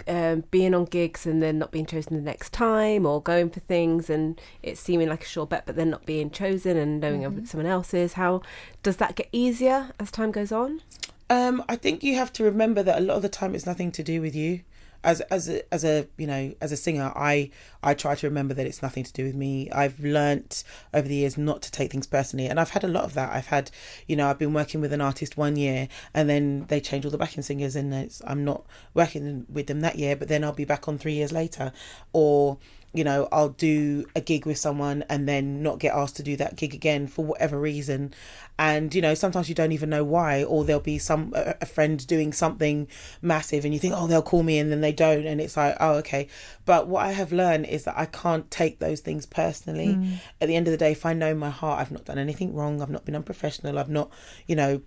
um, 0.07 0.43
being 0.51 0.73
on 0.73 0.85
gigs 0.85 1.25
and 1.25 1.41
then 1.41 1.59
not 1.59 1.71
being 1.71 1.85
chosen 1.85 2.15
the 2.15 2.21
next 2.21 2.53
time, 2.53 3.05
or 3.05 3.21
going 3.21 3.49
for 3.49 3.59
things 3.61 4.09
and 4.09 4.39
it 4.63 4.77
seeming 4.77 5.09
like 5.09 5.23
a 5.23 5.27
sure 5.27 5.45
bet, 5.45 5.65
but 5.65 5.75
then 5.75 5.89
not 5.89 6.05
being 6.05 6.29
chosen 6.31 6.77
and 6.77 6.99
knowing 6.99 7.21
Mm-hmm. 7.21 7.45
someone 7.45 7.65
else's? 7.67 8.13
How 8.13 8.41
does 8.83 8.97
that 8.97 9.15
get 9.15 9.29
easier 9.31 9.91
as 9.99 10.11
time 10.11 10.31
goes 10.31 10.51
on? 10.51 10.81
Um, 11.29 11.63
I 11.69 11.75
think 11.75 12.03
you 12.03 12.15
have 12.15 12.33
to 12.33 12.43
remember 12.43 12.81
that 12.83 12.97
a 12.97 13.01
lot 13.01 13.17
of 13.17 13.21
the 13.21 13.29
time 13.29 13.53
it's 13.53 13.65
nothing 13.65 13.91
to 13.91 14.03
do 14.03 14.19
with 14.21 14.35
you. 14.35 14.61
As 15.03 15.21
as 15.21 15.47
a, 15.47 15.73
as 15.73 15.83
a 15.85 16.07
you 16.17 16.27
know 16.27 16.53
as 16.61 16.71
a 16.71 16.77
singer, 16.77 17.11
I 17.15 17.51
I 17.81 17.93
try 17.93 18.15
to 18.15 18.27
remember 18.27 18.53
that 18.53 18.65
it's 18.65 18.81
nothing 18.81 19.03
to 19.03 19.13
do 19.13 19.23
with 19.23 19.35
me. 19.35 19.69
I've 19.71 19.99
learnt 19.99 20.63
over 20.93 21.07
the 21.07 21.15
years 21.15 21.37
not 21.37 21.61
to 21.63 21.71
take 21.71 21.91
things 21.91 22.07
personally, 22.07 22.47
and 22.47 22.59
I've 22.59 22.71
had 22.71 22.83
a 22.83 22.87
lot 22.87 23.05
of 23.05 23.13
that. 23.13 23.31
I've 23.31 23.47
had 23.47 23.71
you 24.07 24.15
know 24.15 24.29
I've 24.29 24.39
been 24.39 24.53
working 24.53 24.81
with 24.81 24.91
an 24.91 25.01
artist 25.01 25.37
one 25.37 25.55
year, 25.55 25.87
and 26.13 26.29
then 26.29 26.65
they 26.67 26.81
change 26.81 27.05
all 27.05 27.11
the 27.11 27.17
backing 27.17 27.43
singers, 27.43 27.75
and 27.75 28.13
I'm 28.25 28.43
not 28.43 28.65
working 28.93 29.45
with 29.49 29.67
them 29.67 29.79
that 29.81 29.97
year, 29.97 30.15
but 30.15 30.27
then 30.27 30.43
I'll 30.43 30.51
be 30.51 30.65
back 30.65 30.87
on 30.87 30.97
three 30.97 31.13
years 31.13 31.31
later, 31.31 31.71
or 32.11 32.57
you 32.93 33.03
know 33.03 33.27
I'll 33.31 33.49
do 33.49 34.05
a 34.15 34.21
gig 34.21 34.45
with 34.45 34.57
someone 34.57 35.03
and 35.09 35.27
then 35.27 35.61
not 35.61 35.79
get 35.79 35.95
asked 35.95 36.15
to 36.17 36.23
do 36.23 36.35
that 36.37 36.55
gig 36.55 36.73
again 36.73 37.07
for 37.07 37.23
whatever 37.25 37.59
reason. 37.59 38.13
And 38.57 38.93
you 38.93 39.01
know 39.01 39.13
sometimes 39.13 39.47
you 39.47 39.55
don't 39.55 39.71
even 39.71 39.89
know 39.89 40.03
why 40.03 40.43
or 40.43 40.65
there'll 40.65 40.81
be 40.81 40.97
some 40.97 41.33
a, 41.35 41.65
friend 41.65 42.05
doing 42.07 42.33
something 42.33 42.87
massive 43.21 43.63
and 43.63 43.73
you 43.73 43.79
think 43.79 43.93
oh 43.95 44.07
they'll 44.07 44.21
call 44.21 44.43
me 44.43 44.59
and 44.59 44.71
then 44.71 44.81
they 44.81 44.91
don't 44.91 45.25
and 45.25 45.39
it's 45.39 45.55
like 45.55 45.77
oh 45.79 45.93
okay. 45.95 46.27
But 46.65 46.87
what 46.87 47.05
I 47.05 47.11
have 47.11 47.31
learned 47.31 47.67
is 47.67 47.85
that 47.85 47.97
I 47.97 48.05
can't 48.05 48.49
take 48.51 48.79
those 48.79 48.99
things 49.01 49.25
personally. 49.25 49.93
Hmm. 49.93 50.13
At 50.41 50.47
the 50.47 50.55
end 50.55 50.67
of 50.67 50.71
the 50.71 50.77
day 50.77 50.91
if 50.91 51.05
I 51.05 51.13
know 51.13 51.31
in 51.31 51.37
my 51.37 51.49
heart 51.49 51.79
I've 51.79 51.91
not 51.91 52.05
done 52.05 52.17
anything 52.17 52.53
wrong. 52.53 52.81
I've 52.81 52.89
not 52.89 53.05
been 53.05 53.15
unprofessional. 53.15 53.77
I've 53.77 53.89
not 53.89 54.11
you 54.47 54.55
know 54.55 54.81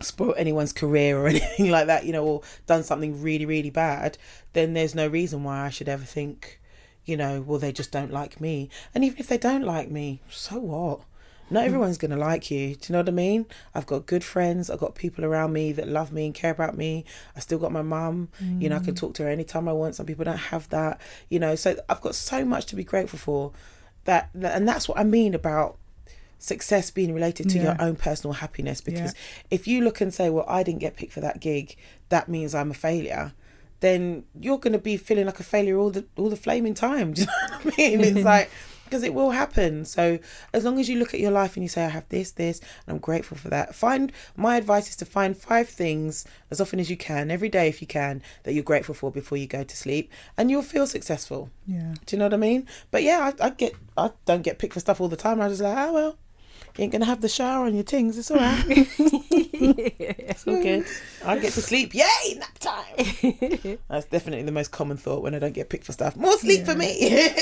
spoiled 0.00 0.34
anyone's 0.36 0.72
career 0.72 1.18
or 1.18 1.26
anything 1.28 1.70
like 1.70 1.86
that, 1.86 2.04
you 2.04 2.12
know, 2.12 2.24
or 2.24 2.42
done 2.66 2.82
something 2.82 3.22
really, 3.22 3.46
really 3.46 3.70
bad, 3.70 4.18
then 4.52 4.74
there's 4.74 4.94
no 4.94 5.06
reason 5.06 5.44
why 5.44 5.64
I 5.64 5.70
should 5.70 5.88
ever 5.88 6.04
think, 6.04 6.60
you 7.06 7.16
know, 7.16 7.40
well, 7.40 7.58
they 7.58 7.72
just 7.72 7.92
don't 7.92 8.12
like 8.12 8.40
me. 8.40 8.68
And 8.94 9.04
even 9.04 9.18
if 9.18 9.28
they 9.28 9.38
don't 9.38 9.62
like 9.62 9.90
me, 9.90 10.20
so 10.28 10.58
what? 10.58 11.00
Not 11.48 11.62
mm. 11.62 11.66
everyone's 11.66 11.98
going 11.98 12.10
to 12.10 12.16
like 12.16 12.50
you. 12.50 12.74
Do 12.74 12.86
you 12.88 12.92
know 12.92 12.98
what 12.98 13.08
I 13.08 13.12
mean? 13.12 13.46
I've 13.74 13.86
got 13.86 14.06
good 14.06 14.24
friends. 14.24 14.68
I've 14.68 14.80
got 14.80 14.96
people 14.96 15.24
around 15.24 15.52
me 15.52 15.72
that 15.72 15.88
love 15.88 16.12
me 16.12 16.26
and 16.26 16.34
care 16.34 16.50
about 16.50 16.76
me. 16.76 17.04
I 17.36 17.40
still 17.40 17.58
got 17.58 17.70
my 17.70 17.82
mum. 17.82 18.28
You 18.40 18.68
know, 18.68 18.76
I 18.76 18.80
can 18.80 18.94
mm. 18.94 18.98
talk 18.98 19.14
to 19.14 19.22
her 19.22 19.28
anytime 19.28 19.68
I 19.68 19.72
want. 19.72 19.94
Some 19.94 20.06
people 20.06 20.24
don't 20.24 20.36
have 20.36 20.68
that. 20.70 21.00
You 21.28 21.38
know, 21.38 21.54
so 21.54 21.76
I've 21.88 22.00
got 22.00 22.16
so 22.16 22.44
much 22.44 22.66
to 22.66 22.76
be 22.76 22.84
grateful 22.84 23.18
for. 23.18 23.52
That 24.04 24.30
and 24.34 24.68
that's 24.68 24.88
what 24.88 24.98
I 24.98 25.04
mean 25.04 25.34
about 25.34 25.78
success 26.38 26.90
being 26.90 27.14
related 27.14 27.48
to 27.50 27.58
Yeah. 27.58 27.64
your 27.64 27.76
own 27.80 27.96
personal 27.96 28.34
happiness 28.34 28.80
because 28.80 29.14
if 29.50 29.66
you 29.66 29.82
look 29.82 30.02
and 30.02 30.12
say 30.12 30.28
well 30.28 30.44
i 30.46 30.62
didn't 30.62 30.80
get 30.80 30.94
picked 30.94 31.12
for 31.14 31.20
that 31.20 31.40
gig 31.40 31.76
that 32.10 32.28
means 32.28 32.54
i'm 32.54 32.70
a 32.70 32.74
failure 32.74 33.32
then 33.80 34.24
you're 34.40 34.58
going 34.58 34.72
to 34.72 34.78
be 34.78 34.96
feeling 34.96 35.26
like 35.26 35.40
a 35.40 35.44
failure 35.44 35.76
all 35.78 35.90
the 35.90 36.04
all 36.16 36.30
the 36.30 36.36
flaming 36.36 36.74
time 36.74 37.12
do 37.14 37.22
you 37.22 37.26
know 37.26 37.32
what 37.62 37.74
i 37.74 37.76
mean 37.78 38.00
it's 38.00 38.24
like 38.34 38.50
because 38.84 39.02
it 39.02 39.12
will 39.12 39.30
happen 39.32 39.84
so 39.84 40.16
as 40.52 40.64
long 40.64 40.78
as 40.78 40.88
you 40.88 40.96
look 40.96 41.12
at 41.12 41.18
your 41.18 41.32
life 41.32 41.56
and 41.56 41.64
you 41.64 41.68
say 41.68 41.84
i 41.84 41.88
have 41.88 42.08
this 42.08 42.30
this 42.32 42.60
and 42.60 42.94
i'm 42.94 42.98
grateful 42.98 43.36
for 43.36 43.48
that 43.48 43.74
find 43.74 44.12
my 44.36 44.56
advice 44.56 44.88
is 44.88 44.94
to 44.96 45.04
find 45.04 45.36
five 45.36 45.68
things 45.68 46.24
as 46.52 46.60
often 46.60 46.78
as 46.78 46.88
you 46.88 46.96
can 46.96 47.28
every 47.30 47.48
day 47.48 47.66
if 47.68 47.80
you 47.80 47.86
can 47.86 48.22
that 48.44 48.52
you're 48.54 48.62
grateful 48.62 48.94
for 48.94 49.10
before 49.10 49.36
you 49.38 49.46
go 49.48 49.64
to 49.64 49.76
sleep 49.76 50.10
and 50.38 50.50
you'll 50.52 50.62
feel 50.62 50.86
successful 50.86 51.50
Yeah. 51.66 51.94
do 52.06 52.14
you 52.14 52.18
know 52.20 52.26
what 52.26 52.34
I 52.34 52.36
mean? 52.38 52.66
But 52.92 53.02
yeah, 53.02 53.32
I, 53.40 53.46
I 53.46 53.50
get 53.50 53.74
I 53.96 54.12
don't 54.24 54.42
get 54.42 54.58
picked 54.60 54.74
for 54.74 54.80
stuff 54.80 55.00
all 55.00 55.08
the 55.08 55.16
time. 55.16 55.40
I 55.40 55.48
just 55.48 55.60
like, 55.60 55.76
oh 55.76 55.92
well, 55.92 56.18
you 56.76 56.84
ain't 56.84 56.92
gonna 56.92 57.04
have 57.06 57.20
the 57.20 57.28
shower 57.28 57.66
on 57.66 57.74
your 57.74 57.84
things. 57.84 58.18
It's 58.18 58.30
all 58.30 58.36
right. 58.36 58.64
it's 58.68 60.46
all 60.46 60.62
good. 60.62 60.86
I 61.24 61.38
get 61.38 61.52
to 61.54 61.62
sleep. 61.62 61.94
Yay, 61.94 62.38
nap 62.38 62.58
time. 62.58 63.78
That's 63.88 64.06
definitely 64.06 64.42
the 64.42 64.52
most 64.52 64.72
common 64.72 64.96
thought 64.96 65.22
when 65.22 65.34
I 65.34 65.38
don't 65.38 65.54
get 65.54 65.68
picked 65.68 65.84
for 65.84 65.92
stuff. 65.92 66.16
More 66.16 66.36
sleep 66.38 66.64
for 66.64 66.74
me. 66.74 67.34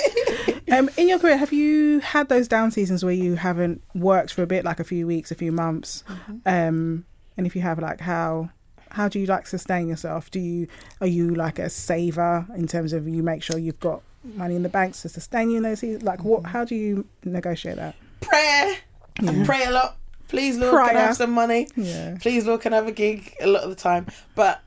Um, 0.70 0.88
in 0.96 1.08
your 1.08 1.18
career, 1.18 1.36
have 1.36 1.52
you 1.52 2.00
had 2.00 2.28
those 2.28 2.48
down 2.48 2.70
seasons 2.70 3.04
where 3.04 3.12
you 3.12 3.34
haven't 3.34 3.82
worked 3.94 4.32
for 4.32 4.42
a 4.42 4.46
bit, 4.46 4.64
like 4.64 4.80
a 4.80 4.84
few 4.84 5.06
weeks, 5.06 5.30
a 5.30 5.34
few 5.34 5.52
months? 5.52 6.04
Um, 6.46 7.04
and 7.36 7.46
if 7.46 7.54
you 7.54 7.62
have, 7.62 7.78
like, 7.78 8.00
how 8.00 8.50
how 8.90 9.08
do 9.08 9.18
you 9.18 9.26
like 9.26 9.46
sustain 9.46 9.88
yourself? 9.88 10.30
Do 10.30 10.38
you 10.38 10.68
are 11.00 11.06
you 11.06 11.34
like 11.34 11.58
a 11.58 11.68
saver 11.68 12.46
in 12.56 12.68
terms 12.68 12.92
of 12.92 13.08
you 13.08 13.22
make 13.22 13.42
sure 13.42 13.58
you've 13.58 13.80
got 13.80 14.02
money 14.22 14.54
in 14.54 14.62
the 14.62 14.68
banks 14.68 15.02
to 15.02 15.08
sustain 15.08 15.50
you 15.50 15.58
in 15.58 15.64
those 15.64 15.80
seasons? 15.80 16.04
Like, 16.04 16.24
what? 16.24 16.44
How 16.46 16.64
do 16.64 16.74
you 16.74 17.06
negotiate 17.24 17.76
that? 17.76 17.96
Prayer. 18.20 18.76
I 19.20 19.44
pray 19.44 19.64
a 19.64 19.70
lot. 19.70 19.96
Please, 20.28 20.56
Lord, 20.56 20.86
can 20.88 20.96
I 20.96 21.00
have 21.00 21.16
some 21.16 21.30
money? 21.32 21.68
Yeah. 21.76 22.16
please 22.20 22.46
Lord 22.46 22.60
can 22.62 22.72
I 22.72 22.76
have 22.76 22.88
a 22.88 22.92
gig 22.92 23.34
a 23.40 23.46
lot 23.46 23.62
of 23.62 23.70
the 23.70 23.76
time? 23.76 24.06
But 24.34 24.62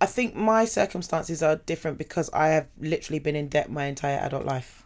I 0.00 0.06
think 0.06 0.34
my 0.34 0.64
circumstances 0.66 1.42
are 1.42 1.56
different 1.56 1.96
because 1.96 2.28
I 2.32 2.48
have 2.48 2.68
literally 2.78 3.18
been 3.18 3.36
in 3.36 3.48
debt 3.48 3.70
my 3.70 3.86
entire 3.86 4.18
adult 4.18 4.44
life. 4.44 4.84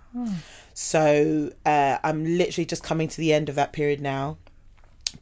So 0.75 1.51
uh, 1.67 1.99
I'm 2.05 2.25
literally 2.39 2.65
just 2.65 2.83
coming 2.83 3.09
to 3.09 3.17
the 3.17 3.33
end 3.33 3.49
of 3.49 3.55
that 3.57 3.73
period 3.73 4.01
now. 4.01 4.39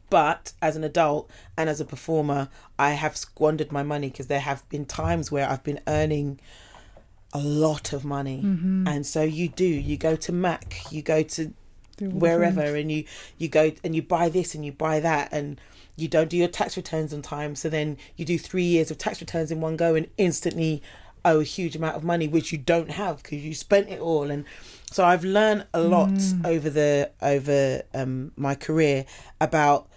But 0.09 0.53
as 0.61 0.75
an 0.75 0.83
adult 0.83 1.29
and 1.57 1.69
as 1.69 1.81
a 1.81 1.85
performer 1.85 2.49
I 2.77 2.91
have 2.91 3.17
squandered 3.17 3.71
my 3.71 3.81
money 3.83 4.09
because 4.09 4.27
there 4.27 4.39
have 4.41 4.67
been 4.69 4.85
times 4.85 5.31
where 5.31 5.49
I've 5.49 5.63
been 5.63 5.79
earning 5.87 6.39
a 7.33 7.39
lot 7.39 7.93
of 7.93 8.05
money. 8.05 8.41
And 8.87 9.05
so 9.05 9.23
you 9.23 9.49
do. 9.49 9.65
You 9.65 9.97
go 9.97 10.15
to 10.17 10.31
Mac. 10.31 10.77
You 10.91 11.01
go 11.01 11.23
to 11.23 11.45
Do 11.45 11.53
all 11.53 11.53
the 11.53 11.53
wherever 12.01 12.61
and 12.75 12.91
you 12.91 13.03
you 13.37 13.47
go 13.47 13.71
and 13.83 13.95
you 13.95 14.01
buy 14.01 14.29
this 14.29 14.55
and 14.55 14.65
you 14.65 14.71
buy 14.71 14.99
that 14.99 15.29
and 15.31 15.59
you 15.95 16.07
don't 16.07 16.29
do 16.29 16.37
your 16.37 16.47
tax 16.47 16.77
returns 16.77 17.13
on 17.13 17.21
time 17.21 17.55
so 17.55 17.69
then 17.69 17.97
you 18.15 18.25
do 18.25 18.37
three 18.37 18.63
years 18.63 18.89
of 18.89 18.97
tax 18.97 19.19
returns 19.19 19.51
in 19.51 19.59
one 19.61 19.75
go 19.75 19.95
and 19.95 20.07
instantly 20.17 20.81
owe 21.25 21.39
a 21.41 21.43
huge 21.43 21.75
amount 21.75 21.95
of 21.95 22.03
money 22.03 22.27
which 22.27 22.51
you 22.51 22.57
don't 22.57 22.91
have 22.91 23.21
because 23.21 23.43
you 23.43 23.53
spent 23.53 23.89
it 23.89 23.99
all. 23.99 24.31
And 24.31 24.45
so 24.91 25.03
i've 25.05 25.23
learned 25.23 25.67
a 25.73 25.81
lot 25.81 26.09
over 26.45 26.69
the 26.69 27.11
over 27.21 27.83
um 27.93 28.31
my 28.35 28.55
career 28.55 29.05
about 29.39 29.87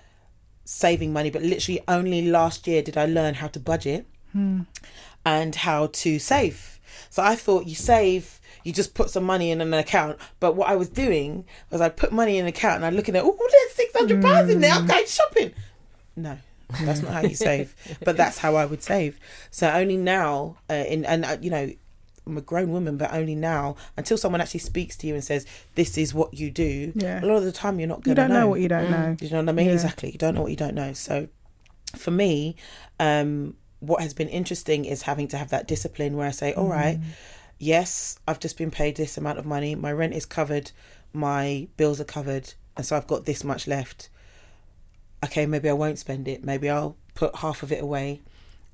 saving 0.64 1.12
money 1.12 1.30
but 1.30 1.42
literally 1.42 1.80
only 1.88 2.28
last 2.28 2.66
year 2.66 2.82
did 2.82 2.96
i 2.98 3.07
learn 3.07 3.34
how 3.34 3.48
to 3.48 3.59
budget 3.59 4.07
and 5.24 5.55
how 5.55 5.86
to 5.88 6.18
save. 6.18 6.80
So 7.11 7.22
I 7.22 7.34
thought 7.36 7.66
you 7.66 7.74
save, 7.74 8.40
you 8.64 8.72
just 8.72 8.94
put 8.94 9.10
some 9.10 9.24
money 9.24 9.50
in 9.50 9.60
an 9.60 9.72
account. 9.74 10.18
But 10.40 10.54
what 10.56 10.68
I 10.68 10.76
was 10.76 10.88
doing 10.88 11.44
was 11.70 11.80
I 11.80 11.88
put 11.88 12.12
money 12.12 12.38
in 12.38 12.44
an 12.44 12.48
account 12.48 12.76
and 12.76 12.84
I 12.84 12.90
look 12.90 13.08
at 13.08 13.16
it, 13.16 13.22
oh, 13.24 13.36
there's 13.38 13.72
six 13.74 13.96
hundred 13.96 14.22
pounds 14.22 14.50
in 14.50 14.60
there. 14.60 14.72
I'm 14.72 14.86
going 14.86 15.06
shopping. 15.06 15.52
No, 16.16 16.38
that's 16.82 17.02
not 17.02 17.12
how 17.12 17.20
you 17.22 17.34
save. 17.48 17.74
But 18.04 18.16
that's 18.16 18.38
how 18.38 18.56
I 18.56 18.64
would 18.66 18.82
save. 18.82 19.18
So 19.50 19.70
only 19.70 19.96
now, 19.96 20.56
uh, 20.70 20.74
in 20.74 21.04
and 21.04 21.24
uh, 21.24 21.36
you 21.40 21.50
know, 21.50 21.70
I'm 22.26 22.38
a 22.38 22.40
grown 22.40 22.70
woman, 22.70 22.96
but 22.98 23.12
only 23.12 23.34
now 23.34 23.74
until 23.96 24.16
someone 24.16 24.40
actually 24.40 24.60
speaks 24.60 24.96
to 24.98 25.06
you 25.06 25.14
and 25.14 25.24
says, 25.24 25.44
"This 25.74 25.98
is 25.98 26.14
what 26.14 26.34
you 26.34 26.50
do." 26.50 26.92
Yeah. 26.94 27.22
A 27.22 27.26
lot 27.26 27.36
of 27.36 27.44
the 27.44 27.52
time, 27.52 27.80
you're 27.80 27.88
not 27.88 28.02
going 28.02 28.14
to 28.14 28.22
don't 28.22 28.30
know 28.32 28.46
what 28.46 28.60
you 28.60 28.68
don't 28.68 28.90
know. 28.90 29.16
you 29.20 29.28
know 29.30 29.38
what 29.40 29.48
I 29.48 29.52
mean? 29.52 29.66
Yeah. 29.66 29.72
Exactly. 29.72 30.10
You 30.12 30.18
don't 30.18 30.34
know 30.34 30.42
what 30.42 30.50
you 30.50 30.56
don't 30.56 30.74
know. 30.74 30.92
So 30.92 31.28
for 31.96 32.10
me, 32.12 32.56
um, 33.00 33.56
what 33.80 34.00
has 34.02 34.14
been 34.14 34.28
interesting 34.28 34.84
is 34.84 35.02
having 35.02 35.26
to 35.28 35.36
have 35.36 35.50
that 35.50 35.66
discipline 35.66 36.16
where 36.16 36.28
I 36.28 36.30
say, 36.30 36.54
all 36.54 36.68
right, 36.68 36.98
Mm. 37.00 37.04
Yes, 37.62 38.18
I've 38.26 38.40
just 38.40 38.58
been 38.58 38.72
paid 38.72 38.96
this 38.96 39.16
amount 39.16 39.38
of 39.38 39.46
money. 39.46 39.76
My 39.76 39.92
rent 39.92 40.14
is 40.14 40.26
covered. 40.26 40.72
My 41.12 41.68
bills 41.76 42.00
are 42.00 42.04
covered. 42.04 42.54
And 42.76 42.84
so 42.84 42.96
I've 42.96 43.06
got 43.06 43.24
this 43.24 43.44
much 43.44 43.68
left. 43.68 44.08
Okay, 45.24 45.46
maybe 45.46 45.68
I 45.68 45.72
won't 45.72 46.00
spend 46.00 46.26
it. 46.26 46.44
Maybe 46.44 46.68
I'll 46.68 46.96
put 47.14 47.36
half 47.36 47.62
of 47.62 47.70
it 47.70 47.80
away 47.80 48.20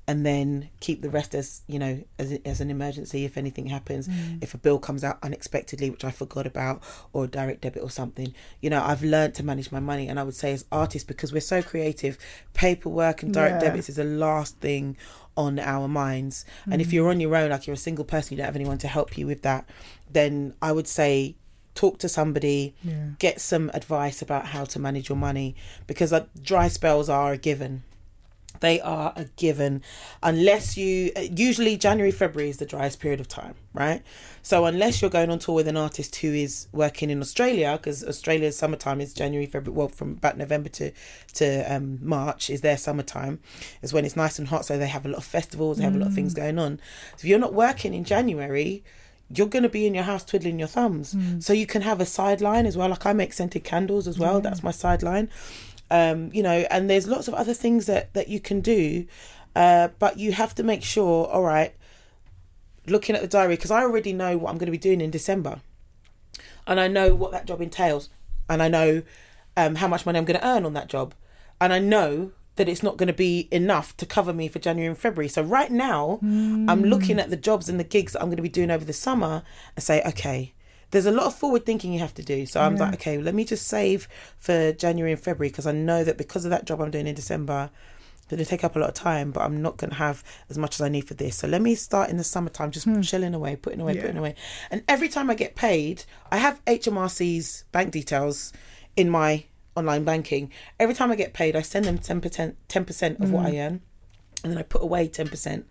and 0.07 0.25
then 0.25 0.69
keep 0.79 1.03
the 1.03 1.09
rest 1.11 1.35
as, 1.35 1.61
you 1.67 1.77
know, 1.77 2.03
as, 2.17 2.39
as 2.43 2.61
an 2.61 2.71
emergency 2.71 3.25
if 3.25 3.37
anything 3.37 3.67
happens. 3.67 4.07
Mm. 4.07 4.41
If 4.41 4.55
a 4.55 4.57
bill 4.57 4.79
comes 4.79 5.03
out 5.03 5.19
unexpectedly, 5.21 5.91
which 5.91 6.03
I 6.03 6.09
forgot 6.09 6.47
about, 6.47 6.81
or 7.13 7.25
a 7.25 7.27
direct 7.27 7.61
debit 7.61 7.83
or 7.83 7.91
something. 7.91 8.33
You 8.59 8.71
know, 8.71 8.81
I've 8.81 9.03
learned 9.03 9.35
to 9.35 9.43
manage 9.43 9.71
my 9.71 9.79
money. 9.79 10.07
And 10.07 10.19
I 10.19 10.23
would 10.23 10.33
say, 10.33 10.51
as 10.51 10.65
artists, 10.71 11.05
because 11.05 11.31
we're 11.31 11.41
so 11.41 11.61
creative, 11.61 12.17
paperwork 12.55 13.21
and 13.21 13.31
direct 13.31 13.61
Yeah. 13.61 13.69
debits 13.69 13.87
is 13.87 13.97
the 13.97 14.03
last 14.03 14.57
thing 14.57 14.97
on 15.39 15.57
our 15.59 15.87
minds. 15.87 16.43
And 16.65 16.75
Mm. 16.79 16.81
if 16.81 16.91
you're 16.93 17.09
on 17.09 17.19
your 17.19 17.35
own, 17.35 17.49
like 17.49 17.65
you're 17.65 17.73
a 17.83 17.87
single 17.87 18.05
person, 18.05 18.33
you 18.33 18.37
don't 18.37 18.45
have 18.51 18.55
anyone 18.55 18.77
to 18.79 18.87
help 18.87 19.17
you 19.17 19.25
with 19.25 19.41
that, 19.43 19.63
then 20.11 20.53
I 20.61 20.71
would 20.71 20.87
say 20.87 21.35
talk 21.75 21.97
to 21.99 22.09
somebody, 22.09 22.75
Yeah. 22.83 23.11
get 23.19 23.39
some 23.39 23.71
advice 23.73 24.21
about 24.21 24.47
how 24.47 24.65
to 24.65 24.79
manage 24.79 25.07
your 25.09 25.17
money 25.17 25.55
because 25.87 26.11
like, 26.11 26.27
dry 26.51 26.67
spells 26.67 27.07
are 27.09 27.31
a 27.33 27.37
given. 27.37 27.83
They 28.59 28.81
are 28.81 29.13
a 29.15 29.25
given 29.35 29.83
unless 30.21 30.77
you 30.77 31.11
usually 31.31 31.77
January 31.77 32.11
February 32.11 32.49
is 32.49 32.57
the 32.57 32.65
driest 32.65 32.99
period 32.99 33.19
of 33.19 33.27
time, 33.27 33.55
right? 33.73 34.01
So 34.41 34.65
unless 34.65 35.01
you're 35.01 35.11
going 35.11 35.29
on 35.29 35.39
tour 35.39 35.55
with 35.55 35.67
an 35.67 35.77
artist 35.77 36.15
who 36.17 36.33
is 36.33 36.67
working 36.71 37.09
in 37.09 37.21
Australia 37.21 37.77
because 37.77 38.03
Australia's 38.03 38.57
summertime 38.57 39.01
is 39.01 39.13
January 39.13 39.45
February 39.45 39.77
well 39.77 39.87
from 39.87 40.11
about 40.13 40.37
November 40.37 40.69
to 40.69 40.91
to 41.35 41.73
um, 41.73 41.99
March 42.01 42.49
is 42.49 42.61
their 42.61 42.77
summertime 42.77 43.39
is 43.81 43.93
when 43.93 44.05
it's 44.05 44.15
nice 44.15 44.39
and 44.39 44.47
hot 44.47 44.65
so 44.65 44.77
they 44.77 44.87
have 44.87 45.05
a 45.05 45.09
lot 45.09 45.17
of 45.17 45.23
festivals 45.25 45.77
they 45.77 45.83
have 45.83 45.95
a 45.95 45.99
lot 45.99 46.07
of 46.07 46.13
things 46.13 46.33
going 46.33 46.59
on. 46.59 46.77
So 47.17 47.19
if 47.19 47.25
you're 47.25 47.39
not 47.39 47.53
working 47.53 47.93
in 47.93 48.03
January 48.03 48.83
you're 49.31 49.47
going 49.47 49.61
to 49.61 49.69
be 49.69 49.85
in 49.85 49.93
your 49.93 50.05
house 50.05 50.23
twiddling 50.23 50.57
your 50.57 50.67
thumbs. 50.67 51.15
So 51.39 51.53
you 51.53 51.67
can 51.67 51.83
have 51.83 52.01
a 52.01 52.05
sideline 52.05 52.65
as 52.65 52.75
well. 52.75 52.89
Like 52.89 53.05
I 53.05 53.13
make 53.13 53.31
scented 53.31 53.63
candles 53.63 54.07
as 54.07 54.17
well. 54.17 54.41
That's 54.41 54.63
my 54.63 54.71
sideline. 54.71 55.29
Um, 55.91 56.29
you 56.33 56.43
know, 56.43 56.65
and 56.69 56.89
there's 56.89 57.07
lots 57.07 57.27
of 57.27 57.33
other 57.33 57.53
things 57.53 57.85
that, 57.87 58.13
that 58.13 58.27
you 58.27 58.39
can 58.39 58.61
do. 58.61 59.05
Uh, 59.55 59.89
but 59.97 60.17
you 60.17 60.31
have 60.31 60.53
to 60.55 60.63
make 60.63 60.83
sure, 60.83 61.27
all 61.27 61.43
right, 61.43 61.73
looking 62.85 63.15
at 63.15 63.21
the 63.21 63.27
diary, 63.27 63.55
because 63.55 63.71
I 63.71 63.81
already 63.81 64.13
know 64.13 64.37
what 64.37 64.51
I'm 64.51 64.57
going 64.57 64.67
to 64.67 64.71
be 64.71 64.77
doing 64.77 65.01
in 65.01 65.11
December. 65.11 65.61
And 66.67 66.79
I 66.79 66.87
know 66.87 67.15
what 67.15 67.31
that 67.31 67.45
job 67.45 67.61
entails. 67.61 68.09
And 68.47 68.61
I 68.61 68.67
know 68.67 69.01
um, 69.57 69.75
how 69.75 69.87
much 69.87 70.05
money 70.05 70.17
I'm 70.19 70.25
going 70.25 70.39
to 70.39 70.47
earn 70.47 70.65
on 70.65 70.73
that 70.73 70.87
job. 70.87 71.13
And 71.59 71.73
I 71.73 71.79
know 71.79 72.31
that 72.55 72.69
it's 72.69 72.83
not 72.83 72.97
going 72.97 73.07
to 73.07 73.13
be 73.13 73.47
enough 73.51 73.95
to 73.97 74.05
cover 74.05 74.33
me 74.33 74.47
for 74.49 74.59
January 74.59 74.87
and 74.87 74.97
February. 74.97 75.29
So 75.29 75.41
right 75.41 75.71
now, 75.71 76.19
I'm 76.69 76.83
looking 76.83 77.17
at 77.19 77.29
the 77.29 77.37
jobs 77.37 77.69
and 77.69 77.79
the 77.79 77.85
gigs 77.85 78.13
that 78.13 78.21
I'm 78.21 78.27
going 78.27 78.37
to 78.37 78.43
be 78.43 78.49
doing 78.49 78.69
over 78.69 78.83
the 78.85 78.93
summer 78.93 79.43
and 79.75 79.83
say, 79.83 80.01
okay, 80.05 80.53
there's 80.91 81.05
a 81.05 81.11
lot 81.11 81.25
of 81.25 81.35
forward 81.35 81.65
thinking 81.65 81.93
you 81.93 81.99
have 81.99 82.13
to 82.15 82.23
do. 82.23 82.45
So 82.45 82.61
I'm 82.61 82.75
Yeah. 82.75 82.85
like, 82.85 82.93
okay, 82.95 83.17
let 83.17 83.35
me 83.35 83.45
just 83.45 83.67
save 83.67 84.07
for 84.37 84.71
January 84.73 85.11
and 85.11 85.21
February 85.21 85.49
because 85.49 85.67
I 85.67 85.71
know 85.71 86.03
that 86.03 86.17
because 86.17 86.45
of 86.45 86.51
that 86.51 86.65
job 86.65 86.81
I'm 86.81 86.91
doing 86.91 87.07
in 87.07 87.15
December, 87.15 87.69
it's 88.17 88.25
going 88.25 88.39
to 88.39 88.45
take 88.45 88.63
up 88.63 88.75
a 88.75 88.79
lot 88.79 88.89
of 88.89 88.95
time, 88.95 89.31
but 89.31 89.41
I'm 89.41 89.61
not 89.61 89.77
going 89.77 89.91
to 89.91 89.97
have 89.97 90.23
as 90.49 90.57
much 90.57 90.75
as 90.75 90.81
I 90.81 90.89
need 90.89 91.07
for 91.07 91.13
this. 91.13 91.37
So 91.37 91.47
let 91.47 91.61
me 91.61 91.75
start 91.75 92.09
in 92.09 92.17
the 92.17 92.23
summertime, 92.23 92.71
just 92.71 92.85
hmm. 92.85 93.01
chilling 93.01 93.33
away, 93.33 93.55
putting 93.55 93.81
away, 93.81 93.95
Yeah. 93.95 94.01
putting 94.01 94.17
away. 94.17 94.35
And 94.71 94.83
every 94.87 95.09
time 95.09 95.29
I 95.29 95.35
get 95.35 95.55
paid, 95.55 96.03
I 96.31 96.37
have 96.37 96.63
HMRC's 96.65 97.65
bank 97.71 97.91
details 97.91 98.51
in 98.95 99.09
my 99.09 99.45
online 99.75 100.03
banking. 100.03 100.51
Every 100.79 100.95
time 100.95 101.11
I 101.11 101.15
get 101.15 101.33
paid, 101.33 101.55
I 101.55 101.61
send 101.61 101.85
them 101.85 101.99
10%, 101.99 102.55
10% 102.67 103.19
of 103.19 103.31
what 103.31 103.45
I 103.45 103.51
hmm. 103.51 103.57
earn. 103.57 103.81
And 104.43 104.53
then 104.53 104.57
I 104.57 104.63
put 104.63 104.81
away 104.81 105.07
10%. 105.07 105.65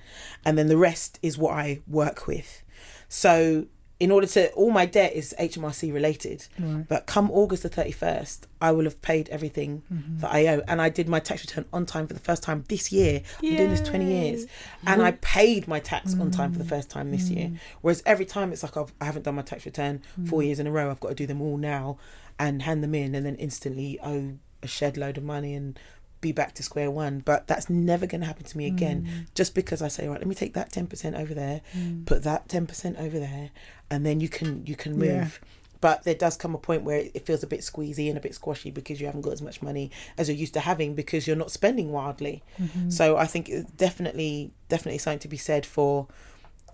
And 0.45 0.59
then 0.59 0.69
the 0.69 0.77
rest 0.77 1.19
is 1.23 1.39
what 1.39 1.55
I 1.55 1.81
work 1.87 2.27
with. 2.27 2.62
So 3.09 3.66
in 4.01 4.13
order 4.13 4.29
to, 4.29 4.53
all 4.53 4.71
my 4.71 4.87
debt 4.87 5.13
is 5.13 5.35
HMRC 5.41 5.93
related. 5.93 6.47
But 6.89 7.07
come 7.07 7.31
August 7.33 7.65
the 7.65 7.71
31st, 7.71 8.43
I 8.61 8.71
will 8.71 8.85
have 8.85 9.03
paid 9.03 9.29
everything 9.29 9.83
mm-hmm. 9.93 10.19
that 10.19 10.33
I 10.33 10.47
owe. 10.47 10.63
And 10.69 10.81
I 10.81 10.89
did 10.89 11.09
my 11.09 11.19
tax 11.19 11.43
return 11.43 11.65
on 11.73 11.85
time 11.85 12.07
for 12.07 12.15
the 12.15 12.21
first 12.21 12.43
time 12.43 12.65
this 12.69 12.93
year. 12.93 13.23
I'm 13.43 13.57
doing 13.57 13.71
this 13.71 13.81
20 13.81 14.05
years. 14.05 14.47
And 14.87 15.03
I 15.03 15.11
mm-hmm. 15.11 15.21
paid 15.21 15.67
my 15.67 15.81
tax 15.81 16.15
on 16.19 16.31
time 16.31 16.53
for 16.53 16.59
the 16.59 16.65
mm. 16.65 16.69
first 16.69 16.91
time 16.91 17.11
this 17.11 17.29
year. 17.29 17.49
Mm. 17.49 17.59
Whereas 17.81 18.03
every 18.07 18.25
time 18.25 18.53
it's 18.53 18.63
like 18.63 18.77
I've, 18.77 18.93
I 19.01 19.05
haven't 19.05 19.23
done 19.23 19.35
my 19.35 19.43
tax 19.43 19.67
return 19.67 20.03
four 20.27 20.41
mm. 20.41 20.47
years 20.47 20.61
in 20.61 20.67
a 20.67 20.71
row. 20.71 20.91
I've 20.91 21.01
got 21.01 21.09
to 21.09 21.15
do 21.15 21.27
them 21.27 21.43
all 21.43 21.57
now 21.57 21.99
and 22.39 22.63
hand 22.63 22.85
them 22.85 22.95
in 22.95 23.15
and 23.15 23.27
then 23.27 23.35
instantly 23.37 23.99
owe 24.03 24.35
a 24.63 24.69
shed 24.69 24.97
load 24.97 25.17
of 25.17 25.25
money 25.25 25.55
and 25.55 25.79
be 26.21 26.33
back 26.33 26.55
to 26.55 26.63
square 26.63 26.91
one. 26.91 27.21
But 27.21 27.47
that's 27.47 27.71
never 27.71 28.07
going 28.07 28.21
to 28.23 28.27
happen 28.27 28.45
to 28.45 28.59
me 28.59 28.67
again. 28.67 29.27
Just 29.35 29.55
because 29.55 29.83
I 29.83 29.89
say, 29.89 30.09
right, 30.09 30.19
let 30.19 30.27
me 30.27 30.35
take 30.35 30.55
that 30.55 30.73
ten 30.73 30.87
percent 30.87 31.17
over 31.17 31.35
there, 31.35 31.61
put 32.07 32.23
that 32.25 32.49
ten 32.49 32.67
percent 32.67 32.97
over 32.99 33.19
there, 33.19 33.51
and 33.91 34.05
then 34.05 34.20
you 34.20 34.28
can 34.28 34.66
you 34.66 34.76
can 34.76 34.99
move. 34.99 35.41
Yeah. 35.43 35.49
But 35.80 36.03
there 36.03 36.14
does 36.14 36.36
come 36.36 36.55
a 36.55 36.59
point 36.59 36.82
where 36.82 36.99
it 36.99 37.24
feels 37.24 37.45
a 37.45 37.47
bit 37.47 37.61
squeezy 37.61 38.09
and 38.09 38.18
a 38.18 38.20
bit 38.20 38.34
squashy 38.34 38.72
because 38.72 39.01
you 39.01 39.07
haven't 39.07 39.20
got 39.20 39.32
as 39.32 39.43
much 39.43 39.62
money 39.62 39.93
as 40.16 40.28
you're 40.28 40.36
used 40.36 40.55
to 40.55 40.61
having 40.61 40.95
because 40.95 41.26
you're 41.26 41.36
not 41.36 41.53
spending 41.53 41.93
wildly. 41.93 42.43
Mm-hmm. 42.61 42.91
So 42.91 43.16
I 43.16 43.26
think 43.26 43.49
it's 43.49 43.70
definitely 43.72 44.51
definitely 44.68 44.99
something 44.99 45.20
to 45.20 45.28
be 45.28 45.36
said 45.36 45.64
for 45.64 46.09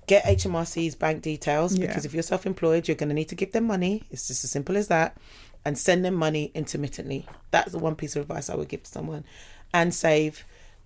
get 0.06 0.24
HMRC's 0.24 0.94
bank 0.94 1.22
details 1.22 1.76
Yeah. 1.76 1.86
because 1.86 2.04
if 2.04 2.14
you're 2.14 2.22
self-employed, 2.22 2.88
you're 2.88 2.96
going 2.96 3.08
to 3.08 3.14
need 3.14 3.28
to 3.28 3.34
give 3.34 3.52
them 3.52 3.64
money. 3.64 4.04
It's 4.10 4.28
just 4.28 4.44
as 4.44 4.50
simple 4.50 4.76
as 4.76 4.88
that, 4.88 5.16
and 5.64 5.78
send 5.78 6.04
them 6.04 6.14
money 6.14 6.50
intermittently. 6.54 7.26
That's 7.50 7.72
the 7.72 7.78
one 7.78 7.96
piece 7.96 8.16
of 8.16 8.22
advice 8.22 8.48
I 8.50 8.54
would 8.54 8.68
give 8.68 8.84
to 8.84 8.90
someone, 8.90 9.24
and 9.72 9.94
save. 9.94 10.44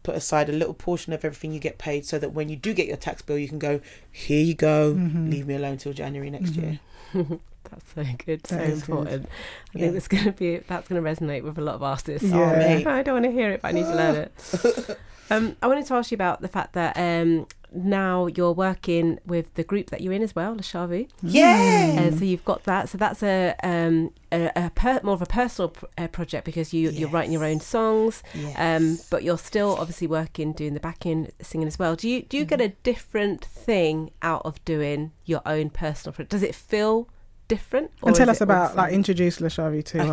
Put 0.09 0.17
aside 0.17 0.49
a 0.49 0.53
little 0.53 0.73
portion 0.73 1.13
of 1.13 1.23
everything 1.23 1.53
you 1.53 1.61
get 1.61 1.77
paid, 1.77 2.07
so 2.07 2.19
that 2.19 2.31
when 2.33 2.49
you 2.49 2.57
do 2.57 2.73
get 2.73 2.87
your 2.87 2.97
tax 2.97 3.21
bill, 3.21 3.37
you 3.37 3.47
can 3.47 3.59
go, 3.59 3.81
"Here 4.11 4.43
you 4.43 4.55
go. 4.55 4.95
Mm-hmm. 4.95 5.29
Leave 5.31 5.47
me 5.47 5.55
alone 5.55 5.77
till 5.77 5.93
January 5.93 6.31
next 6.31 6.57
year." 6.57 6.81
That's 7.15 7.85
so 7.95 8.05
good, 8.25 8.47
so 8.47 8.57
That 8.57 8.65
good. 8.69 8.73
important. 8.79 9.27
I 9.27 9.79
Yeah. 9.79 9.85
think 9.85 9.97
it's 9.97 10.09
going 10.09 10.25
to 10.25 10.33
be 10.33 10.57
that's 10.67 10.89
going 10.89 11.03
to 11.05 11.11
resonate 11.11 11.43
with 11.43 11.59
a 11.59 11.61
lot 11.61 11.75
of 11.75 11.83
artists. 11.83 12.27
Yeah. 12.27 12.53
mate. 12.59 12.87
I 12.87 13.03
don't 13.03 13.17
want 13.21 13.27
to 13.27 13.31
hear 13.33 13.51
it, 13.51 13.61
but 13.61 13.69
I 13.69 13.73
need 13.73 13.83
to 13.85 13.95
learn 13.95 14.15
it. 14.17 14.99
um, 15.31 15.57
I 15.63 15.67
wanted 15.67 15.87
to 15.87 15.95
ask 15.95 16.11
you 16.11 16.15
about 16.17 16.41
the 16.41 16.49
fact 16.49 16.73
that 16.75 16.97
um, 16.97 17.47
now 17.73 18.27
you're 18.27 18.53
working 18.53 19.19
with 19.27 19.53
the 19.55 19.63
group 19.63 19.91
that 19.91 20.01
you're 20.01 20.13
in 20.15 20.23
as 20.23 20.35
well, 20.35 20.57
LaShaVu. 20.57 21.09
Yeah. 21.23 22.09
Uh, 22.13 22.17
so 22.17 22.25
you've 22.25 22.45
got 22.45 22.65
that. 22.65 22.89
So 22.89 22.97
that's 22.97 23.23
a 23.23 23.55
um, 23.63 24.13
a, 24.33 24.51
a 24.57 24.71
per, 24.75 25.01
more 25.03 25.15
of 25.15 25.23
a 25.23 25.27
personal 25.27 25.69
pr- 25.71 25.85
uh, 25.99 26.09
project 26.09 26.45
because 26.47 26.73
you 26.73 26.89
you're 26.91 27.11
writing 27.11 27.33
your 27.33 27.45
own 27.45 27.61
songs. 27.61 28.23
Um, 28.57 28.99
but 29.11 29.23
you're 29.23 29.37
still 29.39 29.77
obviously 29.79 30.07
working, 30.07 30.53
doing 30.53 30.73
the 30.75 30.81
backing, 30.81 31.31
singing 31.43 31.69
as 31.69 31.79
well. 31.79 31.95
Do 31.95 32.09
you 32.09 32.23
do 32.23 32.37
you 32.39 32.45
get 32.45 32.61
a 32.61 32.65
Mm-hmm. 32.69 32.75
different 32.83 33.45
thing 33.45 34.11
out 34.23 34.43
of 34.47 34.65
doing 34.65 35.13
your 35.27 35.43
own 35.45 35.69
personal 35.71 36.13
project? 36.15 36.31
Does 36.31 36.43
it 36.43 36.55
feel 36.55 37.09
different? 37.49 37.91
And 38.03 38.15
tell 38.15 38.31
us 38.31 38.41
it 38.41 38.43
all 38.43 38.47
the 38.47 38.53
about 38.55 38.77
like 38.77 38.91
same? 38.91 38.95
introduce 39.01 39.39
LaShaVu 39.41 39.85
to 39.85 40.01
Okay, 40.01 40.09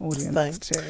our 0.00 0.06
audience 0.08 0.24
thanks. 0.34 0.58
too. 0.60 0.80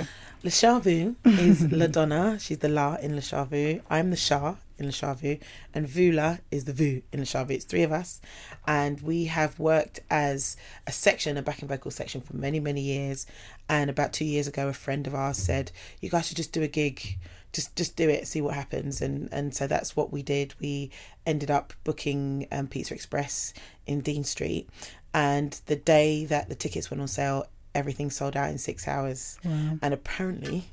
LaShaVu 0.42 1.16
is 1.38 1.70
La 1.72 1.86
Donna. 1.86 2.38
She's 2.40 2.58
the 2.58 2.70
La 2.70 2.94
in 2.94 3.12
LaShaVu. 3.12 3.82
I'm 3.90 4.08
the 4.08 4.16
Shah 4.16 4.54
in 4.78 4.86
LaShaVu. 4.86 5.38
And 5.74 5.86
Vula 5.86 6.40
is 6.50 6.64
the 6.64 6.72
Vu 6.72 7.02
in 7.12 7.20
LaShaVu. 7.20 7.50
It's 7.50 7.66
three 7.66 7.82
of 7.82 7.92
us. 7.92 8.22
And 8.66 9.02
we 9.02 9.26
have 9.26 9.58
worked 9.58 10.00
as 10.10 10.56
a 10.86 10.92
section, 10.92 11.36
a 11.36 11.42
backing 11.42 11.68
vocal 11.68 11.90
section 11.90 12.22
for 12.22 12.34
many, 12.34 12.58
many 12.58 12.80
years. 12.80 13.26
And 13.68 13.90
about 13.90 14.14
two 14.14 14.24
years 14.24 14.46
ago, 14.46 14.68
a 14.68 14.72
friend 14.72 15.06
of 15.06 15.14
ours 15.14 15.36
said, 15.36 15.72
you 16.00 16.08
guys 16.08 16.28
should 16.28 16.38
just 16.38 16.52
do 16.52 16.62
a 16.62 16.68
gig. 16.68 17.18
Just 17.52 17.76
just 17.76 17.96
do 17.96 18.08
it, 18.08 18.26
see 18.26 18.40
what 18.40 18.54
happens. 18.54 19.02
And, 19.02 19.28
and 19.32 19.54
so 19.54 19.66
that's 19.66 19.94
what 19.94 20.10
we 20.10 20.22
did. 20.22 20.54
We 20.58 20.90
ended 21.26 21.50
up 21.50 21.74
booking 21.84 22.46
um, 22.50 22.68
Pizza 22.68 22.94
Express 22.94 23.52
in 23.86 24.00
Dean 24.00 24.24
Street. 24.24 24.70
And 25.12 25.60
the 25.66 25.76
day 25.76 26.24
that 26.26 26.48
the 26.48 26.54
tickets 26.54 26.90
went 26.90 27.00
on 27.02 27.08
sale, 27.08 27.46
everything 27.74 28.10
sold 28.10 28.36
out 28.36 28.50
in 28.50 28.58
six 28.58 28.86
hours 28.88 29.38
Wow. 29.44 29.78
and 29.82 29.94
apparently 29.94 30.64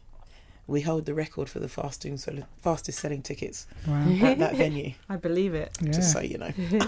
we 0.66 0.82
hold 0.82 1.06
the 1.06 1.14
record 1.14 1.48
for 1.50 1.60
the 1.60 1.70
fastest 1.70 2.26
sell- 2.26 2.48
fastest 2.62 3.00
selling 3.00 3.22
tickets 3.22 3.68
Wow. 3.88 4.06
at 4.24 4.40
that 4.40 4.56
venue 4.56 4.94
I 5.10 5.16
believe 5.18 5.54
it. 5.54 5.72
Yeah. 5.82 5.92
just 5.92 6.12
so 6.12 6.20
you 6.20 6.38
know 6.38 6.52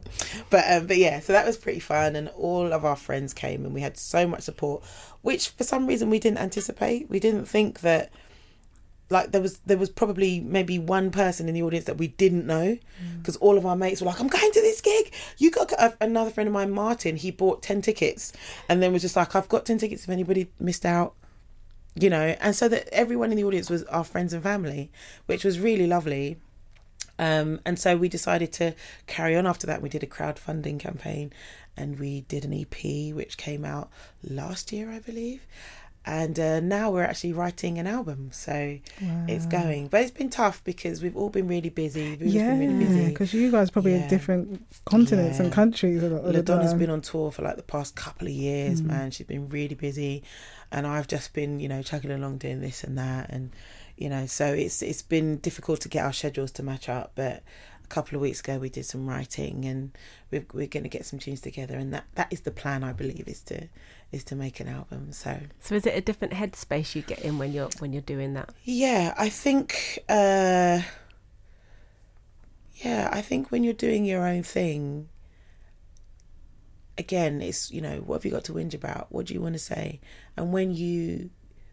but 0.50 0.64
um 0.70 0.86
but 0.86 0.96
yeah 0.96 1.20
so 1.20 1.32
that 1.32 1.46
was 1.46 1.56
pretty 1.56 1.80
fun 1.80 2.16
and 2.16 2.28
all 2.30 2.72
of 2.72 2.84
our 2.84 2.96
friends 2.96 3.34
came 3.34 3.64
and 3.64 3.74
we 3.74 3.80
had 3.80 3.96
so 3.98 4.26
much 4.26 4.42
support 4.42 4.82
which 5.22 5.48
for 5.50 5.64
some 5.64 5.86
reason 5.86 6.10
we 6.10 6.18
didn't 6.18 6.38
anticipate 6.38 7.10
we 7.10 7.18
didn't 7.20 7.46
think 7.46 7.80
that 7.80 8.10
like 9.08 9.30
there 9.32 9.40
was 9.40 9.58
there 9.66 9.78
was 9.78 9.88
probably 9.88 10.40
maybe 10.40 10.78
one 10.78 11.10
person 11.10 11.48
in 11.48 11.54
the 11.54 11.62
audience 11.62 11.84
that 11.86 11.96
we 11.96 12.08
didn't 12.08 12.46
know 12.46 12.78
because 13.18 13.36
all 13.36 13.56
of 13.56 13.64
our 13.64 13.76
mates 13.76 14.00
were 14.00 14.06
like 14.06 14.20
i'm 14.20 14.28
going 14.28 14.52
to 14.52 14.60
this 14.60 14.80
gig. 14.80 15.12
You 15.38 15.50
got 15.50 15.70
a, 15.72 15.96
another 16.00 16.30
friend 16.30 16.48
of 16.48 16.54
mine 16.54 16.72
martin 16.72 17.16
he 17.16 17.30
bought 17.30 17.62
10 17.62 17.82
tickets. 17.82 18.32
And 18.68 18.82
then 18.82 18.92
was 18.92 19.02
just 19.02 19.16
like 19.16 19.34
i've 19.34 19.48
got 19.48 19.64
10 19.64 19.78
tickets 19.78 20.04
if 20.04 20.10
anybody 20.10 20.48
missed 20.58 20.84
out 20.84 21.14
you 21.98 22.10
know? 22.10 22.36
And 22.40 22.54
so 22.54 22.68
that 22.68 22.88
everyone 22.92 23.30
in 23.30 23.36
the 23.36 23.44
audience 23.44 23.70
was 23.70 23.84
our 23.84 24.04
friends 24.04 24.32
and 24.32 24.42
family 24.42 24.90
which 25.26 25.44
was 25.44 25.60
really 25.60 25.86
lovely. 25.86 26.38
Um, 27.18 27.60
and 27.64 27.78
so 27.78 27.96
we 27.96 28.08
decided 28.08 28.52
to 28.54 28.74
carry 29.06 29.36
on 29.36 29.46
after 29.46 29.66
that. 29.68 29.80
We 29.80 29.88
did 29.88 30.02
a 30.02 30.06
crowdfunding 30.06 30.78
campaign 30.78 31.32
and 31.76 31.98
we 31.98 32.22
did 32.22 32.44
an 32.44 32.52
EP 32.52 33.14
which 33.14 33.36
came 33.36 33.64
out 33.64 33.90
last 34.22 34.72
year, 34.72 34.90
I 34.90 34.98
believe. 34.98 35.46
And 36.08 36.38
uh, 36.38 36.60
now 36.60 36.92
we're 36.92 37.02
actually 37.02 37.32
writing 37.32 37.78
an 37.78 37.88
album, 37.88 38.28
so 38.30 38.78
it's 39.26 39.44
going. 39.46 39.88
But 39.88 40.02
it's 40.02 40.12
been 40.12 40.30
tough 40.30 40.62
because 40.62 41.02
we've 41.02 41.16
all 41.16 41.30
been 41.30 41.48
really 41.48 41.68
busy. 41.68 42.10
We've 42.10 42.28
yeah, 42.32 42.54
been 42.54 42.78
really 42.78 43.08
because 43.08 43.34
you 43.34 43.50
guys 43.50 43.70
probably 43.72 43.94
Yeah. 43.96 44.04
in 44.04 44.08
different 44.08 44.64
continents 44.84 45.40
and 45.40 45.50
countries. 45.52 46.04
A 46.04 46.08
lot 46.08 46.24
of 46.24 46.32
the 46.32 46.42
Ladonna's 46.44 46.74
been 46.74 46.90
on 46.90 47.00
tour 47.00 47.32
for 47.32 47.42
like 47.42 47.56
the 47.56 47.64
past 47.64 47.96
couple 47.96 48.28
of 48.28 48.32
years, 48.32 48.80
Mm. 48.82 48.86
man. 48.86 49.10
She's 49.10 49.26
been 49.26 49.48
really 49.48 49.74
busy, 49.74 50.22
and 50.70 50.86
I've 50.86 51.08
just 51.08 51.32
been, 51.32 51.58
you 51.58 51.68
know, 51.68 51.82
chugging 51.82 52.12
along 52.12 52.38
doing 52.38 52.60
this 52.60 52.84
and 52.84 52.96
that, 52.98 53.28
and 53.30 53.50
you 53.96 54.08
know, 54.08 54.26
so 54.26 54.46
it's 54.46 54.82
it's 54.82 55.02
been 55.02 55.38
difficult 55.38 55.80
to 55.80 55.88
get 55.88 56.04
our 56.04 56.12
schedules 56.12 56.52
to 56.52 56.62
match 56.62 56.88
up. 56.88 57.12
But 57.16 57.42
a 57.82 57.86
couple 57.88 58.14
of 58.14 58.22
weeks 58.22 58.38
ago, 58.38 58.58
we 58.60 58.68
did 58.68 58.86
some 58.86 59.08
writing, 59.08 59.64
and 59.64 59.90
we're 60.30 60.46
we're 60.52 60.68
going 60.68 60.84
to 60.84 60.88
get 60.88 61.04
some 61.04 61.18
tunes 61.18 61.40
together, 61.40 61.76
and 61.76 61.92
that 61.92 62.04
that 62.14 62.28
is 62.32 62.42
the 62.42 62.52
plan. 62.52 62.84
I 62.84 62.92
believe 62.92 63.26
is 63.26 63.40
to 63.44 63.66
is 64.12 64.24
to 64.24 64.36
make 64.36 64.60
an 64.60 64.68
album. 64.68 65.12
So 65.12 65.38
So 65.60 65.74
is 65.74 65.86
it 65.86 65.94
a 65.94 66.00
different 66.00 66.34
headspace 66.34 66.94
you 66.94 67.02
get 67.02 67.20
in 67.20 67.38
when 67.38 67.52
you're 67.52 67.70
when 67.78 67.92
you're 67.92 68.02
doing 68.02 68.34
that? 68.34 68.50
Yeah, 68.64 69.14
I 69.18 69.28
think. 69.28 69.98
Uh, 70.08 70.82
yeah, 72.74 73.08
I 73.12 73.22
think 73.22 73.50
when 73.50 73.64
you're 73.64 73.72
doing 73.72 74.04
your 74.04 74.26
own 74.26 74.42
thing, 74.42 75.08
again, 76.98 77.40
it's 77.42 77.70
you 77.70 77.80
know 77.80 77.98
what 77.98 78.16
have 78.16 78.24
you 78.24 78.30
got 78.30 78.44
to 78.44 78.52
whinge 78.52 78.74
about? 78.74 79.06
What 79.10 79.26
do 79.26 79.34
you 79.34 79.40
want 79.40 79.54
to 79.54 79.58
say? 79.58 80.00
And 80.36 80.52
when 80.52 80.74
you 80.74 81.30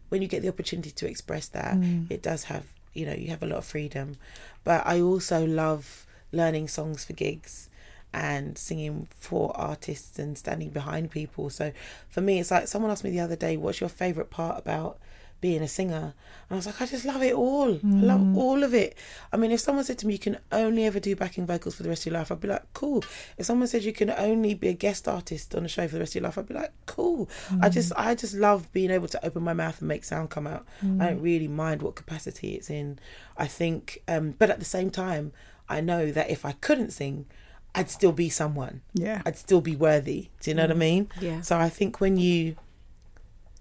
when 0.08 0.22
you 0.22 0.28
get 0.28 0.42
the 0.42 0.48
opportunity 0.48 0.90
to 0.90 1.08
express 1.08 1.48
that, 1.48 1.76
it 2.10 2.22
does 2.22 2.44
have 2.44 2.64
you 2.94 3.06
know 3.06 3.14
you 3.14 3.28
have 3.28 3.42
a 3.42 3.46
lot 3.46 3.58
of 3.58 3.64
freedom. 3.64 4.16
But 4.64 4.86
I 4.86 5.00
also 5.00 5.44
love 5.46 6.06
learning 6.32 6.68
songs 6.68 7.04
for 7.04 7.12
gigs 7.12 7.68
and 8.14 8.56
singing 8.56 9.08
for 9.18 9.52
artists 9.56 10.20
and 10.20 10.38
standing 10.38 10.70
behind 10.70 11.10
people. 11.10 11.50
So 11.50 11.72
for 12.08 12.20
me, 12.20 12.38
it's 12.38 12.52
like 12.52 12.68
someone 12.68 12.92
asked 12.92 13.04
me 13.04 13.10
the 13.10 13.20
other 13.20 13.36
day, 13.36 13.56
"What's 13.56 13.80
your 13.80 13.90
favorite 13.90 14.30
part 14.30 14.58
about?" 14.58 14.98
being 15.40 15.60
a 15.60 15.68
singer? 15.68 16.14
And 16.48 16.52
I 16.52 16.54
was 16.54 16.64
like 16.64 16.80
I 16.80 16.86
just 16.86 17.04
love 17.04 17.22
it 17.22 17.34
all. 17.34 17.74
I 17.74 18.00
love 18.12 18.20
mm. 18.20 18.34
all 18.34 18.62
of 18.62 18.72
it. 18.72 18.96
I 19.30 19.36
mean 19.36 19.50
if 19.50 19.60
someone 19.60 19.84
said 19.84 19.98
to 19.98 20.06
me 20.06 20.14
you 20.14 20.18
can 20.18 20.38
only 20.50 20.86
ever 20.86 20.98
do 20.98 21.14
backing 21.14 21.44
vocals 21.44 21.74
for 21.74 21.82
the 21.82 21.90
rest 21.90 22.06
of 22.06 22.12
your 22.12 22.18
life 22.18 22.32
I'd 22.32 22.40
be 22.40 22.48
like 22.48 22.62
cool. 22.72 23.04
If 23.36 23.44
someone 23.44 23.68
said 23.68 23.84
you 23.84 23.92
can 23.92 24.08
only 24.08 24.54
be 24.54 24.68
a 24.68 24.72
guest 24.72 25.06
artist 25.06 25.54
on 25.54 25.66
a 25.66 25.68
show 25.68 25.86
for 25.86 25.94
the 25.94 26.00
rest 26.00 26.12
of 26.12 26.22
your 26.22 26.28
life 26.28 26.38
I'd 26.38 26.48
be 26.48 26.54
like 26.54 26.72
cool. 26.86 27.28
I 27.60 27.68
just 27.68 27.92
mm. 27.92 27.96
I 27.98 28.14
just 28.14 28.34
love 28.34 28.72
being 28.72 28.90
able 28.90 29.08
to 29.08 29.26
open 29.26 29.42
my 29.42 29.52
mouth 29.52 29.80
and 29.80 29.88
make 29.88 30.04
sound 30.04 30.30
come 30.30 30.46
out. 30.46 30.64
I 30.82 30.86
don't 30.86 31.20
mm. 31.20 31.22
really 31.22 31.48
mind 31.48 31.82
what 31.82 31.94
capacity 31.94 32.54
it's 32.54 32.70
in. 32.70 32.98
I 33.36 33.46
think 33.46 34.02
um 34.08 34.36
but 34.38 34.48
at 34.48 34.60
the 34.60 34.64
same 34.64 34.88
time 34.88 35.32
I 35.68 35.82
know 35.82 36.10
that 36.10 36.30
if 36.30 36.46
I 36.46 36.52
couldn't 36.52 36.92
sing 36.92 37.26
I'd 37.74 37.90
still 37.90 38.12
be 38.12 38.28
someone 38.28 38.82
yeah. 38.94 39.22
I'd 39.26 39.36
still 39.36 39.60
be 39.60 39.74
worthy 39.76 40.28
do 40.40 40.50
you 40.50 40.54
know 40.54 40.62
what 40.62 40.70
I 40.70 40.74
mean 40.74 41.08
Yeah. 41.20 41.40
so 41.42 41.58
I 41.58 41.68
think 41.68 42.00
when 42.00 42.16
you, 42.16 42.56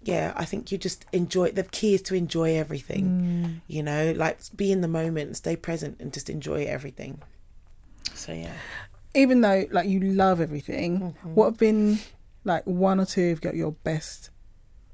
yeah, 0.03 0.33
I 0.35 0.43
think 0.45 0.69
you 0.71 0.77
just 0.77 1.05
enjoy. 1.13 1.51
The 1.51 1.63
key 1.63 1.93
is 1.93 2.01
to 2.03 2.15
enjoy 2.15 2.57
everything. 2.57 3.61
You 3.67 3.83
know, 3.83 4.11
like 4.17 4.37
be 4.53 4.69
in 4.71 4.81
the 4.81 4.87
moment, 4.89 5.37
stay 5.37 5.55
present, 5.55 6.01
and 6.01 6.11
just 6.11 6.29
enjoy 6.29 6.65
everything. 6.65 7.21
So 8.13 8.33
yeah. 8.33 8.51
Even 9.15 9.39
though 9.41 9.65
like 9.71 9.87
you 9.87 10.01
love 10.01 10.41
everything, 10.41 10.99
Mm-hmm. 10.99 11.35
what 11.35 11.45
have 11.45 11.57
been 11.57 11.99
like 12.43 12.65
one 12.65 12.99
or 12.99 13.05
two 13.05 13.31
of 13.31 13.43
your, 13.45 13.55
your 13.55 13.71
best 13.71 14.29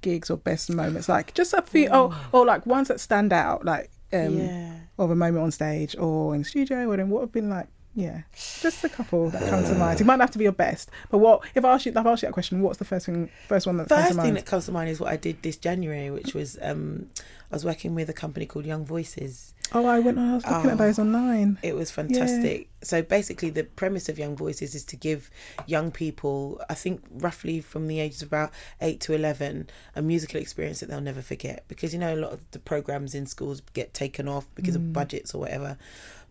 gigs 0.02 0.30
or 0.30 0.38
best 0.38 0.70
moments? 0.70 1.10
Like 1.10 1.34
just 1.34 1.54
a 1.56 1.64
few, 1.64 1.90
or 1.90 2.14
or 2.32 2.46
like 2.46 2.68
ones 2.68 2.88
that 2.90 3.00
stand 3.00 3.34
out, 3.34 3.66
like 3.66 3.90
um, 4.14 4.38
yeah. 4.38 4.74
of 5.00 5.10
a 5.10 5.16
moment 5.16 5.44
on 5.44 5.52
stage 5.52 5.96
or 5.98 6.36
in 6.36 6.42
the 6.44 6.48
studio, 6.48 6.88
or 6.88 6.98
then 6.98 7.10
what 7.10 7.22
have 7.22 7.32
been 7.32 7.50
like. 7.50 7.68
Yeah, 7.96 8.22
just 8.62 8.84
a 8.84 8.90
couple 8.90 9.30
that 9.32 9.50
come 9.50 9.64
to 9.64 9.74
mind. 9.76 10.00
It 10.00 10.04
might 10.06 10.18
not 10.18 10.26
have 10.26 10.32
to 10.32 10.38
be 10.38 10.44
your 10.44 10.54
best, 10.54 10.90
but 11.10 11.18
what 11.18 11.42
if 11.56 11.66
I 11.66 11.74
ask 11.74 11.86
you? 11.86 11.92
If 11.92 11.98
I 11.98 12.12
ask 12.12 12.22
you 12.22 12.28
that 12.28 12.34
question, 12.34 12.62
what's 12.62 12.78
the 12.78 12.86
first 12.86 13.08
thing, 13.08 13.30
first 13.48 13.66
one 13.66 13.78
that 13.78 13.90
comes 13.90 14.00
to 14.02 14.06
First 14.08 14.16
thing 14.16 14.26
mind? 14.26 14.38
that 14.38 14.46
comes 14.46 14.66
to 14.68 14.72
mind 14.72 14.90
is 14.92 15.00
what 15.00 15.12
I 15.12 15.18
did 15.18 15.42
this 15.42 15.58
January, 15.58 16.12
which 16.12 16.34
was 16.34 16.58
um, 16.62 17.08
I 17.52 17.56
was 17.56 17.66
working 17.66 17.96
with 17.96 18.08
a 18.10 18.14
company 18.14 18.46
called 18.46 18.66
Young 18.66 18.86
Voices. 18.86 19.54
oh, 19.74 19.86
I 19.86 20.00
went. 20.00 20.18
I 20.20 20.36
was 20.36 20.46
looking 20.46 20.70
Oh. 20.70 20.74
at 20.74 20.78
those 20.78 21.00
online. 21.00 21.58
It 21.64 21.76
was 21.76 21.90
fantastic. 21.92 22.70
So 22.82 23.02
basically, 23.02 23.50
the 23.50 23.64
premise 23.66 24.08
of 24.08 24.18
Young 24.20 24.36
Voices 24.38 24.76
is 24.76 24.86
to 24.86 24.96
give 24.96 25.30
young 25.66 25.92
people, 25.92 26.62
I 26.70 26.76
think 26.76 27.04
roughly 27.12 27.60
from 27.60 27.88
the 27.88 28.00
ages 28.00 28.22
of 28.22 28.30
about 28.30 28.52
eight 28.82 29.00
to 29.02 29.14
eleven, 29.14 29.68
a 29.96 30.02
musical 30.04 30.40
experience 30.40 30.80
that 30.80 30.90
they'll 30.90 31.02
never 31.02 31.22
forget. 31.24 31.66
Because 31.68 31.92
you 31.92 32.00
know, 32.00 32.14
a 32.14 32.18
lot 32.18 32.32
of 32.32 32.40
the 32.52 32.60
programs 32.60 33.14
in 33.16 33.26
schools 33.26 33.62
get 33.74 33.94
taken 33.96 34.28
off 34.28 34.46
because 34.56 34.76
of 34.76 34.94
budgets 34.94 35.34
or 35.34 35.40
whatever. 35.40 35.78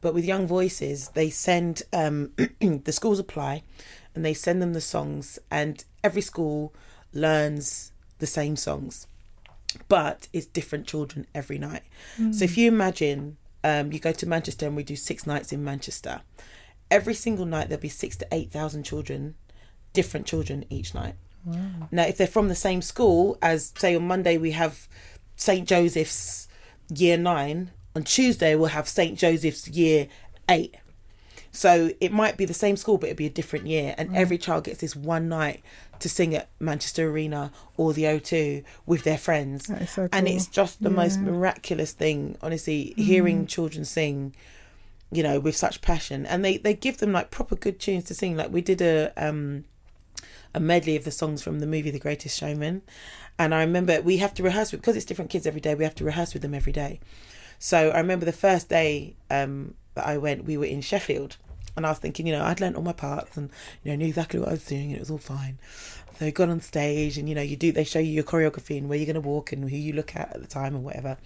But 0.00 0.14
with 0.14 0.24
Young 0.24 0.46
Voices, 0.46 1.08
they 1.10 1.30
send 1.30 1.82
um, 1.92 2.32
the 2.60 2.92
schools 2.92 3.18
apply, 3.18 3.62
and 4.14 4.24
they 4.24 4.34
send 4.34 4.62
them 4.62 4.72
the 4.72 4.80
songs, 4.80 5.38
and 5.50 5.84
every 6.04 6.22
school 6.22 6.72
learns 7.12 7.92
the 8.18 8.26
same 8.26 8.56
songs 8.56 9.06
but 9.88 10.28
it's 10.32 10.46
different 10.46 10.86
children 10.86 11.26
every 11.34 11.58
night. 11.58 11.82
So 12.32 12.44
if 12.44 12.56
you 12.56 12.68
imagine 12.68 13.36
um, 13.64 13.92
you 13.92 13.98
go 13.98 14.12
to 14.12 14.26
Manchester 14.26 14.66
and 14.66 14.76
we 14.76 14.82
do 14.82 14.96
six 14.96 15.26
nights 15.26 15.52
in 15.52 15.62
Manchester, 15.64 16.22
every 16.90 17.14
single 17.14 17.44
night 17.44 17.68
there'll 17.68 17.82
be 17.82 17.88
six 17.88 18.16
to 18.18 18.28
eight 18.32 18.50
thousand 18.50 18.84
children, 18.84 19.34
different 19.92 20.26
children 20.26 20.64
each 20.70 20.94
night. 20.94 21.14
Now, 21.90 22.04
if 22.04 22.16
they're 22.18 22.26
from 22.26 22.48
the 22.48 22.54
same 22.54 22.82
school 22.82 23.38
as, 23.40 23.72
say, 23.76 23.94
on 23.94 24.06
Monday 24.06 24.36
we 24.36 24.50
have 24.52 24.88
St 25.36 25.66
Joseph's 25.66 26.48
Year 26.94 27.16
Nine, 27.16 27.70
on 27.98 28.04
Tuesday 28.04 28.54
we'll 28.54 28.68
have 28.68 28.88
St 28.88 29.18
Joseph's 29.18 29.66
Year 29.66 30.06
Eight. 30.48 30.76
So 31.50 31.90
it 32.00 32.12
might 32.12 32.36
be 32.36 32.44
the 32.44 32.54
same 32.54 32.76
school, 32.76 32.96
but 32.96 33.08
it'll 33.08 33.16
be 33.16 33.26
a 33.26 33.30
different 33.30 33.66
year, 33.66 33.94
and 33.98 34.14
every 34.14 34.38
child 34.38 34.64
gets 34.64 34.80
this 34.80 34.94
one 34.94 35.28
night 35.28 35.64
to 35.98 36.08
sing 36.08 36.32
at 36.32 36.48
Manchester 36.60 37.10
Arena 37.10 37.50
or 37.76 37.92
the 37.92 38.04
O2 38.04 38.62
with 38.86 39.02
their 39.02 39.18
friends, 39.18 39.66
so 39.90 40.08
and 40.12 40.28
it's 40.28 40.46
just 40.46 40.80
the 40.80 40.90
most 40.90 41.18
miraculous 41.18 41.90
thing. 41.90 42.36
Honestly, 42.40 42.94
hearing 42.96 43.48
children 43.48 43.84
sing, 43.84 44.32
you 45.10 45.24
know, 45.24 45.40
with 45.40 45.56
such 45.56 45.80
passion, 45.80 46.24
and 46.24 46.44
they 46.44 46.58
they 46.58 46.74
give 46.74 46.98
them 46.98 47.10
like 47.10 47.32
proper 47.32 47.56
good 47.56 47.80
tunes 47.80 48.04
to 48.04 48.14
sing. 48.14 48.36
Like 48.36 48.52
we 48.52 48.60
did 48.60 48.80
a 48.80 49.12
um 49.16 49.64
a 50.54 50.60
medley 50.60 50.94
of 50.94 51.02
the 51.02 51.10
songs 51.10 51.42
from 51.42 51.58
the 51.58 51.66
movie 51.66 51.90
The 51.90 51.98
Greatest 51.98 52.38
Showman, 52.38 52.82
and 53.38 53.52
I 53.52 53.62
remember 53.62 54.00
we 54.00 54.18
have 54.18 54.34
to 54.34 54.44
rehearse 54.44 54.70
with 54.70 54.82
because 54.82 54.94
it's 54.94 55.06
different 55.06 55.32
kids 55.32 55.46
every 55.46 55.60
day. 55.60 55.74
We 55.74 55.82
have 55.82 55.96
to 55.96 56.04
rehearse 56.04 56.34
with 56.34 56.42
them 56.42 56.54
every 56.54 56.72
day. 56.72 57.00
So 57.58 57.90
I 57.90 57.98
remember 57.98 58.24
the 58.24 58.32
first 58.32 58.68
day 58.68 59.14
um, 59.30 59.74
that 59.94 60.06
I 60.06 60.18
went, 60.18 60.44
we 60.44 60.56
were 60.56 60.64
in 60.64 60.80
Sheffield, 60.80 61.36
and 61.76 61.86
I 61.86 61.90
was 61.90 61.98
thinking, 61.98 62.26
you 62.26 62.32
know, 62.32 62.44
I'd 62.44 62.60
learnt 62.60 62.76
all 62.76 62.82
my 62.82 62.92
parts 62.92 63.36
and 63.36 63.50
you 63.82 63.90
know 63.90 63.96
knew 63.96 64.06
exactly 64.06 64.38
what 64.40 64.48
I 64.48 64.52
was 64.52 64.64
doing, 64.64 64.88
and 64.88 64.96
it 64.96 65.00
was 65.00 65.10
all 65.10 65.18
fine. 65.18 65.58
So 66.18 66.26
I 66.26 66.30
got 66.30 66.48
on 66.48 66.60
stage, 66.60 67.18
and 67.18 67.28
you 67.28 67.34
know, 67.34 67.42
you 67.42 67.56
do 67.56 67.72
they 67.72 67.84
show 67.84 67.98
you 67.98 68.12
your 68.12 68.24
choreography 68.24 68.78
and 68.78 68.88
where 68.88 68.98
you're 68.98 69.06
going 69.06 69.14
to 69.14 69.20
walk 69.20 69.52
and 69.52 69.68
who 69.68 69.76
you 69.76 69.92
look 69.92 70.16
at 70.16 70.34
at 70.34 70.40
the 70.40 70.48
time 70.48 70.74
and 70.74 70.84
whatever. 70.84 71.16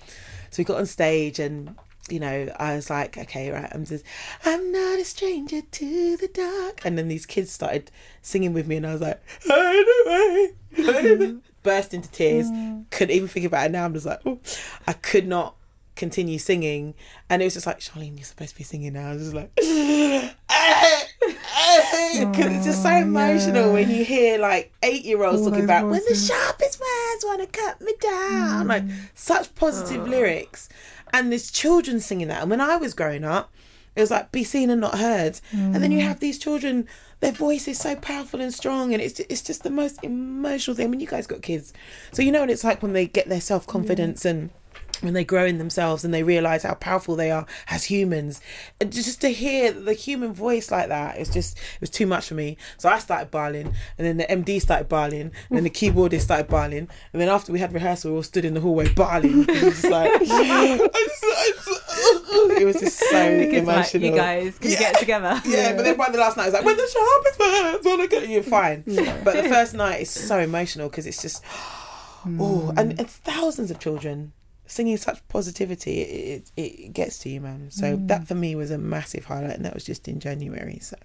So 0.51 0.61
we 0.61 0.65
got 0.65 0.79
on 0.79 0.87
stage 0.87 1.39
and. 1.39 1.77
You 2.11 2.19
know, 2.19 2.53
I 2.57 2.75
was 2.75 2.91
like, 2.91 3.17
okay, 3.17 3.53
right, 3.53 3.71
I'm 3.73 3.85
just, 3.85 4.05
I'm 4.45 4.73
not 4.73 4.99
a 4.99 5.05
stranger 5.05 5.61
to 5.63 6.17
the 6.17 6.27
dark. 6.27 6.81
And 6.85 6.99
then 6.99 7.07
these 7.07 7.27
kids 7.27 7.53
started 7.53 7.93
singing 8.23 8.53
with 8.53 8.67
me, 8.67 8.77
and 8.77 8.87
I 8.89 8.93
was 8.93 9.01
like, 9.01 9.23
hide 9.47 10.53
away, 10.77 11.37
burst 11.63 11.95
into 11.95 12.11
tears. 12.11 12.49
Couldn't 12.91 13.15
even 13.15 13.29
think 13.29 13.47
about 13.47 13.67
it 13.67 13.73
now. 13.73 13.85
I'm 13.85 13.95
just 13.95 14.05
like, 14.05 14.21
oh, 14.27 14.41
I 14.85 14.95
could 14.95 15.29
not 15.29 15.55
continue 16.03 16.37
singing, 16.37 16.95
and 17.31 17.41
it 17.41 17.45
was 17.45 17.55
just 17.55 17.65
like, 17.65 17.79
Sharlene, 17.79 18.17
you're 18.17 18.25
supposed 18.25 18.51
to 18.51 18.59
be 18.59 18.65
singing 18.65 18.95
now. 18.95 19.11
I 19.11 19.15
was 19.15 19.23
just 19.23 19.35
like, 19.35 19.55
because 19.55 20.33
it's 22.57 22.65
just 22.65 22.83
so 22.83 22.91
emotional 22.91 23.73
when 23.73 23.89
you 23.89 24.05
hear 24.05 24.37
like 24.37 24.73
eight 24.83 25.05
year 25.05 25.23
olds 25.23 25.47
talking 25.47 25.63
about 25.63 25.89
when 25.89 26.03
the 26.09 26.17
sharpest 26.17 26.81
words 26.81 27.25
want 27.25 27.41
to 27.41 27.47
cut 27.47 27.81
me 27.81 27.93
down, 28.01 28.67
like 28.67 28.83
such 29.15 29.55
positive 29.55 30.09
lyrics, 30.09 30.69
and 31.13 31.31
there's 31.31 31.53
children 31.53 32.01
singing 32.01 32.27
that. 32.27 32.43
And 32.43 32.51
when 32.51 32.61
I 32.61 32.75
was 32.75 32.95
growing 32.95 33.23
up, 33.23 33.53
it 33.95 34.01
was 34.01 34.11
like 34.11 34.33
be 34.33 34.43
seen 34.43 34.71
and 34.71 34.81
not 34.81 34.99
heard, 34.99 35.41
and 35.53 35.77
then 35.77 35.93
you 35.93 36.01
have 36.01 36.19
these 36.19 36.37
children. 36.37 36.89
Their 37.21 37.31
voice 37.31 37.69
is 37.69 37.79
so 37.79 37.95
powerful 37.95 38.41
and 38.41 38.53
strong, 38.53 38.93
and 38.93 39.01
it's 39.01 39.21
it's 39.21 39.43
just 39.43 39.63
the 39.63 39.71
most 39.71 40.03
emotional 40.03 40.77
thing. 40.77 40.87
I 40.87 40.89
mean, 40.89 40.99
you 40.99 41.07
guys 41.07 41.29
got 41.29 41.43
kids, 41.43 41.73
so 42.11 42.23
you 42.23 42.33
know 42.33 42.41
what 42.41 42.51
it's 42.51 42.65
like 42.65 42.83
when 42.83 42.93
they 42.93 43.07
get 43.07 43.29
their 43.29 43.41
self 43.41 43.69
confidence 43.69 44.25
and 44.25 44.51
when 45.03 45.13
they 45.15 45.25
grow 45.25 45.45
in 45.45 45.59
themselves 45.59 46.05
and 46.05 46.15
they 46.15 46.23
realize 46.23 46.63
how 46.63 46.75
powerful 46.75 47.17
they 47.17 47.31
are 47.31 47.47
as 47.69 47.85
humans. 47.85 48.41
And 48.81 48.93
just 48.93 49.21
to 49.21 49.29
hear 49.29 49.71
the 49.73 49.93
human 49.93 50.33
voice 50.33 50.71
like 50.71 50.89
that 50.89 51.19
it's 51.19 51.31
just 51.31 51.59
it 51.59 51.81
was 51.81 51.91
too 51.91 52.07
much 52.07 52.29
for 52.29 52.35
me. 52.35 52.57
So 52.79 52.89
i 52.89 52.99
started 52.99 53.31
barling 53.31 53.75
and 53.99 54.07
then 54.07 54.17
the 54.17 54.25
md 54.25 54.61
started 54.61 54.89
barling 54.89 55.31
and 55.49 55.51
then 55.51 55.65
the 55.65 55.71
keyboardist 55.71 56.23
started 56.23 56.49
barling 56.49 56.89
and 57.13 57.21
then 57.21 57.29
after 57.29 57.53
we 57.53 57.59
had 57.59 57.73
rehearsal 57.73 58.11
we 58.11 58.17
all 58.17 58.23
stood 58.23 58.45
in 58.45 58.55
the 58.55 58.61
hallway 58.61 58.87
barling 58.87 59.49
it 59.49 59.63
was 59.63 59.81
just 59.83 59.85
like 59.91 60.11
I 60.15 60.19
just- 60.19 60.33
I 60.33 61.53
just- 61.55 61.83
it 62.61 62.65
was 62.65 62.81
just 62.81 62.99
so 62.99 63.39
Because 63.39 63.65
like, 63.67 63.77
emotional. 63.95 64.11
You 64.11 64.17
guys 64.17 64.59
can 64.59 64.71
you 64.71 64.77
get 64.77 64.99
together. 64.99 65.41
yeah, 65.47 65.75
but 65.77 65.83
then 65.83 65.97
by 65.97 66.11
the 66.11 66.19
last 66.19 66.37
night, 66.37 66.45
I 66.45 66.47
was 66.47 66.55
like, 66.55 66.65
when 66.65 66.77
the 66.77 66.89
sharpest 66.89 67.39
words 67.41 67.85
want 67.85 68.03
to 68.03 68.09
get 68.09 68.29
you're 68.29 68.43
fine. 68.43 68.83
But 69.25 69.35
the 69.43 69.49
first 69.49 69.75
night 69.75 70.03
is 70.03 70.11
so 70.11 70.39
emotional 70.39 70.89
because 70.89 71.07
it's 71.07 71.21
just, 71.23 71.43
mm. 72.25 72.39
oh, 72.41 72.73
and 72.77 72.99
it's 73.01 73.17
thousands 73.17 73.71
of 73.71 73.79
children, 73.79 74.33
singing 74.73 74.97
such 74.97 75.27
positivity, 75.29 76.01
it, 76.01 76.51
it, 76.57 76.61
it 76.63 76.93
gets 76.93 77.19
to 77.19 77.29
you, 77.29 77.41
man. 77.41 77.71
So 77.71 77.97
Mm. 77.97 78.09
that 78.09 78.27
for 78.29 78.35
me 78.35 78.55
was 78.55 78.71
a 78.71 78.79
massive 78.79 79.25
highlight, 79.27 79.57
and 79.57 79.65
that 79.65 79.75
was 79.75 79.85
just 79.85 80.09
in 80.09 80.19
January. 80.21 80.79
So 80.81 80.97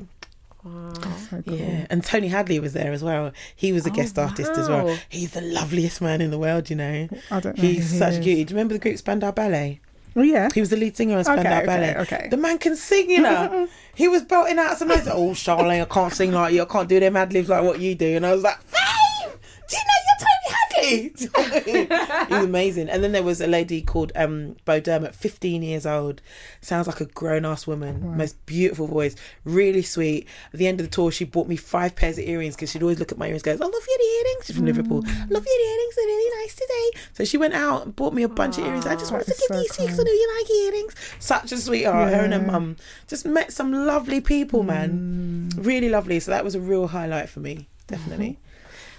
Wow. 0.64 0.92
So 1.30 1.42
cool. 1.48 1.56
yeah, 1.56 1.86
and 1.90 2.04
Tony 2.04 2.28
Hadley 2.28 2.60
was 2.60 2.74
there 2.74 2.92
as 2.92 3.04
well. 3.04 3.32
He 3.56 3.72
was 3.72 3.86
a 3.86 3.90
Oh, 3.90 3.94
guest 3.94 4.18
artist 4.20 4.52
as 4.52 4.68
well. 4.68 4.98
He's 5.08 5.32
the 5.32 5.42
loveliest 5.42 6.02
man 6.02 6.20
in 6.20 6.32
the 6.32 6.38
world, 6.40 6.70
you 6.70 6.76
know. 6.76 7.08
I 7.32 7.40
don't 7.40 7.58
know. 7.58 7.62
He's 7.64 7.92
who 7.92 7.98
such 8.00 8.16
a 8.16 8.18
is. 8.18 8.24
cutie. 8.24 8.44
Do 8.44 8.52
you 8.52 8.56
remember 8.58 8.74
the 8.74 8.80
group 8.80 8.98
Spandau 8.98 9.32
Ballet? 9.32 9.80
Oh 10.16 10.24
yeah. 10.24 10.50
He 10.54 10.60
was 10.60 10.70
the 10.72 10.76
lead 10.78 10.98
singer 10.98 11.20
of 11.20 11.26
Spandau 11.26 11.58
okay, 11.58 11.66
Ballet. 11.66 11.96
okay. 12.00 12.28
The 12.32 12.38
man 12.38 12.58
can 12.58 12.76
sing, 12.76 13.10
you 13.10 13.22
know. 13.22 13.68
he 13.96 14.08
was 14.08 14.24
belting 14.24 14.58
out 14.58 14.78
some 14.78 14.88
notes. 14.88 15.08
Oh, 15.10 15.30
Sharlene, 15.32 15.82
I 15.84 15.86
can't 15.86 16.12
sing 16.12 16.32
like 16.32 16.54
you. 16.54 16.64
I 16.64 16.66
can't 16.66 16.90
do 16.90 17.00
them 17.00 17.16
ad 17.16 17.32
libs 17.34 17.50
like 17.50 17.64
what 17.64 17.80
you 17.80 17.94
do. 17.96 18.16
And 18.18 18.26
I 18.26 18.34
was 18.34 18.42
like, 18.44 18.60
Fame! 18.64 19.32
Do 19.70 19.76
you 19.78 19.84
know 19.84 20.00
you're 20.08 20.20
Tony 20.20 20.47
Hadley? 20.78 21.12
he 22.28 22.34
was 22.34 22.44
amazing. 22.44 22.90
And 22.90 23.04
then 23.04 23.12
there 23.12 23.24
was 23.24 23.42
a 23.42 23.48
lady 23.48 23.82
called 23.82 24.12
um, 24.16 24.56
Beau 24.66 24.80
Dermott, 24.80 25.16
15 25.16 25.64
years 25.64 25.86
old. 25.86 26.22
Sounds 26.62 26.88
like 26.88 27.02
a 27.02 27.06
grown 27.06 27.46
ass 27.46 27.68
woman. 27.68 28.04
Wow. 28.04 28.16
Most 28.16 28.46
beautiful 28.46 28.88
voice. 28.88 29.16
Really 29.44 29.82
sweet. 29.82 30.28
At 30.54 30.60
the 30.60 30.68
end 30.68 30.80
of 30.80 30.88
the 30.88 30.92
tour, 30.92 31.12
she 31.12 31.26
bought 31.26 31.48
me 31.48 31.56
five 31.56 31.96
pairs 31.96 32.18
of 32.18 32.26
earrings 32.26 32.56
because 32.56 32.72
she'd 32.72 32.82
always 32.82 33.00
look 33.00 33.12
at 33.12 33.18
my 33.18 33.28
earrings 33.28 33.46
and 33.46 33.60
goes, 33.60 33.62
I 33.62 33.70
love 33.70 33.88
your 33.88 34.20
earrings. 34.20 34.46
She's 34.46 34.56
from 34.56 34.66
Liverpool. 34.66 35.04
I 35.06 35.26
love 35.30 35.46
your 35.46 35.72
earrings. 35.72 35.96
They're 35.96 36.06
really 36.06 36.44
nice 36.44 36.56
today. 36.56 37.02
So 37.14 37.26
she 37.26 37.38
went 37.38 37.54
out 37.54 37.86
and 37.86 37.96
bought 37.96 38.14
me 38.14 38.24
a 38.24 38.30
bunch 38.30 38.58
of 38.58 38.66
earrings. 38.66 38.86
I 38.86 38.96
just 38.96 39.12
wanted 39.12 39.28
to 39.28 39.36
give 39.48 39.58
is 39.58 39.64
these 39.64 39.76
to 39.78 39.82
you 39.82 39.88
because 39.88 40.00
I 40.00 40.04
know 40.04 40.12
you 40.12 40.38
like 40.38 40.52
earrings. 40.52 40.96
Such 41.20 41.52
a 41.52 41.58
sweetheart. 41.58 42.14
Her 42.14 42.24
and 42.24 42.34
her 42.34 42.40
mum 42.40 42.78
just 43.08 43.26
met 43.26 43.52
some 43.52 43.72
lovely 43.74 44.22
people, 44.22 44.64
man. 44.64 45.50
Mm. 45.54 45.66
Really 45.66 45.90
lovely. 45.90 46.20
So 46.20 46.32
that 46.32 46.44
was 46.44 46.56
a 46.56 46.60
real 46.60 46.88
highlight 46.88 47.30
for 47.30 47.40
me. 47.40 47.68
Definitely. 47.88 48.38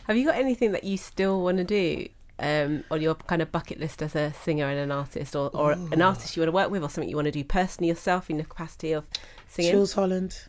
Have 0.09 0.17
you 0.17 0.25
got 0.27 0.37
anything 0.37 0.73
that 0.73 0.85
you 0.85 0.97
still 0.97 1.43
want 1.43 1.59
to 1.59 1.65
do 1.65 2.09
um, 2.41 2.83
on 2.91 3.01
your 3.03 3.15
kind 3.15 3.43
of 3.43 3.53
bucket 3.53 3.79
list 3.79 4.03
as 4.03 4.17
a 4.17 4.33
singer 4.33 4.67
and 4.67 4.79
an 4.79 4.91
artist, 4.91 5.37
or, 5.37 5.51
or 5.55 5.73
an 5.73 6.01
artist 6.03 6.37
you 6.37 6.41
want 6.43 6.49
to 6.49 6.53
work 6.53 6.71
with, 6.71 6.83
or 6.83 6.89
something 6.89 7.09
you 7.09 7.17
want 7.17 7.27
to 7.27 7.33
do 7.33 7.45
personally 7.45 7.89
yourself 7.89 8.31
in 8.31 8.39
the 8.39 8.45
capacity 8.45 8.93
of 8.93 9.07
singing? 9.49 9.73
Jools 9.73 9.93
Holland. 9.93 10.45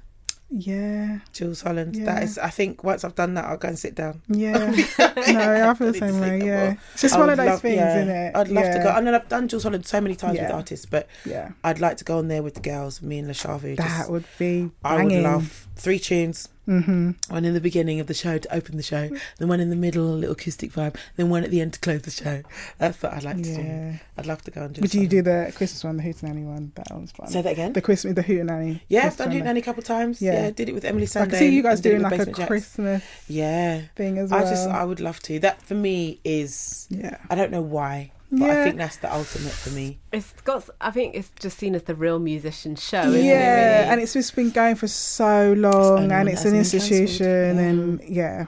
Yeah. 0.52 1.20
Jools 1.32 1.62
Holland. 1.62 1.96
Yeah. 1.96 2.06
That 2.06 2.24
is. 2.24 2.38
I 2.40 2.50
think 2.50 2.84
once 2.84 3.04
I've 3.04 3.14
done 3.16 3.36
that, 3.36 3.46
I'll 3.46 3.58
go 3.58 3.68
and 3.68 3.78
sit 3.78 3.94
down. 3.96 4.22
Yeah. 4.28 4.54
no, 5.00 5.70
I 5.70 5.74
feel 5.76 5.92
the 5.92 5.94
same 6.00 6.20
way. 6.20 6.42
Yeah. 6.44 6.76
It's 6.94 7.04
just 7.04 7.16
I 7.16 7.20
one 7.20 7.30
of 7.30 7.38
those 7.38 7.48
love- 7.48 7.62
things, 7.62 7.76
yeah. 7.76 7.98
isn't 7.98 8.10
it? 8.16 8.36
I'd 8.36 8.48
love 8.48 8.64
to 8.74 8.80
go. 8.84 8.90
I 8.90 9.02
mean, 9.02 9.14
I've 9.14 9.30
done 9.30 9.48
Jools 9.48 9.64
Holland 9.64 9.86
so 9.86 10.02
many 10.02 10.16
times 10.16 10.40
with 10.40 10.50
artists, 10.52 10.86
but 10.88 11.08
Yeah. 11.26 11.52
I'd 11.64 11.80
like 11.80 11.98
to 11.98 12.04
go 12.04 12.18
on 12.18 12.30
there 12.30 12.42
with 12.42 12.56
the 12.56 12.62
girls, 12.62 13.02
me 13.02 13.20
and 13.20 13.30
LaShaVu. 13.30 13.78
That 13.78 14.10
would 14.10 14.26
be 14.40 14.72
I 14.84 15.04
would 15.04 15.12
love 15.22 15.68
three 15.76 16.00
tunes. 16.00 16.50
Hmm 16.70 17.12
One 17.30 17.46
in 17.46 17.54
the 17.56 17.60
beginning 17.62 18.00
of 18.00 18.06
the 18.08 18.14
show 18.14 18.38
to 18.38 18.54
open 18.56 18.78
the 18.78 18.84
show, 18.84 19.10
then 19.40 19.48
one 19.48 19.60
in 19.60 19.70
the 19.72 19.76
middle, 19.76 20.14
a 20.14 20.16
little 20.16 20.34
acoustic 20.34 20.72
vibe, 20.72 20.96
then 21.16 21.30
one 21.30 21.44
at 21.44 21.50
the 21.52 21.62
end 21.62 21.74
to 21.74 21.80
close 21.80 22.04
the 22.04 22.12
show. 22.12 22.44
That's 22.78 23.02
what 23.02 23.14
I'd 23.14 23.24
like 23.24 23.38
to 23.38 23.56
do. 23.56 24.00
I'd 24.18 24.26
love 24.28 24.42
to 24.44 24.52
go 24.52 24.64
and 24.64 24.76
do. 24.76 24.82
Would 24.82 24.94
you 24.94 25.08
do 25.08 25.22
the 25.22 25.52
Christmas 25.56 25.84
one, 25.84 25.98
the 25.98 26.04
Hootenanny 26.04 26.46
one? 26.46 26.72
That 26.76 26.88
was 26.92 27.12
fun. 27.12 27.28
Say 27.28 27.42
that 27.42 27.52
again. 27.54 27.74
the 27.74 27.82
Christmas, 27.82 28.14
the 28.14 28.24
Hootenanny. 28.24 28.82
yeah, 28.88 29.08
I've 29.08 29.18
done 29.18 29.30
one. 29.30 29.46
Hoot 29.46 29.58
a 29.58 29.62
couple 29.62 29.82
of 29.82 29.86
times. 29.88 30.22
Yeah. 30.22 30.34
Yeah. 30.34 30.52
did 30.52 30.70
it 30.70 30.74
with 30.76 30.84
Emeli 30.84 31.02
I 31.04 31.26
Sandé. 31.26 31.30
can 31.32 31.40
see 31.40 31.50
you 31.56 31.64
guys 31.64 31.78
and 31.80 31.84
did 31.84 31.90
it 31.90 31.98
doing 32.00 32.04
like 32.04 32.28
a 32.28 32.48
Christmas 32.48 33.04
Yeah, 33.28 33.82
thing 33.96 34.18
as 34.20 34.30
well. 34.32 34.46
I 34.46 34.50
just 34.50 34.68
I 34.70 34.84
would 34.84 35.00
love 35.00 35.20
to. 35.24 35.40
That 35.40 35.62
for 35.62 35.74
me 35.76 36.20
is 36.24 36.88
yeah. 36.90 37.18
I 37.30 37.36
don't 37.36 37.52
know 37.52 37.62
why, 37.62 38.12
but 38.32 38.40
Yeah. 38.46 38.52
I 38.62 38.64
think 38.64 38.78
that's 38.78 38.98
the 38.98 39.14
ultimate 39.14 39.52
for 39.54 39.72
me. 39.72 40.00
It's 40.12 40.32
got. 40.44 40.70
I 40.82 40.92
think 40.92 41.16
it's 41.16 41.32
just 41.40 41.58
seen 41.58 41.76
as 41.76 41.84
the 41.84 41.96
real 41.96 42.20
musician 42.20 42.76
show, 42.76 43.02
isn't 43.02 43.26
yeah, 43.26 43.32
it? 43.34 43.80
Really? 43.82 43.92
and 43.92 44.02
it's 44.02 44.14
just 44.14 44.36
been 44.36 44.52
going 44.52 44.76
for 44.76 44.88
so 44.88 45.54
long, 45.58 46.00
only 46.04 46.14
and 46.16 46.30
it's 46.30 46.46
an 46.46 46.56
institution, 46.56 47.58
cancelled. 47.58 47.60
and 47.60 48.02
yeah, 48.10 48.46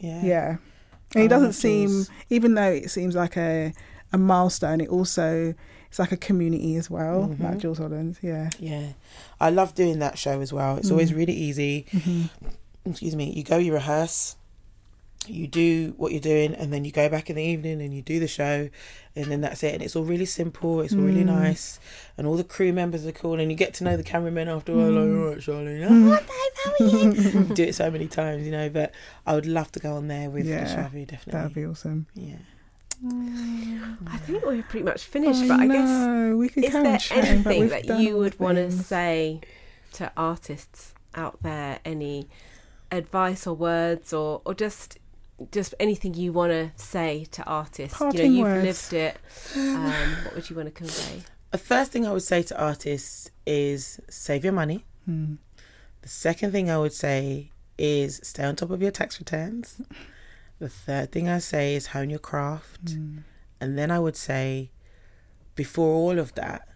Yeah, 0.00 0.22
yeah. 0.24 0.56
And 1.14 1.24
it 1.24 1.28
doesn't 1.28 1.48
love 1.48 1.54
seem, 1.54 2.06
even 2.30 2.54
though 2.54 2.70
it 2.72 2.90
seems 2.90 3.14
like 3.14 3.36
a 3.36 3.72
a 4.12 4.18
milestone, 4.18 4.80
it 4.80 4.88
also 4.88 5.54
it's 5.88 5.98
like 5.98 6.12
a 6.12 6.16
community 6.16 6.76
as 6.76 6.88
well. 6.90 7.28
Mhm. 7.28 7.40
Like 7.40 7.58
Jools 7.58 7.78
Holland, 7.78 8.18
yeah. 8.22 8.48
yeah. 8.58 8.92
I 9.40 9.50
love 9.50 9.74
doing 9.74 9.98
that 9.98 10.16
show 10.18 10.40
as 10.40 10.50
well. 10.52 10.76
It's 10.78 10.88
Mm. 10.88 10.92
always 10.92 11.12
really 11.12 11.34
easy. 11.34 11.84
hmm 11.92 12.22
excuse 12.84 13.14
me, 13.14 13.30
you 13.32 13.44
go, 13.44 13.58
you 13.58 13.72
rehearse, 13.72 14.36
you 15.28 15.46
do 15.46 15.94
what 15.96 16.12
you're 16.12 16.20
doing, 16.20 16.54
and 16.54 16.72
then 16.72 16.84
you 16.84 16.92
go 16.92 17.08
back 17.08 17.30
in 17.30 17.36
the 17.36 17.42
evening 17.42 17.80
and 17.80 17.94
you 17.94 18.02
do 18.02 18.18
the 18.20 18.26
show, 18.28 18.68
and 19.14 19.26
then 19.26 19.40
that's 19.40 19.62
it. 19.62 19.74
And 19.74 19.82
it's 19.82 19.94
all 19.94 20.04
really 20.04 20.24
simple, 20.24 20.80
it's 20.80 20.92
all 20.94 21.00
really 21.00 21.22
Mm. 21.22 21.26
nice, 21.26 21.78
and 22.18 22.26
all 22.26 22.36
the 22.36 22.44
crew 22.44 22.72
members 22.72 23.06
are 23.06 23.12
cool, 23.12 23.38
and 23.38 23.50
you 23.50 23.56
get 23.56 23.74
to 23.74 23.84
know 23.84 23.96
the 23.96 24.02
cameramen 24.02 24.48
after 24.48 24.72
a 24.72 24.76
while, 24.76 24.90
Mm. 24.90 24.96
like, 24.96 25.18
all 25.24 25.28
right, 25.30 25.38
Sharlene, 25.38 25.86
oh, 25.88 26.10
hi, 26.14 26.20
babe, 26.20 26.54
how 26.64 26.84
are 26.84 27.38
you? 27.38 27.44
do 27.54 27.62
it 27.64 27.74
so 27.74 27.90
many 27.90 28.08
times, 28.08 28.44
you 28.46 28.52
know, 28.52 28.68
but 28.68 28.92
I 29.26 29.34
would 29.34 29.46
love 29.46 29.70
to 29.72 29.80
go 29.80 29.94
on 29.96 30.08
there 30.08 30.28
with 30.30 30.46
Yeah, 30.46 30.64
Shavi, 30.64 31.06
definitely. 31.06 31.32
That'd 31.32 31.54
be 31.54 31.64
awesome. 31.66 32.06
yeah. 32.14 32.36
I 33.04 34.16
think 34.18 34.44
we're 34.44 34.62
pretty 34.62 34.84
much 34.84 35.04
finished, 35.04 35.42
I 35.42 35.48
but 35.48 35.60
I 35.60 35.66
guess 35.66 35.88
know, 35.88 36.36
we 36.36 36.48
could 36.48 36.64
is 36.64 36.70
carry 36.70 36.84
there 36.84 36.92
on 36.94 36.98
chatting, 37.00 37.42
but 37.42 37.50
anything 37.56 37.86
that 37.88 38.00
you 38.00 38.16
would 38.16 38.38
want 38.38 38.56
to 38.58 38.70
say 38.70 39.40
to 39.94 40.12
artists 40.16 40.94
out 41.14 41.42
there? 41.42 41.80
Any 41.84 42.28
advice 42.92 43.44
or 43.46 43.54
words, 43.54 44.12
or 44.12 44.40
or 44.44 44.54
just 44.54 44.98
just 45.50 45.74
anything 45.80 46.14
you 46.14 46.32
want 46.32 46.52
to 46.52 46.70
say 46.76 47.26
to 47.32 47.42
artists? 47.44 47.98
you 48.00 48.12
know, 48.12 48.22
you've 48.22 48.46
words. 48.46 48.92
lived 48.92 48.92
it. 48.92 49.16
Um, 49.56 49.90
what 50.24 50.34
would 50.34 50.50
you 50.50 50.56
want 50.56 50.68
to 50.68 50.72
convey? 50.72 51.22
The 51.50 51.58
first 51.58 51.92
thing 51.92 52.06
I 52.06 52.12
would 52.12 52.22
say 52.22 52.42
to 52.42 52.60
artists 52.60 53.30
is 53.46 54.00
save 54.08 54.44
your 54.44 54.52
money. 54.52 54.84
Hmm. 55.04 55.34
The 56.02 56.08
second 56.08 56.52
thing 56.52 56.70
I 56.70 56.78
would 56.78 56.92
say 56.92 57.50
is 57.78 58.20
stay 58.22 58.44
on 58.44 58.56
top 58.56 58.70
of 58.70 58.80
your 58.80 58.90
tax 58.90 59.18
returns. 59.18 59.82
The 60.58 60.68
third 60.68 61.12
thing 61.12 61.28
I 61.28 61.38
say 61.38 61.74
is 61.74 61.88
hone 61.88 62.10
your 62.10 62.18
craft. 62.18 62.90
Hmm. 62.90 63.18
And 63.60 63.78
then 63.78 63.90
I 63.90 63.98
would 63.98 64.16
say, 64.16 64.70
before 65.54 65.94
all 65.94 66.18
of 66.18 66.34
that, 66.34 66.68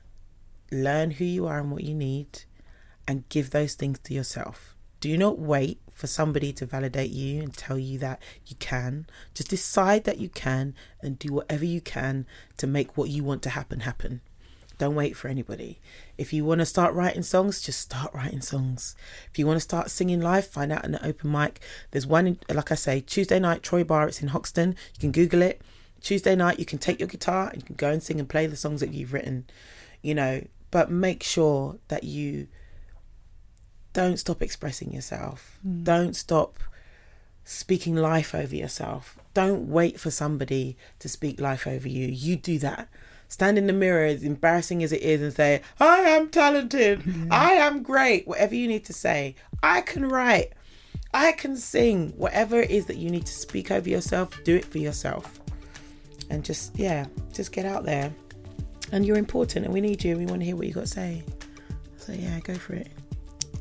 learn 0.70 1.12
who 1.12 1.24
you 1.24 1.46
are 1.46 1.58
and 1.58 1.70
what 1.70 1.84
you 1.84 1.94
need 1.94 2.44
and 3.08 3.28
give 3.28 3.50
those 3.50 3.74
things 3.74 3.98
to 4.00 4.14
yourself. 4.14 4.76
Do 5.00 5.16
not 5.16 5.38
wait 5.38 5.80
for 5.96 6.06
somebody 6.06 6.52
to 6.52 6.66
validate 6.66 7.10
you 7.10 7.42
and 7.42 7.56
tell 7.56 7.78
you 7.78 7.98
that 7.98 8.22
you 8.46 8.54
can. 8.56 9.06
Just 9.34 9.48
decide 9.50 10.04
that 10.04 10.18
you 10.18 10.28
can 10.28 10.74
and 11.00 11.18
do 11.18 11.32
whatever 11.32 11.64
you 11.64 11.80
can 11.80 12.26
to 12.58 12.66
make 12.66 12.96
what 12.96 13.08
you 13.08 13.24
want 13.24 13.42
to 13.42 13.50
happen 13.50 13.80
happen. 13.80 14.20
Don't 14.78 14.94
wait 14.94 15.16
for 15.16 15.28
anybody. 15.28 15.80
If 16.18 16.34
you 16.34 16.44
want 16.44 16.58
to 16.58 16.66
start 16.66 16.92
writing 16.92 17.22
songs, 17.22 17.62
just 17.62 17.80
start 17.80 18.12
writing 18.12 18.42
songs. 18.42 18.94
If 19.30 19.38
you 19.38 19.46
want 19.46 19.56
to 19.56 19.60
start 19.60 19.90
singing 19.90 20.20
live, 20.20 20.46
find 20.46 20.70
out 20.70 20.84
an 20.84 20.98
open 21.02 21.32
mic. 21.32 21.60
There's 21.92 22.06
one, 22.06 22.38
like 22.50 22.70
I 22.70 22.74
say, 22.74 23.00
Tuesday 23.00 23.38
night, 23.38 23.62
Troy 23.62 23.84
Bar. 23.84 24.06
It's 24.06 24.20
in 24.20 24.28
Hoxton. 24.28 24.76
You 24.94 25.00
can 25.00 25.12
Google 25.12 25.40
it. 25.40 25.62
Tuesday 26.02 26.36
night, 26.36 26.58
you 26.58 26.66
can 26.66 26.78
take 26.78 27.00
your 27.00 27.08
guitar 27.08 27.48
and 27.48 27.62
you 27.62 27.66
can 27.66 27.76
go 27.76 27.90
and 27.90 28.02
sing 28.02 28.20
and 28.20 28.28
play 28.28 28.46
the 28.46 28.54
songs 28.54 28.80
that 28.80 28.92
you've 28.92 29.14
written, 29.14 29.46
you 30.02 30.14
know. 30.14 30.44
But 30.70 30.90
make 30.90 31.22
sure 31.22 31.78
that 31.88 32.04
you 32.04 32.48
don't 33.96 34.18
stop 34.18 34.42
expressing 34.42 34.92
yourself. 34.92 35.58
Hmm. 35.62 35.82
Don't 35.82 36.14
stop 36.14 36.58
speaking 37.44 37.96
life 37.96 38.34
over 38.34 38.54
yourself. 38.54 39.18
Don't 39.32 39.70
wait 39.70 39.98
for 39.98 40.10
somebody 40.10 40.76
to 40.98 41.08
speak 41.08 41.40
life 41.40 41.66
over 41.66 41.88
you. 41.88 42.06
You 42.06 42.36
do 42.36 42.58
that. 42.58 42.90
Stand 43.28 43.56
in 43.56 43.66
the 43.66 43.72
mirror, 43.72 44.04
as 44.04 44.22
embarrassing 44.22 44.82
as 44.82 44.92
it 44.92 45.00
is, 45.00 45.22
and 45.22 45.32
say, 45.32 45.62
I 45.80 46.00
am 46.00 46.28
talented. 46.28 47.04
Hmm. 47.04 47.28
I 47.32 47.52
am 47.52 47.82
great. 47.82 48.28
Whatever 48.28 48.54
you 48.54 48.68
need 48.68 48.84
to 48.84 48.92
say. 48.92 49.34
I 49.62 49.80
can 49.80 50.06
write. 50.06 50.52
I 51.14 51.32
can 51.32 51.56
sing. 51.56 52.10
Whatever 52.18 52.60
it 52.60 52.70
is 52.70 52.84
that 52.86 52.98
you 52.98 53.08
need 53.08 53.24
to 53.24 53.32
speak 53.32 53.70
over 53.70 53.88
yourself, 53.88 54.44
do 54.44 54.56
it 54.56 54.66
for 54.66 54.76
yourself. 54.76 55.40
And 56.28 56.44
just, 56.44 56.78
yeah, 56.78 57.06
just 57.32 57.50
get 57.50 57.64
out 57.64 57.86
there. 57.86 58.12
And 58.92 59.06
you're 59.06 59.16
important 59.16 59.64
and 59.64 59.72
we 59.72 59.80
need 59.80 60.04
you. 60.04 60.18
We 60.18 60.26
want 60.26 60.42
to 60.42 60.44
hear 60.44 60.54
what 60.54 60.66
you 60.66 60.74
got 60.74 60.80
to 60.82 60.86
say. 60.86 61.22
So, 61.96 62.12
yeah, 62.12 62.38
go 62.40 62.56
for 62.56 62.74
it. 62.74 62.90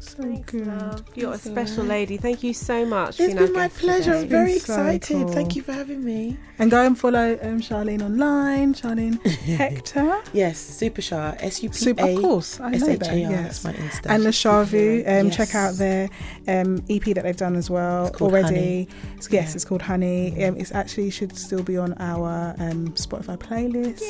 So 0.06 0.22
Thanks, 0.24 0.52
good. 0.52 0.68
love. 0.68 1.04
You're 1.16 1.30
a 1.30 1.32
That's 1.32 1.48
all 1.48 1.52
special 1.54 1.84
right. 1.84 1.90
lady. 1.90 2.18
Thank 2.18 2.44
you 2.44 2.54
so 2.54 2.86
much. 2.86 3.18
for 3.18 3.24
It's 3.24 3.34
being 3.34 3.40
our 3.40 3.46
been 3.48 3.54
my 3.56 3.68
pleasure. 3.70 4.12
today. 4.14 4.22
I'm 4.22 4.28
very 4.30 4.52
It's 4.54 4.66
so 4.66 4.74
excited. 4.86 5.18
cool. 5.18 5.28
Thank 5.30 5.56
you 5.56 5.62
for 5.64 5.74
having 5.74 6.04
me. 6.04 6.38
And 6.60 6.72
go 6.72 6.86
and 6.86 6.98
follow 6.98 7.38
um, 7.42 7.60
Sharlene 7.60 8.02
online, 8.02 8.74
Sharlene 8.74 9.26
Hector. 9.58 10.22
Yes, 10.32 10.58
Super 10.60 11.02
Shah. 11.02 11.34
S 11.40 11.62
U 11.64 11.70
P 11.70 11.76
Super, 11.76 12.08
of 12.08 12.22
course, 12.22 12.60
I 12.62 12.74
S 12.74 12.82
know 12.82 12.96
that. 12.96 13.18
Yes. 13.18 13.64
That's 13.64 13.64
my 13.66 13.74
Insta. 13.74 14.06
And 14.10 14.24
the 14.24 14.30
Shavu, 14.30 15.00
um, 15.02 15.28
Yes. 15.28 15.36
check 15.36 15.56
out 15.56 15.74
their 15.76 16.10
um, 16.48 16.84
EP 16.90 17.04
that 17.14 17.24
they've 17.24 17.36
done 17.36 17.56
as 17.56 17.70
well 17.70 18.08
It's 18.08 18.22
already. 18.22 18.46
Honey. 18.46 18.88
Yes, 19.18 19.32
Yeah. 19.32 19.52
it's 19.54 19.66
called 19.66 19.82
Honey. 19.82 20.46
Um, 20.46 20.56
it's 20.56 20.72
actually 20.74 21.10
should 21.10 21.36
still 21.38 21.64
be 21.64 21.78
on 21.78 21.94
our 22.00 22.56
um, 22.60 22.90
Spotify 22.94 23.38
playlist. 23.38 24.04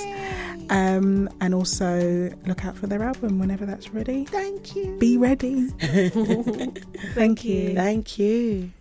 Um, 0.70 1.30
and 1.42 1.54
also 1.56 2.32
look 2.46 2.66
out 2.66 2.76
for 2.76 2.88
their 2.88 3.02
album 3.04 3.40
whenever 3.40 3.66
that's 3.66 3.92
ready. 3.94 4.26
Thank 4.26 4.76
you. 4.76 4.98
Be 5.00 5.18
ready. 5.18 5.70
Thank 7.14 7.46
you. 7.46 7.76
Thank 7.76 8.18
you. 8.18 8.72